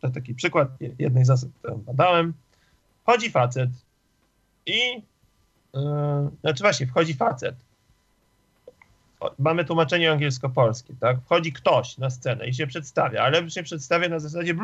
to 0.00 0.10
taki 0.10 0.34
przykład 0.34 0.68
jednej 0.98 1.24
z 1.24 1.30
osób, 1.30 1.52
którą 1.58 1.76
badałem, 1.76 2.34
wchodzi 3.02 3.30
facet 3.30 3.70
i, 4.66 5.02
yy, 5.74 5.80
znaczy 6.40 6.62
właśnie, 6.62 6.86
wchodzi 6.86 7.14
facet. 7.14 7.56
Mamy 9.38 9.64
tłumaczenie 9.64 10.12
angielsko-polskie, 10.12 10.94
tak? 11.00 11.20
Wchodzi 11.20 11.52
ktoś 11.52 11.98
na 11.98 12.10
scenę 12.10 12.48
i 12.48 12.54
się 12.54 12.66
przedstawia, 12.66 13.22
ale 13.22 13.50
się 13.50 13.62
przedstawia 13.62 14.08
na 14.08 14.18
zasadzie 14.18 14.54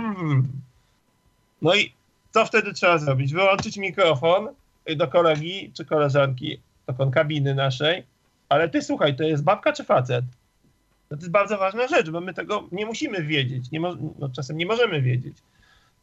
no 1.62 1.74
i 1.74 1.92
co 2.30 2.46
wtedy 2.46 2.72
trzeba 2.72 2.98
zrobić? 2.98 3.32
Wyłączyć 3.32 3.76
mikrofon 3.76 4.48
do 4.96 5.08
kolegi 5.08 5.72
czy 5.74 5.84
koleżanki, 5.84 6.60
do 6.86 6.94
konkabiny 6.94 7.54
naszej, 7.54 8.04
ale 8.48 8.68
ty 8.68 8.82
słuchaj, 8.82 9.16
to 9.16 9.22
jest 9.22 9.44
babka 9.44 9.72
czy 9.72 9.84
facet? 9.84 10.24
No 11.10 11.16
to 11.16 11.20
jest 11.20 11.30
bardzo 11.30 11.58
ważna 11.58 11.88
rzecz, 11.88 12.10
bo 12.10 12.20
my 12.20 12.34
tego 12.34 12.68
nie 12.72 12.86
musimy 12.86 13.22
wiedzieć. 13.22 13.70
Nie 13.70 13.80
mo- 13.80 13.96
no, 14.18 14.28
czasem 14.28 14.56
nie 14.56 14.66
możemy 14.66 15.02
wiedzieć. 15.02 15.36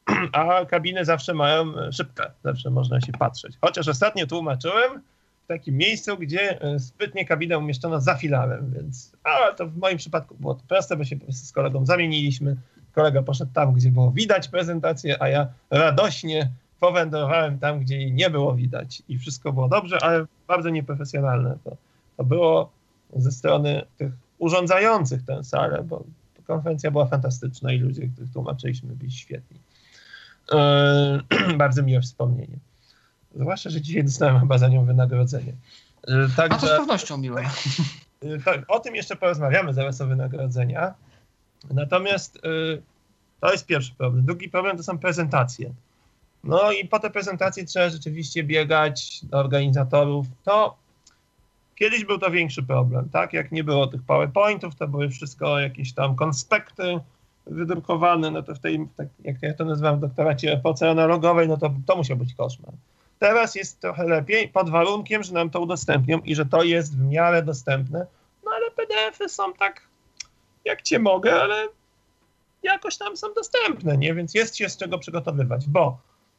A 0.33 0.65
kabiny 0.65 1.05
zawsze 1.05 1.33
mają 1.33 1.73
szybkę, 1.91 2.31
zawsze 2.43 2.69
można 2.69 3.01
się 3.01 3.11
patrzeć. 3.11 3.53
Chociaż 3.61 3.87
ostatnio 3.87 4.27
tłumaczyłem 4.27 5.01
w 5.43 5.47
takim 5.47 5.77
miejscu, 5.77 6.17
gdzie 6.17 6.61
e, 6.61 6.79
sprytnie 6.79 7.25
kabinę 7.25 7.57
umieszczono 7.57 8.01
za 8.01 8.15
filarem, 8.15 8.73
więc 8.75 9.11
ale 9.23 9.55
to 9.55 9.67
w 9.67 9.77
moim 9.77 9.97
przypadku 9.97 10.35
było 10.35 10.55
to 10.55 10.63
proste, 10.67 10.97
bo 10.97 11.03
się 11.03 11.15
po 11.15 11.23
prostu 11.23 11.45
z 11.45 11.51
kolegą 11.51 11.85
zamieniliśmy. 11.85 12.55
Kolega 12.91 13.23
poszedł 13.23 13.51
tam, 13.53 13.73
gdzie 13.73 13.91
było 13.91 14.11
widać 14.11 14.47
prezentację, 14.47 15.21
a 15.21 15.29
ja 15.29 15.47
radośnie 15.69 16.49
powędrowałem 16.83 17.59
tam, 17.59 17.79
gdzie 17.79 17.97
jej 17.97 18.13
nie 18.13 18.29
było 18.29 18.55
widać 18.55 19.03
i 19.07 19.17
wszystko 19.17 19.53
było 19.53 19.69
dobrze, 19.69 20.03
ale 20.03 20.25
bardzo 20.47 20.69
nieprofesjonalne 20.69 21.57
to, 21.63 21.77
to 22.17 22.23
było 22.23 22.71
ze 23.15 23.31
strony 23.31 23.85
tych 23.97 24.11
urządzających 24.39 25.25
tę 25.25 25.43
salę, 25.43 25.83
bo 25.83 26.03
konferencja 26.47 26.91
była 26.91 27.05
fantastyczna 27.05 27.73
i 27.73 27.79
ludzie, 27.79 28.07
których 28.07 28.33
tłumaczyliśmy, 28.33 28.95
byli 28.95 29.11
świetni. 29.11 29.59
Yy, 30.51 31.57
bardzo 31.63 31.83
miłe 31.83 32.01
wspomnienie. 32.01 32.57
Zwłaszcza, 33.35 33.69
że 33.69 33.81
dzisiaj 33.81 34.03
dostałem 34.03 34.39
chyba 34.39 34.57
za 34.57 34.67
nią 34.67 34.85
wynagrodzenie. 34.85 35.53
Yy, 36.07 36.29
także, 36.35 36.57
A 36.57 36.59
to 36.59 36.67
z 36.67 36.77
pewnością 36.77 37.17
miłe. 37.17 37.43
Yy, 38.21 38.39
tak, 38.39 38.65
o 38.67 38.79
tym 38.79 38.95
jeszcze 38.95 39.15
porozmawiamy 39.15 39.73
zaraz 39.73 40.01
o 40.01 40.07
wynagrodzenia. 40.07 40.93
Natomiast 41.71 42.39
yy, 42.43 42.81
to 43.39 43.51
jest 43.51 43.65
pierwszy 43.65 43.93
problem. 43.95 44.25
Drugi 44.25 44.49
problem 44.49 44.77
to 44.77 44.83
są 44.83 44.97
prezentacje. 44.97 45.73
No 46.43 46.71
i 46.71 46.87
po 46.87 46.99
te 46.99 47.09
prezentacje 47.09 47.65
trzeba 47.65 47.89
rzeczywiście 47.89 48.43
biegać 48.43 49.25
do 49.25 49.37
organizatorów. 49.37 50.25
To 50.43 50.77
kiedyś 51.75 52.05
był 52.05 52.19
to 52.19 52.31
większy 52.31 52.63
problem, 52.63 53.09
tak? 53.09 53.33
Jak 53.33 53.51
nie 53.51 53.63
było 53.63 53.87
tych 53.87 54.03
PowerPointów, 54.03 54.75
to 54.75 54.87
były 54.87 55.09
wszystko 55.09 55.59
jakieś 55.59 55.93
tam 55.93 56.15
konspekty 56.15 56.99
wydrukowane, 57.45 58.31
no 58.31 58.43
to 58.43 58.55
w 58.55 58.59
tej, 58.59 58.87
tak, 58.97 59.07
jak 59.23 59.35
ja 59.41 59.53
to 59.53 59.65
nazywam 59.65 59.97
w 59.97 60.01
doktoracie 60.01 60.53
epoce 60.53 60.89
analogowej, 60.89 61.47
no 61.47 61.57
to 61.57 61.73
to 61.85 61.95
musiał 61.95 62.17
być 62.17 62.33
koszmar. 62.33 62.71
Teraz 63.19 63.55
jest 63.55 63.79
trochę 63.79 64.03
lepiej, 64.03 64.49
pod 64.49 64.69
warunkiem, 64.69 65.23
że 65.23 65.33
nam 65.33 65.49
to 65.49 65.59
udostępnią 65.59 66.19
i 66.19 66.35
że 66.35 66.45
to 66.45 66.63
jest 66.63 66.97
w 66.97 67.01
miarę 67.01 67.43
dostępne, 67.43 68.05
no 68.45 68.51
ale 68.55 68.71
PDF-y 68.71 69.29
są 69.29 69.53
tak, 69.53 69.81
jak 70.65 70.81
cię 70.81 70.99
mogę, 70.99 71.41
ale 71.41 71.67
jakoś 72.63 72.97
tam 72.97 73.17
są 73.17 73.27
dostępne, 73.33 73.97
nie? 73.97 74.13
Więc 74.13 74.33
jest 74.33 74.57
się 74.57 74.69
z 74.69 74.77
czego 74.77 74.99
przygotowywać, 74.99 75.67
bo 75.67 75.97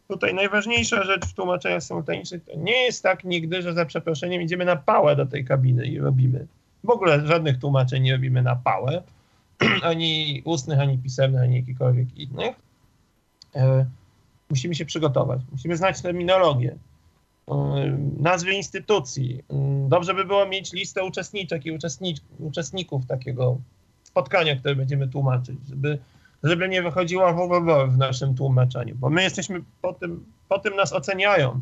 tutaj 0.09 0.35
najważniejsza 0.35 1.03
rzecz 1.03 1.27
w 1.27 1.35
tłumaczeniach 1.35 1.83
symultanicznych 1.83 2.45
to 2.45 2.53
nie 2.57 2.83
jest 2.85 3.03
tak 3.03 3.25
nigdy, 3.25 3.63
że 3.63 3.75
za 3.75 3.85
przeproszeniem 3.85 4.43
idziemy 4.43 4.65
na 4.65 4.77
pałę 4.77 5.17
do 5.17 5.27
tej 5.27 5.45
kabiny 5.45 5.87
i 5.87 5.99
robimy. 5.99 6.47
W 6.85 6.91
ogóle 6.91 7.27
żadnych 7.27 7.59
tłumaczeń 7.59 8.03
nie 8.03 8.13
robimy 8.13 8.43
na 8.43 8.57
pałę, 8.57 9.03
ani 9.83 10.43
ustnych, 10.45 10.81
ani 10.81 10.99
pisemnych, 10.99 11.43
ani 11.43 11.57
jakichkolwiek 11.57 12.19
innych. 12.19 12.57
E, 13.55 13.87
musimy 14.51 14.75
się 14.75 14.85
przygotować, 14.85 15.41
musimy 15.53 15.77
znać 15.77 16.03
terminologię, 16.03 16.77
e, 17.49 17.55
nazwy 18.21 18.53
instytucji. 18.53 19.45
E, 19.51 19.89
dobrze 19.89 20.15
by 20.15 20.25
było 20.25 20.47
mieć 20.47 20.73
listę 20.73 21.05
uczestniczek 21.05 21.67
i 21.67 21.79
uczestników 22.39 23.07
takiego 23.07 23.59
spotkania, 24.03 24.57
które 24.57 24.77
będziemy 24.77 25.09
tłumaczyć, 25.09 25.57
żeby 25.69 25.99
żeby 26.45 26.69
nie 26.69 26.83
wychodziła 26.83 27.33
www 27.33 27.91
w 27.91 27.99
naszym 27.99 28.35
tłumaczeniu, 28.35 28.95
bo 28.95 29.11
my 29.11 29.23
jesteśmy 29.23 29.63
po 29.83 29.93
tym, 29.93 30.25
po 30.49 30.59
tym 30.59 30.77
nas 30.77 30.93
oceniają, 30.93 31.61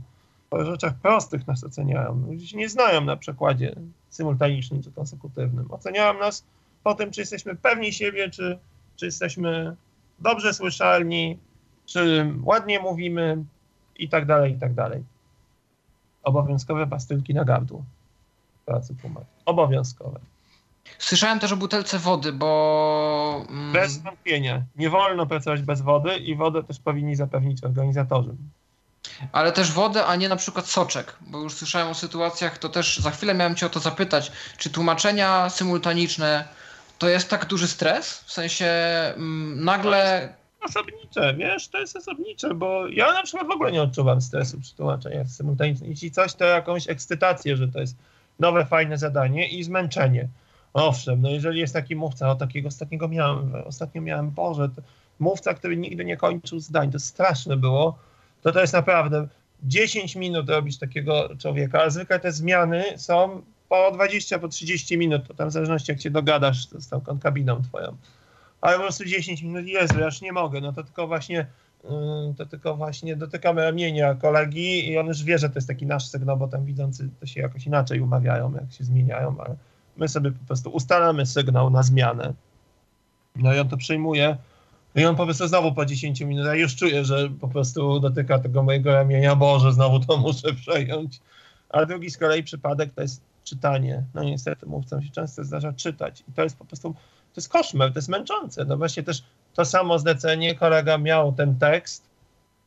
po 0.51 0.65
rzeczach 0.65 0.95
prostych 0.95 1.47
nas 1.47 1.65
oceniają. 1.65 2.25
Ludzie 2.27 2.47
się 2.47 2.57
nie 2.57 2.69
znają 2.69 3.01
na 3.01 3.17
przykładzie 3.17 3.75
symultanicznym 4.11 4.83
czy 4.83 4.93
konsekutywnym. 4.93 5.71
Oceniają 5.71 6.19
nas 6.19 6.45
po 6.83 6.95
tym, 6.95 7.11
czy 7.11 7.21
jesteśmy 7.21 7.57
pewni 7.57 7.93
siebie, 7.93 8.31
czy, 8.31 8.59
czy 8.97 9.07
jesteśmy 9.07 9.77
dobrze 10.19 10.55
słyszalni, 10.55 11.39
czy 11.87 12.33
ładnie 12.43 12.81
mówimy 12.81 13.45
i 13.97 14.09
tak 14.09 14.27
dalej, 14.27 14.53
i 14.53 14.59
tak 14.59 14.75
dalej. 14.75 15.05
Obowiązkowe 16.23 16.87
pastylki 16.87 17.35
na 17.35 17.45
gardło 17.45 17.85
pracy 18.67 18.95
tłumaczy. 19.03 19.27
Obowiązkowe. 19.45 20.21
Słyszałem 20.99 21.39
też 21.39 21.53
o 21.53 21.57
butelce 21.57 21.99
wody, 21.99 22.33
bo. 22.33 23.47
Mm, 23.49 23.73
bez 23.73 23.99
wątpienia. 23.99 24.63
Nie 24.77 24.91
wolno 24.91 25.27
pracować 25.27 25.63
bez 25.63 25.81
wody 25.81 26.17
i 26.17 26.37
wodę 26.37 26.63
też 26.63 26.79
powinni 26.79 27.17
zapewnić 27.17 27.65
organizatorzy. 27.65 28.31
Ale 29.33 29.53
też 29.53 29.73
wodę, 29.73 30.07
a 30.07 30.17
nie 30.17 30.29
na 30.29 30.37
przykład 30.37 30.67
soczek, 30.67 31.17
bo 31.21 31.39
już 31.39 31.55
słyszałem 31.55 31.89
o 31.89 31.95
sytuacjach, 31.95 32.59
to 32.59 32.69
też 32.69 32.99
za 32.99 33.11
chwilę 33.11 33.35
miałem 33.35 33.55
Cię 33.55 33.67
o 33.67 33.71
to 33.71 33.81
zapytać, 33.81 34.33
czy 34.59 34.71
tłumaczenia 34.71 35.51
symultaniczne 35.51 36.49
to 36.99 37.09
jest 37.09 37.29
tak 37.29 37.47
duży 37.47 37.69
stres? 37.69 38.25
W 38.27 38.33
sensie 38.33 38.67
mm, 39.17 39.65
nagle. 39.65 40.29
Osobnicze, 40.61 41.35
wiesz, 41.35 41.69
to 41.69 41.79
jest 41.79 41.97
osobnicze, 41.97 42.55
bo 42.55 42.87
ja 42.89 43.13
na 43.13 43.23
przykład 43.23 43.47
w 43.47 43.51
ogóle 43.51 43.73
nie 43.73 43.83
odczuwam 43.83 44.21
stresu 44.21 44.61
przy 44.61 44.77
tłumaczeniach 44.77 45.29
symultanicznych. 45.29 45.91
Jeśli 45.91 46.11
coś, 46.11 46.35
to 46.35 46.45
jakąś 46.45 46.89
ekscytację, 46.89 47.57
że 47.57 47.69
to 47.69 47.81
jest 47.81 47.97
nowe, 48.39 48.67
fajne 48.67 48.99
zadanie 48.99 49.49
i 49.49 49.65
zmęczenie. 49.65 50.29
Owszem, 50.73 51.23
no 51.23 51.31
jeżeli 51.31 51.61
jest 51.61 51.75
taki 51.75 51.97
mówca, 51.97 52.31
o 52.31 52.35
takiego 52.35 52.69
ostatniego 52.69 53.09
miałem, 53.09 53.55
ostatnio 53.65 54.03
miałem, 54.03 54.31
Boże, 54.31 54.71
mówca, 55.19 55.55
który 55.55 55.77
nigdy 55.77 56.05
nie 56.05 56.17
kończył 56.17 56.61
zdań, 56.61 56.91
to 56.91 56.99
straszne 56.99 57.57
było, 57.57 57.99
to 58.43 58.53
to 58.53 58.61
jest 58.61 58.73
naprawdę 58.73 59.29
10 59.63 60.17
minut 60.17 60.49
robić 60.51 60.79
takiego 60.79 61.37
człowieka, 61.39 61.81
ale 61.81 61.91
zwykle 61.91 62.21
te 62.21 62.33
zmiany 62.33 62.85
są 62.97 63.43
po 63.69 63.91
20, 63.95 64.39
po 64.39 64.49
30 64.49 64.99
minut, 64.99 65.29
to 65.29 65.35
tam 65.35 65.49
w 65.49 65.53
zależności 65.53 65.93
jak 65.93 66.01
się 66.01 66.11
dogadasz 66.11 66.69
z 66.69 66.89
tą 66.89 67.01
konkabiną 67.01 67.63
twoją. 67.63 67.97
Ale 68.61 68.77
po 68.77 68.83
prostu 68.83 69.05
10 69.05 69.43
minut, 69.43 69.67
Jezu, 69.67 69.99
ja 69.99 70.05
już 70.05 70.21
nie 70.21 70.33
mogę, 70.33 70.61
no 70.61 70.73
to 70.73 70.85
tylko 70.85 71.07
właśnie 71.07 71.47
to 72.37 72.47
tylko 72.47 72.77
właśnie 72.77 73.17
dotykamy 73.17 73.65
ramienia 73.65 74.15
kolegi 74.15 74.91
i 74.91 74.99
on 74.99 75.07
już 75.07 75.25
wie, 75.25 75.39
że 75.39 75.49
to 75.49 75.55
jest 75.55 75.69
taki 75.69 75.87
nasz 75.87 76.09
sygnał, 76.09 76.37
bo 76.37 76.49
tam 76.49 76.65
widzący 76.65 77.09
to 77.21 77.27
się 77.27 77.41
jakoś 77.41 77.67
inaczej 77.67 78.01
umawiają, 78.01 78.55
jak 78.55 78.73
się 78.73 78.85
zmieniają, 78.85 79.37
ale 79.41 79.57
my 79.97 80.09
sobie 80.09 80.31
po 80.31 80.47
prostu 80.47 80.71
ustalamy 80.71 81.27
sygnał 81.27 81.71
na 81.71 81.83
zmianę. 81.83 82.35
No 83.37 83.55
i 83.55 83.59
on 83.59 83.69
to 83.69 83.77
przyjmuje. 83.77 84.37
I 84.95 85.05
on 85.05 85.17
po 85.17 85.25
prostu 85.25 85.49
znowu 85.49 85.73
po 85.73 85.87
10 85.87 86.21
minutach 86.21 86.59
już 86.59 86.77
czuje, 86.77 87.05
że 87.05 87.29
po 87.41 87.49
prostu 87.49 88.01
dotyka 88.01 88.39
tego 88.39 88.63
mojego 88.63 88.93
ramienia, 88.93 89.37
Boże, 89.37 89.73
znowu 89.73 90.01
to 90.01 90.17
muszę 90.27 90.55
przejąć. 90.55 91.21
A 91.69 91.87
drugi 91.87 92.11
z 92.11 92.19
kolei 92.19 92.43
przypadek 92.43 92.95
to 92.95 93.03
jest 93.03 93.23
czytanie. 93.45 94.03
No 94.15 94.25
niestety 94.25 94.67
mówcom 94.67 95.03
się 95.03 95.11
często 95.11 95.45
zdarza 95.45 95.73
czytać. 95.73 96.25
I 96.29 96.33
to 96.33 96.43
jest 96.43 96.59
po 96.59 96.65
prostu, 96.65 96.93
to 97.35 97.41
jest 97.41 97.49
koszmar, 97.49 97.93
to 97.93 97.99
jest 97.99 98.09
męczące. 98.09 98.65
No 98.65 98.77
właśnie 98.77 99.03
też 99.03 99.23
to 99.55 99.65
samo 99.65 99.99
zlecenie, 99.99 100.55
kolega 100.55 100.99
miał 100.99 101.33
ten 101.33 101.59
tekst, 101.59 102.12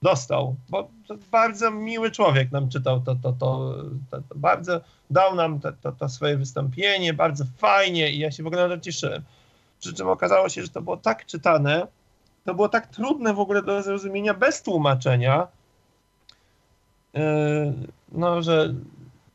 dostał, 0.05 0.55
bo 0.69 0.89
bardzo 1.31 1.71
miły 1.71 2.11
człowiek 2.11 2.51
nam 2.51 2.69
czytał 2.69 3.01
to, 3.01 3.15
to, 3.15 3.33
to, 3.33 3.75
to, 4.11 4.17
to 4.29 4.35
bardzo 4.35 4.81
dał 5.09 5.35
nam 5.35 5.59
to, 5.59 5.71
to, 5.71 5.91
to, 5.91 6.09
swoje 6.09 6.37
wystąpienie, 6.37 7.13
bardzo 7.13 7.45
fajnie 7.57 8.11
i 8.11 8.19
ja 8.19 8.31
się 8.31 8.43
w 8.43 8.47
ogóle 8.47 8.67
na 8.67 8.75
to 8.75 8.81
cieszyłem. 8.81 9.21
Przy 9.79 9.93
czym 9.93 10.07
okazało 10.07 10.49
się, 10.49 10.61
że 10.61 10.69
to 10.69 10.81
było 10.81 10.97
tak 10.97 11.25
czytane, 11.25 11.87
to 12.45 12.53
było 12.53 12.69
tak 12.69 12.87
trudne 12.87 13.33
w 13.33 13.39
ogóle 13.39 13.63
do 13.63 13.83
zrozumienia 13.83 14.33
bez 14.33 14.61
tłumaczenia, 14.61 15.47
yy, 17.13 17.21
no, 18.11 18.41
że 18.41 18.73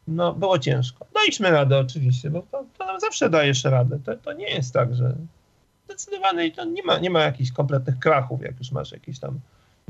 no, 0.09 0.33
było 0.33 0.59
ciężko. 0.59 1.07
Daliśmy 1.15 1.51
radę 1.51 1.79
oczywiście, 1.79 2.31
bo 2.31 2.43
to, 2.51 2.65
to 2.79 2.87
nam 2.87 3.01
zawsze 3.01 3.31
dajesz 3.31 3.65
radę. 3.65 3.99
To, 4.05 4.17
to 4.17 4.33
nie 4.33 4.51
jest 4.51 4.73
tak, 4.75 4.95
że 4.95 5.15
zdecydowanie 5.85 6.53
to 6.53 6.65
nie 6.65 6.83
ma, 6.83 6.99
nie 6.99 7.11
ma 7.11 7.21
jakichś 7.21 7.53
kompletnych 7.53 7.99
krachów, 7.99 8.43
jak 8.43 8.59
już 8.59 8.73
masz 8.73 8.93
jakieś 8.93 9.19
tam 9.19 9.41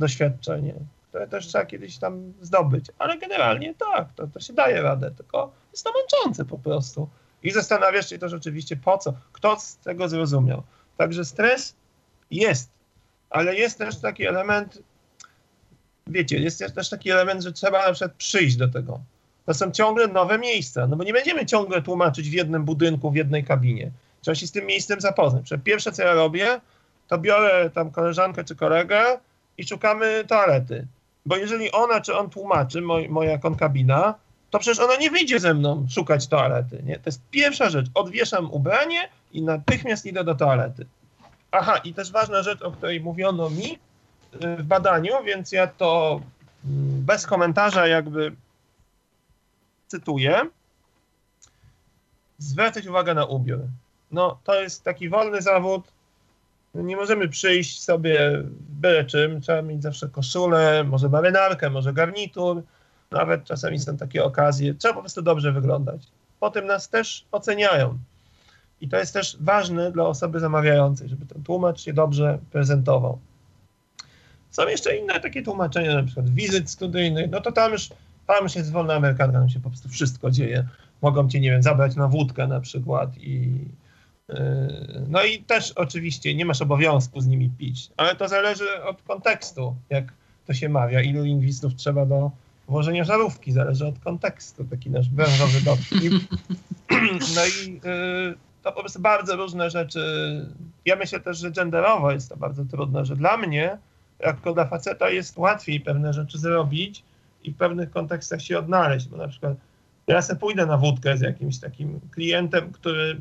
doświadczenie, 0.01 0.75
które 1.09 1.29
też 1.29 1.47
trzeba 1.47 1.67
kiedyś 1.67 1.99
tam 1.99 2.33
zdobyć. 2.41 2.87
Ale 2.99 3.19
generalnie 3.19 3.75
tak, 3.75 4.09
to, 4.17 4.27
to 4.27 4.41
się 4.41 4.53
daje 4.53 4.83
radę, 4.83 5.11
tylko 5.11 5.53
jest 5.73 5.85
to 5.85 5.93
męczące 6.01 6.45
po 6.45 6.59
prostu. 6.59 7.09
I 7.43 7.51
zastanawiasz 7.51 8.09
się 8.09 8.19
to 8.19 8.29
rzeczywiście 8.29 8.77
po 8.77 8.99
co, 8.99 9.15
kto 9.33 9.61
z 9.61 9.77
tego 9.77 10.09
zrozumiał. 10.09 10.63
Także 10.97 11.25
stres 11.25 11.75
jest, 12.31 12.71
ale 13.31 13.55
jest 13.55 13.79
też 13.79 14.01
taki 14.01 14.27
element, 14.27 14.83
wiecie, 16.07 16.39
jest 16.39 16.75
też 16.75 16.89
taki 16.89 17.11
element, 17.11 17.43
że 17.43 17.53
trzeba 17.53 17.87
na 17.87 17.93
przykład 17.93 18.13
przyjść 18.15 18.57
do 18.57 18.69
tego. 18.69 19.01
To 19.47 19.55
są 19.55 19.71
ciągle 19.71 20.09
nowe 20.09 20.39
miejsca, 20.39 20.87
no 20.87 20.97
bo 20.97 21.05
nie 21.05 21.13
będziemy 21.13 21.47
ciągle 21.47 21.83
tłumaczyć 21.83 22.31
w 22.31 22.33
jednym 22.33 22.65
budynku, 22.65 23.11
w 23.11 23.17
jednej 23.17 23.45
kabinie. 23.45 23.91
Trzeba 24.21 24.35
się 24.35 24.47
z 24.47 24.53
tym 24.53 24.67
miejscem 24.67 25.01
zapoznać. 25.01 25.45
Przecież 25.45 25.65
pierwsze, 25.65 25.93
co 25.93 26.03
ja 26.03 26.15
robię, 26.15 26.61
to 27.09 27.19
biorę 27.19 27.71
tam 27.71 27.91
koleżankę 27.91 28.45
czy 28.45 28.57
kolegę 28.57 29.19
i 29.61 29.65
szukamy 29.65 30.25
toalety. 30.29 30.87
Bo 31.27 31.37
jeżeli 31.37 31.73
ona 31.73 32.01
czy 32.01 32.17
on 32.17 32.31
tłumaczy, 32.31 32.81
moj, 32.81 33.09
moja 33.09 33.39
konkabina, 33.39 34.15
to 34.51 34.59
przecież 34.59 34.79
ona 34.79 34.97
nie 34.97 35.11
wyjdzie 35.11 35.41
ze 35.41 35.55
mną 35.55 35.87
szukać 35.91 36.27
toalety. 36.27 36.83
Nie? 36.87 36.95
To 36.95 37.03
jest 37.07 37.23
pierwsza 37.31 37.71
rzecz. 37.71 37.87
Odwieszam 37.95 38.51
ubranie 38.51 39.09
i 39.33 39.43
natychmiast 39.43 40.07
idę 40.07 40.25
do 40.25 40.35
toalety. 40.35 40.87
Aha, 41.51 41.77
i 41.85 41.95
też 41.95 42.13
ważna 42.13 42.43
rzecz, 42.43 42.63
o 42.63 42.73
której 42.73 43.01
mówiono 43.01 43.51
mi 43.51 43.79
y, 44.45 44.57
w 44.57 44.63
badaniu, 44.63 45.13
więc 45.25 45.53
ja 45.53 45.67
to 45.67 46.21
mm, 46.65 47.05
bez 47.05 47.27
komentarza 47.27 47.87
jakby 47.87 48.33
cytuję. 49.89 50.41
Zwracać 52.39 52.87
uwagę 52.87 53.15
na 53.15 53.25
ubiór. 53.25 53.61
No, 54.13 54.39
to 54.45 54.61
jest 54.63 54.85
taki 54.85 55.09
wolny 55.09 55.43
zawód. 55.43 55.83
Nie 56.75 56.97
możemy 56.97 57.29
przyjść 57.29 57.83
sobie 57.83 58.43
byle 58.69 59.05
czym. 59.05 59.41
Trzeba 59.41 59.63
mieć 59.63 59.83
zawsze 59.83 60.09
koszulę, 60.09 60.85
może 60.85 61.09
marynarkę, 61.09 61.71
może 61.71 61.93
garnitur. 61.93 62.63
Nawet 63.11 63.45
czasami 63.45 63.79
są 63.79 63.97
takie 63.97 64.25
okazje. 64.25 64.75
Trzeba 64.75 64.95
po 64.95 65.01
prostu 65.01 65.23
dobrze 65.23 65.53
wyglądać. 65.53 66.03
Potem 66.41 66.67
nas 66.67 66.89
też 66.89 67.25
oceniają. 67.33 67.99
I 68.81 68.89
to 68.89 68.97
jest 68.97 69.13
też 69.13 69.37
ważne 69.41 69.93
dla 69.93 70.07
osoby 70.07 70.41
zamawiającej, 70.41 71.09
żeby 71.09 71.27
ten 71.27 71.43
tłumacz 71.43 71.81
się 71.81 71.93
dobrze 71.93 72.39
prezentował. 72.53 73.19
Są 74.51 74.69
jeszcze 74.69 74.97
inne 74.97 75.21
takie 75.21 75.43
tłumaczenia, 75.43 75.95
na 75.95 76.03
przykład 76.03 76.31
wizyt 76.31 76.71
studyjnych, 76.71 77.31
no 77.31 77.41
to 77.41 77.53
tam 77.53 77.73
już, 77.73 77.89
tam 78.27 78.43
już 78.43 78.55
jest 78.55 78.73
wolna 78.73 78.95
amerykanka, 78.95 79.39
tam 79.39 79.49
się 79.49 79.61
po 79.61 79.71
prostu 79.71 79.89
wszystko 79.89 80.31
dzieje. 80.31 80.67
Mogą 81.03 81.29
cię, 81.29 81.41
nie 81.41 81.51
wiem, 81.51 81.63
zabrać 81.63 81.97
na 81.97 82.09
wódkę 82.09 82.47
na 82.47 82.61
przykład 82.61 83.19
i 83.19 83.51
no 85.09 85.25
i 85.25 85.39
też 85.39 85.73
oczywiście 85.73 86.35
nie 86.35 86.45
masz 86.45 86.63
obowiązku 86.63 87.21
z 87.21 87.27
nimi 87.27 87.51
pić, 87.59 87.91
ale 87.97 88.17
to 88.17 88.29
zależy 88.29 88.83
od 88.83 89.03
kontekstu, 89.03 89.77
jak 89.91 90.13
to 90.47 90.55
się 90.55 90.69
mawia, 90.69 91.01
ilu 91.01 91.25
lingwistów 91.25 91.75
trzeba 91.75 92.07
do 92.07 92.31
włożenia 92.69 93.05
żarówki, 93.05 93.53
zależy 93.53 93.87
od 93.87 93.99
kontekstu, 93.99 94.65
taki 94.65 94.91
nasz 94.91 95.09
branżowy 95.09 95.61
dowcip. 95.61 96.13
No 97.35 97.43
i 97.47 97.73
yy, 97.73 98.35
to 98.63 98.73
po 98.73 98.81
prostu 98.81 99.01
bardzo 99.01 99.37
różne 99.37 99.71
rzeczy. 99.71 100.01
Ja 100.87 100.97
myślę 100.97 101.21
też, 101.21 101.39
że 101.39 101.51
genderowo 101.51 102.13
jest 102.13 102.29
to 102.29 102.37
bardzo 102.37 102.65
trudne, 102.65 103.05
że 103.05 103.17
dla 103.17 103.37
mnie, 103.37 103.79
jako 104.21 104.55
dla 104.55 104.65
faceta, 104.65 105.11
jest 105.11 105.39
łatwiej 105.39 105.81
pewne 105.81 106.13
rzeczy 106.13 106.39
zrobić 106.39 107.03
i 107.45 107.51
w 107.51 107.57
pewnych 107.57 107.91
kontekstach 107.91 108.43
się 108.43 108.59
odnaleźć, 108.59 109.09
bo 109.09 109.17
na 109.17 109.29
przykład 109.29 109.55
ja 110.07 110.23
sobie 110.23 110.41
pójdę 110.41 110.67
na 110.67 110.77
wódkę 110.77 111.17
z 111.17 111.21
jakimś 111.21 111.59
takim 111.59 112.01
klientem, 112.11 112.73
który, 112.73 113.21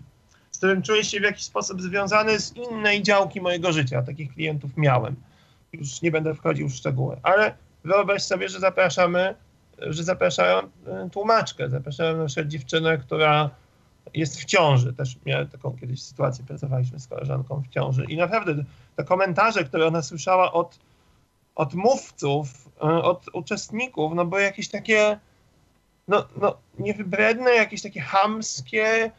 z 0.60 0.62
którym 0.62 0.82
czuję 0.82 1.04
się 1.04 1.20
w 1.20 1.24
jakiś 1.24 1.44
sposób 1.44 1.82
związany 1.82 2.40
z 2.40 2.56
innej 2.56 3.04
działki 3.04 3.42
mojego 3.42 3.72
życia. 3.72 4.02
Takich 4.02 4.34
klientów 4.34 4.72
miałem. 4.78 5.16
Już 5.74 6.02
nie 6.02 6.12
będę 6.12 6.36
wchodził 6.36 6.70
w 6.70 6.74
szczegóły, 6.74 7.18
ale 7.24 7.56
wyobraź 7.84 8.24
sobie, 8.24 8.50
że 8.50 8.60
zapraszamy, 8.60 9.36
że 9.82 10.04
zapraszają 10.04 10.58
e, 10.58 11.10
tłumaczkę, 11.12 11.70
zapraszają 11.70 12.18
na 12.18 12.26
przykład 12.26 12.48
dziewczynę, 12.48 12.98
która 12.98 13.50
jest 14.14 14.42
w 14.42 14.46
ciąży. 14.46 14.94
Też 14.94 15.18
miałem 15.26 15.48
taką 15.48 15.78
kiedyś 15.78 16.04
sytuację, 16.04 16.46
pracowaliśmy 16.46 17.00
z 17.00 17.08
koleżanką 17.08 17.62
w 17.62 17.74
ciąży 17.74 18.06
i 18.06 18.18
naprawdę 18.18 18.64
te 18.96 19.04
komentarze, 19.04 19.64
które 19.64 19.88
ona 19.88 20.02
słyszała 20.02 20.54
od, 20.54 20.80
od 21.56 21.74
mówców, 21.74 22.70
e, 22.78 22.82
od 22.84 23.26
uczestników, 23.34 24.14
no 24.16 24.26
były 24.26 24.42
jakieś 24.42 24.70
takie 24.70 25.20
no, 26.08 26.28
no 26.42 26.58
niewybredne, 26.80 27.52
jakieś 27.52 27.82
takie 27.82 28.02
hamskie, 28.02 29.12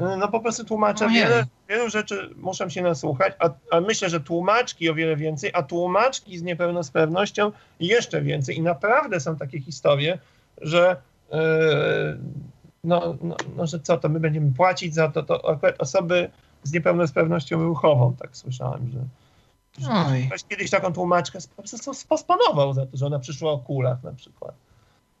no 0.00 0.28
po 0.28 0.40
prostu 0.40 0.64
tłumaczę 0.64 1.06
no 1.06 1.12
wiele, 1.12 1.46
wielu 1.68 1.90
rzeczy 1.90 2.34
muszę 2.36 2.70
się 2.70 2.82
nasłuchać, 2.82 3.34
a, 3.38 3.50
a, 3.70 3.80
myślę, 3.80 4.10
że 4.10 4.20
tłumaczki 4.20 4.90
o 4.90 4.94
wiele 4.94 5.16
więcej, 5.16 5.50
a 5.54 5.62
tłumaczki 5.62 6.38
z 6.38 6.42
niepełnosprawnością 6.42 7.52
jeszcze 7.80 8.22
więcej 8.22 8.56
i 8.56 8.62
naprawdę 8.62 9.20
są 9.20 9.36
takie 9.36 9.60
historie, 9.60 10.18
że 10.60 10.96
yy, 11.32 11.38
no, 12.84 13.16
no, 13.22 13.36
no, 13.56 13.66
że 13.66 13.80
co, 13.80 13.96
to 13.96 14.08
my 14.08 14.20
będziemy 14.20 14.52
płacić 14.52 14.94
za 14.94 15.08
to, 15.08 15.22
to 15.22 15.50
akurat 15.50 15.74
osoby 15.78 16.30
z 16.62 16.72
niepełnosprawnością 16.72 17.62
ruchową, 17.62 18.14
tak 18.18 18.36
słyszałem, 18.36 18.90
że, 18.92 18.98
że 19.84 20.26
ktoś 20.26 20.44
kiedyś 20.44 20.70
taką 20.70 20.92
tłumaczkę 20.92 21.38
po 21.56 21.62
prostu 21.62 21.94
sposponował 21.94 22.72
za 22.72 22.86
to, 22.86 22.96
że 22.96 23.06
ona 23.06 23.18
przyszła 23.18 23.52
o 23.52 23.58
kulach 23.58 24.02
na 24.02 24.12
przykład. 24.12 24.54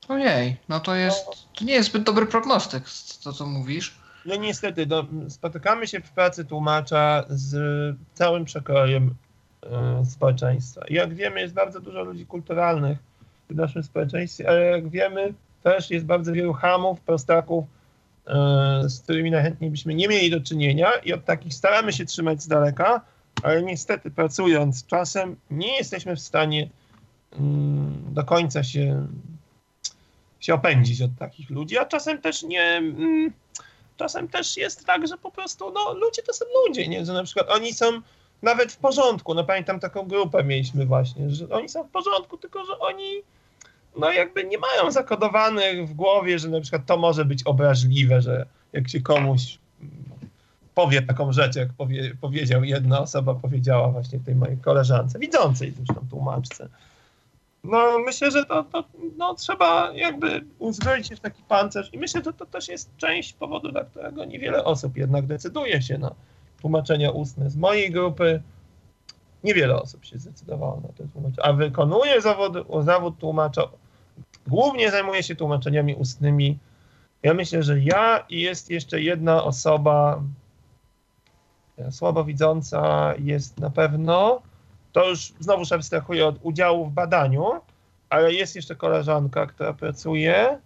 Ojej, 0.08 0.56
no 0.68 0.80
to 0.80 0.94
jest, 0.94 1.26
to 1.54 1.64
nie 1.64 1.72
jest 1.72 1.88
zbyt 1.88 2.02
dobry 2.02 2.26
prognostyk, 2.26 2.84
to 3.24 3.32
co 3.32 3.46
mówisz. 3.46 3.98
No 4.28 4.36
niestety, 4.36 4.86
no, 4.86 5.06
spotykamy 5.28 5.86
się 5.86 6.00
w 6.00 6.10
pracy 6.10 6.44
tłumacza 6.44 7.24
z 7.28 7.56
całym 8.14 8.44
przekrojem 8.44 9.14
y, 10.02 10.06
społeczeństwa. 10.06 10.84
I 10.88 10.94
jak 10.94 11.14
wiemy, 11.14 11.40
jest 11.40 11.54
bardzo 11.54 11.80
dużo 11.80 12.02
ludzi 12.02 12.26
kulturalnych 12.26 12.98
w 13.50 13.54
naszym 13.54 13.82
społeczeństwie, 13.82 14.48
ale 14.48 14.64
jak 14.64 14.88
wiemy, 14.88 15.34
też 15.62 15.90
jest 15.90 16.06
bardzo 16.06 16.32
wielu 16.32 16.52
hamów, 16.52 17.00
prostaków, 17.00 17.64
e, 18.26 18.88
z 18.88 19.00
którymi 19.00 19.30
najchętniej 19.30 19.70
byśmy 19.70 19.94
nie 19.94 20.08
mieli 20.08 20.30
do 20.30 20.40
czynienia 20.40 20.88
i 21.04 21.12
od 21.12 21.24
takich 21.24 21.54
staramy 21.54 21.92
się 21.92 22.04
trzymać 22.04 22.42
z 22.42 22.48
daleka, 22.48 23.00
ale 23.42 23.62
niestety 23.62 24.10
pracując 24.10 24.86
czasem 24.86 25.36
nie 25.50 25.76
jesteśmy 25.76 26.16
w 26.16 26.20
stanie 26.20 26.68
mm, 27.38 28.04
do 28.10 28.24
końca 28.24 28.64
się, 28.64 29.06
się 30.40 30.54
opędzić 30.54 31.02
od 31.02 31.10
takich 31.18 31.50
ludzi, 31.50 31.78
a 31.78 31.84
czasem 31.84 32.18
też 32.18 32.42
nie. 32.42 32.82
Czasem 33.98 34.28
też 34.28 34.56
jest 34.56 34.86
tak, 34.86 35.08
że 35.08 35.18
po 35.18 35.30
prostu 35.30 35.72
no, 35.72 35.94
ludzie 35.94 36.22
to 36.22 36.32
są 36.32 36.44
ludzie, 36.66 36.88
nie? 36.88 37.06
że 37.06 37.12
na 37.12 37.24
przykład 37.24 37.50
oni 37.50 37.72
są 37.72 38.00
nawet 38.42 38.72
w 38.72 38.76
porządku. 38.76 39.34
No 39.34 39.44
pamiętam 39.44 39.80
taką 39.80 40.08
grupę 40.08 40.44
mieliśmy 40.44 40.86
właśnie, 40.86 41.30
że 41.30 41.48
oni 41.48 41.68
są 41.68 41.84
w 41.84 41.90
porządku, 41.90 42.36
tylko 42.38 42.64
że 42.64 42.78
oni 42.78 43.22
no 43.96 44.12
jakby 44.12 44.44
nie 44.44 44.58
mają 44.58 44.90
zakodowanych 44.90 45.88
w 45.88 45.94
głowie, 45.94 46.38
że 46.38 46.48
na 46.48 46.60
przykład 46.60 46.86
to 46.86 46.96
może 46.96 47.24
być 47.24 47.42
obraźliwe, 47.42 48.22
że 48.22 48.46
jak 48.72 48.88
się 48.88 49.00
komuś 49.00 49.58
powie 50.74 51.02
taką 51.02 51.32
rzecz, 51.32 51.56
jak 51.56 51.72
powie, 51.72 52.14
powiedział 52.20 52.64
jedna 52.64 53.00
osoba, 53.00 53.34
powiedziała 53.34 53.88
właśnie 53.88 54.20
tej 54.20 54.34
mojej 54.34 54.56
koleżance, 54.58 55.18
widzącej 55.18 55.72
zresztą 55.76 56.06
tłumaczce. 56.10 56.68
No 57.64 57.98
myślę, 57.98 58.30
że 58.30 58.44
to, 58.44 58.64
to 58.64 58.84
no, 59.16 59.34
trzeba 59.34 59.92
jakby 59.94 60.44
uzbroić 60.58 61.08
się 61.08 61.16
w 61.16 61.20
taki 61.20 61.42
pancerz 61.42 61.94
i 61.94 61.98
myślę, 61.98 62.22
że 62.24 62.32
to 62.32 62.46
też 62.46 62.68
jest 62.68 62.96
część 62.96 63.32
powodu, 63.32 63.72
dla 63.72 63.84
którego 63.84 64.24
niewiele 64.24 64.64
osób 64.64 64.96
jednak 64.96 65.26
decyduje 65.26 65.82
się 65.82 65.98
na 65.98 66.14
tłumaczenia 66.60 67.10
ustne. 67.10 67.50
Z 67.50 67.56
mojej 67.56 67.90
grupy 67.90 68.42
Niewiele 69.44 69.82
osób 69.82 70.04
się 70.04 70.18
zdecydowało 70.18 70.80
na 70.80 70.88
to 70.88 71.12
tłumaczenie, 71.12 71.46
a 71.46 71.52
wykonuje 71.52 72.20
zawód, 72.20 72.52
zawód 72.84 73.18
tłumacza, 73.18 73.62
głównie 74.46 74.90
zajmuje 74.90 75.22
się 75.22 75.36
tłumaczeniami 75.36 75.94
ustnymi. 75.94 76.58
Ja 77.22 77.34
myślę, 77.34 77.62
że 77.62 77.80
ja 77.80 78.24
i 78.28 78.40
jest 78.40 78.70
jeszcze 78.70 79.02
jedna 79.02 79.44
osoba 79.44 80.22
słabowidząca 81.90 83.14
jest 83.18 83.60
na 83.60 83.70
pewno, 83.70 84.42
to 84.92 85.08
już 85.08 85.32
znowu 85.40 85.74
abstrahuję 85.74 86.26
od 86.26 86.36
udziału 86.42 86.86
w 86.86 86.92
badaniu, 86.92 87.44
ale 88.10 88.32
jest 88.32 88.56
jeszcze 88.56 88.76
koleżanka, 88.76 89.46
która 89.46 89.72
pracuje, 89.72 90.58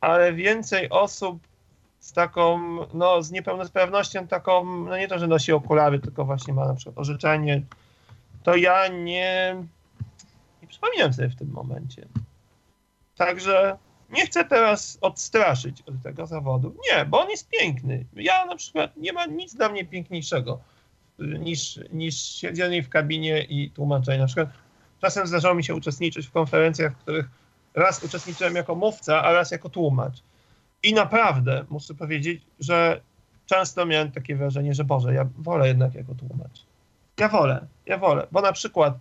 ale 0.00 0.32
więcej 0.32 0.90
osób 0.90 1.38
z 2.00 2.12
taką, 2.12 2.58
no 2.94 3.22
z 3.22 3.30
niepełnosprawnością 3.30 4.26
taką, 4.26 4.64
no 4.64 4.96
nie 4.96 5.08
to, 5.08 5.18
że 5.18 5.26
nosi 5.26 5.52
okulary, 5.52 5.98
tylko 5.98 6.24
właśnie 6.24 6.54
ma 6.54 6.66
na 6.66 6.74
przykład 6.74 6.98
orzeczenie, 6.98 7.62
to 8.42 8.56
ja 8.56 8.88
nie, 8.88 9.56
nie 10.62 10.68
przypominam 10.68 11.12
sobie 11.12 11.28
w 11.28 11.36
tym 11.36 11.50
momencie. 11.50 12.06
Także 13.16 13.78
nie 14.10 14.26
chcę 14.26 14.44
teraz 14.44 14.98
odstraszyć 15.00 15.82
od 15.82 16.02
tego 16.02 16.26
zawodu. 16.26 16.74
Nie, 16.90 17.04
bo 17.04 17.20
on 17.20 17.30
jest 17.30 17.48
piękny. 17.48 18.04
Ja 18.16 18.46
na 18.46 18.56
przykład 18.56 18.96
nie 18.96 19.12
ma 19.12 19.26
nic 19.26 19.54
dla 19.54 19.68
mnie 19.68 19.84
piękniejszego 19.84 20.58
niż, 21.38 21.80
niż 21.92 22.14
siedzenie 22.14 22.82
w 22.82 22.88
kabinie 22.88 23.42
i 23.42 23.70
tłumaczenie. 23.70 24.18
Na 24.18 24.26
przykład 24.26 24.48
czasem 25.00 25.26
zdarzało 25.26 25.54
mi 25.54 25.64
się 25.64 25.74
uczestniczyć 25.74 26.26
w 26.26 26.32
konferencjach, 26.32 26.92
w 26.92 26.96
których 26.96 27.28
raz 27.74 28.04
uczestniczyłem 28.04 28.56
jako 28.56 28.74
mówca, 28.74 29.22
a 29.22 29.32
raz 29.32 29.50
jako 29.50 29.68
tłumacz. 29.68 30.22
I 30.82 30.94
naprawdę 30.94 31.64
muszę 31.70 31.94
powiedzieć, 31.94 32.42
że 32.60 33.00
często 33.46 33.86
miałem 33.86 34.12
takie 34.12 34.36
wrażenie, 34.36 34.74
że 34.74 34.84
Boże, 34.84 35.14
ja 35.14 35.28
wolę 35.38 35.68
jednak 35.68 35.94
jako 35.94 36.14
tłumacz. 36.14 36.66
Ja 37.18 37.28
wolę, 37.28 37.66
ja 37.86 37.98
wolę, 37.98 38.26
bo 38.32 38.40
na 38.40 38.52
przykład 38.52 38.94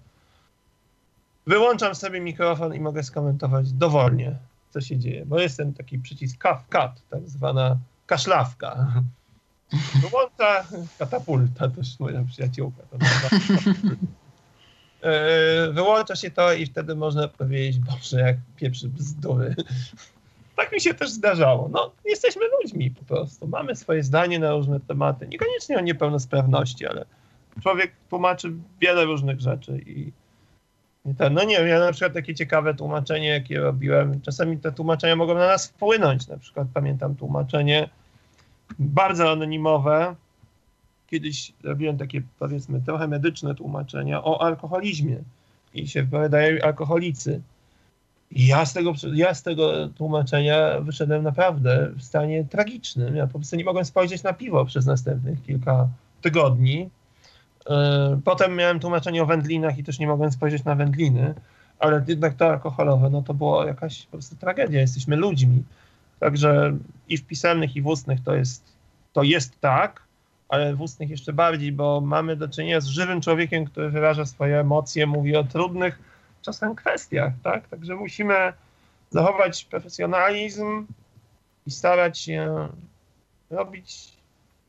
wyłączam 1.48 1.96
sobie 1.96 2.22
mikrofon 2.22 2.76
i 2.76 2.80
mogę 2.80 3.04
skomentować 3.04 3.72
dowolnie, 3.72 4.36
co 4.70 4.82
się 4.82 4.98
dzieje, 4.98 5.26
bo 5.26 5.40
jest 5.40 5.58
ten 5.58 5.74
taki 5.74 6.00
przycisk 6.00 6.42
cut 6.42 7.10
tak 7.10 7.30
zwana 7.30 7.78
kaszlawka. 8.06 8.94
Wyłącza 10.02 10.66
katapulta, 11.00 11.70
też 11.70 12.00
moja 12.00 12.24
przyjaciółka. 12.24 12.84
To 12.92 12.98
e, 15.10 15.72
Wyłącza 15.72 16.16
się 16.16 16.32
to 16.32 16.54
i 16.54 16.66
wtedy 16.66 16.96
można 16.96 17.28
powiedzieć, 17.28 17.80
Boże, 17.80 18.20
jak 18.20 18.38
pieprzy 18.56 18.90
bzdury 18.90 19.56
tak 20.62 20.72
mi 20.72 20.82
się 20.82 20.94
też 20.94 21.10
zdarzało. 21.10 21.70
No, 21.72 21.92
jesteśmy 22.06 22.42
ludźmi 22.62 22.92
po 22.92 23.06
prostu. 23.06 23.48
Mamy 23.48 23.76
swoje 23.76 24.04
zdanie 24.04 24.40
na 24.40 24.52
różne 24.52 24.80
tematy. 24.80 25.28
Niekoniecznie 25.28 25.78
o 25.78 25.82
niepełnosprawności, 25.82 26.88
ale 26.88 27.06
człowiek 27.62 27.92
tłumaczy 28.10 28.54
wiele 28.82 29.06
różnych 29.06 29.40
rzeczy 29.40 29.82
i, 29.86 30.12
i 31.06 31.16
ten, 31.16 31.34
no 31.34 31.44
nie 31.44 31.58
wiem, 31.58 31.68
ja 31.68 31.80
na 31.80 31.92
przykład 31.92 32.14
takie 32.14 32.36
ciekawe 32.36 32.74
tłumaczenie, 32.74 33.28
jakie 33.28 33.60
robiłem, 33.60 34.22
czasami 34.22 34.58
te 34.58 34.72
tłumaczenia 34.72 35.16
mogą 35.16 35.34
na 35.34 35.48
nas 35.48 35.68
wpłynąć. 35.68 36.28
Na 36.28 36.38
przykład 36.38 36.68
pamiętam 36.74 37.16
tłumaczenie 37.16 37.90
bardzo 38.80 39.32
anonimowe. 39.32 40.16
Kiedyś 41.08 41.54
robiłem 41.64 41.98
takie, 41.98 42.22
powiedzmy, 42.40 42.82
trochę 42.82 43.08
medyczne 43.08 43.56
tłumaczenia 43.56 44.24
o 44.24 44.42
alkoholizmie 44.42 45.18
i 45.74 45.88
się 45.88 46.04
wypowiadają 46.04 46.62
alkoholicy. 46.62 47.42
Ja 48.32 48.66
z, 48.66 48.74
tego, 48.74 48.94
ja 49.14 49.34
z 49.34 49.44
tego 49.44 49.90
tłumaczenia 49.90 50.80
wyszedłem 50.82 51.24
naprawdę 51.24 51.92
w 51.98 52.04
stanie 52.04 52.46
tragicznym. 52.46 53.16
Ja 53.16 53.28
po 53.28 53.34
prostu 53.34 53.56
nie 53.56 53.66
mogłem 53.66 53.86
spojrzeć 53.86 54.24
na 54.24 54.34
piwo 54.34 54.66
przez 54.66 54.86
następnych 54.86 55.44
kilka 55.44 55.88
tygodni. 56.22 56.90
E, 57.70 58.20
potem 58.26 58.56
miałem 58.56 58.80
tłumaczenie 58.80 59.24
o 59.24 59.26
wędlinach 59.26 59.78
i 59.78 59.84
też 59.84 60.00
nie 60.00 60.08
mogłem 60.08 60.32
spojrzeć 60.32 60.64
na 60.64 60.76
wędliny, 60.76 61.34
ale 61.80 62.04
jednak 62.08 62.34
to 62.34 62.50
alkoholowe, 62.50 63.10
no 63.10 63.22
to 63.22 63.34
była 63.34 63.66
jakaś 63.66 64.06
po 64.06 64.12
prostu 64.12 64.36
tragedia. 64.36 64.82
Jesteśmy 64.82 65.16
ludźmi. 65.16 65.64
Także 66.22 66.78
i 67.10 67.18
w 67.18 67.26
pisemnych, 67.26 67.76
i 67.76 67.82
w 67.82 67.88
ustnych 67.88 68.24
to 68.24 68.36
jest, 68.36 68.64
to 69.14 69.24
jest 69.24 69.60
tak, 69.60 70.04
ale 70.50 70.76
w 70.76 70.82
ustnych 70.82 71.10
jeszcze 71.10 71.34
bardziej, 71.34 71.72
bo 71.72 72.02
mamy 72.02 72.36
do 72.36 72.48
czynienia 72.48 72.82
z 72.82 72.86
żywym 72.86 73.22
człowiekiem, 73.22 73.66
który 73.66 73.90
wyraża 73.90 74.26
swoje 74.26 74.60
emocje, 74.60 75.08
mówi 75.08 75.36
o 75.36 75.44
trudnych 75.44 76.00
czasem 76.42 76.76
kwestiach, 76.76 77.34
tak? 77.44 77.68
Także 77.68 77.96
musimy 77.96 78.54
zachować 79.10 79.66
profesjonalizm 79.66 80.86
i 81.68 81.72
starać 81.72 82.20
się 82.20 82.68
robić 83.50 84.14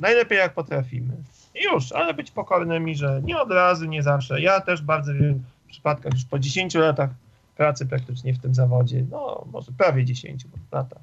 najlepiej 0.00 0.38
jak 0.38 0.54
potrafimy. 0.54 1.14
I 1.54 1.64
już, 1.64 1.92
ale 1.92 2.14
być 2.14 2.30
pokornymi, 2.30 2.96
że 2.96 3.20
nie 3.24 3.38
od 3.38 3.50
razu, 3.50 3.84
nie 3.84 4.02
zawsze. 4.02 4.40
Ja 4.40 4.60
też 4.60 4.82
bardzo 4.82 5.14
wielu 5.14 5.34
przypadkach 5.68 6.12
już 6.12 6.24
po 6.24 6.38
10 6.38 6.74
latach 6.74 7.10
pracy 7.56 7.86
praktycznie 7.86 8.34
w 8.34 8.38
tym 8.38 8.54
zawodzie, 8.54 9.04
no 9.10 9.44
może 9.52 9.72
prawie 9.72 10.04
10 10.04 10.44
latach, 10.72 11.02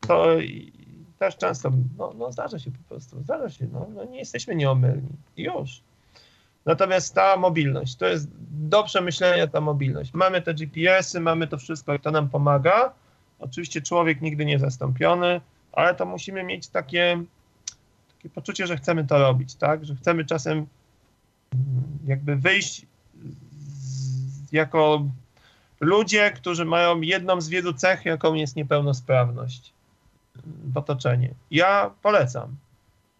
to 0.00 0.36
też 1.18 1.36
często, 1.36 1.72
no, 1.98 2.12
no 2.18 2.32
zdarza 2.32 2.58
się 2.58 2.70
po 2.70 2.88
prostu, 2.88 3.22
zdarza 3.22 3.50
się, 3.50 3.66
no, 3.72 3.86
no 3.94 4.04
nie 4.04 4.18
jesteśmy 4.18 4.54
nieomylni. 4.54 5.08
Już. 5.36 5.80
Natomiast 6.66 7.14
ta 7.14 7.36
mobilność, 7.36 7.96
to 7.96 8.06
jest 8.06 8.28
do 8.50 8.82
przemyślenia 8.82 9.46
ta 9.46 9.60
mobilność. 9.60 10.14
Mamy 10.14 10.42
te 10.42 10.54
GPS-y, 10.54 11.20
mamy 11.20 11.46
to 11.46 11.58
wszystko 11.58 11.94
i 11.94 12.00
to 12.00 12.10
nam 12.10 12.28
pomaga. 12.28 12.92
Oczywiście 13.38 13.82
człowiek 13.82 14.20
nigdy 14.20 14.44
nie 14.44 14.58
zastąpiony, 14.58 15.40
ale 15.72 15.94
to 15.94 16.06
musimy 16.06 16.44
mieć 16.44 16.68
takie, 16.68 17.22
takie 18.16 18.30
poczucie, 18.30 18.66
że 18.66 18.76
chcemy 18.76 19.06
to 19.06 19.18
robić, 19.18 19.54
tak? 19.54 19.84
Że 19.84 19.94
chcemy 19.94 20.24
czasem 20.24 20.56
mm, 20.56 20.66
jakby 22.06 22.36
wyjść 22.36 22.86
z, 23.68 24.52
jako 24.52 25.06
ludzie, 25.80 26.30
którzy 26.30 26.64
mają 26.64 27.00
jedną 27.00 27.40
z 27.40 27.48
wielu 27.48 27.72
cech, 27.72 28.04
jaką 28.04 28.34
jest 28.34 28.56
niepełnosprawność 28.56 29.75
w 30.44 30.76
otoczeniu. 30.76 31.34
Ja 31.50 31.90
polecam. 32.02 32.56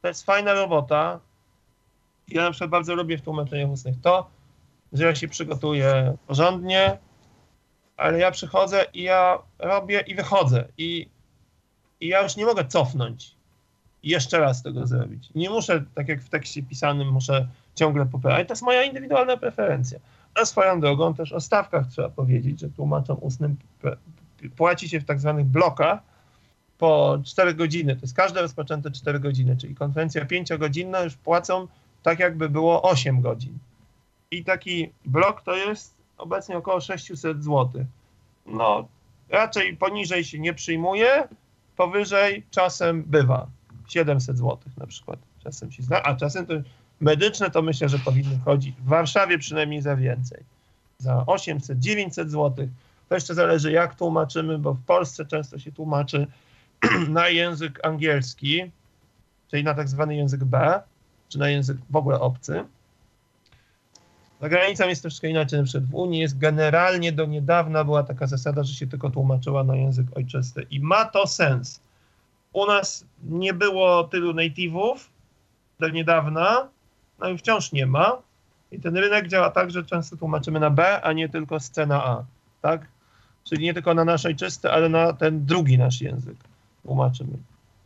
To 0.02 0.08
jest 0.08 0.26
fajna 0.26 0.54
robota, 0.54 1.20
ja 2.28 2.42
na 2.42 2.50
przykład 2.50 2.70
bardzo 2.70 2.94
lubię 2.94 3.18
w 3.18 3.22
tłumaczeniach 3.22 3.70
ustnych 3.70 4.00
to, 4.00 4.30
że 4.92 5.04
ja 5.04 5.14
się 5.14 5.28
przygotuję 5.28 6.16
porządnie, 6.26 6.98
ale 7.96 8.18
ja 8.18 8.30
przychodzę 8.30 8.84
i 8.94 9.02
ja 9.02 9.38
robię 9.58 10.00
i 10.00 10.14
wychodzę. 10.14 10.64
I, 10.78 11.08
i 12.00 12.08
ja 12.08 12.22
już 12.22 12.36
nie 12.36 12.46
mogę 12.46 12.64
cofnąć 12.64 13.36
i 14.02 14.08
jeszcze 14.08 14.38
raz 14.38 14.62
tego 14.62 14.86
zrobić. 14.86 15.30
Nie 15.34 15.50
muszę, 15.50 15.84
tak 15.94 16.08
jak 16.08 16.22
w 16.22 16.28
tekście 16.28 16.62
pisanym, 16.62 17.12
muszę 17.12 17.48
ciągle 17.74 18.06
poprawiać. 18.06 18.48
To 18.48 18.52
jest 18.52 18.62
moja 18.62 18.82
indywidualna 18.82 19.36
preferencja. 19.36 19.98
A 20.34 20.44
swoją 20.44 20.80
drogą 20.80 21.14
też 21.14 21.32
o 21.32 21.40
stawkach 21.40 21.86
trzeba 21.86 22.08
powiedzieć, 22.08 22.60
że 22.60 22.68
tłumaczom 22.68 23.16
ustnym 23.20 23.56
płaci 24.56 24.88
się 24.88 25.00
w 25.00 25.04
tak 25.04 25.20
zwanych 25.20 25.46
blokach 25.46 26.00
po 26.78 27.18
4 27.24 27.54
godziny. 27.54 27.96
To 27.96 28.02
jest 28.02 28.16
każde 28.16 28.42
rozpoczęte 28.42 28.90
4 28.90 29.20
godziny, 29.20 29.56
czyli 29.56 29.74
konferencja 29.74 30.24
5-godzinna 30.24 31.04
już 31.04 31.14
płacą 31.14 31.68
tak 32.02 32.18
jakby 32.18 32.48
było 32.48 32.82
8 32.82 33.20
godzin. 33.20 33.58
I 34.30 34.44
taki 34.44 34.90
blok 35.04 35.42
to 35.42 35.56
jest 35.56 35.94
obecnie 36.18 36.56
około 36.56 36.80
600 36.80 37.44
zł. 37.44 37.84
No, 38.46 38.88
raczej 39.28 39.76
poniżej 39.76 40.24
się 40.24 40.38
nie 40.38 40.54
przyjmuje, 40.54 41.28
powyżej 41.76 42.46
czasem 42.50 43.02
bywa 43.02 43.46
700 43.88 44.38
zł 44.38 44.58
na 44.76 44.86
przykład. 44.86 45.18
Czasem 45.44 45.72
się 45.72 45.82
zna, 45.82 46.02
a 46.02 46.16
czasem 46.16 46.46
to 46.46 46.54
medyczne 47.00 47.50
to 47.50 47.62
myślę, 47.62 47.88
że 47.88 47.98
powinny 47.98 48.38
chodzić 48.44 48.76
w 48.76 48.88
Warszawie 48.88 49.38
przynajmniej 49.38 49.82
za 49.82 49.96
więcej. 49.96 50.44
Za 50.98 51.24
800, 51.26 51.78
900 51.78 52.30
zł. 52.30 52.68
To 53.08 53.14
jeszcze 53.14 53.34
zależy 53.34 53.72
jak 53.72 53.94
tłumaczymy, 53.94 54.58
bo 54.58 54.74
w 54.74 54.82
Polsce 54.82 55.26
często 55.26 55.58
się 55.58 55.72
tłumaczy 55.72 56.26
na 57.08 57.28
język 57.28 57.86
angielski, 57.86 58.70
czyli 59.50 59.64
na 59.64 59.74
tak 59.74 59.88
zwany 59.88 60.16
język 60.16 60.44
B, 60.44 60.80
czy 61.28 61.38
na 61.38 61.48
język 61.48 61.76
w 61.90 61.96
ogóle 61.96 62.20
obcy. 62.20 62.64
Za 64.40 64.48
granicą 64.48 64.88
jest 64.88 65.02
troszkę 65.02 65.28
inaczej, 65.28 65.58
na 65.58 65.64
przykład 65.64 65.90
w 65.90 65.94
Unii 65.94 66.20
jest 66.20 66.38
generalnie 66.38 67.12
do 67.12 67.26
niedawna 67.26 67.84
była 67.84 68.02
taka 68.02 68.26
zasada, 68.26 68.62
że 68.62 68.74
się 68.74 68.86
tylko 68.86 69.10
tłumaczyła 69.10 69.64
na 69.64 69.76
język 69.76 70.06
ojczysty 70.14 70.66
i 70.70 70.80
ma 70.80 71.04
to 71.04 71.26
sens. 71.26 71.80
U 72.52 72.66
nas 72.66 73.04
nie 73.24 73.54
było 73.54 74.04
tylu 74.04 74.32
native'ów 74.32 74.96
do 75.80 75.88
niedawna, 75.88 76.68
no 77.18 77.28
i 77.28 77.38
wciąż 77.38 77.72
nie 77.72 77.86
ma. 77.86 78.18
I 78.72 78.80
ten 78.80 78.96
rynek 78.96 79.28
działa 79.28 79.50
tak, 79.50 79.70
że 79.70 79.84
często 79.84 80.16
tłumaczymy 80.16 80.60
na 80.60 80.70
B, 80.70 81.02
a 81.02 81.12
nie 81.12 81.28
tylko 81.28 81.60
scena 81.60 82.04
A, 82.04 82.24
tak? 82.62 82.86
Czyli 83.44 83.64
nie 83.64 83.74
tylko 83.74 83.94
na 83.94 84.04
nasz 84.04 84.26
ojczysty, 84.26 84.70
ale 84.70 84.88
na 84.88 85.12
ten 85.12 85.46
drugi 85.46 85.78
nasz 85.78 86.00
język 86.00 86.36
tłumaczymy. 86.86 87.38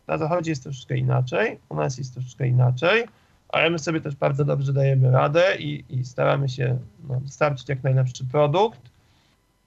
Na 0.06 0.18
zachodzie 0.18 0.50
jest 0.50 0.62
troszeczkę 0.62 0.96
inaczej, 0.96 1.58
u 1.68 1.74
nas 1.74 1.98
jest 1.98 2.14
troszeczkę 2.14 2.48
inaczej 2.48 3.06
ale 3.52 3.70
my 3.70 3.78
sobie 3.78 4.00
też 4.00 4.16
bardzo 4.16 4.44
dobrze 4.44 4.72
dajemy 4.72 5.10
radę 5.10 5.56
i, 5.58 5.84
i 5.88 6.04
staramy 6.04 6.48
się 6.48 6.78
no, 7.08 7.20
dostarczyć 7.20 7.68
jak 7.68 7.82
najlepszy 7.82 8.24
produkt 8.24 8.80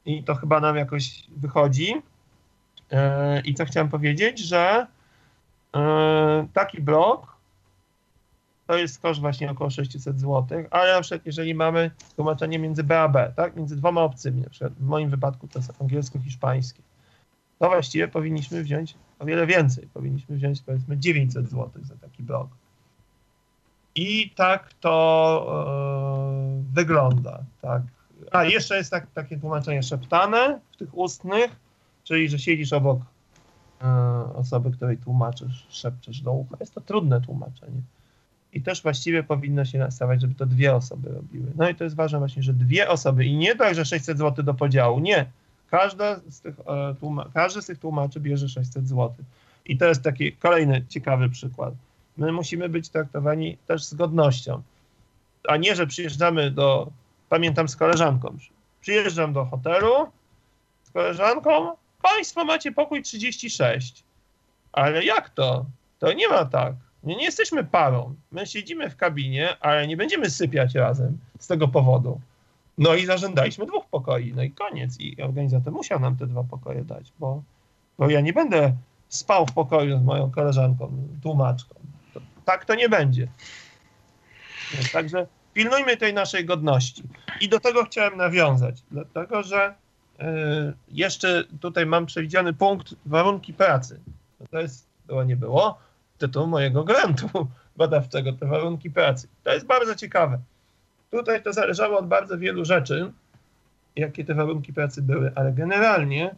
i 0.06 0.24
to 0.24 0.36
chyba 0.36 0.60
nam 0.60 0.76
jakoś 0.76 1.24
wychodzi. 1.38 1.94
Yy, 2.92 3.00
I 3.46 3.54
co 3.54 3.66
chciałem 3.66 3.90
powiedzieć, 3.90 4.40
że 4.40 4.88
yy, 5.76 5.82
taki 6.54 6.82
blog 6.82 7.34
to 8.68 8.78
jest 8.78 9.02
koszt 9.02 9.22
właśnie 9.22 9.52
około 9.52 9.70
600 9.70 10.20
zł, 10.20 10.64
ale 10.72 10.94
na 10.94 11.02
przykład 11.02 11.26
jeżeli 11.26 11.56
mamy 11.56 11.92
tłumaczenie 12.16 12.60
między 12.60 12.84
B 12.84 13.00
a 13.00 13.10
B, 13.10 13.34
tak, 13.36 13.56
między 13.56 13.76
dwoma 13.76 14.02
obcymi, 14.02 14.42
na 14.42 14.50
przykład 14.50 14.74
w 14.74 14.86
moim 14.86 15.10
wypadku 15.10 15.48
to 15.48 15.60
jest 15.60 15.82
angielsko-hiszpańskie, 15.82 16.82
to 17.60 17.70
właściwie 17.70 18.08
powinniśmy 18.08 18.64
wziąć 18.64 18.96
o 19.24 19.26
wiele 19.26 19.48
więcej. 19.48 19.88
Powinniśmy 19.94 20.36
wziąć 20.36 20.62
powiedzmy 20.62 20.98
900 20.98 21.50
zł 21.50 21.70
za 21.84 21.96
taki 21.96 22.24
blog. 22.24 22.48
I 23.96 24.30
tak 24.36 24.74
to 24.74 25.46
e, 26.60 26.74
wygląda. 26.74 27.44
Tak. 27.62 27.82
A 28.32 28.44
jeszcze 28.44 28.78
jest 28.78 28.92
tak, 28.92 29.12
takie 29.12 29.38
tłumaczenie 29.38 29.84
szeptane 29.84 30.60
w 30.72 30.78
tych 30.78 30.98
ustnych, 30.98 31.56
czyli 32.04 32.30
że 32.30 32.40
siedzisz 32.40 32.74
obok 32.74 33.00
e, 33.82 33.88
osoby, 34.36 34.72
której 34.72 34.98
tłumaczysz, 34.98 35.68
szepczesz 35.70 36.22
do 36.22 36.32
ucha. 36.32 36.58
Jest 36.60 36.74
to 36.74 36.82
trudne 36.82 37.22
tłumaczenie. 37.22 37.82
I 38.54 38.62
też 38.62 38.82
właściwie 38.82 39.24
powinno 39.24 39.66
się 39.66 39.80
nastawiać, 39.80 40.22
żeby 40.22 40.36
to 40.36 40.46
dwie 40.46 40.76
osoby 40.76 41.10
robiły. 41.10 41.52
No 41.56 41.70
i 41.70 41.76
to 41.76 41.84
jest 41.84 41.96
ważne 41.96 42.20
właśnie, 42.20 42.44
że 42.44 42.54
dwie 42.54 42.90
osoby 42.90 43.26
i 43.26 43.36
nie 43.36 43.56
tak, 43.56 43.76
że 43.76 43.86
600 43.86 44.18
zł 44.18 44.46
do 44.46 44.54
podziału. 44.54 45.00
Nie. 45.00 45.26
Każda 45.74 46.20
z 46.30 46.42
tych, 46.42 46.60
e, 46.60 46.96
każdy 47.34 47.62
z 47.62 47.66
tych 47.66 47.80
tłumaczy 47.80 48.20
bierze 48.20 48.50
600 48.50 48.88
zł. 48.88 49.14
I 49.66 49.78
to 49.78 49.86
jest 49.86 50.02
taki 50.02 50.34
kolejny 50.34 50.86
ciekawy 50.90 51.30
przykład. 51.30 51.74
My 52.18 52.32
musimy 52.32 52.70
być 52.70 52.90
traktowani 52.90 53.58
też 53.68 53.84
z 53.84 53.94
godnością, 53.94 54.62
a 55.48 55.58
nie, 55.58 55.76
że 55.76 55.88
przyjeżdżamy 55.88 56.52
do, 56.52 56.92
pamiętam 57.30 57.68
z 57.70 57.76
koleżanką, 57.76 58.38
przyjeżdżam 58.82 59.34
do 59.34 59.46
hotelu 59.46 60.08
z 60.84 60.92
koleżanką, 60.92 61.72
państwo 62.02 62.46
macie 62.46 62.72
pokój 62.72 63.04
36. 63.04 64.04
Ale 64.72 65.06
jak 65.06 65.30
to? 65.30 65.66
To 66.00 66.14
nie 66.14 66.28
ma 66.28 66.46
tak. 66.46 66.74
Nie, 67.04 67.16
nie 67.16 67.26
jesteśmy 67.26 67.64
parą. 67.64 68.16
My 68.32 68.48
siedzimy 68.48 68.90
w 68.90 68.96
kabinie, 68.96 69.58
ale 69.60 69.88
nie 69.88 69.98
będziemy 69.98 70.30
sypiać 70.30 70.76
razem 70.76 71.18
z 71.40 71.48
tego 71.48 71.68
powodu. 71.68 72.22
No 72.78 72.96
i 72.96 73.06
zażądaliśmy 73.06 73.66
dwóch 73.66 73.86
pokoi, 73.86 74.34
no 74.36 74.44
i 74.44 74.52
koniec. 74.52 75.00
I 75.00 75.22
organizator 75.22 75.74
musiał 75.74 76.00
nam 76.00 76.18
te 76.18 76.28
dwa 76.28 76.44
pokoje 76.44 76.84
dać, 76.84 77.14
bo, 77.20 77.44
bo 77.98 78.10
ja 78.10 78.22
nie 78.22 78.34
będę 78.34 78.74
spał 79.10 79.46
w 79.46 79.54
pokoju 79.54 80.00
z 80.00 80.04
moją 80.04 80.32
koleżanką, 80.32 80.92
tłumaczką. 81.24 81.76
To, 82.14 82.22
tak 82.46 82.66
to 82.66 82.76
nie 82.76 82.90
będzie. 82.90 83.28
Także 84.94 85.28
pilnujmy 85.54 85.98
tej 85.98 86.14
naszej 86.14 86.46
godności. 86.46 87.04
I 87.42 87.50
do 87.50 87.60
tego 87.60 87.86
chciałem 87.86 88.18
nawiązać, 88.18 88.84
dlatego 88.92 89.44
że 89.44 89.76
y, 90.20 90.24
jeszcze 90.88 91.44
tutaj 91.60 91.86
mam 91.86 92.06
przewidziany 92.06 92.54
punkt 92.54 92.96
warunki 93.06 93.54
pracy. 93.54 94.00
To 94.52 94.60
jest, 94.60 94.88
było 95.08 95.24
nie 95.24 95.36
było, 95.36 95.78
tytuł 96.18 96.48
mojego 96.48 96.84
grantu 96.84 97.28
badawczego, 97.76 98.34
te 98.34 98.46
warunki 98.46 98.92
pracy. 98.92 99.28
To 99.44 99.54
jest 99.54 99.66
bardzo 99.66 99.96
ciekawe. 99.96 100.40
Tutaj 101.14 101.44
to 101.44 101.54
zależało 101.54 102.00
od 102.00 102.08
bardzo 102.08 102.38
wielu 102.38 102.66
rzeczy, 102.66 103.12
jakie 103.96 104.26
te 104.26 104.34
warunki 104.34 104.74
pracy 104.74 105.02
były, 105.02 105.32
ale 105.36 105.54
generalnie 105.54 106.36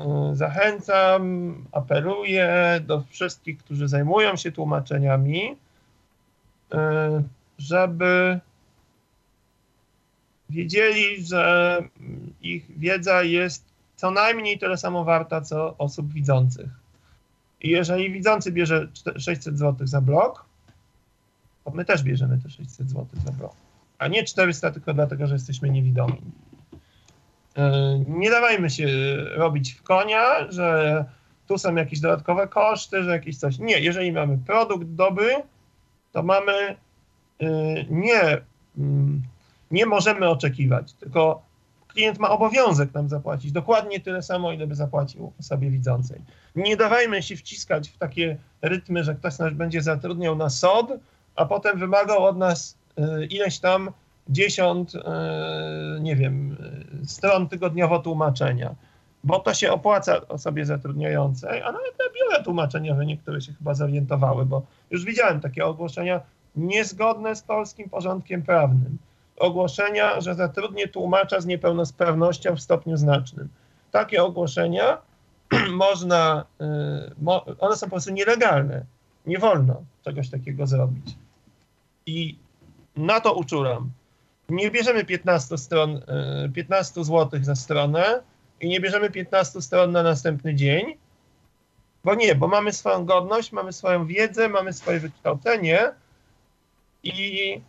y, 0.00 0.36
zachęcam, 0.36 1.54
apeluję 1.72 2.80
do 2.86 3.02
wszystkich, 3.10 3.58
którzy 3.58 3.88
zajmują 3.88 4.36
się 4.36 4.52
tłumaczeniami, 4.52 5.50
y, 5.52 5.56
żeby 7.58 8.40
wiedzieli, 10.50 11.24
że 11.26 11.78
ich 12.42 12.78
wiedza 12.78 13.22
jest 13.22 13.64
co 13.96 14.10
najmniej 14.10 14.58
tyle 14.58 14.76
samo 14.76 15.04
warta, 15.04 15.40
co 15.40 15.78
osób 15.78 16.12
widzących. 16.12 16.70
I 17.60 17.68
jeżeli 17.70 18.12
widzący 18.12 18.52
bierze 18.52 18.88
600 19.16 19.58
zł 19.58 19.86
za 19.86 20.00
blok, 20.00 20.44
to 21.64 21.70
my 21.70 21.84
też 21.84 22.02
bierzemy 22.02 22.38
te 22.42 22.50
600 22.50 22.90
zł 22.90 23.06
za 23.26 23.32
blok 23.32 23.61
a 24.02 24.08
nie 24.08 24.24
400 24.24 24.70
tylko 24.70 24.94
dlatego, 24.94 25.26
że 25.26 25.34
jesteśmy 25.34 25.70
niewidomi. 25.70 26.20
Nie 28.08 28.30
dawajmy 28.30 28.70
się 28.70 28.88
robić 29.16 29.72
w 29.72 29.82
konia, 29.82 30.52
że 30.52 31.04
tu 31.48 31.58
są 31.58 31.74
jakieś 31.74 32.00
dodatkowe 32.00 32.48
koszty, 32.48 33.02
że 33.02 33.10
jakieś 33.10 33.36
coś. 33.36 33.58
Nie, 33.58 33.80
jeżeli 33.80 34.12
mamy 34.12 34.38
produkt 34.46 34.88
dobry, 34.88 35.34
to 36.12 36.22
mamy 36.22 36.76
nie, 37.90 38.40
nie 39.70 39.86
możemy 39.86 40.28
oczekiwać, 40.28 40.92
tylko 40.92 41.42
klient 41.88 42.18
ma 42.18 42.30
obowiązek 42.30 42.94
nam 42.94 43.08
zapłacić 43.08 43.52
dokładnie 43.52 44.00
tyle 44.00 44.22
samo, 44.22 44.52
ile 44.52 44.66
by 44.66 44.74
zapłacił 44.74 45.32
osobie 45.40 45.70
widzącej. 45.70 46.20
Nie 46.56 46.76
dawajmy 46.76 47.22
się 47.22 47.36
wciskać 47.36 47.88
w 47.88 47.98
takie 47.98 48.36
rytmy, 48.62 49.04
że 49.04 49.14
ktoś 49.14 49.38
nas 49.38 49.52
będzie 49.52 49.82
zatrudniał 49.82 50.36
na 50.36 50.50
SOD, 50.50 50.92
a 51.36 51.44
potem 51.46 51.78
wymagał 51.78 52.24
od 52.24 52.38
nas 52.38 52.81
E, 52.81 52.81
ileś 53.30 53.58
tam 53.58 53.90
dziesiąt, 54.28 54.94
e, 54.94 55.98
nie 56.00 56.16
wiem, 56.16 56.56
e, 57.02 57.06
stron 57.06 57.48
tygodniowo 57.48 57.98
tłumaczenia, 57.98 58.74
bo 59.24 59.40
to 59.40 59.54
się 59.54 59.72
opłaca 59.72 60.28
osobie 60.28 60.66
zatrudniającej, 60.66 61.62
a 61.62 61.72
nawet 61.72 61.96
te 61.96 62.04
biura 62.14 62.42
tłumaczeniowe 62.44 63.06
niektóre 63.06 63.40
się 63.40 63.52
chyba 63.52 63.74
zorientowały, 63.74 64.46
bo 64.46 64.62
już 64.90 65.04
widziałem 65.04 65.40
takie 65.40 65.66
ogłoszenia 65.66 66.20
niezgodne 66.56 67.36
z 67.36 67.42
polskim 67.42 67.90
porządkiem 67.90 68.42
prawnym. 68.42 68.98
Ogłoszenia, 69.36 70.20
że 70.20 70.34
zatrudnię 70.34 70.88
tłumacza 70.88 71.40
z 71.40 71.46
niepełnosprawnością 71.46 72.56
w 72.56 72.60
stopniu 72.60 72.96
znacznym. 72.96 73.48
Takie 73.90 74.24
ogłoszenia 74.24 74.98
można, 75.86 76.44
one 77.60 77.76
są 77.76 77.86
po 77.86 77.90
prostu 77.90 78.12
nielegalne. 78.12 78.84
Nie 79.26 79.38
wolno 79.38 79.82
czegoś 80.04 80.30
takiego 80.30 80.66
zrobić. 80.66 81.16
I 82.06 82.36
na 82.96 83.20
to 83.20 83.34
uczulam. 83.34 83.90
Nie 84.48 84.70
bierzemy 84.70 85.04
15 85.04 85.58
stron, 85.58 86.02
15 86.54 87.00
e, 87.00 87.04
zł 87.04 87.40
za 87.42 87.54
stronę 87.54 88.22
i 88.60 88.68
nie 88.68 88.80
bierzemy 88.80 89.10
15 89.10 89.62
stron 89.62 89.92
na 89.92 90.02
następny 90.02 90.54
dzień, 90.54 90.96
bo 92.04 92.14
nie, 92.14 92.34
bo 92.34 92.48
mamy 92.48 92.72
swoją 92.72 93.04
godność, 93.04 93.52
mamy 93.52 93.72
swoją 93.72 94.06
wiedzę, 94.06 94.48
mamy 94.48 94.72
swoje 94.72 95.00
wykształcenie 95.00 95.92
i 97.02 97.60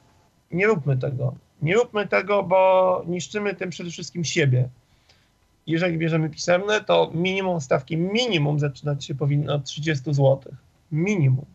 nie 0.52 0.68
róbmy 0.68 0.98
tego. 0.98 1.36
Nie 1.62 1.76
róbmy 1.76 2.08
tego, 2.08 2.44
bo 2.44 3.04
niszczymy 3.08 3.56
tym 3.56 3.70
przede 3.70 3.90
wszystkim 3.90 4.24
siebie. 4.24 4.70
Jeżeli 5.68 5.98
bierzemy 5.98 6.30
pisemne, 6.30 6.84
to 6.84 7.12
minimum 7.14 7.62
stawki, 7.62 7.98
minimum 7.98 8.60
zaczynać 8.60 9.06
się 9.06 9.16
powinno 9.16 9.56
od 9.56 9.64
30 9.64 10.14
zł. 10.14 10.40
Minimum. 10.92 11.46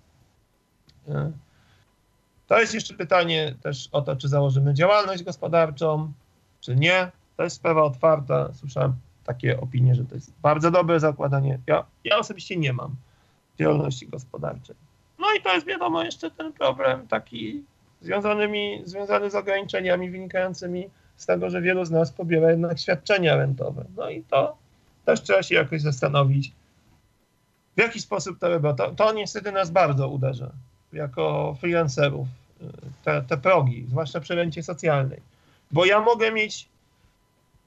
To 2.49 2.61
jest 2.61 2.75
jeszcze 2.75 2.95
pytanie 2.95 3.55
też 3.63 3.89
o 3.93 4.03
to, 4.03 4.17
czy 4.17 4.29
założymy 4.29 4.75
działalność 4.75 5.23
gospodarczą, 5.23 6.13
czy 6.61 6.77
nie. 6.77 7.11
To 7.37 7.43
jest 7.45 7.57
sprawa 7.57 7.83
otwarta. 7.83 8.49
Słyszałem 8.55 8.93
takie 9.25 9.61
opinie, 9.61 9.95
że 9.95 10.05
to 10.05 10.15
jest 10.15 10.33
bardzo 10.43 10.71
dobre 10.71 11.01
zakładanie. 11.01 11.59
Ja, 11.67 11.85
ja 12.05 12.19
osobiście 12.19 12.57
nie 12.57 12.73
mam 12.73 12.97
działalności 13.59 14.09
gospodarczej. 14.09 14.77
No 15.19 15.27
i 15.39 15.43
to 15.43 15.55
jest 15.55 15.67
wiadomo 15.67 16.05
jeszcze 16.05 16.31
ten 16.31 16.53
problem 16.53 17.09
taki 17.09 17.65
związanymi, 18.01 18.83
związany 18.85 19.31
z 19.31 19.35
ograniczeniami 19.35 20.11
wynikającymi 20.11 20.91
z 21.17 21.27
tego, 21.27 21.51
że 21.51 21.63
wielu 21.63 21.85
z 21.85 21.91
nas 21.91 22.13
pobiera 22.13 22.51
jednak 22.51 22.79
świadczenia 22.79 23.37
rentowe. 23.37 23.85
No 23.97 24.11
i 24.11 24.23
to 24.23 24.57
też 25.05 25.23
trzeba 25.23 25.43
się 25.43 25.55
jakoś 25.55 25.83
zastanowić, 25.83 26.53
w 27.77 27.81
jaki 27.81 28.01
sposób 28.01 28.39
to 28.39 28.49
robią. 28.49 28.77
To, 28.77 28.91
to 28.91 29.13
niestety 29.13 29.53
nas 29.53 29.71
bardzo 29.71 30.09
uderza 30.09 30.51
jako 30.93 31.57
freelancerów 31.61 32.29
te, 33.05 33.23
te 33.23 33.37
progi, 33.37 33.87
zwłaszcza 33.89 34.21
przy 34.21 34.35
rencie 34.35 34.63
socjalnej. 34.63 35.21
Bo 35.71 35.85
ja 35.85 36.01
mogę 36.01 36.33
mieć 36.33 36.69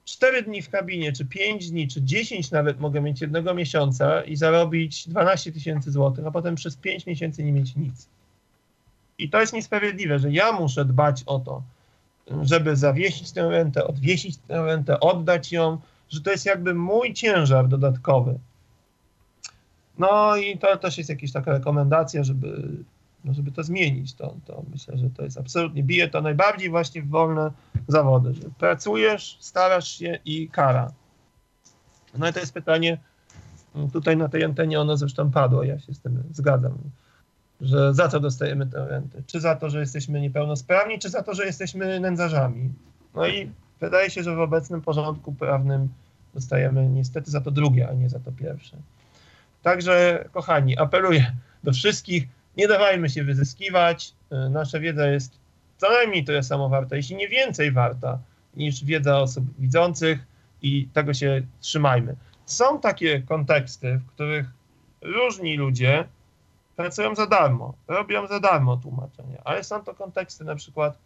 4 0.06 0.44
dni 0.44 0.62
w 0.62 0.70
kabinie, 0.70 1.14
czy 1.14 1.26
5 1.26 1.72
dni, 1.72 1.88
czy 1.88 2.02
10 2.02 2.52
nawet 2.52 2.80
mogę 2.80 3.02
mieć 3.02 3.22
jednego 3.22 3.54
miesiąca 3.54 4.22
i 4.22 4.36
zarobić 4.36 5.10
12 5.10 5.52
tysięcy 5.52 5.92
złotych, 5.92 6.26
a 6.26 6.32
potem 6.32 6.56
przez 6.56 6.76
5 6.76 7.06
miesięcy 7.06 7.44
nie 7.44 7.52
mieć 7.52 7.76
nic. 7.76 8.08
I 9.18 9.30
to 9.30 9.42
jest 9.42 9.54
niesprawiedliwe, 9.54 10.20
że 10.20 10.32
ja 10.32 10.52
muszę 10.52 10.86
dbać 10.86 11.24
o 11.26 11.40
to, 11.40 11.64
żeby 12.42 12.76
zawiesić 12.76 13.32
tę 13.32 13.50
rentę, 13.50 13.88
odwiesić 13.88 14.38
tę 14.38 14.66
rentę, 14.66 15.00
oddać 15.00 15.52
ją, 15.52 15.78
że 16.10 16.22
to 16.22 16.32
jest 16.32 16.46
jakby 16.46 16.74
mój 16.74 17.14
ciężar 17.14 17.68
dodatkowy. 17.68 18.40
No 19.98 20.36
i 20.36 20.58
to 20.58 20.78
też 20.78 20.98
jest 20.98 21.10
jakaś 21.10 21.32
taka 21.32 21.52
rekomendacja, 21.52 22.24
żeby 22.24 22.68
no 23.26 23.34
żeby 23.34 23.52
to 23.52 23.64
zmienić, 23.64 24.14
to, 24.14 24.36
to 24.46 24.64
myślę, 24.72 24.98
że 24.98 25.10
to 25.10 25.24
jest 25.24 25.38
absolutnie, 25.38 25.84
bije 25.84 26.08
to 26.08 26.22
najbardziej 26.22 26.70
właśnie 26.70 27.02
w 27.02 27.10
wolne 27.10 27.52
zawody, 27.88 28.34
że 28.34 28.42
pracujesz, 28.60 29.38
starasz 29.40 29.88
się 29.88 30.20
i 30.26 30.50
kara. 30.50 30.92
No 32.18 32.30
i 32.30 32.34
to 32.34 32.40
jest 32.40 32.54
pytanie, 32.54 32.98
tutaj 33.94 34.18
na 34.18 34.30
tej 34.30 34.44
antenie 34.44 34.82
ono 34.82 34.98
zresztą 34.98 35.32
padło, 35.32 35.64
ja 35.64 35.80
się 35.80 35.94
z 35.94 36.00
tym 36.00 36.24
zgadzam, 36.32 36.78
że 37.62 37.94
za 37.94 38.08
co 38.08 38.20
dostajemy 38.20 38.68
tę 38.68 38.88
rentę? 38.88 39.22
Czy 39.28 39.40
za 39.40 39.56
to, 39.56 39.70
że 39.70 39.80
jesteśmy 39.80 40.22
niepełnosprawni, 40.22 41.00
czy 41.00 41.10
za 41.10 41.24
to, 41.24 41.34
że 41.34 41.46
jesteśmy 41.46 42.00
nędzarzami? 42.00 42.74
No 43.16 43.28
i 43.28 43.52
wydaje 43.80 44.10
się, 44.10 44.24
że 44.24 44.36
w 44.36 44.40
obecnym 44.40 44.82
porządku 44.82 45.34
prawnym 45.34 45.90
dostajemy 46.34 46.88
niestety 46.88 47.32
za 47.32 47.42
to 47.42 47.52
drugie, 47.52 47.90
a 47.90 47.94
nie 47.94 48.10
za 48.10 48.20
to 48.20 48.32
pierwsze. 48.32 48.78
Także, 49.62 50.26
kochani, 50.32 50.78
apeluję 50.78 51.36
do 51.64 51.72
wszystkich, 51.72 52.28
nie 52.58 52.68
dawajmy 52.68 53.10
się 53.10 53.24
wyzyskiwać. 53.24 54.14
Y, 54.32 54.50
nasza 54.50 54.80
wiedza 54.80 55.08
jest 55.08 55.40
co 55.78 55.90
najmniej 55.90 56.24
tyle 56.24 56.44
samo 56.44 56.70
warta, 56.70 56.96
jeśli 56.96 57.16
nie 57.16 57.28
więcej 57.28 57.72
warta 57.72 58.20
niż 58.56 58.84
wiedza 58.84 59.20
osób 59.20 59.46
widzących 59.60 60.20
i 60.62 60.88
tego 60.94 61.14
się 61.14 61.42
trzymajmy. 61.60 62.16
Są 62.46 62.80
takie 62.80 63.22
konteksty, 63.22 63.98
w 63.98 64.08
których 64.08 64.46
różni 65.02 65.58
ludzie 65.58 66.08
pracują 66.76 67.16
za 67.16 67.28
darmo, 67.28 67.74
robią 67.88 68.28
za 68.28 68.40
darmo 68.40 68.78
tłumaczenia, 68.78 69.42
ale 69.44 69.64
są 69.64 69.84
to 69.84 69.94
konteksty 69.94 70.44
na 70.44 70.56
przykład, 70.56 70.98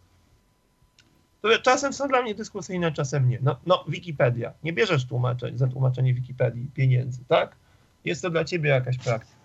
które 1.38 1.58
czasem 1.58 1.92
są 1.92 2.08
dla 2.08 2.22
mnie 2.22 2.34
dyskusyjne, 2.34 2.92
czasem 2.92 3.28
nie. 3.28 3.38
No, 3.42 3.56
no 3.66 3.84
Wikipedia. 3.88 4.52
Nie 4.62 4.72
bierzesz 4.72 5.06
tłumaczeń 5.06 5.58
za 5.58 5.66
tłumaczenie 5.66 6.14
Wikipedii 6.14 6.70
pieniędzy, 6.74 7.24
tak? 7.28 7.56
Jest 8.04 8.22
to 8.22 8.30
dla 8.30 8.44
ciebie 8.44 8.70
jakaś 8.70 8.98
praktyka. 8.98 9.35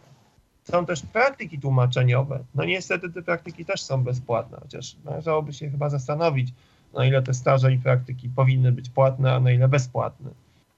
Są 0.72 0.85
też 0.85 1.02
praktyki 1.02 1.60
tłumaczeniowe. 1.60 2.43
No 2.56 2.65
niestety 2.65 3.10
te 3.10 3.22
praktyki 3.22 3.65
też 3.65 3.84
są 3.84 4.03
bezpłatne, 4.03 4.57
chociaż 4.61 4.95
należałoby 5.06 5.53
się 5.53 5.69
chyba 5.69 5.89
zastanowić, 5.89 6.53
na 6.93 7.06
ile 7.06 7.22
te 7.22 7.34
staże 7.34 7.73
i 7.73 7.80
praktyki 7.80 8.30
powinny 8.30 8.72
być 8.72 8.89
płatne, 8.89 9.34
a 9.34 9.39
na 9.39 9.52
ile 9.52 9.68
bezpłatne. 9.68 10.30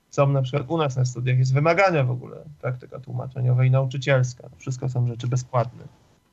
Są 0.09 0.27
na 0.27 0.41
przykład 0.41 0.63
u 0.67 0.77
nas 0.77 0.95
na 0.95 1.05
studiach 1.05 1.37
jest 1.37 1.53
wymagana 1.53 2.03
w 2.03 2.11
ogóle 2.11 2.37
praktyka 2.61 2.99
tłumaczeniowa 2.99 3.65
i 3.65 3.71
nauczycielska. 3.71 4.49
Wszystko 4.57 4.89
są 4.89 5.07
rzeczy 5.07 5.27
bezpłatne. 5.27 5.83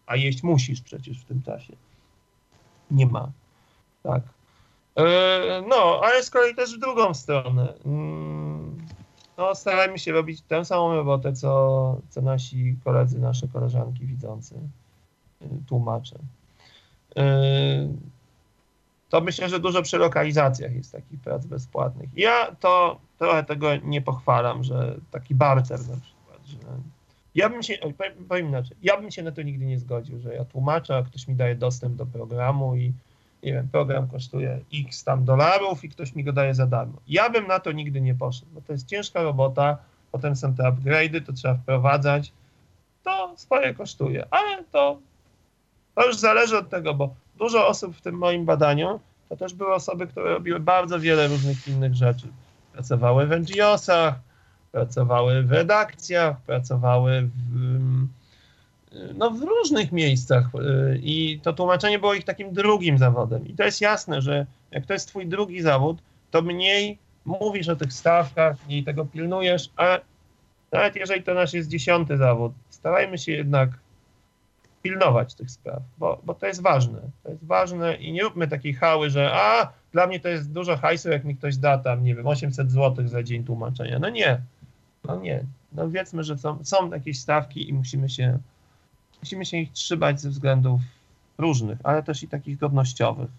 A 0.06 0.16
jeść 0.16 0.42
musisz 0.42 0.80
przecież 0.80 1.20
w 1.20 1.24
tym 1.24 1.42
czasie. 1.42 1.72
Nie 2.90 3.06
ma. 3.06 3.30
Tak. 4.02 4.22
E, 4.96 5.62
no, 5.68 6.00
ale 6.04 6.22
z 6.22 6.30
kolei 6.30 6.54
też 6.54 6.76
w 6.76 6.80
drugą 6.80 7.14
stronę. 7.14 7.74
No, 9.40 9.54
starajmy 9.54 9.98
się 9.98 10.12
robić 10.12 10.40
tę 10.40 10.64
samą 10.64 10.94
robotę, 10.94 11.32
co, 11.32 12.00
co 12.08 12.22
nasi 12.22 12.76
koledzy, 12.84 13.18
nasze 13.18 13.48
koleżanki 13.48 14.06
widzący, 14.06 14.54
y, 15.42 15.46
tłumacze. 15.68 16.16
Y, 17.18 17.20
to 19.08 19.20
myślę, 19.20 19.48
że 19.48 19.60
dużo 19.60 19.82
przy 19.82 19.98
lokalizacjach 19.98 20.74
jest 20.74 20.92
takich 20.92 21.20
prac 21.20 21.46
bezpłatnych. 21.46 22.10
Ja 22.16 22.56
to 22.60 23.00
trochę 23.18 23.44
tego 23.44 23.76
nie 23.76 24.02
pochwalam, 24.02 24.64
że 24.64 24.96
taki 25.10 25.34
barter 25.34 25.80
na 25.80 25.96
przykład, 25.96 26.46
że 26.46 26.58
ja 27.34 27.48
bym 27.48 27.62
się, 27.62 27.78
powiem 28.28 28.48
inaczej, 28.48 28.76
ja 28.82 29.00
bym 29.00 29.10
się 29.10 29.22
na 29.22 29.32
to 29.32 29.42
nigdy 29.42 29.66
nie 29.66 29.78
zgodził, 29.78 30.20
że 30.20 30.34
ja 30.34 30.44
tłumaczę, 30.44 30.96
a 30.96 31.02
ktoś 31.02 31.28
mi 31.28 31.34
daje 31.34 31.54
dostęp 31.54 31.96
do 31.96 32.06
programu 32.06 32.76
i 32.76 32.92
nie 33.42 33.52
wiem, 33.52 33.68
program 33.68 34.08
kosztuje 34.08 34.60
x 34.74 35.04
tam 35.04 35.24
dolarów 35.24 35.84
i 35.84 35.88
ktoś 35.88 36.14
mi 36.14 36.24
go 36.24 36.32
daje 36.32 36.54
za 36.54 36.66
darmo. 36.66 37.00
Ja 37.08 37.30
bym 37.30 37.46
na 37.46 37.60
to 37.60 37.72
nigdy 37.72 38.00
nie 38.00 38.14
poszedł, 38.14 38.50
bo 38.54 38.60
to 38.60 38.72
jest 38.72 38.86
ciężka 38.86 39.22
robota, 39.22 39.78
potem 40.12 40.36
są 40.36 40.54
te 40.54 40.62
upgrade'y, 40.62 41.26
to 41.26 41.32
trzeba 41.32 41.54
wprowadzać, 41.54 42.32
to 43.04 43.34
swoje 43.36 43.74
kosztuje, 43.74 44.26
ale 44.30 44.64
to, 44.64 44.98
to 45.94 46.06
już 46.06 46.16
zależy 46.16 46.58
od 46.58 46.68
tego, 46.68 46.94
bo 46.94 47.14
dużo 47.38 47.68
osób 47.68 47.96
w 47.96 48.00
tym 48.00 48.14
moim 48.14 48.44
badaniu 48.44 49.00
to 49.28 49.36
też 49.36 49.54
były 49.54 49.74
osoby, 49.74 50.06
które 50.06 50.30
robiły 50.30 50.60
bardzo 50.60 51.00
wiele 51.00 51.28
różnych 51.28 51.68
innych 51.68 51.94
rzeczy. 51.94 52.28
Pracowały 52.72 53.26
w 53.26 53.30
NGO-sach, 53.30 54.14
pracowały 54.72 55.42
w 55.42 55.52
redakcjach, 55.52 56.40
pracowały 56.40 57.22
w, 57.22 58.06
no, 59.14 59.30
w 59.30 59.42
różnych 59.42 59.92
miejscach 59.92 60.44
y, 60.54 61.00
i 61.02 61.40
to 61.42 61.52
tłumaczenie 61.52 61.98
było 61.98 62.14
ich 62.14 62.24
takim 62.24 62.52
drugim 62.52 62.98
zawodem. 62.98 63.48
I 63.48 63.54
to 63.54 63.64
jest 63.64 63.80
jasne, 63.80 64.22
że 64.22 64.46
jak 64.70 64.86
to 64.86 64.92
jest 64.92 65.08
twój 65.08 65.26
drugi 65.26 65.62
zawód, 65.62 65.98
to 66.30 66.42
mniej 66.42 66.98
mówisz 67.24 67.68
o 67.68 67.76
tych 67.76 67.92
stawkach, 67.92 68.56
mniej 68.66 68.84
tego 68.84 69.04
pilnujesz, 69.04 69.70
a 69.76 69.98
nawet 70.72 70.96
jeżeli 70.96 71.22
to 71.22 71.34
nasz 71.34 71.54
jest 71.54 71.68
dziesiąty 71.68 72.16
zawód, 72.16 72.52
starajmy 72.70 73.18
się 73.18 73.32
jednak 73.32 73.70
pilnować 74.82 75.34
tych 75.34 75.50
spraw, 75.50 75.82
bo, 75.98 76.20
bo 76.24 76.34
to 76.34 76.46
jest 76.46 76.62
ważne. 76.62 77.00
To 77.22 77.30
jest 77.30 77.44
ważne 77.44 77.94
i 77.94 78.12
nie 78.12 78.22
róbmy 78.22 78.48
takiej 78.48 78.74
hały, 78.74 79.10
że 79.10 79.30
a, 79.32 79.72
dla 79.92 80.06
mnie 80.06 80.20
to 80.20 80.28
jest 80.28 80.52
dużo 80.52 80.76
hajsu, 80.76 81.08
jak 81.08 81.24
mi 81.24 81.36
ktoś 81.36 81.56
da 81.56 81.78
tam, 81.78 82.04
nie 82.04 82.14
wiem, 82.14 82.26
800 82.26 82.72
zł 82.72 83.08
za 83.08 83.22
dzień 83.22 83.44
tłumaczenia. 83.44 83.98
No 83.98 84.08
nie, 84.08 84.40
no 85.04 85.16
nie. 85.16 85.44
No 85.72 85.90
wiedzmy, 85.90 86.24
że 86.24 86.38
są, 86.38 86.64
są 86.64 86.90
jakieś 86.90 87.20
stawki 87.20 87.68
i 87.68 87.72
musimy 87.72 88.08
się 88.08 88.38
musimy 89.22 89.46
się 89.46 89.56
ich 89.56 89.72
trzymać 89.72 90.20
ze 90.20 90.30
względów 90.30 90.80
różnych, 91.38 91.78
ale 91.84 92.02
też 92.02 92.22
i 92.22 92.28
takich 92.28 92.58
godnościowych. 92.58 93.30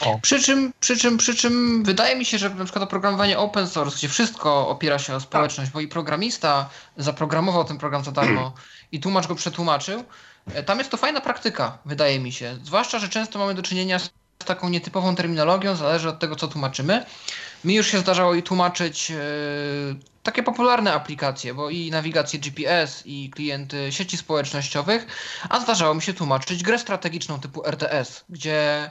O. 0.00 0.18
Przy, 0.22 0.42
czym, 0.42 0.72
przy, 0.80 0.96
czym, 0.96 1.18
przy 1.18 1.34
czym 1.34 1.84
wydaje 1.84 2.16
mi 2.16 2.24
się, 2.24 2.38
że 2.38 2.50
na 2.50 2.64
przykład 2.64 2.84
oprogramowanie 2.84 3.38
open 3.38 3.68
source, 3.68 3.96
gdzie 3.96 4.08
wszystko 4.08 4.68
opiera 4.68 4.98
się 4.98 5.14
o 5.14 5.20
społeczność, 5.20 5.70
tak. 5.70 5.74
bo 5.74 5.80
i 5.80 5.88
programista 5.88 6.68
zaprogramował 6.96 7.64
ten 7.64 7.78
program 7.78 8.04
za 8.04 8.12
darmo 8.12 8.52
i 8.92 9.00
tłumacz 9.00 9.26
go 9.26 9.34
przetłumaczył, 9.34 10.04
e, 10.54 10.62
tam 10.62 10.78
jest 10.78 10.90
to 10.90 10.96
fajna 10.96 11.20
praktyka, 11.20 11.78
wydaje 11.84 12.20
mi 12.20 12.32
się. 12.32 12.58
Zwłaszcza, 12.64 12.98
że 12.98 13.08
często 13.08 13.38
mamy 13.38 13.54
do 13.54 13.62
czynienia 13.62 13.98
z 13.98 14.10
taką 14.44 14.68
nietypową 14.68 15.14
terminologią, 15.14 15.76
zależy 15.76 16.08
od 16.08 16.18
tego, 16.18 16.36
co 16.36 16.48
tłumaczymy. 16.48 17.04
Mi 17.64 17.74
już 17.74 17.86
się 17.86 17.98
zdarzało 17.98 18.34
i 18.34 18.42
tłumaczyć 18.42 19.10
yy, 19.10 19.16
takie 20.26 20.42
popularne 20.42 20.92
aplikacje, 20.92 21.54
bo 21.54 21.70
i 21.70 21.90
nawigację 21.90 22.38
GPS, 22.38 23.02
i 23.06 23.30
klienty 23.30 23.92
sieci 23.92 24.16
społecznościowych, 24.16 25.06
a 25.48 25.60
zdarzało 25.60 25.94
mi 25.94 26.02
się 26.02 26.14
tłumaczyć 26.14 26.62
grę 26.62 26.78
strategiczną 26.78 27.40
typu 27.40 27.66
RTS, 27.66 28.24
gdzie 28.28 28.90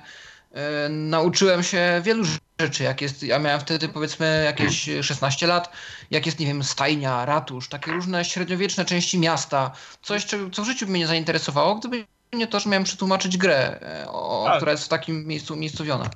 yy, 0.52 0.60
nauczyłem 0.90 1.64
się 1.64 2.02
wielu 2.04 2.24
rzeczy, 2.60 2.84
jak 2.84 3.02
jest, 3.02 3.24
ja 3.24 3.40
miałem 3.40 3.60
wtedy 3.60 3.90
powiedzmy 3.90 4.44
jakieś 4.46 4.90
16 5.02 5.48
lat, 5.48 5.72
jak 6.12 6.26
jest, 6.26 6.40
nie 6.40 6.46
wiem, 6.46 6.64
stajnia, 6.64 7.26
ratusz, 7.26 7.70
takie 7.70 7.92
różne 7.92 8.26
średniowieczne 8.26 8.86
części 8.86 9.20
miasta, 9.20 9.72
coś, 10.02 10.26
co 10.52 10.64
w 10.64 10.66
życiu 10.66 10.86
by 10.86 10.92
mnie 10.92 11.08
zainteresowało, 11.08 11.76
gdyby 11.76 12.06
nie 12.34 12.48
to, 12.48 12.60
że 12.60 12.70
miałem 12.70 12.84
przetłumaczyć 12.84 13.38
grę, 13.38 13.80
e, 13.82 14.10
o, 14.10 14.44
tak. 14.48 14.58
która 14.58 14.72
jest 14.72 14.86
w 14.86 14.90
takim 14.90 15.28
miejscu 15.28 15.56
miejscowiona. 15.56 16.10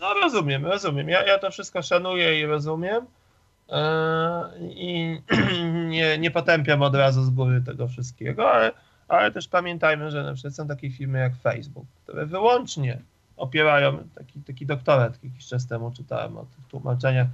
No 0.00 0.14
rozumiem, 0.14 0.66
rozumiem. 0.66 1.08
Ja, 1.08 1.26
ja 1.26 1.38
to 1.38 1.50
wszystko 1.50 1.82
szanuję 1.82 2.40
i 2.40 2.46
rozumiem. 2.46 3.06
Yy, 3.68 4.68
I 4.70 5.20
nie, 5.88 6.18
nie 6.18 6.30
potępiam 6.30 6.82
od 6.82 6.94
razu 6.94 7.22
z 7.24 7.30
góry 7.30 7.62
tego 7.66 7.88
wszystkiego, 7.88 8.52
ale, 8.52 8.72
ale 9.08 9.32
też 9.32 9.48
pamiętajmy, 9.48 10.10
że 10.10 10.22
na 10.22 10.34
przykład 10.34 10.54
są 10.54 10.68
takie 10.68 10.90
firmy 10.90 11.18
jak 11.18 11.36
Facebook, 11.36 11.86
które 12.04 12.26
wyłącznie 12.26 12.98
opierają, 13.36 13.98
taki, 14.14 14.40
taki 14.40 14.66
doktorat 14.66 15.24
jakiś 15.24 15.46
czas 15.46 15.66
temu 15.66 15.90
czytałem 15.90 16.36
o 16.36 16.42
tych 16.42 16.66
tłumaczeniach, 16.68 17.26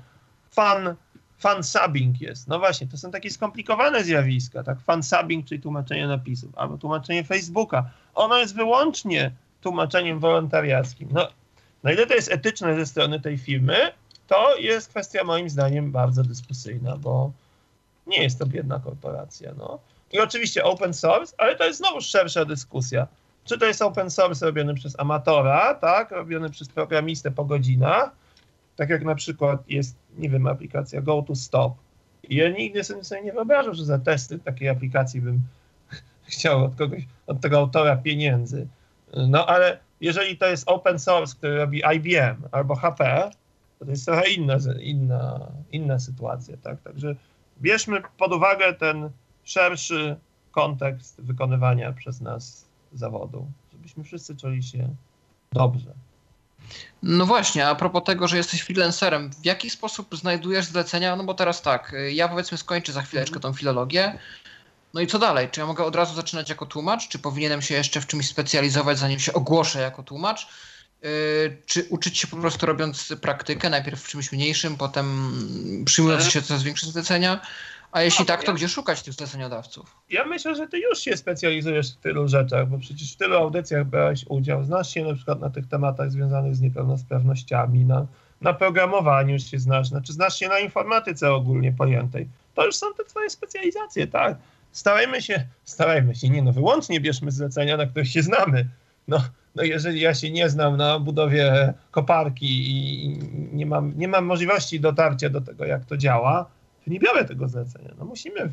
fan, 0.51 0.95
fan 1.39 1.63
subbing 1.63 2.21
jest. 2.21 2.49
No 2.49 2.59
właśnie, 2.59 2.87
to 2.87 2.97
są 2.97 3.11
takie 3.11 3.31
skomplikowane 3.31 4.05
zjawiska, 4.05 4.63
tak? 4.63 4.81
Fan 4.81 5.03
subbing, 5.03 5.47
czyli 5.47 5.61
tłumaczenie 5.61 6.09
napisów, 6.09 6.59
albo 6.59 6.79
tłumaczenie 6.79 7.25
Facebooka. 7.25 7.91
Ono 8.15 8.39
jest 8.39 8.55
wyłącznie 8.55 9.31
tłumaczeniem 9.61 10.19
wolontariackim. 10.19 11.09
No, 11.13 11.29
na 11.83 11.93
ile 11.93 12.07
to 12.07 12.15
jest 12.15 12.33
etyczne 12.33 12.77
ze 12.77 12.87
strony 12.87 13.21
tej 13.21 13.39
firmy, 13.39 13.77
to 14.27 14.57
jest 14.57 14.89
kwestia 14.89 15.25
moim 15.25 15.49
zdaniem 15.49 15.93
bardzo 15.93 16.23
dyskusyjna, 16.23 16.97
bo 16.97 17.33
nie 18.07 18.23
jest 18.23 18.39
to 18.39 18.47
biedna 18.47 18.81
korporacja. 18.81 19.53
No. 19.59 19.79
I 20.13 20.21
oczywiście 20.21 20.65
open 20.65 20.95
source, 20.95 21.35
ale 21.39 21.57
to 21.57 21.65
jest 21.65 21.79
znowu 21.79 22.01
szersza 22.01 22.45
dyskusja. 22.45 23.07
Czy 23.45 23.59
to 23.59 23.67
jest 23.67 23.83
open 23.83 24.11
source 24.11 24.47
robiony 24.47 24.75
przez 24.75 25.01
amatora, 25.01 25.75
tak, 25.75 26.11
robiony 26.11 26.51
przez 26.51 26.69
programistę 26.69 27.31
po 27.31 27.45
godzinach, 27.45 28.11
tak 28.77 28.91
jak 28.91 29.05
na 29.05 29.15
przykład 29.15 29.71
jest, 29.71 29.97
nie 30.19 30.31
wiem, 30.31 30.47
aplikacja 30.47 31.03
Go 31.03 31.23
to 31.23 31.37
Stop. 31.37 31.75
Ja 32.31 32.49
nigdy 32.49 32.85
sobie 32.85 33.23
nie 33.25 33.33
wyobrażam, 33.33 33.75
że 33.75 33.85
za 33.85 33.99
testy 33.99 34.39
takiej 34.39 34.69
aplikacji 34.69 35.21
bym 35.21 35.41
chciał 36.33 36.65
od 36.65 36.75
kogoś, 36.75 37.03
od 37.27 37.41
tego 37.41 37.59
autora 37.59 37.97
pieniędzy. 37.97 38.67
No 39.29 39.47
ale 39.47 39.79
jeżeli 40.01 40.39
to 40.39 40.47
jest 40.47 40.69
open 40.69 40.99
source, 40.99 41.35
który 41.37 41.57
robi 41.57 41.83
IBM 41.97 42.49
albo 42.53 42.75
HP, 42.75 43.31
to 43.85 43.91
jest 43.91 44.07
trochę 44.07 44.31
inna, 44.31 44.57
inna, 44.81 45.41
inna 45.73 45.99
sytuacja, 45.99 46.57
tak? 46.57 46.83
Także 46.83 47.17
bierzmy 47.61 48.03
pod 48.19 48.33
uwagę 48.33 48.75
ten 48.75 49.11
szerszy 49.45 50.17
kontekst 50.51 51.21
wykonywania 51.21 51.93
przez 51.93 52.21
nas 52.21 52.65
zawodu, 52.93 53.47
żebyśmy 53.73 54.05
wszyscy 54.05 54.37
czuli 54.37 54.63
się 54.63 54.89
dobrze. 55.53 55.91
No 57.03 57.27
właśnie, 57.27 57.69
a 57.69 57.75
propos 57.75 58.05
tego, 58.05 58.29
że 58.29 58.37
jesteś 58.37 58.61
freelancerem, 58.61 59.31
w 59.31 59.45
jaki 59.45 59.71
sposób 59.71 60.17
znajdujesz 60.17 60.65
zlecenia? 60.65 61.17
No 61.17 61.25
bo 61.25 61.35
teraz 61.35 61.63
tak, 61.63 61.97
ja 62.13 62.29
powiedzmy 62.29 62.59
skończę 62.59 62.93
za 62.93 63.03
chwileczkę 63.03 63.41
tą 63.41 63.53
filologię, 63.53 64.19
no 64.95 65.01
i 65.01 65.07
co 65.07 65.19
dalej? 65.19 65.49
Czy 65.51 65.61
ja 65.61 65.67
mogę 65.67 65.85
od 65.85 65.97
razu 65.97 66.15
zaczynać 66.15 66.49
jako 66.49 66.67
tłumacz? 66.67 67.09
Czy 67.09 67.19
powinienem 67.19 67.63
się 67.63 67.75
jeszcze 67.75 68.01
w 68.01 68.07
czymś 68.07 68.29
specjalizować, 68.29 68.99
zanim 68.99 69.19
się 69.19 69.33
ogłoszę 69.33 69.81
jako 69.81 70.03
tłumacz? 70.03 70.49
Yy, 71.05 71.57
czy 71.67 71.87
uczyć 71.91 72.19
się 72.19 72.27
po 72.27 72.37
prostu 72.37 72.67
robiąc 72.67 73.13
praktykę, 73.21 73.71
najpierw 73.71 74.03
w 74.03 74.09
czymś 74.09 74.33
mniejszym, 74.33 74.77
potem 74.77 75.33
przyjmując 75.87 76.25
się 76.25 76.43
coraz 76.43 76.63
większe 76.63 76.87
zlecenia? 76.87 77.41
A 77.93 78.03
jeśli 78.03 78.23
no, 78.23 78.27
tak, 78.27 78.45
to 78.45 78.55
gdzie 78.55 78.69
szukać 78.69 79.03
tych 79.03 79.15
zleceniodawców? 79.15 79.97
Ja 80.11 80.25
myślę, 80.25 80.55
że 80.55 80.69
ty 80.69 80.79
już 80.79 80.99
się 80.99 81.17
specjalizujesz 81.17 81.93
w 81.93 81.97
tylu 81.97 82.29
rzeczach, 82.29 82.69
bo 82.69 82.79
przecież 82.79 83.13
w 83.13 83.17
tylu 83.17 83.37
audycjach 83.37 83.87
brałeś 83.87 84.25
udział. 84.29 84.65
Znasz 84.65 84.95
się 84.95 85.05
na 85.05 85.15
przykład 85.15 85.41
na 85.41 85.51
tych 85.51 85.69
tematach 85.69 86.11
związanych 86.11 86.57
z 86.57 86.61
niepełnosprawnościami, 86.61 87.85
na, 87.85 88.07
na 88.41 88.53
programowaniu 88.53 89.33
już 89.33 89.43
się 89.43 89.59
znasz, 89.59 89.89
znaczy 89.89 90.13
znasz 90.13 90.39
się 90.39 90.49
na 90.49 90.59
informatyce 90.59 91.33
ogólnie 91.33 91.73
pojętej. 91.73 92.29
To 92.55 92.67
już 92.67 92.77
są 92.77 92.95
te 92.95 93.05
twoje 93.05 93.31
specjalizacje, 93.31 94.07
tak? 94.07 94.37
starajmy 94.75 95.23
się, 95.23 95.45
starajmy 95.65 96.15
się, 96.15 96.29
nie 96.29 96.43
no, 96.43 96.53
wyłącznie 96.53 97.01
bierzmy 97.01 97.31
zlecenia, 97.31 97.77
na 97.77 97.87
których 97.87 98.11
się 98.11 98.23
znamy. 98.23 98.69
No, 99.09 99.25
no 99.55 99.63
jeżeli 99.63 100.01
ja 100.01 100.15
się 100.15 100.31
nie 100.31 100.49
znam 100.49 100.77
na 100.77 100.99
budowie 100.99 101.75
koparki 101.91 102.47
i 102.47 103.19
nie 103.53 103.67
mam, 103.67 103.93
nie 103.97 104.09
mam 104.09 104.25
możliwości 104.25 104.81
dotarcia 104.81 105.31
do 105.31 105.41
tego, 105.41 105.65
jak 105.65 105.85
to 105.85 105.97
działa, 105.97 106.51
to 106.85 106.91
nie 106.91 107.01
biorę 107.01 107.25
tego 107.25 107.49
zlecenia. 107.49 107.91
No 107.99 108.05
musimy, 108.05 108.53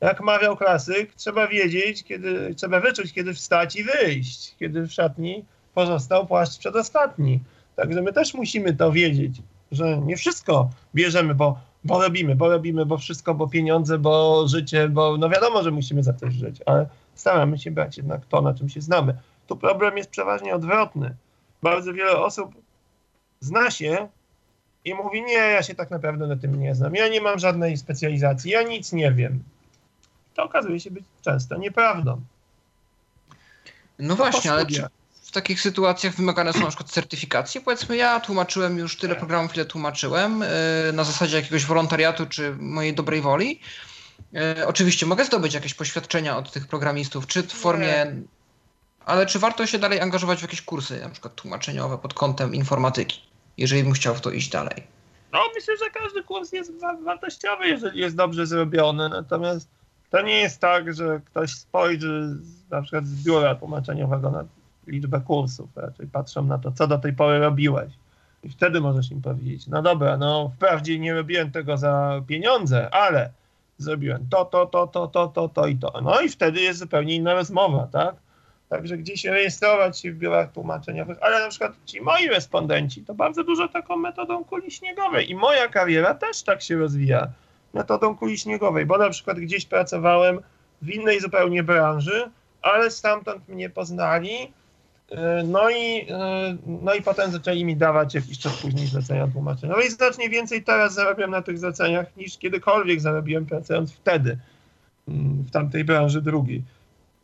jak 0.00 0.20
mawiał 0.20 0.56
klasyk, 0.56 1.14
trzeba 1.14 1.48
wiedzieć, 1.48 2.04
kiedy, 2.04 2.54
trzeba 2.54 2.80
wyczuć, 2.80 3.12
kiedy 3.12 3.34
wstać 3.34 3.76
i 3.76 3.84
wyjść, 3.84 4.54
kiedy 4.58 4.86
w 4.86 4.92
szatni 4.92 5.44
pozostał 5.74 6.26
płaszcz 6.26 6.58
przedostatni. 6.58 7.40
Także 7.76 8.02
my 8.02 8.12
też 8.12 8.34
musimy 8.34 8.74
to 8.74 8.92
wiedzieć, 8.92 9.42
że 9.72 9.98
nie 9.98 10.16
wszystko 10.16 10.70
bierzemy, 10.94 11.34
bo, 11.34 11.58
bo 11.84 12.02
robimy, 12.02 12.36
bo 12.36 12.48
robimy, 12.48 12.86
bo 12.86 12.98
wszystko, 12.98 13.34
bo 13.34 13.48
pieniądze, 13.48 13.98
bo 13.98 14.44
życie, 14.48 14.88
bo 14.88 15.16
no 15.16 15.28
wiadomo, 15.28 15.62
że 15.62 15.70
musimy 15.70 16.02
za 16.02 16.12
coś 16.12 16.34
żyć, 16.34 16.56
ale 16.66 16.86
staramy 17.14 17.58
się 17.58 17.70
brać 17.70 17.96
jednak 17.96 18.26
to, 18.26 18.42
na 18.42 18.54
czym 18.54 18.68
się 18.68 18.80
znamy. 18.80 19.16
Tu 19.46 19.56
problem 19.56 19.96
jest 19.96 20.10
przeważnie 20.10 20.54
odwrotny. 20.54 21.14
Bardzo 21.62 21.92
wiele 21.92 22.18
osób 22.18 22.54
zna 23.40 23.70
się 23.70 24.08
i 24.84 24.94
mówi, 24.94 25.22
nie, 25.22 25.32
ja 25.32 25.62
się 25.62 25.74
tak 25.74 25.90
naprawdę 25.90 26.26
na 26.26 26.36
tym 26.36 26.60
nie 26.60 26.74
znam, 26.74 26.94
ja 26.94 27.08
nie 27.08 27.20
mam 27.20 27.38
żadnej 27.38 27.76
specjalizacji, 27.76 28.50
ja 28.50 28.62
nic 28.62 28.92
nie 28.92 29.12
wiem. 29.12 29.42
To 30.34 30.44
okazuje 30.44 30.80
się 30.80 30.90
być 30.90 31.04
często 31.22 31.56
nieprawdą. 31.56 32.20
No 33.98 34.16
właśnie, 34.16 34.52
ale 34.52 34.66
czy 34.66 34.86
w 35.22 35.32
takich 35.32 35.60
sytuacjach 35.60 36.14
wymagane 36.14 36.52
są 36.52 36.60
na 36.60 36.66
przykład 36.66 36.90
certyfikacje? 36.90 37.60
Powiedzmy, 37.60 37.96
ja 37.96 38.20
tłumaczyłem 38.20 38.78
już 38.78 38.96
tyle 38.96 39.14
programów, 39.14 39.54
ile 39.54 39.64
tłumaczyłem, 39.64 40.40
yy, 40.40 40.92
na 40.92 41.04
zasadzie 41.04 41.36
jakiegoś 41.36 41.64
wolontariatu 41.64 42.26
czy 42.26 42.56
mojej 42.58 42.94
dobrej 42.94 43.20
woli. 43.20 43.60
Yy, 44.32 44.66
oczywiście 44.66 45.06
mogę 45.06 45.24
zdobyć 45.24 45.54
jakieś 45.54 45.74
poświadczenia 45.74 46.36
od 46.36 46.52
tych 46.52 46.68
programistów, 46.68 47.26
czy 47.26 47.42
w 47.42 47.52
formie. 47.52 48.06
Ale 49.06 49.26
czy 49.26 49.38
warto 49.38 49.66
się 49.66 49.78
dalej 49.78 50.00
angażować 50.00 50.38
w 50.38 50.42
jakieś 50.42 50.62
kursy, 50.62 51.00
na 51.00 51.08
przykład 51.10 51.34
tłumaczeniowe 51.34 51.98
pod 51.98 52.14
kątem 52.14 52.54
informatyki, 52.54 53.20
jeżeli 53.58 53.82
bym 53.82 53.92
chciał 53.92 54.14
w 54.14 54.20
to 54.20 54.30
iść 54.30 54.50
dalej? 54.50 54.82
No, 55.32 55.38
myślę, 55.54 55.74
że 55.76 55.90
każdy 55.90 56.22
kurs 56.22 56.52
jest 56.52 56.72
wartościowy, 57.04 57.68
jeżeli 57.68 58.00
jest 58.00 58.16
dobrze 58.16 58.46
zrobiony. 58.46 59.08
Natomiast 59.08 59.68
to 60.10 60.22
nie 60.22 60.40
jest 60.40 60.60
tak, 60.60 60.94
że 60.94 61.20
ktoś 61.24 61.54
spojrzy 61.54 62.36
na 62.70 62.82
przykład 62.82 63.06
z 63.06 63.24
biura 63.24 63.54
tłumaczeniowego 63.54 64.30
na 64.30 64.44
liczbę 64.86 65.20
kursów. 65.20 65.68
Raczej 65.76 66.06
patrzą 66.06 66.44
na 66.44 66.58
to, 66.58 66.72
co 66.72 66.86
do 66.86 66.98
tej 66.98 67.12
pory 67.12 67.38
robiłeś. 67.38 67.92
I 68.44 68.50
wtedy 68.50 68.80
możesz 68.80 69.10
im 69.10 69.22
powiedzieć, 69.22 69.66
no 69.66 69.82
dobra, 69.82 70.16
no 70.16 70.52
wprawdzie 70.56 70.98
nie 70.98 71.14
robiłem 71.14 71.50
tego 71.50 71.76
za 71.76 72.22
pieniądze, 72.26 72.94
ale 72.94 73.30
zrobiłem 73.78 74.26
to, 74.30 74.44
to, 74.44 74.66
to, 74.66 74.86
to, 74.86 75.06
to, 75.06 75.28
to, 75.28 75.48
to 75.48 75.66
i 75.66 75.76
to. 75.76 76.00
No 76.02 76.20
i 76.20 76.28
wtedy 76.28 76.60
jest 76.60 76.78
zupełnie 76.78 77.14
inna 77.14 77.34
rozmowa, 77.34 77.86
tak? 77.92 78.14
Także 78.68 78.98
gdzieś 78.98 79.24
rejestrować 79.24 80.00
się 80.00 80.12
w 80.12 80.16
biurach 80.16 80.52
tłumaczeniowych, 80.52 81.18
ale 81.20 81.40
na 81.40 81.48
przykład 81.48 81.72
ci 81.84 82.00
moi 82.00 82.28
respondenci 82.28 83.04
to 83.04 83.14
bardzo 83.14 83.44
dużo 83.44 83.68
taką 83.68 83.96
metodą 83.96 84.44
kuli 84.44 84.70
śniegowej 84.70 85.30
i 85.30 85.34
moja 85.34 85.68
kariera 85.68 86.14
też 86.14 86.42
tak 86.42 86.62
się 86.62 86.76
rozwija 86.76 87.28
metodą 87.74 88.16
kuli 88.16 88.38
śniegowej, 88.38 88.86
bo 88.86 88.98
na 88.98 89.10
przykład 89.10 89.38
gdzieś 89.38 89.66
pracowałem 89.66 90.40
w 90.82 90.90
innej 90.90 91.20
zupełnie 91.20 91.62
branży, 91.62 92.30
ale 92.62 92.90
stamtąd 92.90 93.48
mnie 93.48 93.70
poznali, 93.70 94.52
e, 95.10 95.42
no 95.46 95.70
i, 95.70 96.06
e, 96.10 96.56
no 96.66 96.94
i 96.94 97.02
potem 97.02 97.30
zaczęli 97.30 97.64
mi 97.64 97.76
dawać 97.76 98.14
jakiś 98.14 98.38
czas 98.38 98.56
później 98.56 98.86
zlecenia 98.86 99.28
tłumaczenia. 99.28 99.74
No 99.76 99.82
i 99.82 99.90
znacznie 99.90 100.30
więcej 100.30 100.64
teraz 100.64 100.94
zarabiam 100.94 101.30
na 101.30 101.42
tych 101.42 101.58
zleceniach 101.58 102.16
niż 102.16 102.38
kiedykolwiek 102.38 103.00
zarobiłem 103.00 103.46
pracując 103.46 103.92
wtedy 103.92 104.38
mm, 105.08 105.42
w 105.42 105.50
tamtej 105.50 105.84
branży 105.84 106.22
drugiej. 106.22 106.62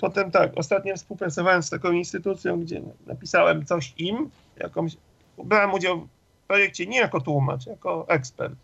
Potem 0.03 0.31
tak, 0.31 0.53
ostatnio 0.57 0.97
współpracowałem 0.97 1.63
z 1.63 1.71
taką 1.71 1.93
instytucją, 1.93 2.61
gdzie 2.61 2.83
napisałem 3.07 3.67
coś 3.67 3.95
im, 3.99 4.31
jakąś, 4.57 4.97
brałem 5.45 5.75
udział 5.75 6.01
w 6.01 6.47
projekcie 6.47 6.87
nie 6.87 6.99
jako 6.99 7.21
tłumacz, 7.21 7.67
jako 7.67 8.09
ekspert. 8.09 8.55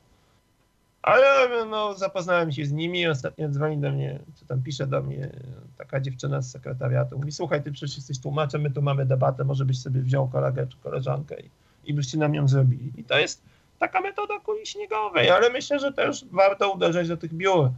Ale 1.02 1.48
no, 1.66 1.94
zapoznałem 1.94 2.52
się 2.52 2.66
z 2.66 2.72
nimi, 2.72 3.06
ostatnio 3.06 3.48
dzwoni 3.48 3.78
do 3.78 3.92
mnie, 3.92 4.18
czy 4.38 4.46
tam 4.46 4.62
pisze 4.62 4.86
do 4.86 5.02
mnie 5.02 5.30
taka 5.76 6.00
dziewczyna 6.00 6.42
z 6.42 6.50
sekretariatu. 6.50 7.18
Mówi, 7.18 7.32
słuchaj, 7.32 7.62
ty 7.62 7.72
przecież 7.72 7.96
jesteś 7.96 8.20
tłumaczem, 8.20 8.60
my 8.60 8.70
tu 8.70 8.82
mamy 8.82 9.06
debatę, 9.06 9.44
może 9.44 9.64
byś 9.64 9.80
sobie 9.80 10.00
wziął 10.00 10.28
kolegę 10.28 10.66
czy 10.66 10.76
koleżankę 10.76 11.40
i, 11.40 11.50
i 11.84 11.94
byście 11.94 12.18
nam 12.18 12.34
ją 12.34 12.48
zrobili. 12.48 12.92
I 12.96 13.04
to 13.04 13.18
jest 13.18 13.42
taka 13.78 14.00
metoda 14.00 14.40
kuli 14.40 14.66
śniegowej, 14.66 15.30
ale 15.30 15.50
myślę, 15.50 15.78
że 15.78 15.92
też 15.92 16.24
warto 16.32 16.72
uderzać 16.72 17.08
do 17.08 17.16
tych 17.16 17.34
biur 17.34 17.70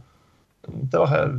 trochę 0.91 1.29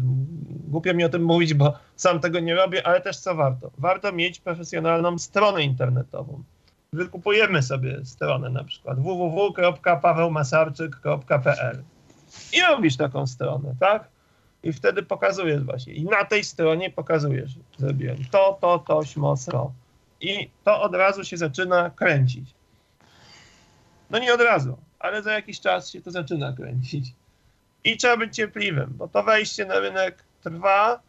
głupio 0.73 0.95
mi 0.95 1.05
o 1.05 1.09
tym 1.09 1.25
mówić, 1.25 1.55
bo 1.55 1.79
sam 1.97 2.21
tego 2.21 2.41
nie 2.41 2.55
robię, 2.55 2.87
ale 2.87 3.01
też 3.01 3.17
co 3.17 3.35
warto? 3.35 3.71
Warto 3.79 4.13
mieć 4.13 4.41
profesjonalną 4.41 5.19
stronę 5.19 5.63
internetową. 5.63 6.43
Wykupujemy 6.93 7.63
sobie 7.63 8.05
stronę 8.05 8.51
na 8.51 8.65
przykład 8.65 9.01
www.pawełmasarczyk.pl 9.01 11.83
i 12.53 12.61
robisz 12.61 12.97
taką 12.97 13.27
stronę, 13.27 13.75
tak? 13.81 14.09
I 14.63 14.73
wtedy 14.73 15.03
pokazujesz 15.03 15.65
właśnie. 15.65 15.95
I 15.95 16.05
na 16.05 16.25
tej 16.25 16.45
stronie 16.45 16.91
pokazujesz, 16.91 17.53
zrobiłem 17.79 18.17
to, 18.31 18.59
to, 18.61 18.79
to, 18.79 19.05
śmosro. 19.05 19.73
I 20.21 20.51
to 20.65 20.83
od 20.83 20.95
razu 20.95 21.25
się 21.25 21.37
zaczyna 21.37 21.91
kręcić. 21.91 22.55
No 24.11 24.19
nie 24.19 24.35
od 24.35 24.41
razu, 24.41 24.79
ale 24.99 25.23
za 25.23 25.33
jakiś 25.33 25.61
czas 25.61 25.91
się 25.91 26.01
to 26.01 26.11
zaczyna 26.11 26.53
kręcić. 26.53 27.13
I 27.85 27.97
trzeba 27.97 28.17
być 28.17 28.37
cierpliwym, 28.37 28.95
bo 28.97 29.09
to 29.09 29.23
wejście 29.23 29.67
na 29.67 29.81
rynek 29.81 30.25
trwa 30.43 31.01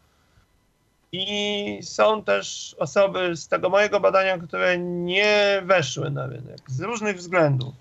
i 1.12 1.78
są 1.82 2.24
też 2.24 2.76
osoby 2.78 3.36
z 3.36 3.48
tego 3.48 3.68
mojego 3.68 4.00
badania, 4.00 4.38
które 4.38 4.78
nie 4.78 5.62
weszły 5.64 6.10
na 6.10 6.26
rynek 6.26 6.58
z 6.66 6.80
różnych 6.80 7.16
względów. 7.16 7.74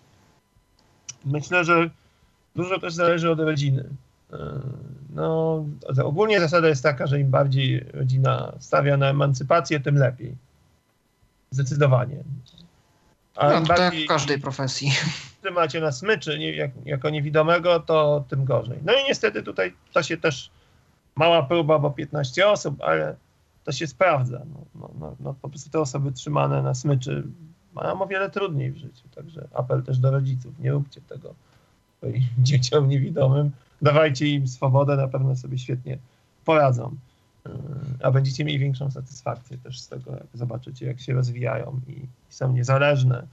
Myślę, 1.25 1.63
że 1.63 1.89
dużo 2.55 2.79
też 2.79 2.93
zależy 2.93 3.31
od 3.31 3.39
rodziny. 3.39 3.89
E, 4.33 4.37
no, 5.15 5.65
ogólnie 6.03 6.39
zasada 6.39 6.67
jest 6.67 6.83
taka, 6.83 7.07
że 7.07 7.19
im 7.19 7.29
bardziej 7.29 7.85
rodzina 7.93 8.51
stawia 8.59 8.97
na 8.97 9.09
emancypację, 9.09 9.79
tym 9.79 9.95
lepiej. 9.95 10.35
Zdecydowanie. 11.51 12.23
A 13.35 13.49
no, 13.49 13.61
to 13.61 13.73
tak 13.73 13.95
w 13.95 14.07
każdej 14.07 14.39
profesji. 14.39 14.91
macie 15.51 15.79
na 15.79 15.91
smyczy 15.91 16.37
jak, 16.37 16.71
jako 16.85 17.09
niewidomego, 17.09 17.79
to 17.79 18.23
tym 18.29 18.45
gorzej. 18.45 18.77
No 18.85 18.93
i 18.93 19.03
niestety 19.03 19.43
tutaj 19.43 19.73
to 19.93 20.03
się 20.03 20.17
też 20.17 20.49
mała 21.15 21.43
próba, 21.43 21.79
bo 21.79 21.91
15 21.91 22.47
osób, 22.47 22.81
ale 22.81 23.15
to 23.63 23.71
się 23.71 23.87
sprawdza. 23.87 24.41
No, 24.53 24.65
no, 24.75 24.89
no, 24.99 25.15
no 25.19 25.35
po 25.41 25.49
prostu 25.49 25.69
te 25.69 25.79
osoby 25.79 26.11
trzymane 26.11 26.61
na 26.61 26.73
smyczy 26.73 27.23
mają 27.73 28.01
o 28.01 28.07
wiele 28.07 28.29
trudniej 28.29 28.71
w 28.71 28.77
życiu. 28.77 29.03
Także 29.15 29.47
apel 29.53 29.83
też 29.83 29.97
do 29.97 30.11
rodziców, 30.11 30.59
nie 30.59 30.71
róbcie 30.71 31.01
tego 31.01 31.33
swoim 31.97 32.23
dzieciom 32.47 32.89
niewidomym. 32.89 33.51
Dawajcie 33.81 34.27
im 34.27 34.47
swobodę, 34.47 34.95
na 34.95 35.07
pewno 35.07 35.35
sobie 35.35 35.57
świetnie 35.57 35.97
poradzą. 36.45 36.95
A 38.03 38.11
będziecie 38.11 38.45
mieli 38.45 38.59
większą 38.59 38.91
satysfakcję 38.91 39.57
też 39.57 39.79
z 39.79 39.87
tego, 39.87 40.11
jak 40.11 40.27
zobaczycie, 40.33 40.85
jak 40.85 40.99
się 40.99 41.13
rozwijają 41.13 41.79
i, 41.87 42.01
są 42.29 42.53
niezależne 42.53 43.27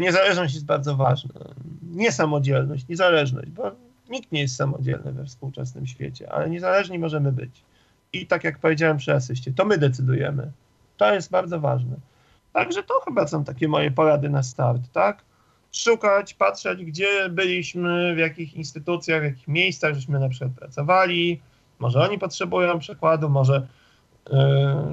Niezależność 0.00 0.54
jest 0.54 0.66
bardzo 0.66 0.96
ważna. 0.96 1.34
Nie 1.82 2.12
samodzielność, 2.12 2.88
niezależność, 2.88 3.50
bo 3.50 3.72
nikt 4.08 4.32
nie 4.32 4.40
jest 4.40 4.56
samodzielny 4.56 5.12
we 5.12 5.24
współczesnym 5.24 5.86
świecie, 5.86 6.32
ale 6.32 6.50
niezależni 6.50 6.98
możemy 6.98 7.32
być. 7.32 7.50
I 8.12 8.26
tak 8.26 8.44
jak 8.44 8.58
powiedziałem 8.58 8.96
przy 8.96 9.14
asyście, 9.14 9.52
to 9.52 9.64
my 9.64 9.78
decydujemy. 9.78 10.50
To 10.96 11.14
jest 11.14 11.30
bardzo 11.30 11.60
ważne. 11.60 11.96
Także 12.52 12.82
to 12.82 13.00
chyba 13.04 13.26
są 13.26 13.44
takie 13.44 13.68
moje 13.68 13.90
porady 13.90 14.28
na 14.28 14.42
start, 14.42 14.82
tak? 14.92 15.22
Szukać, 15.72 16.34
patrzeć, 16.34 16.84
gdzie 16.84 17.28
byliśmy, 17.28 18.14
w 18.14 18.18
jakich 18.18 18.54
instytucjach, 18.54 19.20
w 19.20 19.24
jakich 19.24 19.48
miejscach 19.48 19.94
żeśmy 19.94 20.20
na 20.20 20.28
przykład 20.28 20.52
pracowali. 20.52 21.40
Może 21.78 22.00
oni 22.00 22.18
potrzebują 22.18 22.78
przekładu, 22.78 23.28
może, 23.28 23.66
yy, 24.30 24.36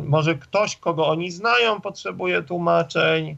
może 0.03 0.35
ktoś, 0.35 0.77
kogo 0.77 1.07
oni 1.07 1.31
znają, 1.31 1.81
potrzebuje 1.81 2.43
tłumaczeń 2.43 3.37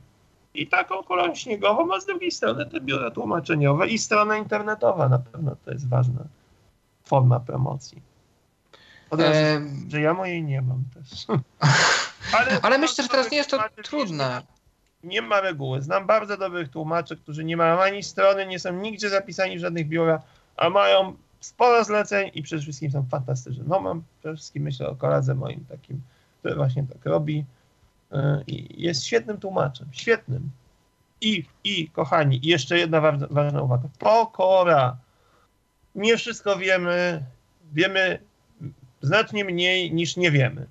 i 0.57 0.67
taką 0.67 1.03
kulą 1.03 1.35
śniegową, 1.35 1.93
a 1.93 1.99
z 1.99 2.05
drugiej 2.05 2.31
strony 2.31 2.65
te 2.65 2.81
biura 2.81 3.11
tłumaczeniowe 3.11 3.87
i 3.87 3.97
strona 3.97 4.37
internetowa 4.37 5.09
na 5.09 5.19
pewno 5.19 5.55
to 5.65 5.71
jest 5.71 5.89
ważna 5.89 6.23
forma 7.05 7.39
promocji. 7.39 8.01
Od 9.09 9.21
razu, 9.21 9.39
e... 9.39 9.61
że 9.87 10.01
ja 10.01 10.13
mojej 10.13 10.43
nie 10.43 10.61
mam 10.61 10.83
też. 10.93 11.25
Ale, 12.37 12.59
Ale 12.61 12.77
myślę, 12.77 13.03
że 13.03 13.09
teraz 13.09 13.31
nie 13.31 13.37
jest 13.37 13.49
to 13.49 13.59
trudne. 13.83 14.41
Nie 15.03 15.21
ma 15.21 15.41
reguły. 15.41 15.81
Znam 15.81 16.07
bardzo 16.07 16.37
dobrych 16.37 16.69
tłumaczy, 16.69 17.17
którzy 17.17 17.43
nie 17.43 17.57
mają 17.57 17.81
ani 17.81 18.03
strony, 18.03 18.45
nie 18.45 18.59
są 18.59 18.73
nigdzie 18.73 19.09
zapisani 19.09 19.57
w 19.57 19.61
żadnych 19.61 19.87
biurach, 19.87 20.21
a 20.57 20.69
mają 20.69 21.15
sporo 21.39 21.83
zleceń 21.83 22.31
i 22.33 22.43
przede 22.43 22.61
wszystkim 22.61 22.91
są 22.91 23.05
fantastyczni. 23.11 23.63
No 23.67 23.79
mam 23.79 24.03
przede 24.19 24.35
wszystkim 24.35 24.63
myślę 24.63 24.89
o 24.89 24.95
koledze 24.95 25.35
moim 25.35 25.65
takim, 25.65 26.01
który 26.39 26.55
właśnie 26.55 26.83
tak 26.83 27.05
robi 27.05 27.45
E, 28.11 28.43
jest 28.77 29.05
świetnym 29.05 29.37
tłumaczem, 29.37 29.87
świetnym. 29.91 30.49
I, 31.21 31.43
i 31.63 31.89
kochani, 31.89 32.45
i 32.45 32.47
jeszcze 32.47 32.77
jedna 32.77 33.01
ważna, 33.01 33.27
ważna 33.29 33.61
uwaga. 33.61 33.89
Pokora. 33.99 34.97
Nie 35.95 36.17
wszystko 36.17 36.57
wiemy, 36.57 37.23
wiemy 37.73 38.19
znacznie 39.01 39.45
mniej 39.45 39.93
niż 39.93 40.17
nie 40.17 40.31
wiemy. 40.31 40.67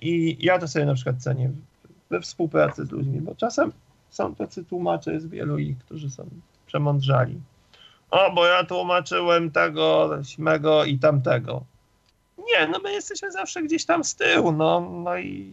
I 0.00 0.36
ja 0.40 0.58
to 0.58 0.68
sobie 0.68 0.84
na 0.84 0.94
przykład 0.94 1.22
cenię 1.22 1.50
we 2.10 2.20
współpracy 2.20 2.84
z 2.84 2.90
ludźmi, 2.90 3.20
bo 3.20 3.34
czasem 3.34 3.72
są 4.10 4.34
tacy 4.34 4.64
tłumacze, 4.64 5.12
jest 5.12 5.28
wielu 5.28 5.58
ich, 5.58 5.78
którzy 5.78 6.10
są 6.10 6.28
przemądrzali. 6.66 7.40
O, 8.10 8.32
bo 8.34 8.46
ja 8.46 8.64
tłumaczyłem 8.64 9.50
tego, 9.50 10.10
śmego 10.24 10.84
i 10.84 10.98
tamtego. 10.98 11.64
Nie, 12.38 12.66
no 12.66 12.78
my 12.78 12.92
jesteśmy 12.92 13.32
zawsze 13.32 13.62
gdzieś 13.62 13.84
tam 13.84 14.04
z 14.04 14.14
tyłu, 14.14 14.52
no, 14.52 14.80
no 14.80 15.18
i 15.18 15.52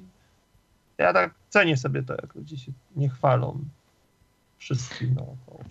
ja 0.97 1.13
tak 1.13 1.33
cenię 1.49 1.77
sobie 1.77 2.03
to, 2.03 2.13
jak 2.13 2.35
ludzie 2.35 2.57
się 2.57 2.71
nie 2.95 3.09
chwalą 3.09 3.59
wszystkim 4.57 5.13
naokoło. 5.13 5.63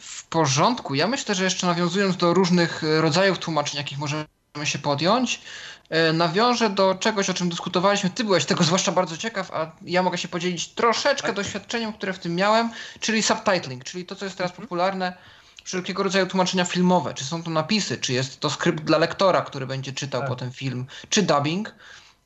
W 0.00 0.26
porządku. 0.26 0.94
Ja 0.94 1.06
myślę, 1.06 1.34
że 1.34 1.44
jeszcze 1.44 1.66
nawiązując 1.66 2.16
do 2.16 2.34
różnych 2.34 2.82
rodzajów 3.00 3.38
tłumaczeń, 3.38 3.76
jakich 3.76 3.98
możemy 3.98 4.26
się 4.64 4.78
podjąć, 4.78 5.40
e, 5.88 6.12
nawiążę 6.12 6.70
do 6.70 6.94
czegoś, 6.94 7.30
o 7.30 7.34
czym 7.34 7.48
dyskutowaliśmy. 7.48 8.10
Ty 8.10 8.24
byłeś 8.24 8.44
tego 8.44 8.64
zwłaszcza 8.64 8.92
bardzo 8.92 9.16
ciekaw, 9.16 9.50
a 9.50 9.72
ja 9.82 10.02
mogę 10.02 10.18
się 10.18 10.28
podzielić 10.28 10.68
troszeczkę 10.68 11.26
tak. 11.26 11.36
doświadczeniem, 11.36 11.92
które 11.92 12.12
w 12.12 12.18
tym 12.18 12.34
miałem, 12.34 12.70
czyli 13.00 13.22
subtitling, 13.22 13.84
czyli 13.84 14.06
to, 14.06 14.16
co 14.16 14.24
jest 14.24 14.36
teraz 14.36 14.50
mhm. 14.50 14.68
popularne, 14.68 15.16
wszelkiego 15.64 16.02
rodzaju 16.02 16.26
tłumaczenia 16.26 16.64
filmowe. 16.64 17.14
Czy 17.14 17.24
są 17.24 17.42
to 17.42 17.50
napisy, 17.50 17.98
czy 17.98 18.12
jest 18.12 18.40
to 18.40 18.50
skrypt 18.50 18.84
dla 18.84 18.98
lektora, 18.98 19.42
który 19.42 19.66
będzie 19.66 19.92
czytał 19.92 20.20
tak. 20.20 20.30
potem 20.30 20.52
film, 20.52 20.86
czy 21.08 21.22
dubbing, 21.22 21.74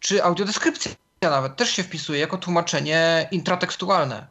czy 0.01 0.25
audiodeskrypcja 0.25 0.93
nawet 1.31 1.57
też 1.57 1.71
się 1.71 1.83
wpisuje 1.83 2.21
jako 2.21 2.39
tłumaczenie 2.39 3.29
intratekstualne. 3.31 4.27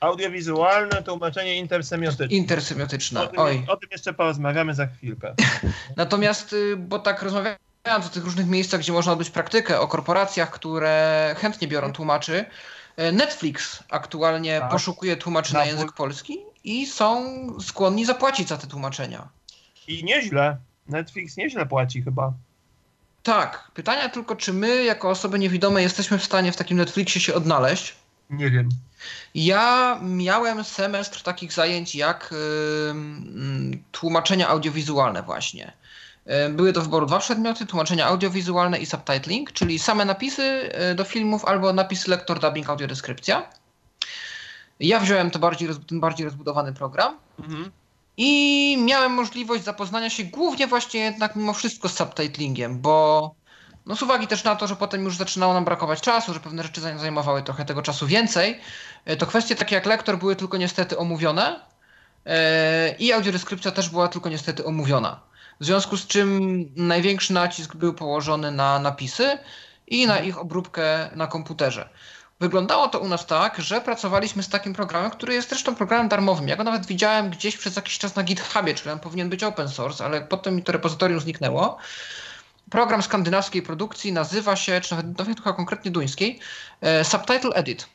Audiowizualne 0.00 1.02
tłumaczenie 1.02 1.56
intersemiotyczne. 1.56 2.36
Intersemiotyczne, 2.36 3.22
o 3.22 3.26
tym, 3.26 3.38
oj. 3.38 3.64
O 3.68 3.76
tym 3.76 3.88
jeszcze 3.92 4.14
porozmawiamy 4.14 4.74
za 4.74 4.86
chwilkę. 4.86 5.34
Natomiast, 5.96 6.52
y, 6.52 6.76
bo 6.76 6.98
tak 6.98 7.22
rozmawiając 7.22 8.06
o 8.06 8.08
tych 8.08 8.24
różnych 8.24 8.46
miejscach, 8.46 8.80
gdzie 8.80 8.92
można 8.92 9.12
odbyć 9.12 9.30
praktykę, 9.30 9.80
o 9.80 9.88
korporacjach, 9.88 10.50
które 10.50 11.34
chętnie 11.38 11.68
biorą 11.68 11.92
tłumaczy, 11.92 12.44
y, 12.98 13.12
Netflix 13.12 13.82
aktualnie 13.90 14.60
tak. 14.60 14.70
poszukuje 14.70 15.16
tłumaczy 15.16 15.54
na, 15.54 15.60
na 15.60 15.66
język 15.66 15.92
polski 15.92 16.38
i 16.64 16.86
są 16.86 17.26
skłonni 17.60 18.04
zapłacić 18.04 18.48
za 18.48 18.58
te 18.58 18.66
tłumaczenia. 18.66 19.28
I 19.88 20.04
nieźle. 20.04 20.56
Netflix 20.88 21.36
nieźle 21.36 21.66
płaci 21.66 22.02
chyba. 22.02 22.32
Tak. 23.22 23.70
Pytania 23.74 24.08
tylko, 24.08 24.36
czy 24.36 24.52
my, 24.52 24.84
jako 24.84 25.10
osoby 25.10 25.38
niewidome, 25.38 25.82
jesteśmy 25.82 26.18
w 26.18 26.24
stanie 26.24 26.52
w 26.52 26.56
takim 26.56 26.76
Netflixie 26.76 27.20
się 27.20 27.34
odnaleźć? 27.34 27.96
Nie 28.30 28.50
wiem. 28.50 28.68
Ja 29.34 29.98
miałem 30.02 30.64
semestr 30.64 31.22
takich 31.22 31.52
zajęć 31.52 31.94
jak 31.94 32.34
yy, 32.94 33.78
tłumaczenia 33.92 34.48
audiowizualne 34.48 35.22
właśnie. 35.22 35.72
Były 36.50 36.72
do 36.72 36.82
wyboru 36.82 37.06
dwa 37.06 37.18
przedmioty, 37.18 37.66
tłumaczenia 37.66 38.06
audiowizualne 38.06 38.78
i 38.78 38.86
subtitling, 38.86 39.52
czyli 39.52 39.78
same 39.78 40.04
napisy 40.04 40.70
do 40.94 41.04
filmów 41.04 41.44
albo 41.44 41.72
napisy 41.72 42.10
lektor, 42.10 42.40
dubbing, 42.40 42.68
audiodeskrypcja. 42.70 43.48
Ja 44.80 45.00
wziąłem 45.00 45.30
to 45.30 45.38
bardziej, 45.38 45.68
ten 45.88 46.00
bardziej 46.00 46.24
rozbudowany 46.24 46.72
program 46.72 47.18
mhm. 47.38 47.70
I 48.16 48.76
miałem 48.80 49.12
możliwość 49.12 49.64
zapoznania 49.64 50.10
się 50.10 50.24
głównie 50.24 50.66
właśnie 50.66 51.00
jednak 51.00 51.36
mimo 51.36 51.52
wszystko 51.52 51.88
z 51.88 51.96
subtitlingiem, 51.96 52.80
bo 52.80 53.34
no 53.86 53.96
z 53.96 54.02
uwagi 54.02 54.26
też 54.26 54.44
na 54.44 54.56
to, 54.56 54.66
że 54.66 54.76
potem 54.76 55.04
już 55.04 55.16
zaczynało 55.16 55.54
nam 55.54 55.64
brakować 55.64 56.00
czasu, 56.00 56.34
że 56.34 56.40
pewne 56.40 56.62
rzeczy 56.62 56.80
zajmowały 56.80 57.42
trochę 57.42 57.64
tego 57.64 57.82
czasu 57.82 58.06
więcej, 58.06 58.60
e, 59.04 59.16
to 59.16 59.26
kwestie 59.26 59.56
takie 59.56 59.74
jak 59.74 59.86
lektor 59.86 60.18
były 60.18 60.36
tylko 60.36 60.56
niestety 60.56 60.98
omówione 60.98 61.60
e, 62.26 62.94
i 62.98 63.12
audiodeskrypcja 63.12 63.70
też 63.70 63.88
była 63.88 64.08
tylko 64.08 64.28
niestety 64.28 64.64
omówiona. 64.64 65.20
W 65.60 65.64
związku 65.64 65.96
z 65.96 66.06
czym 66.06 66.64
największy 66.76 67.32
nacisk 67.32 67.76
był 67.76 67.94
położony 67.94 68.50
na 68.50 68.78
napisy 68.78 69.38
i 69.86 70.06
na 70.06 70.20
ich 70.20 70.38
obróbkę 70.38 71.10
na 71.16 71.26
komputerze. 71.26 71.88
Wyglądało 72.42 72.88
to 72.88 72.98
u 72.98 73.08
nas 73.08 73.26
tak, 73.26 73.60
że 73.60 73.80
pracowaliśmy 73.80 74.42
z 74.42 74.48
takim 74.48 74.72
programem, 74.74 75.10
który 75.10 75.34
jest 75.34 75.48
zresztą 75.48 75.74
programem 75.74 76.08
darmowym. 76.08 76.48
Ja 76.48 76.56
go 76.56 76.64
nawet 76.64 76.86
widziałem 76.86 77.30
gdzieś 77.30 77.56
przez 77.56 77.76
jakiś 77.76 77.98
czas 77.98 78.16
na 78.16 78.22
GitHubie, 78.22 78.74
czyli 78.74 78.90
on 78.90 78.98
powinien 78.98 79.30
być 79.30 79.44
open 79.44 79.68
source, 79.68 80.04
ale 80.04 80.20
potem 80.20 80.56
mi 80.56 80.62
to 80.62 80.72
repozytorium 80.72 81.20
zniknęło. 81.20 81.76
Program 82.70 83.02
skandynawskiej 83.02 83.62
produkcji 83.62 84.12
nazywa 84.12 84.56
się, 84.56 84.80
czy 84.80 84.96
nawet, 84.96 85.18
nawet 85.18 85.38
chyba 85.38 85.52
konkretnie 85.52 85.90
duńskiej, 85.90 86.40
e, 86.80 87.04
Subtitle 87.04 87.50
Edit. 87.54 87.88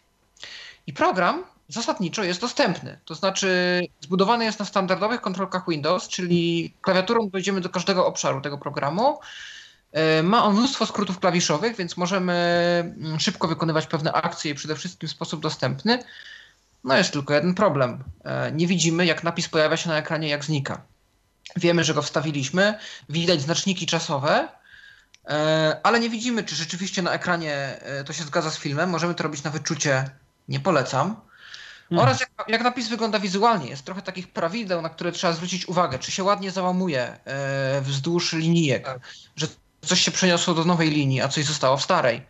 I 0.88 0.94
program 0.94 1.44
zasadniczo 1.68 2.24
jest 2.24 2.41
dostępny. 2.41 2.99
To 3.06 3.15
znaczy 3.15 3.82
zbudowany 4.02 4.45
jest 4.45 4.60
na 4.60 4.65
standardowych 4.65 5.22
kontrolkach 5.22 5.64
Windows, 5.68 6.07
czyli 6.07 6.74
klawiaturą 6.82 7.30
dojdziemy 7.30 7.61
do 7.61 7.69
każdego 7.69 8.06
obszaru 8.06 8.41
tego 8.41 8.57
programu. 8.57 9.19
E, 9.92 10.24
ma 10.24 10.44
on 10.44 10.56
mnóstwo 10.56 10.86
skrótów 10.86 11.20
klawiszowych, 11.20 11.76
więc 11.76 11.98
możemy 11.98 12.34
mm, 12.98 13.20
szybko 13.20 13.48
wykonywać 13.48 13.88
pewne 13.88 14.14
akcje 14.14 14.52
i 14.52 14.56
przede 14.56 14.76
wszystkim 14.76 15.10
w 15.10 15.12
sposób 15.12 15.42
dostępny. 15.42 16.04
No 16.84 16.98
jest 16.98 17.12
tylko 17.12 17.34
jeden 17.34 17.54
problem. 17.54 18.04
E, 18.24 18.52
nie 18.52 18.68
widzimy, 18.68 19.06
jak 19.06 19.24
napis 19.24 19.50
pojawia 19.50 19.78
się 19.78 19.90
na 19.90 19.98
ekranie, 19.98 20.30
jak 20.30 20.46
znika. 20.46 20.82
Wiemy, 21.56 21.84
że 21.84 21.94
go 21.94 22.02
wstawiliśmy, 22.02 22.80
widać 23.10 23.42
znaczniki 23.42 23.86
czasowe, 23.86 24.48
e, 25.28 25.80
ale 25.84 26.00
nie 26.00 26.10
widzimy, 26.10 26.44
czy 26.44 26.56
rzeczywiście 26.56 27.02
na 27.02 27.12
ekranie 27.12 27.80
to 28.06 28.14
się 28.14 28.24
zgadza 28.24 28.52
z 28.52 28.58
filmem. 28.58 28.90
Możemy 28.90 29.16
to 29.16 29.24
robić 29.24 29.44
na 29.44 29.52
wyczucie, 29.52 30.10
nie 30.48 30.60
polecam. 30.60 31.16
Hmm. 31.90 32.04
Oraz 32.08 32.20
jak, 32.20 32.30
jak, 32.48 32.64
napis 32.64 32.88
wygląda 32.88 33.20
wizualnie. 33.20 33.70
Jest 33.70 33.86
trochę 33.86 34.02
takich 34.02 34.28
prawideł, 34.34 34.82
na 34.82 34.90
które 34.90 35.12
trzeba 35.12 35.34
zwrócić 35.34 35.68
uwagę. 35.68 36.00
Czy 36.00 36.12
się 36.12 36.24
ładnie 36.24 36.52
załamuje 36.52 37.18
wzdłuż 37.82 38.34
linijek, 38.34 38.86
tak. 38.86 39.00
że 39.36 39.48
coś 39.88 40.02
się 40.02 40.12
przeniosło 40.12 40.54
do 40.54 40.64
nowej 40.64 40.90
linii, 40.90 41.22
a 41.22 41.28
coś 41.28 41.46
zostało 41.46 41.78
w 41.78 41.84
starej. 41.84 42.22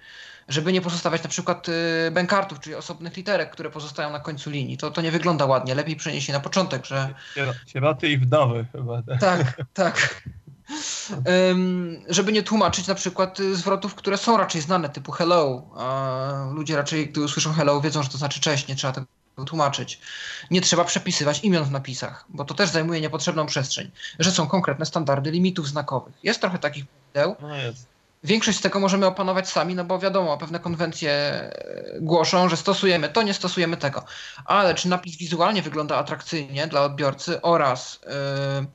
Żeby 0.47 0.73
nie 0.73 0.81
pozostawiać 0.81 1.23
na 1.23 1.29
przykład 1.29 1.69
y, 1.69 2.11
bękartów, 2.11 2.59
czyli 2.59 2.75
osobnych 2.75 3.17
literek, 3.17 3.51
które 3.51 3.69
pozostają 3.69 4.11
na 4.11 4.19
końcu 4.19 4.49
linii. 4.49 4.77
To, 4.77 4.91
to 4.91 5.01
nie 5.01 5.11
wygląda 5.11 5.45
ładnie. 5.45 5.75
Lepiej 5.75 5.95
przenieść 5.95 6.27
je 6.27 6.33
na 6.33 6.39
początek, 6.39 6.85
że... 6.85 7.13
Sieroty 7.67 8.09
i 8.09 8.17
wdowy 8.17 8.65
chyba. 8.71 9.01
Tak, 9.01 9.19
tak. 9.19 9.65
tak. 9.73 10.23
Um, 11.49 12.01
żeby 12.09 12.31
nie 12.31 12.43
tłumaczyć 12.43 12.87
na 12.87 12.95
przykład 12.95 13.39
y, 13.39 13.55
zwrotów, 13.55 13.95
które 13.95 14.17
są 14.17 14.37
raczej 14.37 14.61
znane, 14.61 14.89
typu 14.89 15.11
hello. 15.11 15.69
A 15.77 16.49
ludzie 16.53 16.75
raczej, 16.75 17.09
gdy 17.09 17.21
usłyszą 17.21 17.53
hello, 17.53 17.81
wiedzą, 17.81 18.03
że 18.03 18.09
to 18.09 18.17
znaczy 18.17 18.39
cześć, 18.39 18.67
nie 18.67 18.75
trzeba 18.75 18.93
tego 18.93 19.07
tłumaczyć. 19.45 19.99
Nie 20.51 20.61
trzeba 20.61 20.83
przepisywać 20.83 21.43
imion 21.43 21.63
w 21.63 21.71
napisach, 21.71 22.25
bo 22.29 22.45
to 22.45 22.53
też 22.53 22.69
zajmuje 22.69 23.01
niepotrzebną 23.01 23.45
przestrzeń. 23.45 23.91
Że 24.19 24.31
są 24.31 24.47
konkretne 24.47 24.85
standardy 24.85 25.31
limitów 25.31 25.67
znakowych. 25.67 26.13
Jest 26.23 26.41
trochę 26.41 26.59
takich 26.59 26.85
pudeł. 26.87 27.35
No 27.41 27.47
Większość 28.23 28.57
z 28.57 28.61
tego 28.61 28.79
możemy 28.79 29.05
opanować 29.05 29.49
sami, 29.49 29.75
no 29.75 29.83
bo 29.83 29.99
wiadomo, 29.99 30.37
pewne 30.37 30.59
konwencje 30.59 31.11
e, 31.11 31.51
głoszą, 32.01 32.49
że 32.49 32.57
stosujemy 32.57 33.09
to, 33.09 33.23
nie 33.23 33.33
stosujemy 33.33 33.77
tego. 33.77 34.05
Ale 34.45 34.75
czy 34.75 34.89
napis 34.89 35.17
wizualnie 35.17 35.61
wygląda 35.61 35.97
atrakcyjnie 35.97 36.67
dla 36.67 36.81
odbiorcy 36.81 37.41
oraz 37.41 37.99
yy, 38.59 38.67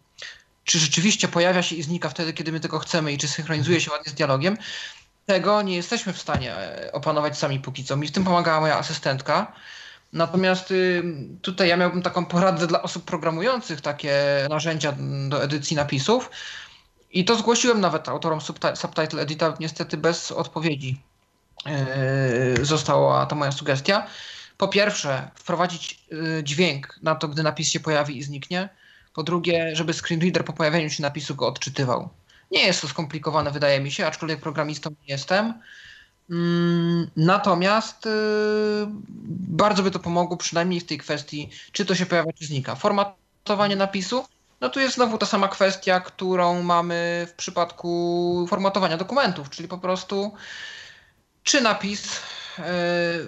czy 0.65 0.79
rzeczywiście 0.79 1.29
pojawia 1.29 1.63
się 1.63 1.77
i 1.77 1.83
znika 1.83 2.09
wtedy, 2.09 2.33
kiedy 2.33 2.53
my 2.53 2.61
tego 2.61 2.79
chcemy 2.79 3.13
i 3.13 3.19
czy 3.19 3.29
synchronizuje 3.29 3.81
się 3.81 3.91
ładnie 3.91 4.13
z 4.13 4.15
dialogiem, 4.15 4.57
tego 5.27 5.63
nie 5.63 5.77
jesteśmy 5.77 6.13
w 6.13 6.19
stanie 6.19 6.57
e, 6.57 6.93
opanować 6.93 7.39
sami 7.39 7.61
póki 7.61 7.85
co. 7.85 7.97
Mi 7.97 8.07
w 8.09 8.13
tym 8.13 8.25
pomagała 8.25 8.61
moja 8.61 8.79
asystentka. 8.79 9.53
Natomiast 10.13 10.71
y, 10.71 11.03
tutaj 11.43 11.69
ja 11.69 11.77
miałbym 11.77 12.03
taką 12.03 12.27
poradę 12.27 12.67
dla 12.67 12.83
osób 12.83 13.05
programujących 13.05 13.81
takie 13.81 14.15
narzędzia 14.51 14.95
do 15.29 15.43
edycji 15.43 15.77
napisów. 15.77 16.31
I 17.13 17.25
to 17.25 17.37
zgłosiłem 17.37 17.81
nawet 17.81 18.09
autorom 18.09 18.41
subtitle 18.75 19.23
edita, 19.23 19.55
niestety 19.61 19.97
bez 19.97 20.33
odpowiedzi 20.33 21.03
yy, 21.67 22.65
została 22.65 23.27
ta 23.27 23.37
moja 23.37 23.53
sugestia. 23.53 24.07
Po 24.59 24.69
pierwsze, 24.69 25.31
wprowadzić 25.35 26.05
yy, 26.11 26.45
dźwięk 26.45 26.99
na 27.03 27.15
to, 27.15 27.29
gdy 27.29 27.43
napis 27.43 27.69
się 27.69 27.81
pojawi 27.81 28.19
i 28.19 28.23
zniknie. 28.23 28.69
Po 29.15 29.23
drugie, 29.23 29.77
żeby 29.77 29.93
screenreader 29.93 30.45
po 30.45 30.53
pojawieniu 30.53 30.91
się 30.91 31.03
napisu 31.03 31.35
go 31.35 31.47
odczytywał. 31.47 32.09
Nie 32.51 32.67
jest 32.67 32.81
to 32.83 32.89
skomplikowane, 32.89 33.51
wydaje 33.51 33.81
mi 33.81 33.91
się, 33.91 34.07
aczkolwiek 34.07 34.41
programistą 34.41 34.91
nie 34.91 35.15
jestem. 35.15 35.55
Mm, 36.31 37.11
natomiast 37.17 38.07
y, 38.07 38.11
bardzo 39.49 39.83
by 39.83 39.91
to 39.91 39.99
pomogło, 39.99 40.37
przynajmniej 40.37 40.81
w 40.81 40.87
tej 40.87 40.99
kwestii, 40.99 41.51
czy 41.73 41.85
to 41.85 41.95
się 41.95 42.07
pojawia, 42.07 42.33
czy 42.33 42.47
znika. 42.47 42.75
Formatowanie 42.75 43.77
napisu, 43.77 44.25
no 44.61 44.69
tu 44.69 44.81
jest 44.81 44.95
znowu 44.95 45.19
ta 45.19 45.27
sama 45.27 45.49
kwestia, 45.49 46.01
którą 46.01 46.63
mamy 46.63 47.27
w 47.31 47.35
przypadku 47.35 48.47
formatowania 48.51 48.97
dokumentów, 48.97 49.51
czyli 49.51 49.69
po 49.69 49.79
prostu, 49.79 50.33
czy 51.43 51.61
napis 51.61 52.17
y, 52.17 52.63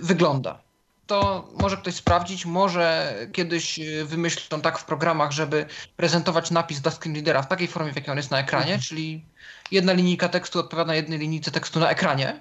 wygląda. 0.01 0.65
To 1.07 1.49
może 1.61 1.77
ktoś 1.77 1.95
sprawdzić, 1.95 2.47
może 2.47 3.15
kiedyś 3.33 3.81
wymyślą 4.05 4.61
tak 4.61 4.79
w 4.79 4.85
programach, 4.85 5.31
żeby 5.31 5.67
prezentować 5.97 6.51
napis 6.51 6.81
dla 6.81 6.93
screenreadera 6.93 7.43
w 7.43 7.49
takiej 7.49 7.69
formie, 7.69 7.93
w 7.93 7.97
jakiej 7.97 8.11
on 8.11 8.17
jest 8.17 8.31
na 8.31 8.39
ekranie, 8.39 8.65
mhm. 8.65 8.81
czyli 8.81 9.25
jedna 9.71 9.93
linijka 9.93 10.29
tekstu 10.29 10.61
odpowiada 10.61 10.95
jednej 10.95 11.19
linijce 11.19 11.51
tekstu 11.51 11.81
na 11.81 11.91
ekranie 11.91 12.41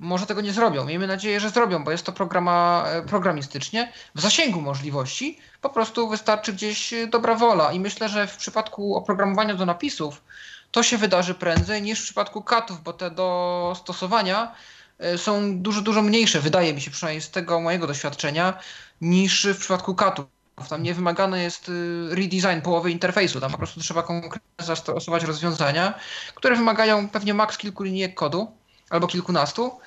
może 0.00 0.26
tego 0.26 0.40
nie 0.40 0.52
zrobią. 0.52 0.84
Miejmy 0.84 1.06
nadzieję, 1.06 1.40
że 1.40 1.50
zrobią, 1.50 1.84
bo 1.84 1.90
jest 1.90 2.04
to 2.04 2.12
programa, 2.12 2.84
e, 2.86 3.02
programistycznie 3.02 3.92
w 4.14 4.20
zasięgu 4.20 4.60
możliwości. 4.60 5.38
Po 5.60 5.70
prostu 5.70 6.08
wystarczy 6.08 6.52
gdzieś 6.52 6.92
e, 6.92 7.06
dobra 7.06 7.34
wola 7.34 7.72
i 7.72 7.80
myślę, 7.80 8.08
że 8.08 8.26
w 8.26 8.36
przypadku 8.36 8.96
oprogramowania 8.96 9.54
do 9.54 9.66
napisów 9.66 10.22
to 10.70 10.82
się 10.82 10.98
wydarzy 10.98 11.34
prędzej 11.34 11.82
niż 11.82 12.00
w 12.00 12.04
przypadku 12.04 12.42
katów, 12.42 12.82
bo 12.82 12.92
te 12.92 13.10
dostosowania 13.10 14.54
e, 14.98 15.18
są 15.18 15.58
dużo, 15.58 15.80
dużo 15.80 16.02
mniejsze, 16.02 16.40
wydaje 16.40 16.74
mi 16.74 16.80
się 16.80 16.90
przynajmniej 16.90 17.22
z 17.22 17.30
tego 17.30 17.60
mojego 17.60 17.86
doświadczenia, 17.86 18.58
niż 19.00 19.46
w 19.46 19.58
przypadku 19.58 19.94
katów. 19.94 20.26
Tam 20.68 20.82
nie 20.82 20.94
wymagany 20.94 21.42
jest 21.42 21.68
y, 21.68 22.08
redesign 22.10 22.60
połowy 22.62 22.90
interfejsu, 22.90 23.40
tam 23.40 23.50
po 23.50 23.58
prostu 23.58 23.80
trzeba 23.80 24.02
konkretnie 24.02 24.64
zastosować 24.64 25.24
rozwiązania, 25.24 25.94
które 26.34 26.56
wymagają 26.56 27.08
pewnie 27.08 27.34
maks 27.34 27.58
kilku 27.58 27.82
linijek 27.82 28.14
kodu 28.14 28.52
albo 28.90 29.06
kilkunastu. 29.06 29.80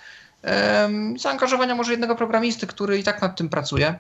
Zaangażowania 1.18 1.76
może 1.76 1.92
jednego 1.92 2.16
programisty, 2.16 2.68
który 2.68 3.00
i 3.00 3.04
tak 3.04 3.22
nad 3.22 3.38
tym 3.38 3.50
pracuje. 3.50 4.00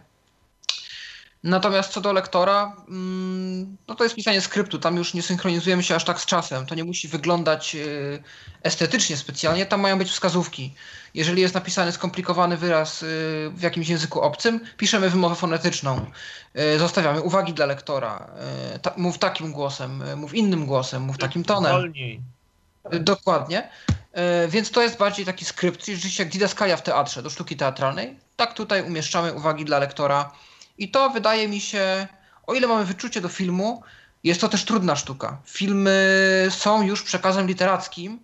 Natomiast 1.44 1.91
co 1.91 2.02
do 2.02 2.14
lektora, 2.14 2.76
mm, 2.88 3.78
no 3.88 3.95
to 3.95 4.03
jest 4.03 4.15
pisanie 4.15 4.41
skryptu. 4.41 4.80
Tam 4.80 4.95
już 4.95 5.14
nie 5.14 5.22
synchronizujemy 5.22 5.84
się 5.84 5.95
aż 5.95 6.06
tak 6.06 6.20
z 6.20 6.26
czasem. 6.26 6.65
To 6.65 6.76
nie 6.76 6.84
musi 6.84 7.07
wyglądać 7.07 7.76
y, 7.76 8.24
estetycznie 8.64 9.18
specjalnie. 9.18 9.65
Tam 9.65 9.82
mają 9.82 9.98
być 9.98 10.10
wskazówki. 10.10 10.74
Jeżeli 11.14 11.41
jest 11.41 11.53
napisany 11.53 11.91
skomplikowany 11.91 12.57
wyraz 12.57 13.03
y, 13.03 13.06
w 13.56 13.61
jakimś 13.61 13.90
języku 13.90 14.22
obcym, 14.22 14.60
piszemy 14.78 15.10
wymowę 15.10 15.36
fonetyczną. 15.36 16.06
Y, 16.76 16.80
zostawiamy 16.80 17.22
uwagi 17.22 17.53
dla 17.53 17.65
lektora. 17.65 18.28
Mów 18.98 19.18
takim 19.18 19.52
głosem, 19.52 20.03
mów 20.15 20.34
innym 20.34 20.65
głosem, 20.65 21.02
mów 21.02 21.18
takim 21.18 21.44
tonem. 21.44 21.72
Wolniej. 21.72 22.22
Dokładnie. 22.99 23.70
Więc 24.48 24.72
to 24.72 24.81
jest 24.81 24.98
bardziej 24.98 25.26
taki 25.26 25.45
skrypt, 25.45 25.85
rzeczywiście 25.85 26.23
jak 26.23 26.31
didaskalia 26.31 26.77
w 26.77 26.84
teatrze, 26.84 27.23
do 27.23 27.30
sztuki 27.30 27.57
teatralnej. 27.57 28.19
Tak 28.35 28.53
tutaj 28.53 28.84
umieszczamy 28.84 29.34
uwagi 29.34 29.65
dla 29.65 29.80
lektora 29.80 30.31
i 30.77 30.91
to 30.91 31.10
wydaje 31.10 31.48
mi 31.48 31.61
się, 31.61 32.07
o 32.48 32.53
ile 32.53 32.68
mamy 32.68 32.85
wyczucie 32.85 33.22
do 33.22 33.30
filmu, 33.30 33.84
jest 34.23 34.41
to 34.41 34.49
też 34.49 34.65
trudna 34.65 34.95
sztuka. 34.95 35.38
Filmy 35.45 36.48
są 36.49 36.81
już 36.81 37.03
przekazem 37.03 37.48
literackim 37.48 38.19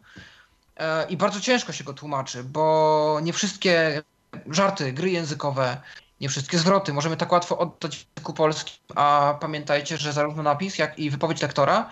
e, 0.77 1.07
i 1.09 1.17
bardzo 1.17 1.41
ciężko 1.41 1.73
się 1.73 1.83
go 1.83 1.93
tłumaczy, 1.93 2.43
bo 2.43 3.19
nie 3.23 3.33
wszystkie 3.33 4.03
żarty, 4.49 4.93
gry 4.93 5.09
językowe, 5.09 5.77
nie 6.21 6.29
wszystkie 6.29 6.57
zwroty 6.57 6.93
możemy 6.93 7.17
tak 7.17 7.31
łatwo 7.31 7.57
oddać 7.57 7.97
w 7.97 8.05
języku 8.15 8.33
polskim, 8.33 8.75
a 8.95 9.37
pamiętajcie, 9.41 9.97
że 9.97 10.13
zarówno 10.13 10.43
napis, 10.43 10.77
jak 10.77 10.99
i 10.99 11.09
wypowiedź 11.09 11.41
lektora 11.41 11.89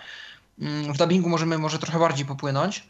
mm, 0.62 0.94
w 0.94 0.98
dubbingu 0.98 1.30
możemy 1.30 1.58
może 1.58 1.80
trochę 1.80 2.00
bardziej 2.00 2.26
popłynąć. 2.26 2.84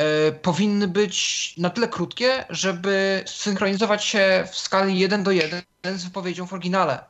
E, 0.00 0.32
powinny 0.32 0.88
być 0.88 1.54
na 1.56 1.70
tyle 1.70 1.88
krótkie, 1.88 2.44
żeby 2.50 3.24
synchronizować 3.26 4.04
się 4.04 4.44
w 4.52 4.58
skali 4.58 4.98
1 4.98 5.22
do 5.22 5.30
1 5.30 5.62
z 5.84 6.04
wypowiedzią 6.04 6.46
w 6.46 6.52
oryginale. 6.52 7.04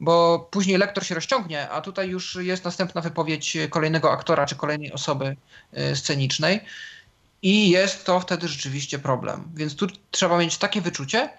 Bo 0.00 0.48
później 0.50 0.78
lektor 0.78 1.06
się 1.06 1.14
rozciągnie, 1.14 1.68
a 1.68 1.80
tutaj 1.80 2.08
już 2.08 2.38
jest 2.40 2.64
następna 2.64 3.00
wypowiedź 3.00 3.56
kolejnego 3.70 4.12
aktora 4.12 4.46
czy 4.46 4.56
kolejnej 4.56 4.92
osoby 4.92 5.36
e, 5.72 5.96
scenicznej. 5.96 6.60
I 7.42 7.70
jest 7.70 8.04
to 8.04 8.20
wtedy 8.20 8.48
rzeczywiście 8.48 8.98
problem. 8.98 9.50
Więc 9.54 9.76
tu 9.76 9.86
trzeba 10.10 10.38
mieć 10.38 10.58
takie 10.58 10.80
wyczucie, 10.80 11.30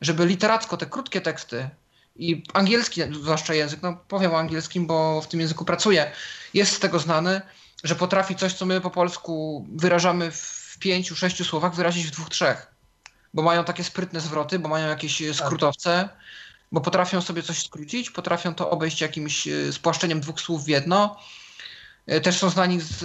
żeby 0.00 0.26
literacko 0.26 0.76
te 0.76 0.86
krótkie 0.86 1.20
teksty 1.20 1.70
i 2.16 2.42
angielski, 2.52 3.02
zwłaszcza 3.22 3.54
język, 3.54 3.82
no 3.82 3.96
powiem 4.08 4.32
o 4.32 4.38
angielskim, 4.38 4.86
bo 4.86 5.20
w 5.20 5.28
tym 5.28 5.40
języku 5.40 5.64
pracuję, 5.64 6.10
jest 6.54 6.72
z 6.72 6.78
tego 6.78 6.98
znany, 6.98 7.40
że 7.84 7.94
potrafi 7.94 8.36
coś, 8.36 8.54
co 8.54 8.66
my 8.66 8.80
po 8.80 8.90
polsku 8.90 9.66
wyrażamy 9.76 10.30
w 10.30 10.76
pięciu, 10.80 11.16
sześciu 11.16 11.44
słowach, 11.44 11.74
wyrazić 11.74 12.06
w 12.06 12.10
dwóch, 12.10 12.28
trzech. 12.28 12.66
Bo 13.34 13.42
mają 13.42 13.64
takie 13.64 13.84
sprytne 13.84 14.20
zwroty, 14.20 14.58
bo 14.58 14.68
mają 14.68 14.88
jakieś 14.88 15.22
e, 15.22 15.34
skrótowce, 15.34 16.08
bo 16.72 16.80
potrafią 16.80 17.20
sobie 17.20 17.42
coś 17.42 17.62
skrócić, 17.62 18.10
potrafią 18.10 18.54
to 18.54 18.70
obejść 18.70 19.00
jakimś 19.00 19.48
e, 19.48 19.72
spłaszczeniem 19.72 20.20
dwóch 20.20 20.40
słów 20.40 20.64
w 20.64 20.68
jedno. 20.68 21.16
E, 22.06 22.20
też 22.20 22.38
są 22.38 22.50
znani 22.50 22.80
z, 22.80 23.04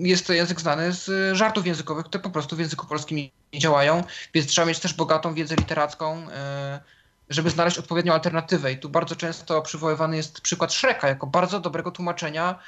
jest 0.00 0.26
to 0.26 0.32
język 0.32 0.60
znany 0.60 0.92
z 0.92 1.36
żartów 1.36 1.66
językowych, 1.66 2.06
które 2.06 2.22
po 2.22 2.30
prostu 2.30 2.56
w 2.56 2.58
języku 2.58 2.86
polskim 2.86 3.18
nie 3.52 3.60
działają, 3.60 4.04
więc 4.34 4.46
trzeba 4.46 4.66
mieć 4.66 4.78
też 4.78 4.94
bogatą 4.94 5.34
wiedzę 5.34 5.56
literacką, 5.56 6.26
żeby 7.28 7.50
znaleźć 7.50 7.78
odpowiednią 7.78 8.12
alternatywę. 8.12 8.72
I 8.72 8.78
tu 8.78 8.88
bardzo 8.88 9.16
często 9.16 9.62
przywoływany 9.62 10.16
jest 10.16 10.40
przykład 10.40 10.74
Shreka 10.74 11.08
jako 11.08 11.26
bardzo 11.26 11.60
dobrego 11.60 11.90
tłumaczenia 11.90 12.58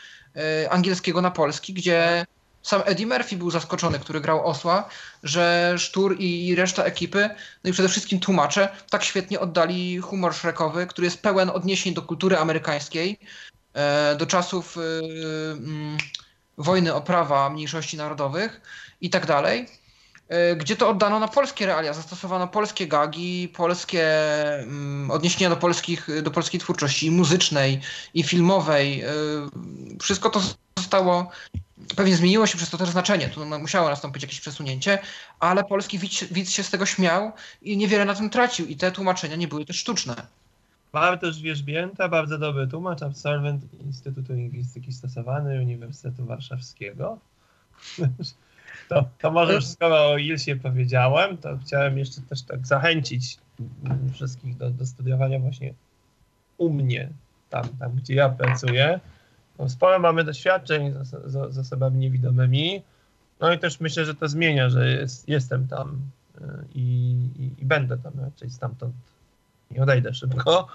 angielskiego 0.70 1.20
na 1.20 1.30
polski, 1.30 1.74
gdzie 1.74 2.26
sam 2.62 2.82
Eddie 2.84 3.06
Murphy 3.06 3.36
był 3.36 3.50
zaskoczony, 3.50 3.98
który 3.98 4.20
grał 4.20 4.46
osła, 4.46 4.88
że 5.22 5.74
Sztur 5.78 6.16
i 6.18 6.54
reszta 6.54 6.84
ekipy, 6.84 7.30
no 7.64 7.70
i 7.70 7.72
przede 7.72 7.88
wszystkim 7.88 8.20
tłumacze, 8.20 8.68
tak 8.90 9.04
świetnie 9.04 9.40
oddali 9.40 9.98
humor 9.98 10.34
szrekowy, 10.34 10.86
który 10.86 11.04
jest 11.04 11.22
pełen 11.22 11.50
odniesień 11.50 11.94
do 11.94 12.02
kultury 12.02 12.38
amerykańskiej, 12.38 13.18
e, 13.74 14.16
do 14.16 14.26
czasów 14.26 14.76
e, 14.76 14.80
mm, 15.52 15.98
wojny 16.58 16.94
o 16.94 17.00
prawa 17.00 17.50
mniejszości 17.50 17.96
narodowych 17.96 18.60
i 19.00 19.10
tak 19.10 19.26
dalej. 19.26 19.68
Gdzie 20.56 20.76
to 20.76 20.88
oddano 20.88 21.18
na 21.18 21.28
polskie 21.28 21.66
realia, 21.66 21.92
zastosowano 21.92 22.48
polskie 22.48 22.86
gagi, 22.86 23.52
polskie 23.56 24.04
mm, 24.62 25.10
odniesienia 25.10 25.50
do, 25.50 25.56
polskich, 25.56 26.08
do 26.22 26.30
polskiej 26.30 26.60
twórczości 26.60 27.10
muzycznej 27.10 27.80
i 28.14 28.22
filmowej. 28.22 29.04
Wszystko 30.00 30.30
to 30.30 30.40
zostało, 30.78 31.30
pewnie 31.96 32.16
zmieniło 32.16 32.46
się 32.46 32.56
przez 32.56 32.70
to 32.70 32.78
też 32.78 32.88
znaczenie, 32.88 33.28
tu 33.28 33.46
musiało 33.46 33.88
nastąpić 33.88 34.22
jakieś 34.22 34.40
przesunięcie, 34.40 34.98
ale 35.40 35.64
polski 35.64 35.98
widz, 35.98 36.24
widz 36.24 36.50
się 36.50 36.62
z 36.62 36.70
tego 36.70 36.86
śmiał 36.86 37.32
i 37.62 37.76
niewiele 37.76 38.04
na 38.04 38.14
tym 38.14 38.30
tracił 38.30 38.66
i 38.66 38.76
te 38.76 38.92
tłumaczenia 38.92 39.36
nie 39.36 39.48
były 39.48 39.64
też 39.64 39.76
sztuczne. 39.76 40.26
Też 41.20 41.42
Wierzbięta, 41.42 42.08
bardzo 42.08 42.38
dobry 42.38 42.66
tłumacz, 42.66 43.02
absolwent 43.02 43.62
Instytutu 43.80 44.32
Lingwistyki 44.32 44.92
Stosowanej 44.92 45.58
Uniwersytetu 45.58 46.24
Warszawskiego. 46.24 47.18
To, 48.88 49.04
to 49.18 49.30
może 49.30 49.54
już 49.54 49.66
skoro 49.66 50.10
o 50.10 50.18
Ilsie 50.18 50.56
powiedziałem, 50.56 51.36
to 51.36 51.58
chciałem 51.58 51.98
jeszcze 51.98 52.20
też 52.20 52.42
tak 52.42 52.66
zachęcić 52.66 53.38
wszystkich 54.12 54.56
do, 54.56 54.70
do 54.70 54.86
studiowania 54.86 55.38
właśnie 55.38 55.74
u 56.58 56.70
mnie, 56.70 57.08
tam, 57.50 57.68
tam 57.78 57.94
gdzie 57.94 58.14
ja 58.14 58.28
pracuję. 58.28 59.00
No, 59.58 59.68
sporo 59.68 59.98
mamy 59.98 60.24
doświadczeń 60.24 60.94
z, 61.02 61.08
z, 61.08 61.54
z, 61.54 61.58
osobami 61.58 61.98
niewidomymi, 61.98 62.82
no 63.40 63.52
i 63.52 63.58
też 63.58 63.80
myślę, 63.80 64.04
że 64.04 64.14
to 64.14 64.28
zmienia, 64.28 64.70
że 64.70 64.92
jest, 64.92 65.28
jestem 65.28 65.68
tam 65.68 66.00
y, 66.40 66.44
i, 66.74 67.16
i, 67.38 67.62
i 67.62 67.64
będę 67.64 67.98
tam 67.98 68.12
raczej 68.20 68.50
stamtąd 68.50 68.94
nie 69.70 69.82
odejdę 69.82 70.14
szybko. 70.14 70.68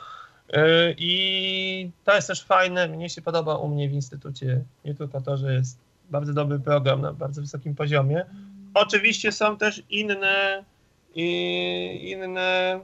Y, 0.50 0.60
I 0.98 1.92
to 2.04 2.16
jest 2.16 2.28
też 2.28 2.44
fajne, 2.44 2.88
mnie 2.88 3.10
się 3.10 3.22
podoba 3.22 3.56
u 3.56 3.68
mnie 3.68 3.90
w 3.90 3.94
instytucie, 3.94 4.64
nie 4.86 4.96
tylko 4.96 5.22
to, 5.22 5.38
że 5.38 5.54
jest 5.54 5.83
bardzo 6.12 6.34
dobry 6.34 6.60
program 6.60 7.02
na 7.02 7.14
bardzo 7.14 7.42
wysokim 7.42 7.76
poziomie. 7.76 8.26
Oczywiście 8.74 9.32
są 9.32 9.58
też 9.58 9.84
inne, 9.90 10.64
inne, 11.16 12.80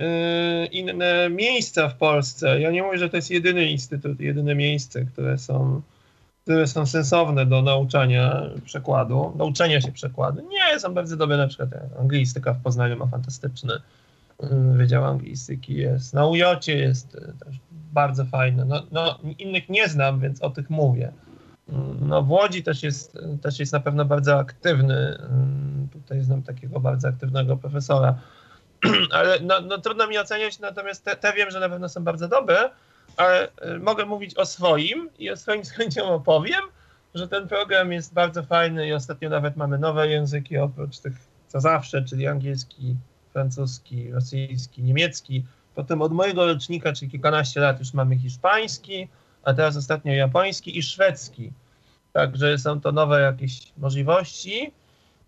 y, 0.00 0.66
inne 0.66 1.30
miejsca 1.30 1.88
w 1.88 1.96
Polsce. 1.96 2.60
Ja 2.60 2.70
nie 2.70 2.82
mówię, 2.82 2.98
że 2.98 3.10
to 3.10 3.16
jest 3.16 3.30
jedyny 3.30 3.64
instytut, 3.64 4.20
jedyne 4.20 4.54
miejsce, 4.54 5.04
które 5.04 5.38
są, 5.38 5.82
które 6.42 6.66
są 6.66 6.86
sensowne 6.86 7.46
do 7.46 7.62
nauczania 7.62 8.42
przekładu, 8.64 9.32
do 9.36 9.46
uczenia 9.46 9.80
się 9.80 9.92
przekładu. 9.92 10.48
Nie, 10.48 10.80
są 10.80 10.94
bardzo 10.94 11.16
dobre, 11.16 11.36
na 11.36 11.48
przykład 11.48 11.70
anglistyka 12.00 12.54
w 12.54 12.62
Poznaniu 12.62 12.96
ma 12.96 13.06
fantastyczny 13.06 13.72
y, 13.74 14.46
Wydział 14.76 15.04
Anglistyki 15.04 15.74
jest. 15.74 16.14
Na 16.14 16.26
Ujocie 16.26 16.78
jest 16.78 17.12
też 17.12 17.56
bardzo 17.92 18.24
fajne. 18.24 18.64
No, 18.64 18.82
no, 18.92 19.18
innych 19.38 19.68
nie 19.68 19.88
znam, 19.88 20.20
więc 20.20 20.42
o 20.42 20.50
tych 20.50 20.70
mówię. 20.70 21.12
No 22.00 22.22
w 22.22 22.30
Łodzi 22.30 22.62
też 22.62 22.82
jest, 22.82 23.18
też 23.42 23.58
jest 23.58 23.72
na 23.72 23.80
pewno 23.80 24.04
bardzo 24.04 24.38
aktywny. 24.38 25.18
Tutaj 25.92 26.20
znam 26.20 26.42
takiego 26.42 26.80
bardzo 26.80 27.08
aktywnego 27.08 27.56
profesora. 27.56 28.14
Ale 29.12 29.40
no, 29.40 29.60
no 29.60 29.78
trudno 29.78 30.06
mi 30.06 30.18
oceniać, 30.18 30.58
natomiast 30.58 31.04
te, 31.04 31.16
te, 31.16 31.32
wiem, 31.32 31.50
że 31.50 31.60
na 31.60 31.68
pewno 31.68 31.88
są 31.88 32.04
bardzo 32.04 32.28
dobre, 32.28 32.70
ale 33.16 33.48
y, 33.48 33.78
mogę 33.78 34.06
mówić 34.06 34.34
o 34.34 34.46
swoim 34.46 35.10
i 35.18 35.30
o 35.30 35.36
swoim 35.36 35.64
z 35.68 35.70
chęcią 35.70 36.04
opowiem, 36.04 36.60
że 37.14 37.28
ten 37.28 37.48
program 37.48 37.92
jest 37.92 38.14
bardzo 38.14 38.42
fajny 38.42 38.88
i 38.88 38.92
ostatnio 38.92 39.30
nawet 39.30 39.56
mamy 39.56 39.78
nowe 39.78 40.08
języki 40.08 40.58
oprócz 40.58 40.98
tych 40.98 41.14
co 41.48 41.60
zawsze, 41.60 42.02
czyli 42.02 42.26
angielski, 42.26 42.96
francuski, 43.32 44.12
rosyjski, 44.12 44.82
niemiecki. 44.82 45.44
Potem 45.74 46.02
od 46.02 46.12
mojego 46.12 46.46
rocznika, 46.46 46.92
czyli 46.92 47.10
kilkanaście 47.10 47.60
lat 47.60 47.78
już 47.78 47.94
mamy 47.94 48.18
hiszpański, 48.18 49.08
a 49.42 49.54
teraz 49.54 49.76
ostatnio 49.76 50.12
japoński 50.12 50.78
i 50.78 50.82
szwedzki. 50.82 51.52
Także 52.12 52.58
są 52.58 52.80
to 52.80 52.92
nowe 52.92 53.20
jakieś 53.20 53.72
możliwości. 53.78 54.72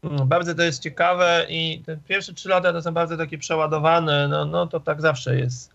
Mm, 0.02 0.28
bardzo 0.28 0.54
to 0.54 0.62
jest 0.62 0.82
ciekawe 0.82 1.46
i 1.48 1.82
te 1.86 1.96
pierwsze 1.96 2.34
trzy 2.34 2.48
lata 2.48 2.72
to 2.72 2.82
są 2.82 2.94
bardzo 2.94 3.16
takie 3.16 3.38
przeładowane, 3.38 4.28
no, 4.28 4.44
no 4.44 4.66
to 4.66 4.80
tak 4.80 5.00
zawsze 5.00 5.38
jest. 5.38 5.74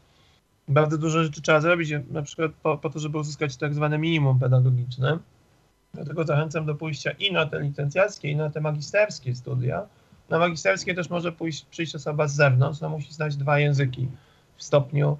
Bardzo 0.68 0.98
dużo 0.98 1.24
rzeczy 1.24 1.42
trzeba 1.42 1.62
zrobić, 1.62 1.90
na 2.12 2.22
przykład 2.22 2.52
po, 2.64 2.78
po 2.78 2.90
to, 2.90 3.00
żeby 3.00 3.18
uzyskać 3.18 3.58
tak 3.58 3.74
zwane 3.74 3.98
minimum 3.98 4.40
pedagogiczne. 4.40 5.20
Dlatego 5.94 6.24
zachęcam 6.24 6.66
do 6.66 6.76
pójścia 6.76 7.12
i 7.12 7.32
na 7.32 7.46
te 7.46 7.60
licencjackie, 7.62 8.30
i 8.30 8.36
na 8.36 8.50
te 8.50 8.62
magisterskie 8.62 9.36
studia. 9.36 9.86
Na 10.30 10.40
magisterskie 10.40 10.96
też 10.96 11.10
może 11.10 11.32
pójść, 11.32 11.66
przyjść 11.66 11.96
osoba 11.96 12.28
z 12.28 12.36
zewnątrz, 12.36 12.82
no 12.82 12.90
musi 12.90 13.14
znać 13.14 13.36
dwa 13.36 13.60
języki 13.60 14.08
w 14.58 14.64
stopniu 14.64 15.18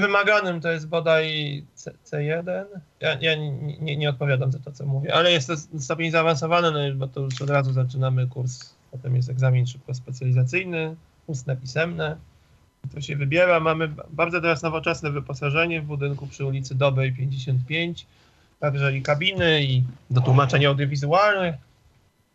wymaganym 0.00 0.60
to 0.60 0.70
jest 0.70 0.88
bodaj 0.88 1.64
C, 1.74 1.92
C1. 2.04 2.64
Ja, 3.00 3.18
ja 3.20 3.34
nie, 3.34 3.50
nie, 3.80 3.96
nie, 3.96 4.10
odpowiadam 4.10 4.52
za 4.52 4.58
to, 4.58 4.72
co 4.72 4.86
mówię, 4.86 5.14
ale 5.14 5.32
jest 5.32 5.48
to 5.48 5.80
stopień 5.80 6.10
zaawansowany, 6.10 6.70
no, 6.70 6.94
bo 6.94 7.08
to 7.08 7.20
już 7.20 7.42
od 7.42 7.50
razu 7.50 7.72
zaczynamy 7.72 8.26
kurs, 8.26 8.74
potem 8.90 9.16
jest 9.16 9.30
egzamin 9.30 9.66
szybko 9.66 9.94
specjalizacyjny, 9.94 10.96
ustne, 11.26 11.56
pisemne. 11.56 12.16
To 12.94 13.00
się 13.00 13.16
wybiera. 13.16 13.60
Mamy 13.60 13.88
bardzo 14.10 14.40
teraz 14.40 14.62
nowoczesne 14.62 15.10
wyposażenie 15.10 15.82
w 15.82 15.84
budynku 15.84 16.26
przy 16.26 16.44
ulicy 16.44 16.74
Dobrej 16.74 17.12
55, 17.12 18.06
także 18.60 18.96
i 18.96 19.02
kabiny, 19.02 19.62
i 19.62 19.82
do 20.10 20.20
tłumaczeń 20.20 20.66
audiowizualnych. 20.66 21.54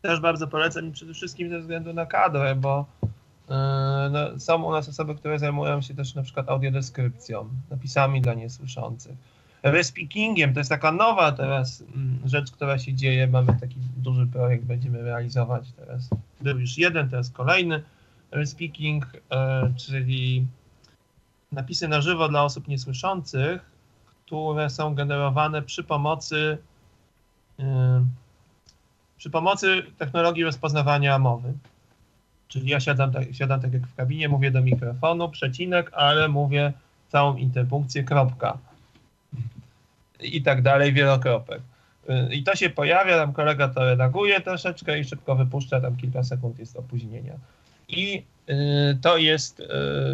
Też 0.02 0.20
bardzo 0.20 0.48
polecam 0.48 0.92
przede 0.92 1.14
wszystkim 1.14 1.50
ze 1.50 1.60
względu 1.60 1.94
na 1.94 2.06
kadrę, 2.06 2.56
bo 2.56 2.86
no, 4.12 4.40
są 4.40 4.64
u 4.64 4.72
nas 4.72 4.90
osoby, 4.90 5.16
które 5.16 5.40
zajmują 5.40 5.82
się 5.82 5.94
też 5.94 6.16
na 6.16 6.24
przykład 6.24 6.50
audiodeskrypcją, 6.50 7.50
napisami 7.70 8.22
dla 8.22 8.34
niesłyszących. 8.34 9.16
Respeakingiem 9.64 10.54
to 10.54 10.60
jest 10.60 10.70
taka 10.70 10.92
nowa 10.92 11.32
teraz 11.32 11.84
mm, 11.96 12.20
rzecz, 12.26 12.52
która 12.52 12.80
się 12.80 12.94
dzieje. 12.94 13.28
Mamy 13.28 13.58
taki 13.60 13.76
duży 13.98 14.28
projekt, 14.28 14.66
będziemy 14.66 15.02
realizować 15.02 15.72
teraz. 15.72 16.10
Był 16.42 16.60
już 16.60 16.78
jeden, 16.78 17.10
teraz 17.10 17.30
kolejny. 17.30 17.84
Respeaking, 18.32 19.06
e, 19.32 19.74
czyli 19.78 20.48
napisy 21.52 21.88
na 21.88 22.02
żywo 22.02 22.30
dla 22.30 22.44
osób 22.44 22.68
niesłyszących, 22.68 23.72
które 24.06 24.70
są 24.70 24.96
generowane 24.96 25.62
przy 25.62 25.84
pomocy 25.84 26.58
e, 27.60 28.06
przy 29.18 29.30
pomocy 29.30 29.84
technologii 29.98 30.44
rozpoznawania 30.44 31.20
mowy. 31.20 31.54
Czyli 32.52 32.70
ja 32.70 32.80
siadam 32.80 33.12
tak, 33.12 33.24
siadam 33.32 33.62
tak 33.62 33.74
jak 33.74 33.88
w 33.88 33.96
kabinie, 33.96 34.30
mówię 34.30 34.52
do 34.52 34.62
mikrofonu, 34.62 35.30
przecinek, 35.30 35.92
ale 35.94 36.28
mówię 36.28 36.74
całą 37.10 37.36
interpunkcję, 37.36 38.04
kropka. 38.04 38.58
I 40.20 40.42
tak 40.42 40.62
dalej, 40.62 40.94
wielokropek. 40.94 41.62
I 42.32 42.44
to 42.44 42.56
się 42.56 42.70
pojawia, 42.70 43.18
tam 43.18 43.34
kolega 43.34 43.68
to 43.68 43.86
redaguje 43.86 44.42
troszeczkę 44.42 45.00
i 45.00 45.04
szybko 45.04 45.36
wypuszcza, 45.36 45.82
tam 45.82 45.96
kilka 45.96 46.24
sekund 46.24 46.60
jest 46.60 46.78
opóźnienia. 46.78 47.34
I 47.88 48.24
y, 48.50 48.98
to 49.02 49.18
jest, 49.18 49.60
y, 49.60 49.66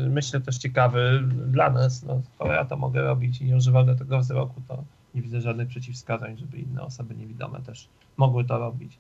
myślę, 0.10 0.42
też 0.42 0.58
ciekawy 0.58 1.24
dla 1.48 1.70
nas. 1.70 2.04
No, 2.04 2.22
skoro 2.36 2.54
ja 2.54 2.66
to 2.66 2.78
mogę 2.78 3.02
robić 3.02 3.42
i 3.42 3.46
nie 3.46 3.56
używam 3.56 3.86
do 3.86 3.96
tego 3.96 4.20
wzroku, 4.20 4.62
to 4.68 4.84
nie 5.16 5.22
widzę 5.22 5.42
żadnych 5.42 5.68
przeciwwskazań, 5.68 6.38
żeby 6.38 6.58
inne 6.58 6.82
osoby 6.82 7.16
niewidome 7.16 7.62
też 7.62 7.88
mogły 8.18 8.46
to 8.46 8.58
robić. 8.58 8.98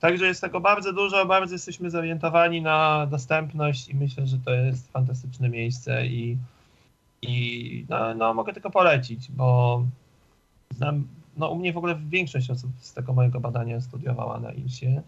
Także 0.00 0.26
jest 0.26 0.40
tego 0.40 0.60
bardzo 0.60 0.92
dużo, 0.92 1.26
bardzo 1.26 1.54
jesteśmy 1.54 1.90
zorientowani 1.90 2.62
na 2.62 3.06
dostępność 3.06 3.88
i 3.88 3.94
myślę, 3.94 4.26
że 4.26 4.38
to 4.38 4.50
jest 4.50 4.92
fantastyczne 4.92 5.48
miejsce 5.48 6.06
i, 6.06 6.38
i 7.22 7.84
no, 7.88 8.14
no 8.14 8.34
mogę 8.34 8.52
tylko 8.52 8.70
polecić, 8.70 9.30
bo 9.30 9.82
znam, 10.76 11.08
no 11.36 11.48
u 11.48 11.58
mnie 11.58 11.72
w 11.72 11.76
ogóle 11.76 11.96
większość 12.08 12.50
osób 12.50 12.70
z 12.78 12.94
tego 12.94 13.12
mojego 13.12 13.40
badania 13.40 13.80
studiowała 13.80 14.40
na 14.40 14.52
ILSie, 14.52 15.02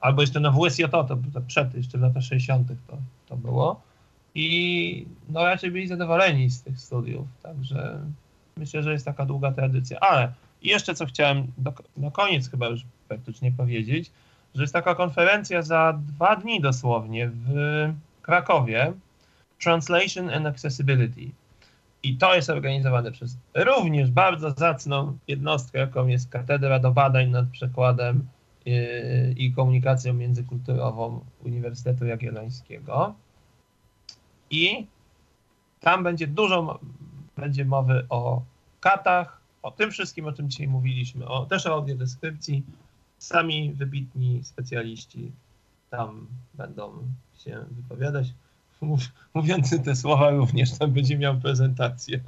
albo 0.00 0.20
jeszcze 0.20 0.40
na 0.40 0.50
WSJ, 0.50 0.84
to, 0.90 1.04
to, 1.04 1.18
przed, 1.46 1.74
jeszcze 1.74 1.98
w 1.98 2.00
latach 2.00 2.22
60. 2.22 2.68
To, 2.86 2.96
to 3.28 3.36
było 3.36 3.80
i 4.34 5.06
no 5.28 5.44
raczej 5.44 5.70
byli 5.70 5.88
zadowoleni 5.88 6.50
z 6.50 6.62
tych 6.62 6.80
studiów, 6.80 7.26
także 7.42 8.00
myślę, 8.56 8.82
że 8.82 8.92
jest 8.92 9.04
taka 9.04 9.26
długa 9.26 9.52
tradycja, 9.52 10.00
ale 10.00 10.32
jeszcze 10.62 10.94
co 10.94 11.06
chciałem 11.06 11.46
do, 11.58 11.72
na 11.96 12.10
koniec 12.10 12.50
chyba 12.50 12.66
już 12.66 12.84
praktycznie 13.08 13.52
powiedzieć, 13.52 14.10
że 14.54 14.62
jest 14.62 14.72
taka 14.72 14.94
konferencja 14.94 15.62
za 15.62 15.98
dwa 16.06 16.36
dni 16.36 16.60
dosłownie 16.60 17.28
w 17.28 17.48
Krakowie 18.22 18.92
Translation 19.62 20.30
and 20.30 20.46
Accessibility. 20.46 21.30
I 22.02 22.16
to 22.16 22.34
jest 22.34 22.50
organizowane 22.50 23.12
przez 23.12 23.36
również 23.54 24.10
bardzo 24.10 24.50
zacną 24.50 25.18
jednostkę, 25.28 25.78
jaką 25.78 26.06
jest 26.06 26.30
Katedra 26.30 26.78
do 26.78 26.90
Badań 26.90 27.30
nad 27.30 27.48
Przekładem 27.48 28.26
yy, 28.64 29.34
i 29.36 29.52
Komunikacją 29.52 30.14
Międzykulturową 30.14 31.24
Uniwersytetu 31.44 32.06
Jagiellońskiego. 32.06 33.14
I 34.50 34.86
tam 35.80 36.04
będzie 36.04 36.26
dużo 36.26 36.78
będzie 37.36 37.64
mowy 37.64 38.06
o 38.08 38.42
katach, 38.80 39.40
o 39.62 39.70
tym 39.70 39.90
wszystkim, 39.90 40.26
o 40.26 40.32
czym 40.32 40.50
dzisiaj 40.50 40.68
mówiliśmy, 40.68 41.28
o, 41.28 41.46
też 41.46 41.66
o 41.66 41.72
audiodeskrypcji, 41.72 42.62
sami 43.18 43.72
wybitni 43.72 44.44
specjaliści 44.44 45.32
tam 45.90 46.26
będą 46.54 46.92
się 47.38 47.64
wypowiadać. 47.70 48.26
mówiący 49.34 49.80
te 49.80 49.96
słowa 49.96 50.30
również 50.30 50.78
tam 50.78 50.90
będzie 50.90 51.18
miał 51.18 51.40
prezentację. 51.40 52.20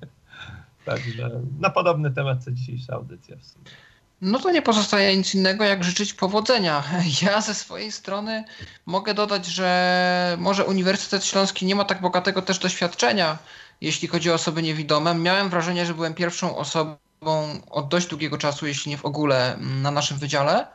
Także 0.84 1.30
na 1.58 1.70
podobny 1.70 2.10
temat 2.10 2.44
co 2.44 2.50
dzisiejsza 2.50 2.94
audycja 2.94 3.36
w 3.36 3.44
sumie. 3.44 3.64
No 4.20 4.38
to 4.38 4.50
nie 4.50 4.62
pozostaje 4.62 5.16
nic 5.16 5.34
innego, 5.34 5.64
jak 5.64 5.84
życzyć 5.84 6.14
powodzenia. 6.14 6.82
Ja 7.22 7.40
ze 7.40 7.54
swojej 7.54 7.92
strony 7.92 8.44
mogę 8.86 9.14
dodać, 9.14 9.46
że 9.46 10.36
może 10.40 10.64
Uniwersytet 10.64 11.24
Śląski 11.24 11.66
nie 11.66 11.74
ma 11.74 11.84
tak 11.84 12.00
bogatego 12.00 12.42
też 12.42 12.58
doświadczenia, 12.58 13.38
jeśli 13.80 14.08
chodzi 14.08 14.30
o 14.30 14.34
osoby 14.34 14.62
niewidome. 14.62 15.14
Miałem 15.14 15.50
wrażenie, 15.50 15.86
że 15.86 15.94
byłem 15.94 16.14
pierwszą 16.14 16.56
osobą 16.56 16.96
od 17.70 17.88
dość 17.88 18.06
długiego 18.06 18.38
czasu, 18.38 18.66
jeśli 18.66 18.90
nie 18.90 18.98
w 18.98 19.04
ogóle, 19.04 19.56
na 19.60 19.90
naszym 19.90 20.18
wydziale. 20.18 20.66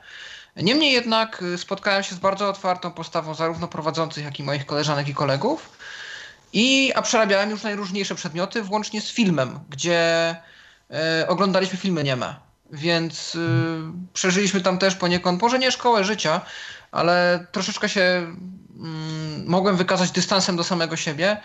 Niemniej 0.55 0.91
jednak 0.91 1.41
y, 1.41 1.57
spotkałem 1.57 2.03
się 2.03 2.15
z 2.15 2.19
bardzo 2.19 2.49
otwartą 2.49 2.91
postawą 2.91 3.33
zarówno 3.33 3.67
prowadzących, 3.67 4.25
jak 4.25 4.39
i 4.39 4.43
moich 4.43 4.65
koleżanek 4.65 5.07
i 5.07 5.13
kolegów. 5.13 5.77
I, 6.53 6.93
a 6.95 7.01
przerabiałem 7.01 7.49
już 7.49 7.63
najróżniejsze 7.63 8.15
przedmioty, 8.15 8.61
włącznie 8.61 9.01
z 9.01 9.11
filmem, 9.11 9.59
gdzie 9.69 10.35
y, 11.21 11.27
oglądaliśmy 11.27 11.77
filmy 11.77 12.03
nieme. 12.03 12.35
Więc 12.71 13.35
y, 13.35 13.39
przeżyliśmy 14.13 14.61
tam 14.61 14.77
też 14.77 14.95
poniekąd, 14.95 15.41
może 15.41 15.59
nie 15.59 15.71
szkołę 15.71 16.03
życia, 16.03 16.41
ale 16.91 17.47
troszeczkę 17.51 17.89
się 17.89 18.01
y, 18.01 18.75
mogłem 19.45 19.77
wykazać 19.77 20.11
dystansem 20.11 20.55
do 20.55 20.63
samego 20.63 20.95
siebie 20.95 21.37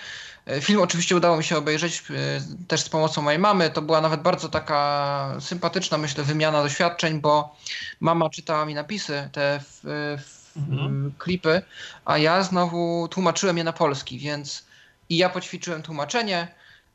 film 0.60 0.82
oczywiście 0.82 1.16
udało 1.16 1.36
mi 1.36 1.44
się 1.44 1.56
obejrzeć 1.56 2.02
e, 2.10 2.40
też 2.68 2.80
z 2.80 2.88
pomocą 2.88 3.22
mojej 3.22 3.38
mamy. 3.38 3.70
To 3.70 3.82
była 3.82 4.00
nawet 4.00 4.22
bardzo 4.22 4.48
taka 4.48 5.36
sympatyczna, 5.40 5.98
myślę, 5.98 6.24
wymiana 6.24 6.62
doświadczeń, 6.62 7.20
bo 7.20 7.56
mama 8.00 8.30
czytała 8.30 8.64
mi 8.64 8.74
napisy, 8.74 9.28
te 9.32 9.60
w, 9.60 9.80
w, 10.22 10.56
mhm. 10.56 11.12
klipy, 11.18 11.62
a 12.04 12.18
ja 12.18 12.42
znowu 12.42 13.08
tłumaczyłem 13.08 13.58
je 13.58 13.64
na 13.64 13.72
polski, 13.72 14.18
więc 14.18 14.64
i 15.08 15.16
ja 15.16 15.28
poćwiczyłem 15.28 15.82
tłumaczenie, 15.82 16.48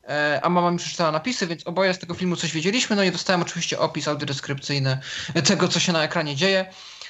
e, 0.08 0.40
a 0.44 0.50
mama 0.50 0.72
mi 0.72 0.78
przeczytała 0.78 1.12
napisy, 1.12 1.48
więc 1.48 1.68
oboje 1.68 1.94
z 1.94 2.00
tego 2.00 2.14
filmu 2.14 2.36
coś 2.36 2.52
wiedzieliśmy. 2.52 2.96
No 2.96 3.04
i 3.04 3.12
dostałem 3.12 3.42
oczywiście 3.42 3.80
opis 3.80 4.08
audiodeskrypcyjny 4.08 4.98
tego, 5.48 5.68
co 5.68 5.80
się 5.80 5.94
na 5.94 6.04
ekranie 6.04 6.36
dzieje. 6.36 6.66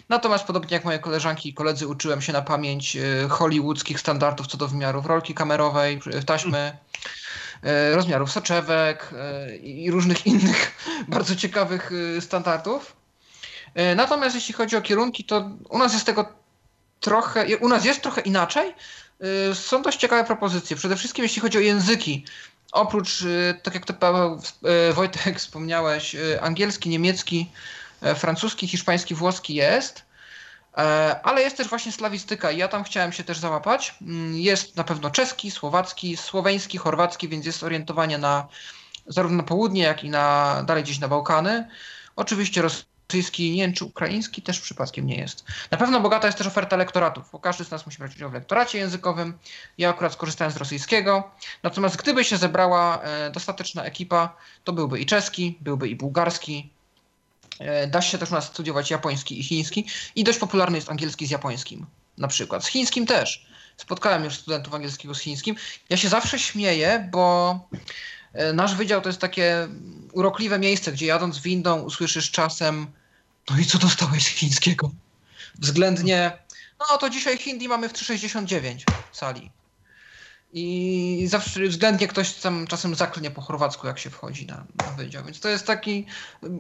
Natomiast 0.10 0.44
podobnie 0.44 0.76
jak 0.76 0.86
moje 0.86 0.99
koleżanki 0.99 1.49
i 1.49 1.53
koledzy 1.53 1.88
uczyłem 1.88 2.22
się 2.22 2.34
na 2.34 2.41
pamięć 2.41 2.95
e, 2.95 3.27
hollywoodzkich 3.30 3.99
standardów 3.99 4.48
co 4.48 4.57
do 4.57 4.68
wymiarów 4.68 5.06
rolki 5.06 5.34
kamerowej, 5.34 5.99
e, 6.14 6.23
taśmy, 6.23 6.77
e, 7.64 7.95
rozmiarów 7.95 8.32
soczewek 8.32 9.11
i 9.61 9.91
różnych 9.91 10.27
innych 10.32 10.72
bardzo 11.07 11.36
ciekawych 11.36 11.91
standardów. 12.19 12.95
Natomiast 13.95 14.36
jeśli 14.36 14.53
chodzi 14.53 14.76
o 14.76 14.82
kierunki, 14.82 15.23
to 15.23 15.52
u 15.69 15.77
nas 15.77 15.94
jest 15.94 16.06
tego 16.06 16.26
trochę, 16.99 17.57
u 17.57 17.68
nas 17.68 17.86
jest 17.86 18.02
trochę 18.02 18.22
inaczej. 18.22 18.73
Są 19.53 19.82
dość 19.82 19.99
ciekawe 19.99 20.23
propozycje. 20.23 20.77
Przede 20.77 20.95
wszystkim 20.95 21.23
jeśli 21.23 21.41
chodzi 21.41 21.57
o 21.57 21.61
języki. 21.61 22.26
Oprócz, 22.72 23.23
tak 23.64 23.73
jak 23.73 23.86
to 23.86 23.94
Paweł, 23.94 24.41
Wojtek 24.94 25.40
wspomniałeś, 25.40 26.15
angielski, 26.41 26.90
niemiecki, 26.90 27.49
francuski, 28.16 28.68
hiszpański, 28.68 29.16
włoski 29.16 29.56
jest, 29.56 30.06
e, 30.78 30.82
ale 31.24 31.42
jest 31.42 31.58
też 31.58 31.68
właśnie 31.68 31.92
slawistyka 31.92 32.52
i 32.52 32.58
ja 32.58 32.68
tam 32.68 32.84
chciałem 32.84 33.12
się 33.12 33.24
też 33.24 33.38
załapać. 33.38 33.96
Mm, 34.02 34.38
jest 34.38 34.76
na 34.76 34.84
pewno 34.84 35.10
czeski, 35.10 35.52
słowacki, 35.52 36.18
słoweński, 36.18 36.78
chorwacki, 36.78 37.30
więc 37.30 37.46
jest 37.46 37.64
orientowanie 37.64 38.18
na 38.18 38.48
zarówno 39.08 39.38
na 39.38 39.44
południe, 39.44 39.82
jak 39.82 40.04
i 40.04 40.10
na 40.10 40.64
dalej 40.64 40.84
gdzieś 40.84 41.00
na 41.00 41.08
Bałkany. 41.08 41.68
Oczywiście 42.16 42.62
rosyjski, 42.62 43.52
nie 43.52 43.62
wiem 43.62 43.74
czy 43.74 43.86
ukraiński 43.86 44.42
też 44.42 44.60
przypadkiem 44.60 45.08
nie 45.08 45.16
jest. 45.16 45.46
Na 45.72 45.78
pewno 45.78 46.00
bogata 46.00 46.28
jest 46.28 46.38
też 46.38 46.48
oferta 46.48 46.76
lektoratów, 46.78 47.30
bo 47.32 47.40
każdy 47.40 47.64
z 47.64 47.72
nas 47.72 47.86
musi 47.86 47.98
brać 47.98 48.16
udział 48.16 48.30
w 48.30 48.34
lektoracie 48.34 48.78
językowym. 48.78 49.38
Ja 49.78 49.90
akurat 49.90 50.14
skorzystałem 50.14 50.54
z 50.54 50.58
rosyjskiego. 50.58 51.32
Natomiast 51.64 51.96
gdyby 51.96 52.24
się 52.24 52.38
zebrała 52.38 53.02
e, 53.02 53.32
dostateczna 53.32 53.84
ekipa, 53.84 54.36
to 54.64 54.74
byłby 54.74 55.00
i 55.00 55.06
czeski, 55.06 55.58
byłby 55.62 55.90
i 55.90 55.96
bułgarski, 55.96 56.70
E, 56.74 56.74
da 57.88 58.02
się 58.02 58.18
też 58.18 58.32
u 58.32 58.34
nas 58.34 58.45
studiować 58.45 58.91
japoński 58.91 59.40
i 59.40 59.44
chiński 59.44 59.86
i 60.15 60.23
dość 60.23 60.40
popularny 60.40 60.77
jest 60.77 60.90
angielski 60.90 61.27
z 61.27 61.30
japońskim 61.30 61.86
na 62.18 62.27
przykład. 62.27 62.65
Z 62.65 62.68
chińskim 62.68 63.06
też. 63.06 63.45
Spotkałem 63.77 64.23
już 64.23 64.34
studentów 64.36 64.73
angielskiego 64.73 65.15
z 65.15 65.19
chińskim. 65.19 65.56
Ja 65.90 65.98
się 65.98 66.10
zawsze 66.10 66.40
śmieję, 66.40 67.10
bo 67.11 67.60
e, 68.34 68.53
nasz 68.53 68.76
wydział 68.76 69.02
to 69.02 69.10
jest 69.10 69.22
takie 69.22 69.68
urokliwe 70.14 70.60
miejsce, 70.60 70.91
gdzie 70.91 71.06
jadąc 71.06 71.40
windą 71.40 71.82
usłyszysz 71.82 72.32
czasem 72.32 72.88
no 73.49 73.57
i 73.57 73.65
co 73.65 73.77
dostałeś 73.77 74.23
z 74.23 74.27
chińskiego? 74.27 74.91
Względnie 75.60 76.32
no 76.80 76.98
to 76.98 77.10
dzisiaj 77.10 77.38
hindi 77.38 77.68
mamy 77.68 77.90
w 77.90 77.94
369 77.94 78.86
sali. 79.11 79.52
I 80.57 81.27
zawsze 81.27 81.68
względnie 81.68 82.07
ktoś 82.07 82.34
tam 82.34 82.68
czasem 82.68 82.95
zaklnie 82.95 83.32
po 83.32 83.41
chorwacku, 83.41 83.88
jak 83.88 83.99
się 83.99 84.10
wchodzi 84.10 84.45
na, 84.45 84.65
na 84.86 84.91
wydział. 84.91 85.23
Więc 85.23 85.40
to 85.40 85.49
jest 85.49 85.68
taki. 85.68 86.06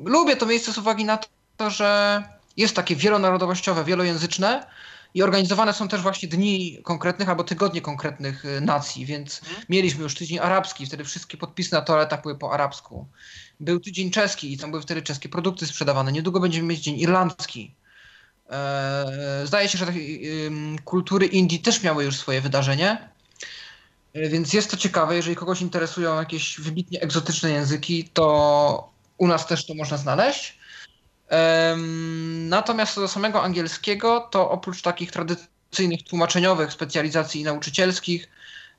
Lubię 0.05 0.35
to 0.35 0.45
miejsce 0.45 0.73
z 0.73 0.77
uwagi 0.77 1.05
na 1.05 1.19
to, 1.57 1.69
że 1.69 2.23
jest 2.57 2.75
takie 2.75 2.95
wielonarodowościowe, 2.95 3.83
wielojęzyczne 3.83 4.67
i 5.13 5.23
organizowane 5.23 5.73
są 5.73 5.87
też 5.87 6.01
właśnie 6.01 6.29
dni 6.29 6.79
konkretnych 6.83 7.29
albo 7.29 7.43
tygodnie 7.43 7.81
konkretnych 7.81 8.45
y, 8.45 8.61
nacji, 8.61 9.05
więc 9.05 9.39
hmm. 9.39 9.65
mieliśmy 9.69 10.03
już 10.03 10.15
tydzień 10.15 10.39
arabski, 10.39 10.85
wtedy 10.85 11.03
wszystkie 11.03 11.37
podpisy 11.37 11.73
na 11.73 11.81
toaletach 11.81 12.21
były 12.21 12.37
po 12.37 12.53
arabsku. 12.53 13.07
Był 13.59 13.79
tydzień 13.79 14.11
czeski 14.11 14.53
i 14.53 14.57
tam 14.57 14.71
były 14.71 14.83
wtedy 14.83 15.01
czeskie 15.01 15.29
produkty 15.29 15.67
sprzedawane. 15.67 16.11
Niedługo 16.11 16.39
będziemy 16.39 16.67
mieć 16.67 16.79
dzień 16.79 16.99
irlandzki. 16.99 17.75
Eee, 18.49 19.47
zdaje 19.47 19.69
się, 19.69 19.77
że 19.77 19.85
takie, 19.85 19.99
kultury 20.85 21.25
Indii 21.25 21.59
też 21.59 21.83
miały 21.83 22.03
już 22.03 22.17
swoje 22.17 22.41
wydarzenie. 22.41 23.14
E, 24.15 24.29
więc 24.29 24.53
jest 24.53 24.71
to 24.71 24.77
ciekawe, 24.77 25.15
jeżeli 25.15 25.35
kogoś 25.35 25.61
interesują 25.61 26.15
jakieś 26.15 26.59
wybitnie 26.59 27.01
egzotyczne 27.01 27.51
języki, 27.51 28.09
to 28.13 28.89
u 29.17 29.27
nas 29.27 29.47
też 29.47 29.65
to 29.65 29.73
można 29.73 29.97
znaleźć. 29.97 30.59
Natomiast 32.49 32.93
co 32.93 33.01
do 33.01 33.07
samego 33.07 33.43
angielskiego, 33.43 34.27
to 34.31 34.51
oprócz 34.51 34.81
takich 34.81 35.11
tradycyjnych 35.11 36.03
tłumaczeniowych 36.03 36.73
specjalizacji 36.73 37.43
nauczycielskich 37.43 38.29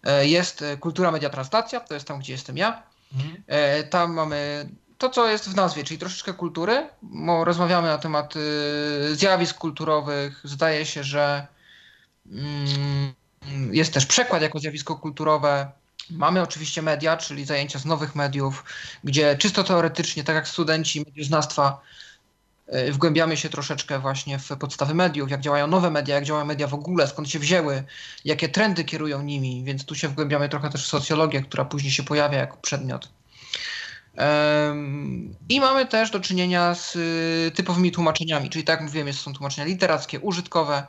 e, 0.03 0.27
jest 0.27 0.63
e, 0.63 0.77
kultura 0.77 1.11
media 1.11 1.31
translacja, 1.31 1.81
to 1.81 1.95
jest 1.95 2.07
tam, 2.07 2.19
gdzie 2.19 2.33
jestem 2.33 2.57
ja. 2.57 2.83
Mhm. 3.15 3.43
Tam 3.91 4.13
mamy 4.13 4.69
to, 4.99 5.11
co 5.11 5.29
jest 5.29 5.49
w 5.51 5.55
nazwie, 5.55 5.85
czyli 5.85 5.99
troszeczkę 5.99 6.33
kultury. 6.33 6.89
Rozmawiamy 7.45 7.89
na 7.89 7.99
temat 7.99 8.35
zjawisk 9.13 9.59
kulturowych. 9.59 10.41
Zdaje 10.45 10.87
się, 10.87 11.05
że 11.05 11.47
mm, 12.27 13.15
jest 13.73 13.95
też 13.95 14.07
przekład 14.07 14.43
jako 14.43 14.59
zjawisko 14.59 14.97
kulturowe. 14.97 15.71
Mamy 16.11 16.43
oczywiście 16.43 16.83
media, 16.83 17.17
czyli 17.17 17.45
zajęcia 17.45 17.79
z 17.79 17.85
nowych 17.85 18.15
mediów, 18.15 18.65
gdzie 19.05 19.37
czysto 19.37 19.65
teoretycznie, 19.65 20.25
tak 20.25 20.37
jak 20.37 20.49
studenci 20.49 21.01
medioznawstwa, 21.01 21.81
e, 22.67 22.93
wgłębiamy 22.93 23.37
się 23.37 23.49
troszeczkę 23.49 23.99
właśnie 23.99 24.39
w 24.39 24.49
podstawy 24.49 24.95
mediów, 24.95 25.31
jak 25.31 25.41
działają 25.41 25.67
nowe 25.67 25.91
media, 25.91 26.15
jak 26.15 26.25
działają 26.25 26.47
media 26.47 26.67
w 26.67 26.75
ogóle, 26.75 27.09
skąd 27.09 27.31
się 27.31 27.39
wzięły, 27.39 27.85
jakie 28.25 28.49
trendy 28.49 28.85
kierują 28.85 29.23
nimi, 29.23 29.65
więc 29.65 29.85
tu 29.85 29.95
się 29.95 30.09
wgłębiamy 30.09 30.49
trochę 30.49 30.71
też 30.71 30.85
w 30.85 30.89
socjologię, 30.89 31.43
która 31.43 31.65
później 31.65 31.93
się 31.93 32.03
pojawia 32.03 32.39
jako 32.39 32.57
przedmiot. 32.57 33.09
I 35.49 35.61
mamy 35.61 35.87
też 35.87 36.11
do 36.11 36.21
czynienia 36.21 36.75
z 36.75 36.97
y, 36.97 37.53
typowymi 37.55 37.93
tłumaczeniami, 37.93 38.51
czyli 38.51 38.65
tak 38.65 38.81
jak 38.81 38.89
mówiłem, 38.89 39.13
są 39.13 39.33
tłumaczenia 39.33 39.67
literackie, 39.67 40.21
użytkowe, 40.21 40.87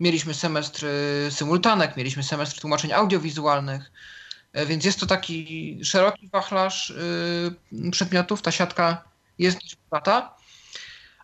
Mieliśmy 0.00 0.34
semestr 0.34 0.86
y, 0.86 1.30
symultanek, 1.30 1.96
mieliśmy 1.96 2.22
semestr 2.22 2.60
tłumaczeń 2.60 2.92
audiowizualnych, 2.92 3.92
e, 4.52 4.66
więc 4.66 4.84
jest 4.84 5.00
to 5.00 5.06
taki 5.06 5.78
szeroki 5.84 6.28
wachlarz 6.28 6.90
y, 6.90 7.90
przedmiotów. 7.90 8.42
Ta 8.42 8.52
siatka 8.52 9.04
jest 9.38 9.58
bogata. 9.90 10.34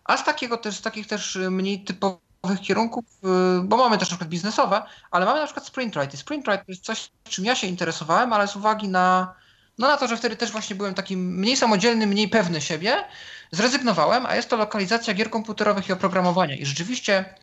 A 0.05 0.17
z, 0.17 0.25
takiego 0.25 0.57
też, 0.57 0.77
z 0.77 0.83
takich 0.83 1.07
też 1.07 1.39
mniej 1.51 1.85
typowych 1.85 2.61
kierunków, 2.63 3.05
y, 3.05 3.63
bo 3.63 3.77
mamy 3.77 3.99
też 3.99 4.09
na 4.09 4.17
przykład 4.17 4.31
biznesowe, 4.31 4.83
ale 5.11 5.27
mamy 5.27 5.41
na 5.41 5.47
przykład 5.47 5.67
sprintwrite. 5.67 6.15
I 6.15 6.17
sprintwrite 6.17 6.59
to 6.59 6.73
jest 6.73 6.85
coś, 6.85 7.11
czym 7.25 7.45
ja 7.45 7.55
się 7.55 7.67
interesowałem, 7.67 8.33
ale 8.33 8.49
z 8.49 8.57
uwagi 8.57 8.89
na, 8.89 9.35
no 9.79 9.89
na 9.89 9.97
to, 9.97 10.09
że 10.09 10.17
wtedy 10.17 10.37
też 10.37 10.51
właśnie 10.53 10.77
byłem 10.77 10.95
taki 10.95 11.17
mniej 11.17 11.57
samodzielny, 11.57 12.07
mniej 12.07 12.29
pewny 12.29 12.61
siebie, 12.61 13.05
zrezygnowałem, 13.51 14.27
a 14.27 14.37
jest 14.37 14.49
to 14.49 14.57
lokalizacja 14.57 15.15
gier 15.15 15.31
komputerowych 15.31 15.89
i 15.89 15.93
oprogramowania. 15.93 16.55
I 16.55 16.67
rzeczywiście 16.67 17.35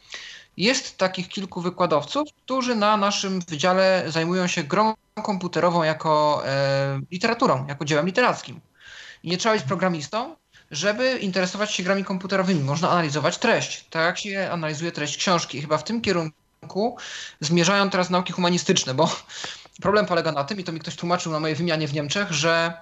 jest 0.57 0.97
takich 0.97 1.29
kilku 1.29 1.61
wykładowców, 1.61 2.29
którzy 2.43 2.75
na 2.75 2.97
naszym 2.97 3.39
wydziale 3.39 4.03
zajmują 4.07 4.47
się 4.47 4.63
grą 4.63 4.93
komputerową 5.23 5.83
jako 5.83 6.43
e, 6.45 7.01
literaturą, 7.11 7.65
jako 7.67 7.85
dziełem 7.85 8.05
literackim. 8.05 8.59
I 9.23 9.29
nie 9.29 9.37
trzeba 9.37 9.55
być 9.55 9.63
programistą, 9.63 10.35
żeby 10.71 11.17
interesować 11.19 11.71
się 11.71 11.83
grami 11.83 12.03
komputerowymi. 12.03 12.59
Można 12.59 12.89
analizować 12.89 13.37
treść, 13.37 13.85
tak 13.89 14.05
jak 14.05 14.17
się 14.17 14.49
analizuje 14.51 14.91
treść 14.91 15.17
książki. 15.17 15.61
Chyba 15.61 15.77
w 15.77 15.83
tym 15.83 16.01
kierunku 16.01 16.97
zmierzają 17.39 17.89
teraz 17.89 18.09
nauki 18.09 18.33
humanistyczne, 18.33 18.93
bo 18.93 19.15
problem 19.81 20.05
polega 20.05 20.31
na 20.31 20.43
tym, 20.43 20.59
i 20.59 20.63
to 20.63 20.71
mi 20.71 20.79
ktoś 20.79 20.95
tłumaczył 20.95 21.31
na 21.31 21.39
mojej 21.39 21.55
wymianie 21.55 21.87
w 21.87 21.93
Niemczech, 21.93 22.31
że 22.31 22.73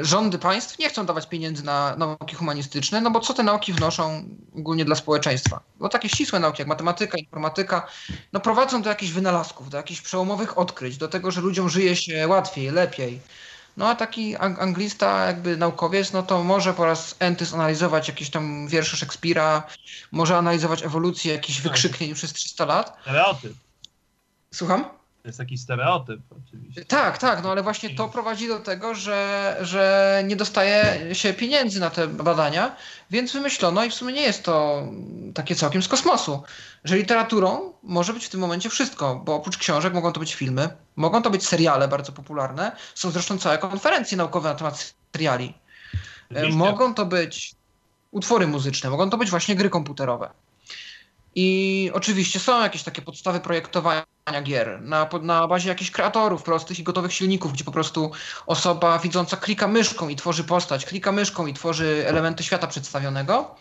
rządy 0.00 0.38
państw 0.38 0.78
nie 0.78 0.88
chcą 0.88 1.06
dawać 1.06 1.26
pieniędzy 1.26 1.64
na 1.64 1.96
nauki 1.96 2.36
humanistyczne, 2.36 3.00
no 3.00 3.10
bo 3.10 3.20
co 3.20 3.34
te 3.34 3.42
nauki 3.42 3.72
wnoszą 3.72 4.28
ogólnie 4.56 4.84
dla 4.84 4.96
społeczeństwa? 4.96 5.60
Bo 5.78 5.88
takie 5.88 6.08
ścisłe 6.08 6.40
nauki 6.40 6.62
jak 6.62 6.68
matematyka, 6.68 7.18
informatyka, 7.18 7.86
no 8.32 8.40
prowadzą 8.40 8.82
do 8.82 8.90
jakichś 8.90 9.12
wynalazków, 9.12 9.70
do 9.70 9.76
jakichś 9.76 10.00
przełomowych 10.00 10.58
odkryć, 10.58 10.96
do 10.96 11.08
tego, 11.08 11.30
że 11.30 11.40
ludziom 11.40 11.68
żyje 11.68 11.96
się 11.96 12.28
łatwiej, 12.28 12.70
lepiej. 12.70 13.20
No 13.76 13.88
a 13.88 13.94
taki 13.94 14.36
anglista, 14.36 15.26
jakby 15.26 15.56
naukowiec, 15.56 16.12
no 16.12 16.22
to 16.22 16.44
może 16.44 16.74
po 16.74 16.84
raz 16.84 17.16
enty 17.18 17.44
analizować 17.54 18.08
jakieś 18.08 18.30
tam 18.30 18.68
wiersze 18.68 18.96
Szekspira, 18.96 19.62
może 20.12 20.36
analizować 20.36 20.82
ewolucję 20.82 21.32
jakichś 21.32 21.58
tak. 21.58 21.64
wykrzyknień 21.64 22.14
przez 22.14 22.32
300 22.32 22.64
lat. 22.64 22.96
Stereotyp. 23.02 23.52
Słucham? 24.54 24.95
To 25.26 25.28
jest 25.28 25.38
taki 25.38 25.58
stereotyp 25.58 26.20
oczywiście. 26.30 26.84
Tak, 26.84 27.18
tak, 27.18 27.42
no 27.42 27.50
ale 27.50 27.62
właśnie 27.62 27.90
to 27.90 28.08
prowadzi 28.08 28.48
do 28.48 28.60
tego, 28.60 28.94
że, 28.94 29.56
że 29.60 30.22
nie 30.26 30.36
dostaje 30.36 31.14
się 31.14 31.34
pieniędzy 31.34 31.80
na 31.80 31.90
te 31.90 32.08
badania, 32.08 32.76
więc 33.10 33.32
wymyślono 33.32 33.84
i 33.84 33.90
w 33.90 33.94
sumie 33.94 34.12
nie 34.12 34.22
jest 34.22 34.42
to 34.44 34.82
takie 35.34 35.54
całkiem 35.54 35.82
z 35.82 35.88
kosmosu, 35.88 36.42
że 36.84 36.96
literaturą 36.96 37.72
może 37.82 38.12
być 38.12 38.26
w 38.26 38.28
tym 38.28 38.40
momencie 38.40 38.70
wszystko, 38.70 39.22
bo 39.24 39.34
oprócz 39.34 39.56
książek 39.56 39.94
mogą 39.94 40.12
to 40.12 40.20
być 40.20 40.34
filmy, 40.34 40.68
mogą 40.96 41.22
to 41.22 41.30
być 41.30 41.46
seriale 41.46 41.88
bardzo 41.88 42.12
popularne, 42.12 42.72
są 42.94 43.10
zresztą 43.10 43.38
całe 43.38 43.58
konferencje 43.58 44.16
naukowe 44.16 44.48
na 44.48 44.54
temat 44.54 44.94
seriali. 45.12 45.54
Oczywiście. 46.30 46.58
Mogą 46.58 46.94
to 46.94 47.06
być 47.06 47.54
utwory 48.10 48.46
muzyczne, 48.46 48.90
mogą 48.90 49.10
to 49.10 49.16
być 49.16 49.30
właśnie 49.30 49.56
gry 49.56 49.70
komputerowe. 49.70 50.30
I 51.38 51.90
oczywiście 51.94 52.40
są 52.40 52.62
jakieś 52.62 52.82
takie 52.82 53.02
podstawy 53.02 53.40
projektowania 53.40 54.02
gier 54.42 54.82
na, 54.82 55.08
na 55.22 55.48
bazie 55.48 55.68
jakichś 55.68 55.90
kreatorów 55.90 56.42
prostych 56.42 56.78
i 56.78 56.82
gotowych 56.82 57.12
silników, 57.12 57.52
gdzie 57.52 57.64
po 57.64 57.72
prostu 57.72 58.10
osoba 58.46 58.98
widząca 58.98 59.36
klika 59.36 59.68
myszką 59.68 60.08
i 60.08 60.16
tworzy 60.16 60.44
postać, 60.44 60.86
klika 60.86 61.12
myszką 61.12 61.46
i 61.46 61.54
tworzy 61.54 62.04
elementy 62.06 62.44
świata 62.44 62.66
przedstawionego. 62.66 63.54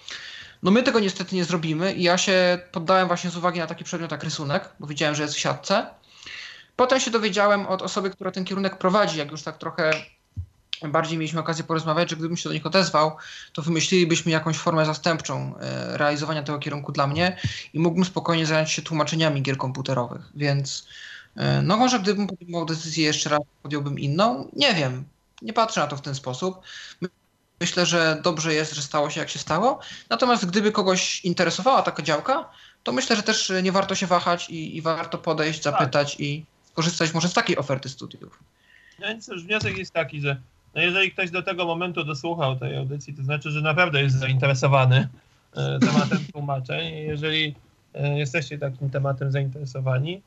No 0.64 0.72
my 0.72 0.84
tego 0.84 1.00
niestety 1.00 1.36
nie 1.36 1.46
zrobimy 1.46 1.94
i 1.94 2.04
ja 2.04 2.18
się 2.18 2.60
poddałem 2.72 3.08
właśnie 3.08 3.30
z 3.30 3.38
uwagi 3.38 3.60
na 3.60 3.68
taki 3.68 3.84
przedmiot 3.84 4.12
jak 4.12 4.24
rysunek, 4.24 4.70
bo 4.80 4.88
widziałem, 4.88 5.16
że 5.16 5.24
jest 5.24 5.36
w 5.36 5.40
siatce. 5.40 5.86
Potem 6.76 7.00
się 7.00 7.12
dowiedziałem 7.12 7.68
od 7.68 7.82
osoby, 7.82 8.10
która 8.10 8.32
ten 8.32 8.46
kierunek 8.46 8.78
prowadzi, 8.78 9.20
jak 9.20 9.32
już 9.32 9.44
tak 9.44 9.58
trochę 9.58 9.92
bardziej 10.84 11.18
mieliśmy 11.18 11.40
okazję 11.40 11.64
porozmawiać, 11.64 12.10
że 12.10 12.16
gdybym 12.16 12.38
się 12.38 12.50
do 12.50 12.54
nich 12.54 12.66
odezwał, 12.66 13.18
to 13.54 13.62
wymyślilibyśmy 13.62 14.32
jakąś 14.32 14.58
formę 14.58 14.86
zastępczą 14.86 15.56
e, 15.58 15.98
realizowania 15.98 16.44
tego 16.44 16.60
kierunku 16.60 16.92
dla 16.92 17.08
mnie 17.08 17.38
i 17.74 17.80
mógłbym 17.80 18.06
spokojnie 18.06 18.46
zająć 18.46 18.72
się 18.72 18.82
tłumaczeniami 18.82 19.42
gier 19.42 19.58
komputerowych. 19.58 20.22
Więc 20.36 20.88
e, 21.36 21.62
no 21.62 21.78
może 21.78 22.00
gdybym 22.00 22.28
podjął 22.28 22.66
decyzję 22.66 23.06
jeszcze 23.06 23.30
raz, 23.30 23.42
podjąłbym 23.64 24.00
inną. 24.00 24.52
Nie 24.54 24.74
wiem. 24.74 25.04
Nie 25.42 25.54
patrzę 25.54 25.82
na 25.82 25.88
to 25.88 25.98
w 25.98 26.02
ten 26.02 26.16
sposób. 26.16 26.62
Myślę, 27.60 27.86
że 27.86 28.22
dobrze 28.24 28.54
jest, 28.54 28.74
że 28.74 28.82
stało 28.82 29.10
się 29.10 29.20
jak 29.20 29.30
się 29.30 29.40
stało. 29.40 29.80
Natomiast 30.10 30.46
gdyby 30.46 30.72
kogoś 30.72 31.26
interesowała 31.26 31.82
taka 31.82 32.04
działka, 32.04 32.50
to 32.84 32.92
myślę, 32.92 33.16
że 33.16 33.24
też 33.24 33.54
nie 33.64 33.72
warto 33.72 33.96
się 33.96 34.08
wahać 34.08 34.50
i, 34.50 34.78
i 34.78 34.82
warto 34.82 35.18
podejść, 35.18 35.64
zapytać 35.64 36.12
tak. 36.12 36.20
i 36.20 36.46
skorzystać 36.72 37.14
może 37.14 37.30
z 37.30 37.34
takiej 37.34 37.58
oferty 37.58 37.90
studiów. 37.90 38.40
No 39.00 39.08
więc 39.08 39.28
już 39.28 39.44
wniosek 39.44 39.78
jest 39.78 39.92
taki, 39.94 40.22
że 40.22 40.42
no 40.76 40.82
jeżeli 40.82 41.12
ktoś 41.12 41.32
do 41.32 41.42
tego 41.42 41.66
momentu 41.66 42.04
dosłuchał 42.04 42.56
tej 42.56 42.78
audycji, 42.78 43.14
to 43.14 43.24
znaczy, 43.24 43.52
że 43.52 43.62
naprawdę 43.62 44.02
jest 44.02 44.16
zainteresowany 44.16 45.08
e, 45.56 45.80
tematem 45.80 46.20
tłumaczeń. 46.34 46.94
Jeżeli 46.94 47.56
e, 47.94 48.20
jesteście 48.20 48.58
takim 48.58 48.90
tematem 48.90 49.32
zainteresowani, 49.32 50.22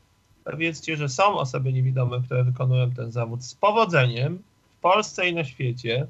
to 0.45 0.57
wiedzcie, 0.57 0.97
że 0.97 1.09
są 1.09 1.39
osoby 1.39 1.73
niewidome, 1.73 2.21
które 2.23 2.45
wykonują 2.45 2.91
ten 2.91 3.13
zawód 3.13 3.45
z 3.45 3.55
powodzeniem 3.55 4.43
w 4.79 4.81
Polsce 4.81 5.29
i 5.29 5.35
na 5.35 5.45
świecie. 5.45 6.07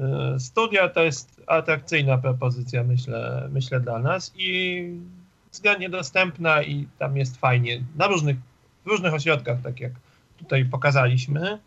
E, 0.00 0.40
studia 0.40 0.88
to 0.88 1.02
jest 1.02 1.42
atrakcyjna 1.46 2.18
propozycja, 2.18 2.84
myślę, 2.84 3.48
myślę 3.52 3.80
dla 3.80 3.98
nas 3.98 4.32
i 4.36 4.82
względnie 5.52 5.90
dostępna 5.90 6.62
i 6.62 6.86
tam 6.98 7.16
jest 7.16 7.36
fajnie 7.36 7.82
na 7.96 8.06
różnych, 8.06 8.36
w 8.84 8.86
różnych 8.86 9.14
ośrodkach, 9.14 9.62
tak 9.62 9.80
jak 9.80 9.92
tutaj 10.38 10.64
pokazaliśmy. 10.64 11.58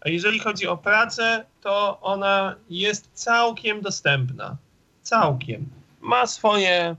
A 0.00 0.08
jeżeli 0.08 0.38
chodzi 0.38 0.66
o 0.66 0.76
pracę, 0.76 1.44
to 1.60 2.00
ona 2.00 2.56
jest 2.70 3.10
całkiem 3.12 3.80
dostępna. 3.80 4.56
Całkiem. 5.02 5.68
Ma 6.00 6.26
swoje 6.26 6.96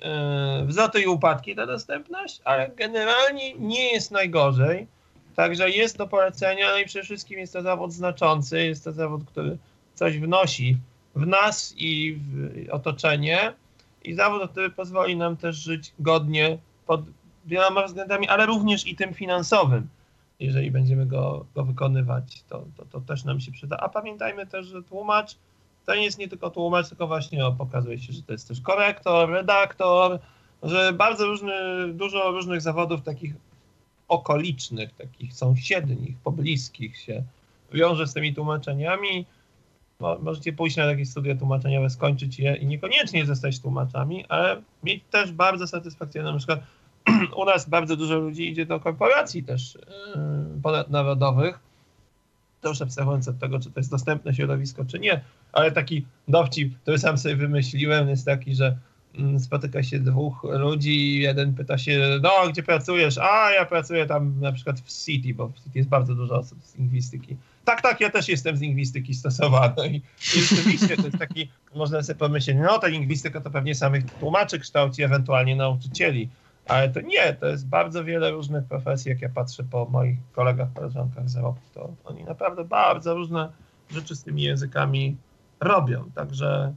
yy, 0.00 0.66
wzloty 0.66 1.02
i 1.02 1.06
upadki 1.06 1.56
ta 1.56 1.66
dostępność, 1.66 2.40
ale 2.44 2.68
generalnie 2.68 3.54
nie 3.54 3.92
jest 3.92 4.10
najgorzej. 4.10 4.86
Także 5.36 5.70
jest 5.70 5.96
do 5.96 6.06
polecenia, 6.06 6.70
no 6.70 6.78
i 6.78 6.86
przede 6.86 7.04
wszystkim 7.04 7.38
jest 7.38 7.52
to 7.52 7.62
zawód 7.62 7.92
znaczący, 7.92 8.64
jest 8.64 8.84
to 8.84 8.92
zawód, 8.92 9.24
który 9.24 9.58
coś 9.94 10.18
wnosi 10.18 10.76
w 11.14 11.26
nas 11.26 11.74
i 11.76 12.18
w 12.18 12.70
otoczenie 12.70 13.52
i 14.04 14.14
zawód, 14.14 14.50
który 14.50 14.70
pozwoli 14.70 15.16
nam 15.16 15.36
też 15.36 15.56
żyć 15.56 15.92
godnie 15.98 16.58
pod 16.86 17.00
wieloma 17.46 17.86
względami, 17.86 18.28
ale 18.28 18.46
również 18.46 18.86
i 18.86 18.96
tym 18.96 19.14
finansowym 19.14 19.88
jeżeli 20.44 20.70
będziemy 20.70 21.06
go, 21.06 21.46
go 21.54 21.64
wykonywać, 21.64 22.42
to, 22.48 22.64
to, 22.76 22.84
to 22.84 23.00
też 23.00 23.24
nam 23.24 23.40
się 23.40 23.52
przyda. 23.52 23.76
A 23.76 23.88
pamiętajmy 23.88 24.46
też, 24.46 24.66
że 24.66 24.82
tłumacz 24.82 25.36
to 25.86 25.94
nie 25.94 26.04
jest 26.04 26.18
nie 26.18 26.28
tylko 26.28 26.50
tłumacz, 26.50 26.88
tylko 26.88 27.06
właśnie 27.06 27.46
o, 27.46 27.52
pokazuje 27.52 27.98
się, 27.98 28.12
że 28.12 28.22
to 28.22 28.32
jest 28.32 28.48
też 28.48 28.60
korektor, 28.60 29.30
redaktor, 29.30 30.18
że 30.62 30.92
bardzo 30.92 31.26
różny, 31.26 31.52
dużo 31.94 32.30
różnych 32.30 32.60
zawodów 32.60 33.02
takich 33.02 33.34
okolicznych, 34.08 34.92
takich 34.92 35.34
sąsiednich, 35.34 36.18
pobliskich 36.18 36.96
się 36.96 37.22
wiąże 37.72 38.06
z 38.06 38.14
tymi 38.14 38.34
tłumaczeniami. 38.34 39.26
Możecie 40.20 40.52
pójść 40.52 40.76
na 40.76 40.86
takie 40.86 41.06
studia 41.06 41.36
tłumaczeniowe, 41.36 41.90
skończyć 41.90 42.38
je 42.38 42.56
i 42.56 42.66
niekoniecznie 42.66 43.26
zostać 43.26 43.60
tłumaczami, 43.60 44.26
ale 44.28 44.62
mieć 44.84 45.04
też 45.10 45.32
bardzo 45.32 45.66
satysfakcjonujące. 45.66 46.34
Na 46.34 46.38
przykład 46.38 46.81
u 47.42 47.44
nas 47.44 47.68
bardzo 47.68 47.96
dużo 47.96 48.18
ludzi 48.18 48.50
idzie 48.50 48.66
do 48.66 48.80
korporacji 48.80 49.44
też 49.44 49.74
yy, 49.74 50.60
ponadnarodowych, 50.62 51.58
też 52.60 52.82
abstrahując 52.82 53.28
od 53.28 53.38
tego, 53.38 53.60
czy 53.60 53.70
to 53.70 53.80
jest 53.80 53.90
dostępne 53.90 54.34
środowisko, 54.34 54.84
czy 54.84 54.98
nie, 54.98 55.20
ale 55.52 55.72
taki 55.72 56.06
dowcip, 56.28 56.78
który 56.82 56.98
sam 56.98 57.18
sobie 57.18 57.36
wymyśliłem, 57.36 58.08
jest 58.08 58.26
taki, 58.26 58.54
że 58.54 58.76
mm, 59.18 59.40
spotyka 59.40 59.82
się 59.82 60.00
dwóch 60.00 60.44
ludzi 60.44 60.90
i 60.90 61.20
jeden 61.20 61.54
pyta 61.54 61.78
się, 61.78 62.18
no 62.22 62.30
gdzie 62.48 62.62
pracujesz? 62.62 63.18
A 63.18 63.50
ja 63.50 63.64
pracuję 63.64 64.06
tam 64.06 64.40
na 64.40 64.52
przykład 64.52 64.80
w 64.80 65.04
City, 65.04 65.34
bo 65.34 65.48
w 65.48 65.54
City 65.54 65.78
jest 65.78 65.88
bardzo 65.88 66.14
dużo 66.14 66.34
osób 66.34 66.58
z 66.64 66.76
lingwistyki. 66.76 67.36
Tak, 67.64 67.82
tak, 67.82 68.00
ja 68.00 68.10
też 68.10 68.28
jestem 68.28 68.56
z 68.56 68.60
lingwistyki 68.60 69.14
stosowanej. 69.14 70.02
I 70.36 70.40
rzeczywiście 70.40 70.96
to 70.96 71.02
jest 71.02 71.18
taki, 71.18 71.48
można 71.74 72.02
sobie 72.02 72.18
pomyśleć, 72.18 72.56
no 72.60 72.78
ta 72.78 72.86
lingwistyka 72.86 73.40
to 73.40 73.50
pewnie 73.50 73.74
samych 73.74 74.04
tłumaczy 74.20 74.58
kształci, 74.58 75.02
ewentualnie 75.02 75.56
nauczycieli. 75.56 76.28
Ale 76.68 76.88
to 76.88 77.00
nie, 77.00 77.34
to 77.34 77.46
jest 77.46 77.68
bardzo 77.68 78.04
wiele 78.04 78.30
różnych 78.30 78.64
profesji. 78.64 79.08
Jak 79.08 79.22
ja 79.22 79.28
patrzę 79.28 79.64
po 79.64 79.84
moich 79.84 80.18
kolegach, 80.32 80.72
koleżankach 80.72 81.28
z 81.28 81.36
Europy, 81.36 81.60
to 81.74 81.94
oni 82.04 82.24
naprawdę 82.24 82.64
bardzo 82.64 83.14
różne 83.14 83.52
rzeczy 83.90 84.16
z 84.16 84.22
tymi 84.22 84.42
językami 84.42 85.16
robią. 85.60 86.10
Także 86.14 86.74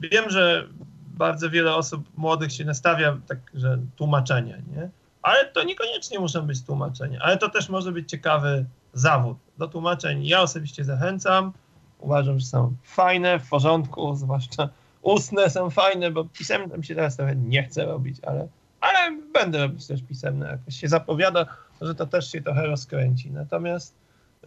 wiem, 0.00 0.30
że 0.30 0.68
bardzo 1.06 1.50
wiele 1.50 1.74
osób 1.74 2.04
młodych 2.16 2.52
się 2.52 2.64
nastawia 2.64 3.18
tak, 3.26 3.38
że 3.54 3.78
tłumaczenie, 3.96 4.62
nie? 4.76 4.90
Ale 5.22 5.44
to 5.44 5.62
niekoniecznie 5.64 6.18
muszą 6.18 6.42
być 6.42 6.64
tłumaczenia, 6.64 7.18
ale 7.22 7.38
to 7.38 7.48
też 7.48 7.68
może 7.68 7.92
być 7.92 8.10
ciekawy 8.10 8.64
zawód. 8.92 9.38
Do 9.58 9.68
tłumaczeń 9.68 10.26
ja 10.26 10.42
osobiście 10.42 10.84
zachęcam. 10.84 11.52
Uważam, 11.98 12.38
że 12.38 12.46
są 12.46 12.74
fajne, 12.82 13.38
w 13.38 13.48
porządku, 13.48 14.14
zwłaszcza 14.14 14.68
ustne 15.02 15.50
są 15.50 15.70
fajne, 15.70 16.10
bo 16.10 16.24
pisemne 16.24 16.78
mi 16.78 16.84
się 16.84 16.94
teraz 16.94 17.16
trochę 17.16 17.36
nie 17.36 17.62
chce 17.62 17.84
robić, 17.84 18.16
ale, 18.26 18.48
ale 18.82 19.18
będę 19.32 19.58
robić 19.58 19.86
też 19.86 20.02
pisemne. 20.02 20.46
Jakoś 20.46 20.76
się 20.76 20.88
zapowiada, 20.88 21.46
że 21.80 21.94
to 21.94 22.06
też 22.06 22.32
się 22.32 22.42
trochę 22.42 22.66
rozkręci. 22.66 23.30
Natomiast 23.30 23.94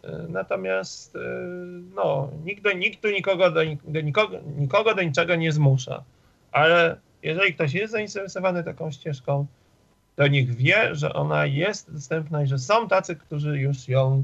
E, 0.05 0.25
natomiast 0.29 1.15
e, 1.15 1.19
no, 1.95 2.29
nikt, 2.45 2.63
nikt 2.75 3.01
tu 3.01 3.09
nikogo 3.09 3.51
do, 3.51 3.61
do, 3.83 4.01
nikogo, 4.01 4.37
nikogo 4.57 4.95
do 4.95 5.03
niczego 5.03 5.35
nie 5.35 5.51
zmusza. 5.51 6.03
Ale 6.51 6.97
jeżeli 7.23 7.53
ktoś 7.53 7.73
jest 7.73 7.91
zainteresowany 7.93 8.63
taką 8.63 8.91
ścieżką, 8.91 9.45
to 10.15 10.27
niech 10.27 10.55
wie, 10.55 10.95
że 10.95 11.13
ona 11.13 11.45
jest 11.45 11.93
dostępna 11.93 12.43
i 12.43 12.47
że 12.47 12.59
są 12.59 12.87
tacy, 12.87 13.15
którzy 13.15 13.59
już 13.59 13.87
ją 13.87 14.23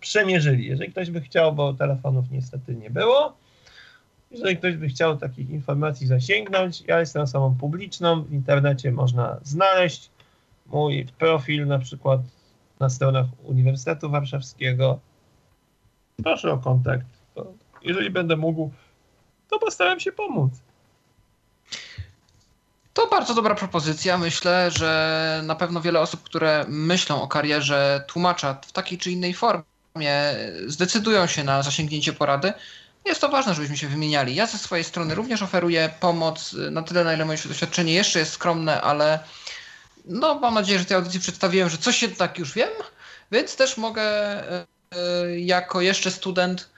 przemierzyli. 0.00 0.66
Jeżeli 0.66 0.90
ktoś 0.90 1.10
by 1.10 1.20
chciał, 1.20 1.52
bo 1.52 1.74
telefonów 1.74 2.30
niestety 2.30 2.74
nie 2.74 2.90
było, 2.90 3.36
jeżeli 4.32 4.56
ktoś 4.56 4.76
by 4.76 4.88
chciał 4.88 5.16
takich 5.16 5.50
informacji 5.50 6.06
zasięgnąć, 6.06 6.80
ja 6.80 7.00
jestem 7.00 7.22
osobą 7.22 7.56
publiczną, 7.60 8.22
w 8.22 8.32
internecie 8.32 8.92
można 8.92 9.36
znaleźć 9.42 10.10
mój 10.66 11.06
profil 11.18 11.66
na 11.66 11.78
przykład 11.78 12.20
na 12.80 12.90
stronach 12.90 13.26
Uniwersytetu 13.44 14.10
Warszawskiego, 14.10 15.00
proszę 16.22 16.52
o 16.52 16.58
kontakt. 16.58 17.06
Jeżeli 17.82 18.10
będę 18.10 18.36
mógł, 18.36 18.70
to 19.50 19.58
postaram 19.58 20.00
się 20.00 20.12
pomóc. 20.12 20.52
To 22.94 23.06
bardzo 23.06 23.34
dobra 23.34 23.54
propozycja. 23.54 24.18
Myślę, 24.18 24.70
że 24.70 25.42
na 25.46 25.54
pewno 25.54 25.80
wiele 25.80 26.00
osób, 26.00 26.22
które 26.22 26.64
myślą 26.68 27.22
o 27.22 27.28
karierze 27.28 28.04
tłumacza 28.08 28.54
w 28.54 28.72
takiej 28.72 28.98
czy 28.98 29.10
innej 29.10 29.34
formie, 29.34 29.64
zdecydują 30.66 31.26
się 31.26 31.44
na 31.44 31.62
zasięgnięcie 31.62 32.12
porady. 32.12 32.52
Jest 33.04 33.20
to 33.20 33.28
ważne, 33.28 33.54
żebyśmy 33.54 33.76
się 33.76 33.88
wymieniali. 33.88 34.34
Ja 34.34 34.46
ze 34.46 34.58
swojej 34.58 34.84
strony 34.84 35.14
również 35.14 35.42
oferuję 35.42 35.90
pomoc 36.00 36.56
na 36.70 36.82
tyle, 36.82 37.04
na 37.04 37.14
ile 37.14 37.24
moje 37.24 37.38
doświadczenie 37.44 37.94
jeszcze 37.94 38.18
jest 38.18 38.32
skromne, 38.32 38.82
ale 38.82 39.18
no, 40.04 40.34
mam 40.34 40.54
nadzieję, 40.54 40.78
że 40.78 40.84
tej 40.84 40.96
audycji 40.96 41.20
przedstawiłem, 41.20 41.68
że 41.68 41.78
coś 41.78 42.02
jednak 42.02 42.38
już 42.38 42.54
wiem, 42.54 42.70
więc 43.32 43.56
też 43.56 43.76
mogę 43.76 44.02
e, 44.02 44.66
E, 44.92 45.40
jako 45.40 45.80
jeszcze 45.80 46.10
student 46.10 46.72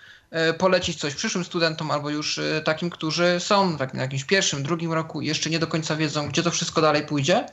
polecić 0.58 1.00
coś 1.00 1.14
przyszłym 1.14 1.44
studentom 1.44 1.90
albo 1.90 2.10
już 2.10 2.40
takim, 2.64 2.90
którzy 2.90 3.36
są 3.38 3.78
tak, 3.78 3.94
na 3.94 4.02
jakimś 4.02 4.24
pierwszym, 4.24 4.62
drugim 4.62 4.92
roku 4.92 5.20
i 5.20 5.26
jeszcze 5.26 5.50
nie 5.50 5.58
do 5.58 5.66
końca 5.66 5.96
wiedzą, 5.96 6.28
gdzie 6.28 6.42
to 6.42 6.50
wszystko 6.50 6.80
dalej 6.80 7.06
pójdzie. 7.06 7.46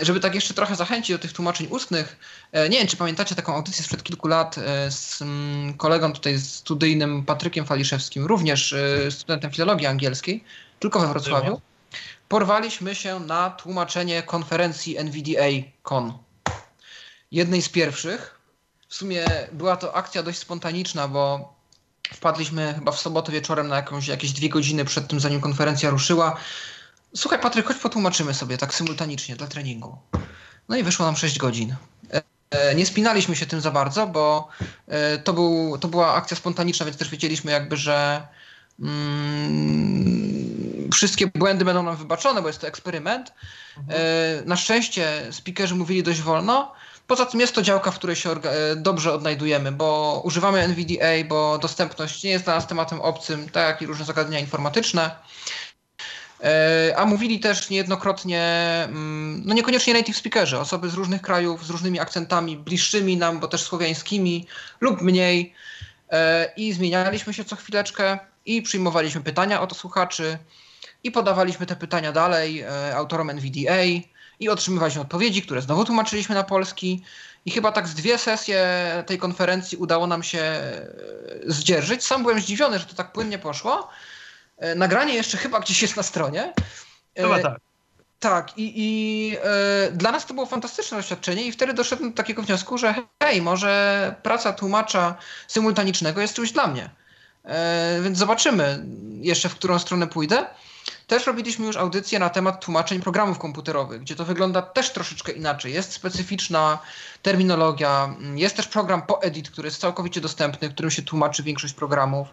Żeby 0.00 0.20
tak 0.20 0.34
jeszcze 0.34 0.54
trochę 0.54 0.76
zachęcić 0.76 1.16
do 1.16 1.18
tych 1.18 1.32
tłumaczeń 1.32 1.66
ustnych, 1.70 2.16
nie 2.54 2.78
wiem, 2.78 2.86
czy 2.86 2.96
pamiętacie 2.96 3.34
taką 3.34 3.54
audycję 3.54 3.84
sprzed 3.84 4.02
kilku 4.02 4.28
lat 4.28 4.56
z 4.90 5.22
mm, 5.22 5.74
kolegą 5.74 6.12
tutaj 6.12 6.38
studyjnym 6.38 7.24
Patrykiem 7.24 7.66
Faliszewskim, 7.66 8.26
również 8.26 8.74
studentem 9.10 9.50
filologii 9.50 9.86
angielskiej, 9.86 10.44
tylko 10.78 11.00
we 11.00 11.08
Wrocławiu. 11.08 11.60
Porwaliśmy 12.28 12.94
się 12.94 13.20
na 13.20 13.50
tłumaczenie 13.50 14.22
konferencji 14.22 14.96
NVDA 14.98 15.46
Con. 15.82 16.18
Jednej 17.32 17.62
z 17.62 17.68
pierwszych, 17.68 18.38
w 18.88 18.94
sumie 18.94 19.26
była 19.52 19.76
to 19.76 19.94
akcja 19.94 20.22
dość 20.22 20.38
spontaniczna, 20.38 21.08
bo 21.08 21.54
wpadliśmy 22.14 22.74
chyba 22.74 22.92
w 22.92 23.00
sobotę 23.00 23.32
wieczorem 23.32 23.68
na 23.68 23.76
jakąś, 23.76 24.08
jakieś 24.08 24.32
dwie 24.32 24.48
godziny 24.48 24.84
przed 24.84 25.08
tym, 25.08 25.20
zanim 25.20 25.40
konferencja 25.40 25.90
ruszyła. 25.90 26.36
Słuchaj, 27.16 27.38
Patryk, 27.38 27.66
chodź 27.66 27.76
potłumaczymy 27.76 28.34
sobie 28.34 28.58
tak 28.58 28.74
symultanicznie 28.74 29.36
dla 29.36 29.46
treningu. 29.46 29.98
No 30.68 30.76
i 30.76 30.82
wyszło 30.82 31.06
nam 31.06 31.16
6 31.16 31.38
godzin. 31.38 31.76
E, 32.12 32.22
e, 32.50 32.74
nie 32.74 32.86
spinaliśmy 32.86 33.36
się 33.36 33.46
tym 33.46 33.60
za 33.60 33.70
bardzo, 33.70 34.06
bo 34.06 34.48
e, 34.88 35.18
to, 35.18 35.32
był, 35.32 35.78
to 35.78 35.88
była 35.88 36.14
akcja 36.14 36.36
spontaniczna, 36.36 36.86
więc 36.86 36.98
też 36.98 37.08
wiedzieliśmy 37.08 37.52
jakby, 37.52 37.76
że 37.76 38.26
mm, 38.80 40.08
wszystkie 40.92 41.26
błędy 41.26 41.64
będą 41.64 41.82
nam 41.82 41.96
wybaczone, 41.96 42.42
bo 42.42 42.48
jest 42.48 42.60
to 42.60 42.66
eksperyment. 42.66 43.32
Na 44.46 44.56
szczęście 44.56 45.28
speakerzy 45.30 45.74
mówili 45.74 46.02
dość 46.02 46.20
wolno, 46.20 46.72
Poza 47.08 47.26
tym 47.26 47.40
jest 47.40 47.54
to 47.54 47.62
działka, 47.62 47.90
w 47.90 47.94
której 47.94 48.16
się 48.16 48.34
dobrze 48.76 49.12
odnajdujemy, 49.12 49.72
bo 49.72 50.20
używamy 50.24 50.60
NVDA, 50.60 51.24
bo 51.28 51.58
dostępność 51.58 52.24
nie 52.24 52.30
jest 52.30 52.44
dla 52.44 52.54
nas 52.54 52.66
tematem 52.66 53.00
obcym, 53.00 53.48
tak 53.48 53.68
jak 53.68 53.82
i 53.82 53.86
różne 53.86 54.04
zagadnienia 54.04 54.40
informatyczne. 54.40 55.10
E, 56.44 56.94
a 56.96 57.04
mówili 57.04 57.40
też 57.40 57.70
niejednokrotnie, 57.70 58.42
mm, 58.84 59.42
no 59.44 59.54
niekoniecznie 59.54 59.94
native 59.94 60.16
speakerzy, 60.16 60.58
osoby 60.58 60.88
z 60.88 60.94
różnych 60.94 61.22
krajów, 61.22 61.66
z 61.66 61.70
różnymi 61.70 62.00
akcentami, 62.00 62.56
bliższymi 62.56 63.16
nam, 63.16 63.40
bo 63.40 63.48
też 63.48 63.62
słowiańskimi 63.62 64.46
lub 64.80 65.02
mniej. 65.02 65.54
E, 66.10 66.52
I 66.56 66.72
zmienialiśmy 66.72 67.34
się 67.34 67.44
co 67.44 67.56
chwileczkę 67.56 68.18
i 68.46 68.62
przyjmowaliśmy 68.62 69.20
pytania 69.20 69.60
od 69.60 69.76
słuchaczy 69.76 70.38
i 71.04 71.10
podawaliśmy 71.10 71.66
te 71.66 71.76
pytania 71.76 72.12
dalej 72.12 72.64
autorom 72.94 73.30
NVDA 73.30 73.84
i 74.40 74.48
otrzymywaliśmy 74.48 75.02
odpowiedzi, 75.02 75.42
które 75.42 75.62
znowu 75.62 75.84
tłumaczyliśmy 75.84 76.34
na 76.34 76.44
polski. 76.44 77.02
I 77.46 77.50
chyba 77.50 77.72
tak 77.72 77.88
z 77.88 77.94
dwie 77.94 78.18
sesje 78.18 78.66
tej 79.06 79.18
konferencji 79.18 79.78
udało 79.78 80.06
nam 80.06 80.22
się 80.22 80.38
e, 80.38 80.86
zdzierżyć. 81.46 82.04
Sam 82.04 82.22
byłem 82.22 82.40
zdziwiony, 82.40 82.78
że 82.78 82.86
to 82.86 82.94
tak 82.94 83.12
płynnie 83.12 83.38
poszło. 83.38 83.88
E, 84.58 84.74
nagranie 84.74 85.14
jeszcze 85.14 85.38
chyba 85.38 85.60
gdzieś 85.60 85.82
jest 85.82 85.96
na 85.96 86.02
stronie. 86.02 86.52
E, 87.16 87.22
chyba 87.22 87.38
tak. 87.38 87.58
Tak, 88.20 88.58
i, 88.58 88.72
i 88.76 89.36
y, 89.88 89.92
dla 89.92 90.12
nas 90.12 90.26
to 90.26 90.34
było 90.34 90.46
fantastyczne 90.46 90.96
doświadczenie, 90.96 91.42
i 91.42 91.52
wtedy 91.52 91.74
doszedłem 91.74 92.10
do 92.10 92.16
takiego 92.16 92.42
wniosku, 92.42 92.78
że 92.78 92.94
hej, 93.22 93.42
może 93.42 94.14
praca 94.22 94.52
tłumacza 94.52 95.14
symultanicznego 95.48 96.20
jest 96.20 96.34
czymś 96.34 96.52
dla 96.52 96.66
mnie. 96.66 96.90
Y, 97.98 98.02
więc 98.02 98.18
zobaczymy 98.18 98.84
jeszcze, 99.20 99.48
w 99.48 99.54
którą 99.54 99.78
stronę 99.78 100.06
pójdę. 100.06 100.46
Też 101.06 101.26
robiliśmy 101.26 101.66
już 101.66 101.76
audycję 101.76 102.18
na 102.18 102.30
temat 102.30 102.64
tłumaczeń 102.64 103.00
programów 103.00 103.38
komputerowych, 103.38 104.00
gdzie 104.00 104.16
to 104.16 104.24
wygląda 104.24 104.62
też 104.62 104.90
troszeczkę 104.90 105.32
inaczej. 105.32 105.72
Jest 105.72 105.92
specyficzna 105.92 106.78
terminologia, 107.22 108.14
jest 108.34 108.56
też 108.56 108.68
program 108.68 109.02
PoEdit, 109.02 109.50
który 109.50 109.66
jest 109.66 109.80
całkowicie 109.80 110.20
dostępny, 110.20 110.68
którym 110.70 110.90
się 110.90 111.02
tłumaczy 111.02 111.42
większość 111.42 111.74
programów. 111.74 112.28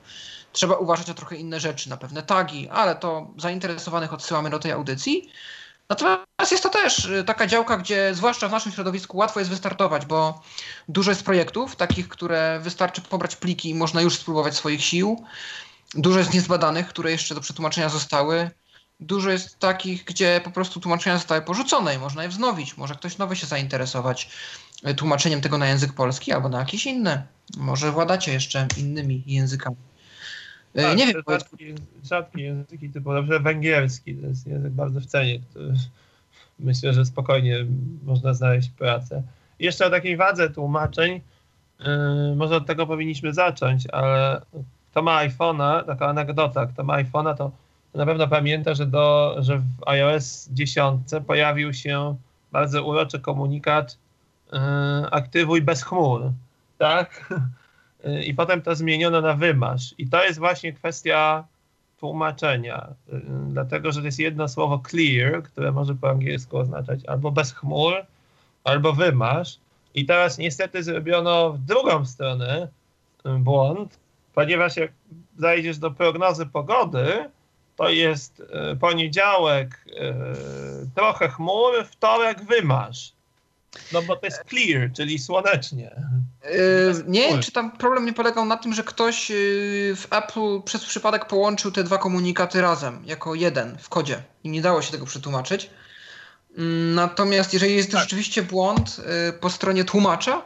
Trzeba 0.56 0.76
uważać 0.76 1.08
na 1.08 1.14
trochę 1.14 1.36
inne 1.36 1.60
rzeczy, 1.60 1.90
na 1.90 1.98
pewne 1.98 2.24
tagi, 2.24 2.70
ale 2.70 2.96
to 2.96 3.28
zainteresowanych 3.38 4.14
odsyłamy 4.14 4.50
do 4.50 4.60
tej 4.60 4.72
audycji. 4.72 5.30
Natomiast 5.90 6.52
jest 6.52 6.64
to 6.64 6.70
też 6.70 7.06
y, 7.06 7.24
taka 7.24 7.48
działka, 7.48 7.78
gdzie 7.78 8.16
zwłaszcza 8.16 8.48
w 8.48 8.52
naszym 8.52 8.72
środowisku 8.72 9.18
łatwo 9.18 9.40
jest 9.40 9.52
wystartować, 9.52 10.06
bo 10.06 10.42
dużo 10.90 11.12
jest 11.12 11.24
projektów, 11.24 11.76
takich, 11.76 12.08
które 12.08 12.60
wystarczy 12.64 13.02
pobrać 13.02 13.36
pliki 13.36 13.70
i 13.70 13.76
można 13.76 14.02
już 14.02 14.18
spróbować 14.18 14.56
swoich 14.56 14.84
sił. 14.84 15.26
Dużo 15.96 16.20
jest 16.20 16.34
niezbadanych, 16.34 16.88
które 16.88 17.12
jeszcze 17.12 17.36
do 17.36 17.42
przetłumaczenia 17.42 17.90
zostały. 17.90 18.50
Dużo 19.00 19.30
jest 19.30 19.60
takich, 19.60 20.04
gdzie 20.04 20.42
po 20.44 20.52
prostu 20.52 20.80
tłumaczenia 20.80 21.18
zostały 21.18 21.42
porzucone 21.42 21.96
i 21.96 21.98
można 21.98 22.24
je 22.24 22.30
wznowić. 22.30 22.78
Może 22.78 22.96
ktoś 22.96 23.18
nowy 23.18 23.36
się 23.36 23.48
zainteresować 23.48 24.30
e, 24.84 24.94
tłumaczeniem 24.94 25.42
tego 25.42 25.58
na 25.58 25.68
język 25.68 25.94
polski 25.94 26.32
albo 26.32 26.50
na 26.50 26.60
jakieś 26.60 26.86
inne. 26.86 27.28
Może 27.58 27.92
władacie 27.92 28.34
jeszcze 28.34 28.68
innymi 28.78 29.24
językami. 29.26 29.95
E, 30.76 30.82
tak, 30.82 30.98
nie 30.98 31.08
wiem, 31.08 31.24
rzadkie, 31.30 31.76
rzadkie 32.04 32.42
języki 32.42 32.90
typu 32.90 33.14
na 33.14 33.22
węgierski, 33.22 34.16
to 34.16 34.28
jest 34.28 34.48
język 34.48 34.72
bardzo 34.72 35.00
w 35.00 35.06
cenie. 35.06 35.40
Myślę, 36.60 36.94
że 36.94 37.06
spokojnie 37.06 37.66
można 38.04 38.34
znaleźć 38.34 38.70
pracę. 38.70 39.24
jeszcze 39.60 39.86
o 39.86 39.90
takiej 39.90 40.18
wadze 40.18 40.50
tłumaczeń, 40.50 41.22
yy, 41.80 42.36
może 42.36 42.56
od 42.56 42.66
tego 42.66 42.88
powinniśmy 42.88 43.34
zacząć, 43.34 43.88
ale 43.88 44.42
kto 44.92 45.02
ma 45.02 45.28
iPhone'a, 45.28 45.86
taka 45.86 46.08
anegdota, 46.08 46.66
kto 46.66 46.84
ma 46.84 47.04
iPhone'a, 47.04 47.38
to 47.38 47.52
na 47.94 48.06
pewno 48.06 48.28
pamięta, 48.28 48.74
że, 48.74 48.86
do, 48.86 49.36
że 49.40 49.58
w 49.58 49.88
iOS 49.88 50.50
10 50.52 51.02
pojawił 51.28 51.74
się 51.74 52.16
bardzo 52.52 52.84
uroczy 52.84 53.20
komunikat 53.20 53.98
yy, 54.52 54.60
aktywuj 55.12 55.62
bez 55.62 55.84
chmur, 55.84 56.32
tak? 56.78 57.30
I 58.26 58.34
potem 58.34 58.62
to 58.62 58.76
zmieniono 58.76 59.22
na 59.22 59.34
wymasz. 59.34 59.96
I 59.98 60.10
to 60.10 60.24
jest 60.24 60.40
właśnie 60.40 60.74
kwestia 60.74 61.44
tłumaczenia, 62.00 62.88
yy, 63.12 63.22
dlatego 63.50 63.92
że 63.92 64.00
to 64.00 64.06
jest 64.06 64.20
jedno 64.20 64.48
słowo 64.48 64.82
clear, 64.90 65.44
które 65.44 65.72
może 65.72 65.96
po 65.96 66.10
angielsku 66.10 66.58
oznaczać 66.58 67.06
albo 67.06 67.32
bez 67.32 67.54
chmur, 67.54 67.94
albo 68.64 68.94
wymasz. 68.94 69.58
I 69.96 70.06
teraz 70.06 70.38
niestety 70.38 70.84
zrobiono 70.84 71.52
w 71.52 71.60
drugą 71.60 72.06
stronę 72.06 72.68
yy, 73.26 73.40
błąd, 73.40 74.00
ponieważ 74.34 74.78
jak 74.78 74.92
zajdziesz 75.38 75.78
do 75.78 75.92
prognozy 75.92 76.46
pogody, 76.46 77.30
to 77.76 77.90
jest 77.90 78.44
poniedziałek 78.80 79.86
trochę 80.96 81.30
chmur, 81.30 81.86
wtorek 81.86 82.44
wymasz. 82.44 83.15
No 83.92 84.02
bo 84.02 84.16
to 84.16 84.26
jest 84.26 84.44
clear, 84.50 84.92
czyli 84.94 85.20
słonecznie. 85.20 85.96
Yy, 86.44 87.04
nie 87.08 87.40
czy 87.40 87.52
tam 87.52 87.72
problem 87.72 88.06
nie 88.06 88.14
polegał 88.14 88.46
na 88.46 88.58
tym, 88.58 88.74
że 88.74 88.84
ktoś 88.84 89.30
yy, 89.30 89.36
w 89.96 90.08
Apple 90.12 90.62
przez 90.66 90.86
przypadek 90.86 91.26
połączył 91.26 91.72
te 91.72 91.84
dwa 91.84 91.98
komunikaty 91.98 92.62
razem, 92.62 93.02
jako 93.06 93.36
jeden 93.36 93.78
w 93.78 93.90
kodzie 93.90 94.24
i 94.44 94.50
nie 94.50 94.62
dało 94.62 94.82
się 94.82 94.92
tego 94.92 95.06
przetłumaczyć. 95.06 95.70
Mm, 96.58 96.96
natomiast 96.96 97.54
jeżeli 97.54 97.76
jest 97.76 97.92
to 97.92 97.98
tak. 97.98 98.04
rzeczywiście 98.04 98.44
błąd 98.44 98.98
yy, 98.98 99.34
po 99.34 99.50
stronie 99.50 99.84
tłumacza, 99.84 100.42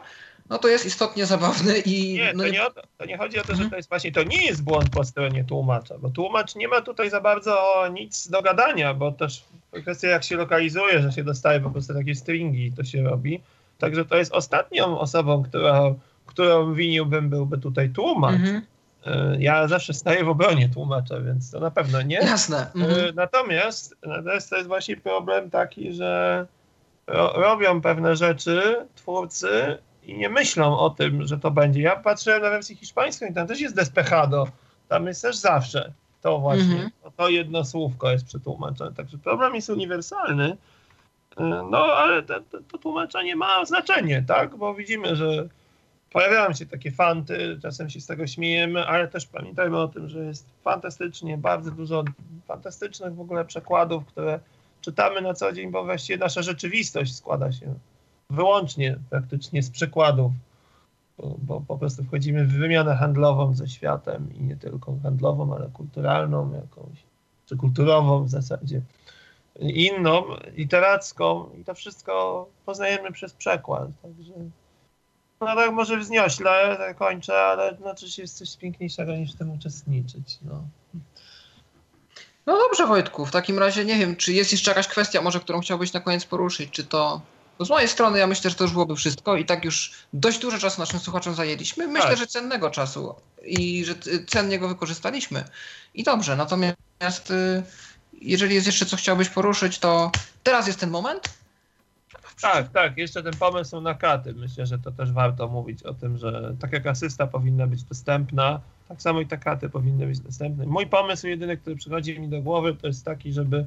no 0.50 0.58
to 0.58 0.68
jest 0.68 0.86
istotnie 0.86 1.26
zabawny 1.26 1.78
i... 1.78 2.14
Nie, 2.14 2.32
no 2.34 2.44
to, 2.44 2.50
nie 2.50 2.58
to, 2.58 2.82
to 2.98 3.04
nie 3.04 3.18
chodzi 3.18 3.38
o 3.38 3.44
to, 3.44 3.54
że 3.54 3.70
to 3.70 3.76
jest 3.76 3.88
właśnie, 3.88 4.12
to 4.12 4.22
nie 4.22 4.46
jest 4.46 4.62
błąd 4.62 4.90
po 4.90 5.04
stronie 5.04 5.44
tłumacza, 5.44 5.98
bo 5.98 6.10
tłumacz 6.10 6.54
nie 6.54 6.68
ma 6.68 6.80
tutaj 6.80 7.10
za 7.10 7.20
bardzo 7.20 7.84
nic 7.92 8.28
do 8.28 8.42
gadania, 8.42 8.94
bo 8.94 9.12
też 9.12 9.44
kwestia 9.72 10.08
jak 10.08 10.24
się 10.24 10.36
lokalizuje, 10.36 11.02
że 11.02 11.12
się 11.12 11.24
dostaje 11.24 11.60
po 11.60 11.70
prostu 11.70 11.94
takie 11.94 12.14
stringi 12.14 12.72
to 12.72 12.84
się 12.84 13.02
robi. 13.02 13.40
Także 13.78 14.04
to 14.04 14.16
jest 14.16 14.32
ostatnią 14.32 14.98
osobą, 14.98 15.42
która, 15.42 15.94
którą 16.26 16.74
winiłbym 16.74 17.28
byłby 17.30 17.58
tutaj 17.58 17.90
tłumacz. 17.90 18.34
Mhm. 18.34 18.62
E, 19.06 19.36
ja 19.38 19.68
zawsze 19.68 19.94
staję 19.94 20.24
w 20.24 20.28
obronie 20.28 20.68
tłumacza, 20.68 21.20
więc 21.20 21.50
to 21.50 21.60
na 21.60 21.70
pewno 21.70 22.02
nie. 22.02 22.16
Jasne. 22.16 22.58
E, 22.58 22.70
mhm. 22.74 23.14
Natomiast, 23.14 23.96
natomiast 24.02 24.50
to 24.50 24.56
jest 24.56 24.68
właśnie 24.68 24.96
problem 24.96 25.50
taki, 25.50 25.92
że 25.92 26.46
robią 27.34 27.80
pewne 27.80 28.16
rzeczy 28.16 28.86
twórcy 28.94 29.78
i 30.04 30.18
nie 30.18 30.28
myślą 30.28 30.78
o 30.78 30.90
tym, 30.90 31.26
że 31.26 31.38
to 31.38 31.50
będzie. 31.50 31.80
Ja 31.80 31.96
patrzyłem 31.96 32.42
na 32.42 32.50
wersję 32.50 32.76
hiszpańską 32.76 33.26
i 33.26 33.34
tam 33.34 33.46
też 33.46 33.60
jest 33.60 33.76
despejado. 33.76 34.48
Tam 34.88 35.06
jest 35.06 35.22
też 35.22 35.36
zawsze 35.36 35.92
to 36.20 36.38
właśnie. 36.38 36.74
Mm 36.74 36.88
-hmm. 36.88 37.10
To 37.16 37.28
jedno 37.28 37.64
słówko 37.64 38.10
jest 38.10 38.26
przetłumaczone. 38.26 38.92
Także 38.92 39.18
problem 39.18 39.54
jest 39.54 39.70
uniwersalny. 39.70 40.56
E, 41.36 41.44
no, 41.70 41.78
ale 41.78 42.22
to, 42.22 42.40
to, 42.68 42.78
tłumaczenie 42.78 43.36
ma 43.36 43.64
znaczenie, 43.64 44.24
tak? 44.28 44.56
Bo 44.56 44.74
widzimy, 44.74 45.16
że 45.16 45.48
pojawiają 46.12 46.52
się 46.52 46.66
takie 46.66 46.90
fanty, 46.90 47.58
czasem 47.62 47.90
się 47.90 48.00
z 48.00 48.06
tego 48.06 48.26
śmiejemy, 48.26 48.86
ale 48.86 49.08
też 49.08 49.26
pamiętajmy 49.26 49.78
o 49.78 49.88
tym, 49.88 50.08
że 50.08 50.24
jest 50.24 50.46
fantastycznie, 50.64 51.38
bardzo 51.38 51.70
dużo 51.70 52.04
fantastycznych 52.46 53.14
w 53.14 53.20
ogóle 53.20 53.44
przekładów, 53.44 54.06
które 54.06 54.40
czytamy 54.80 55.20
na 55.20 55.34
co 55.34 55.52
dzień, 55.52 55.70
bo 55.70 55.84
właściwie 55.84 56.18
nasza 56.18 56.42
rzeczywistość 56.42 57.16
składa 57.16 57.52
się 57.52 57.74
wyłącznie 58.30 58.96
praktycznie 59.10 59.62
z 59.62 59.70
przykładów, 59.70 60.32
bo, 61.38 61.60
po 61.60 61.78
prostu 61.78 62.04
wchodzimy 62.04 62.46
w 62.46 62.52
wymianę 62.52 62.96
handlową 62.96 63.54
ze 63.54 63.68
światem 63.68 64.34
i 64.34 64.42
nie 64.42 64.56
tylko 64.56 64.94
handlową, 65.02 65.54
ale 65.54 65.68
kulturalną 65.68 66.54
jakąś, 66.54 67.04
czy 67.46 67.56
kulturową 67.56 68.24
w 68.24 68.30
zasadzie, 68.30 68.80
inną, 69.60 70.24
literacką 70.52 71.50
i 71.60 71.64
to 71.64 71.74
wszystko 71.74 72.46
poznajemy 72.66 73.12
przez 73.12 73.32
przekład, 73.32 73.88
także 74.02 74.32
no 75.40 75.56
tak 75.56 75.72
może 75.72 75.96
wzniośle 75.96 76.76
tak 76.78 76.96
kończę, 76.96 77.40
ale 77.40 77.76
znaczy 77.76 78.10
się 78.10 78.22
jest 78.22 78.38
coś 78.38 78.56
piękniejszego 78.56 79.16
niż 79.16 79.34
w 79.34 79.38
tym 79.38 79.50
uczestniczyć, 79.50 80.38
no. 80.42 80.62
No 82.46 82.58
dobrze 82.58 82.86
Wojtku, 82.86 83.26
w 83.26 83.30
takim 83.30 83.58
razie 83.58 83.84
nie 83.84 83.98
wiem, 83.98 84.16
czy 84.16 84.32
jest 84.32 84.52
jeszcze 84.52 84.70
jakaś 84.70 84.88
kwestia 84.88 85.22
może, 85.22 85.40
którą 85.40 85.60
chciałbyś 85.60 85.92
na 85.92 86.00
koniec 86.00 86.24
poruszyć, 86.24 86.70
czy 86.70 86.84
to 86.84 87.20
no 87.60 87.66
z 87.66 87.70
mojej 87.70 87.88
strony 87.88 88.18
ja 88.18 88.26
myślę, 88.26 88.50
że 88.50 88.56
to 88.56 88.64
już 88.64 88.72
byłoby 88.72 88.96
wszystko 88.96 89.36
i 89.36 89.44
tak 89.44 89.64
już 89.64 89.92
dość 90.12 90.38
dużo 90.38 90.58
czasu 90.58 90.80
naszym 90.80 91.00
słuchaczom 91.00 91.34
zajęliśmy. 91.34 91.88
Myślę, 91.88 92.08
tak. 92.08 92.18
że 92.18 92.26
cennego 92.26 92.70
czasu 92.70 93.14
i 93.44 93.84
że 93.84 93.94
cennie 94.26 94.58
go 94.58 94.68
wykorzystaliśmy. 94.68 95.44
I 95.94 96.02
dobrze, 96.02 96.36
natomiast 96.36 97.30
y, 97.30 97.62
jeżeli 98.20 98.54
jest 98.54 98.66
jeszcze 98.66 98.86
co 98.86 98.96
chciałbyś 98.96 99.28
poruszyć, 99.28 99.78
to 99.78 100.10
teraz 100.42 100.66
jest 100.66 100.80
ten 100.80 100.90
moment. 100.90 101.40
Tak, 102.40 102.68
tak, 102.68 102.96
jeszcze 102.96 103.22
ten 103.22 103.32
pomysł 103.32 103.80
na 103.80 103.94
katy. 103.94 104.34
Myślę, 104.34 104.66
że 104.66 104.78
to 104.78 104.90
też 104.90 105.12
warto 105.12 105.48
mówić 105.48 105.82
o 105.82 105.94
tym, 105.94 106.18
że 106.18 106.54
tak 106.60 106.72
jak 106.72 106.86
asysta 106.86 107.26
powinna 107.26 107.66
być 107.66 107.82
dostępna, 107.82 108.60
tak 108.88 109.02
samo 109.02 109.20
i 109.20 109.26
te 109.26 109.38
katy 109.38 109.68
powinny 109.68 110.06
być 110.06 110.20
dostępne. 110.20 110.66
Mój 110.66 110.86
pomysł 110.86 111.26
jedyny, 111.26 111.56
który 111.56 111.76
przychodzi 111.76 112.20
mi 112.20 112.28
do 112.28 112.42
głowy, 112.42 112.74
to 112.74 112.86
jest 112.86 113.04
taki, 113.04 113.32
żeby 113.32 113.66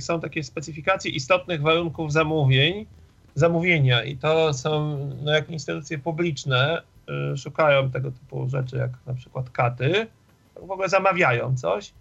są 0.00 0.20
takie 0.20 0.44
specyfikacje 0.44 1.10
istotnych 1.10 1.62
warunków 1.62 2.12
zamówień, 2.12 2.86
zamówienia 3.34 4.04
i 4.04 4.16
to 4.16 4.54
są, 4.54 4.98
no 5.22 5.32
jak 5.32 5.50
instytucje 5.50 5.98
publiczne 5.98 6.82
y, 7.34 7.36
szukają 7.36 7.90
tego 7.90 8.10
typu 8.10 8.48
rzeczy, 8.48 8.76
jak 8.76 8.90
na 9.06 9.14
przykład 9.14 9.50
katy, 9.50 10.06
w 10.54 10.70
ogóle 10.70 10.88
zamawiają 10.88 11.56
coś, 11.56 11.92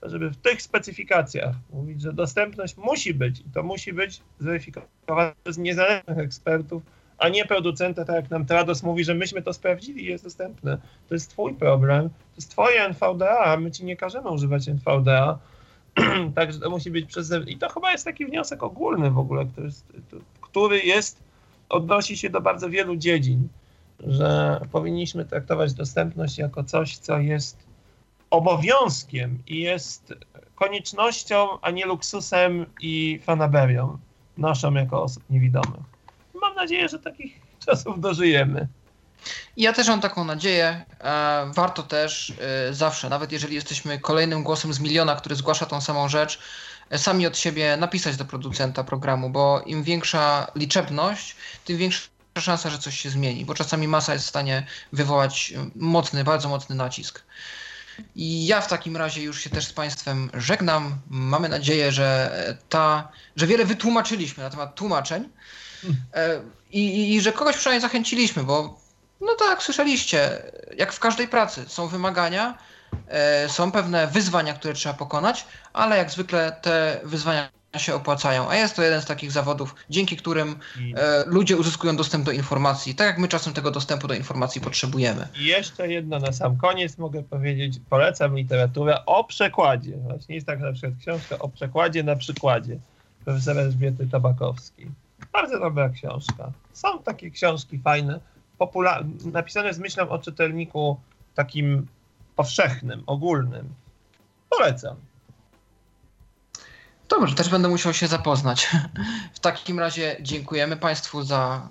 to 0.00 0.08
żeby 0.08 0.30
w 0.30 0.36
tych 0.36 0.62
specyfikacjach 0.62 1.54
mówić, 1.72 2.02
że 2.02 2.12
dostępność 2.12 2.76
musi 2.76 3.14
być 3.14 3.40
i 3.40 3.44
to 3.54 3.62
musi 3.62 3.92
być 3.92 4.20
zweryfikowane 4.40 5.32
przez 5.44 5.58
niezależnych 5.58 6.18
ekspertów, 6.18 6.82
a 7.18 7.28
nie 7.28 7.44
producenta, 7.44 8.04
tak 8.04 8.16
jak 8.16 8.30
nam 8.30 8.46
Trados 8.46 8.82
mówi, 8.82 9.04
że 9.04 9.14
myśmy 9.14 9.42
to 9.42 9.52
sprawdzili 9.52 10.04
jest 10.04 10.24
dostępne. 10.24 10.78
To 11.08 11.14
jest 11.14 11.30
twój 11.30 11.54
problem, 11.54 12.08
to 12.08 12.36
jest 12.36 12.50
twoje 12.50 12.82
NVDA, 12.82 13.38
a 13.38 13.56
my 13.56 13.70
ci 13.70 13.84
nie 13.84 13.96
każemy 13.96 14.30
używać 14.30 14.68
NVDA, 14.68 15.38
Także 16.34 16.60
to 16.60 16.70
musi 16.70 16.90
być 16.90 17.06
przez. 17.06 17.32
I 17.46 17.56
to 17.56 17.68
chyba 17.68 17.92
jest 17.92 18.04
taki 18.04 18.26
wniosek 18.26 18.62
ogólny 18.62 19.10
w 19.10 19.18
ogóle, 19.18 19.46
który 19.46 19.66
jest, 19.66 19.86
który 20.40 20.80
jest 20.80 21.22
odnosi 21.68 22.16
się 22.16 22.30
do 22.30 22.40
bardzo 22.40 22.70
wielu 22.70 22.96
dziedzin, 22.96 23.48
że 24.00 24.60
powinniśmy 24.72 25.24
traktować 25.24 25.74
dostępność 25.74 26.38
jako 26.38 26.64
coś, 26.64 26.96
co 26.96 27.18
jest 27.18 27.66
obowiązkiem 28.30 29.38
i 29.46 29.60
jest 29.60 30.14
koniecznością, 30.54 31.60
a 31.60 31.70
nie 31.70 31.86
luksusem 31.86 32.66
i 32.80 33.20
fanaberią 33.22 33.98
naszą 34.38 34.74
jako 34.74 35.02
osób 35.02 35.22
niewidomych. 35.30 35.80
Mam 36.40 36.54
nadzieję, 36.54 36.88
że 36.88 36.98
takich 36.98 37.40
czasów 37.66 38.00
dożyjemy. 38.00 38.68
Ja 39.56 39.72
też 39.72 39.88
mam 39.88 40.00
taką 40.00 40.24
nadzieję. 40.24 40.84
E, 41.00 41.50
warto 41.54 41.82
też 41.82 42.32
e, 42.70 42.74
zawsze, 42.74 43.08
nawet 43.08 43.32
jeżeli 43.32 43.54
jesteśmy 43.54 43.98
kolejnym 43.98 44.42
głosem 44.42 44.72
z 44.72 44.80
miliona, 44.80 45.16
który 45.16 45.36
zgłasza 45.36 45.66
tą 45.66 45.80
samą 45.80 46.08
rzecz, 46.08 46.38
e, 46.90 46.98
sami 46.98 47.26
od 47.26 47.38
siebie 47.38 47.76
napisać 47.76 48.16
do 48.16 48.24
producenta 48.24 48.84
programu, 48.84 49.30
bo 49.30 49.62
im 49.66 49.82
większa 49.82 50.46
liczebność, 50.54 51.36
tym 51.64 51.76
większa 51.76 52.08
szansa, 52.38 52.70
że 52.70 52.78
coś 52.78 53.00
się 53.00 53.10
zmieni, 53.10 53.44
bo 53.44 53.54
czasami 53.54 53.88
masa 53.88 54.12
jest 54.12 54.24
w 54.24 54.28
stanie 54.28 54.66
wywołać 54.92 55.54
mocny, 55.76 56.24
bardzo 56.24 56.48
mocny 56.48 56.74
nacisk. 56.74 57.22
I 58.16 58.46
ja 58.46 58.60
w 58.60 58.68
takim 58.68 58.96
razie 58.96 59.22
już 59.22 59.40
się 59.40 59.50
też 59.50 59.66
z 59.66 59.72
Państwem 59.72 60.30
żegnam. 60.34 60.98
Mamy 61.10 61.48
nadzieję, 61.48 61.92
że 61.92 62.30
ta, 62.68 63.08
że 63.36 63.46
wiele 63.46 63.64
wytłumaczyliśmy 63.64 64.42
na 64.42 64.50
temat 64.50 64.74
tłumaczeń 64.74 65.28
i, 66.70 67.14
i 67.14 67.20
że 67.20 67.32
kogoś 67.32 67.56
przynajmniej 67.56 67.82
zachęciliśmy, 67.82 68.44
bo 68.44 68.77
no 69.20 69.34
tak, 69.38 69.62
słyszeliście. 69.62 70.42
Jak 70.76 70.92
w 70.92 71.00
każdej 71.00 71.28
pracy 71.28 71.64
są 71.68 71.88
wymagania, 71.88 72.58
e, 73.08 73.48
są 73.48 73.72
pewne 73.72 74.06
wyzwania, 74.06 74.54
które 74.54 74.74
trzeba 74.74 74.94
pokonać, 74.94 75.44
ale 75.72 75.96
jak 75.96 76.10
zwykle 76.10 76.52
te 76.62 77.00
wyzwania, 77.04 77.48
się 77.76 77.94
opłacają, 77.94 78.48
a 78.48 78.56
jest 78.56 78.76
to 78.76 78.82
jeden 78.82 79.02
z 79.02 79.06
takich 79.06 79.32
zawodów, 79.32 79.74
dzięki 79.90 80.16
którym 80.16 80.56
e, 80.96 81.24
ludzie 81.26 81.56
uzyskują 81.56 81.96
dostęp 81.96 82.24
do 82.24 82.32
informacji, 82.32 82.94
tak 82.94 83.06
jak 83.06 83.18
my 83.18 83.28
czasem 83.28 83.52
tego 83.52 83.70
dostępu 83.70 84.08
do 84.08 84.14
informacji 84.14 84.60
potrzebujemy. 84.60 85.28
I 85.40 85.44
jeszcze 85.44 85.88
jedno 85.88 86.18
na 86.18 86.32
sam 86.32 86.56
koniec 86.56 86.98
mogę 86.98 87.22
powiedzieć, 87.22 87.80
polecam 87.90 88.36
literaturę 88.36 89.04
o 89.06 89.24
przekładzie. 89.24 89.96
Właśnie 89.96 90.34
jest 90.34 90.46
taka 90.46 90.62
na 90.62 90.72
przykład 90.72 90.92
książka 91.00 91.38
o 91.38 91.48
przekładzie 91.48 92.02
na 92.02 92.16
przykładzie 92.16 92.78
profesora 93.24 93.60
Elżbiety 93.60 94.06
Tabakowskiej. 94.06 94.90
Bardzo 95.32 95.58
dobra 95.58 95.88
książka. 95.88 96.52
Są 96.72 97.02
takie 97.02 97.30
książki 97.30 97.78
fajne, 97.78 98.20
popula- 98.58 99.04
napisane 99.32 99.74
z 99.74 99.78
myślą 99.78 100.08
o 100.08 100.18
czytelniku 100.18 101.00
takim 101.34 101.86
powszechnym, 102.36 103.02
ogólnym. 103.06 103.74
Polecam. 104.50 104.96
Dobrze, 107.08 107.34
też 107.34 107.48
będę 107.48 107.68
musiał 107.68 107.94
się 107.94 108.06
zapoznać. 108.06 108.68
W 109.34 109.40
takim 109.40 109.78
razie 109.78 110.16
dziękujemy 110.20 110.76
Państwu 110.76 111.22
za, 111.22 111.68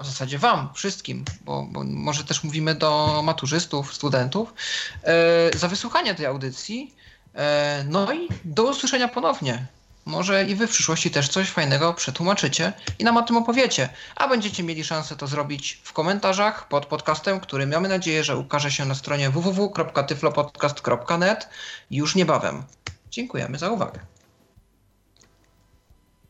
w 0.00 0.06
zasadzie 0.06 0.38
Wam, 0.38 0.68
wszystkim, 0.74 1.24
bo, 1.44 1.66
bo 1.70 1.84
może 1.84 2.24
też 2.24 2.44
mówimy 2.44 2.74
do 2.74 3.22
maturzystów, 3.24 3.94
studentów, 3.94 4.54
e, 5.02 5.58
za 5.58 5.68
wysłuchanie 5.68 6.14
tej 6.14 6.26
audycji. 6.26 6.94
E, 7.34 7.84
no 7.88 8.12
i 8.12 8.28
do 8.44 8.62
usłyszenia 8.62 9.08
ponownie. 9.08 9.66
Może 10.08 10.44
i 10.44 10.54
Wy 10.54 10.66
w 10.66 10.70
przyszłości 10.70 11.10
też 11.10 11.28
coś 11.28 11.50
fajnego 11.50 11.94
przetłumaczycie 11.94 12.72
i 12.98 13.04
nam 13.04 13.16
o 13.16 13.22
tym 13.22 13.36
opowiecie, 13.36 13.88
a 14.16 14.28
będziecie 14.28 14.62
mieli 14.62 14.84
szansę 14.84 15.16
to 15.16 15.26
zrobić 15.26 15.80
w 15.84 15.92
komentarzach 15.92 16.68
pod 16.68 16.86
podcastem, 16.86 17.40
który 17.40 17.66
mamy 17.66 17.88
nadzieję, 17.88 18.24
że 18.24 18.36
ukaże 18.36 18.70
się 18.70 18.84
na 18.84 18.94
stronie 18.94 19.30
www.tyflopodcast.net 19.30 21.48
już 21.90 22.14
niebawem. 22.14 22.62
Dziękujemy 23.10 23.58
za 23.58 23.70
uwagę. 23.70 24.00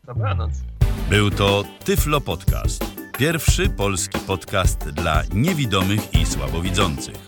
Dobranoc. 0.05 0.51
Był 1.11 1.31
to 1.31 1.65
Tyflo 1.85 2.21
Podcast. 2.21 2.85
Pierwszy 3.19 3.71
polski 3.71 4.19
podcast 4.19 4.79
dla 4.79 5.23
niewidomych 5.33 6.15
i 6.15 6.27
słabowidzących. 6.27 7.28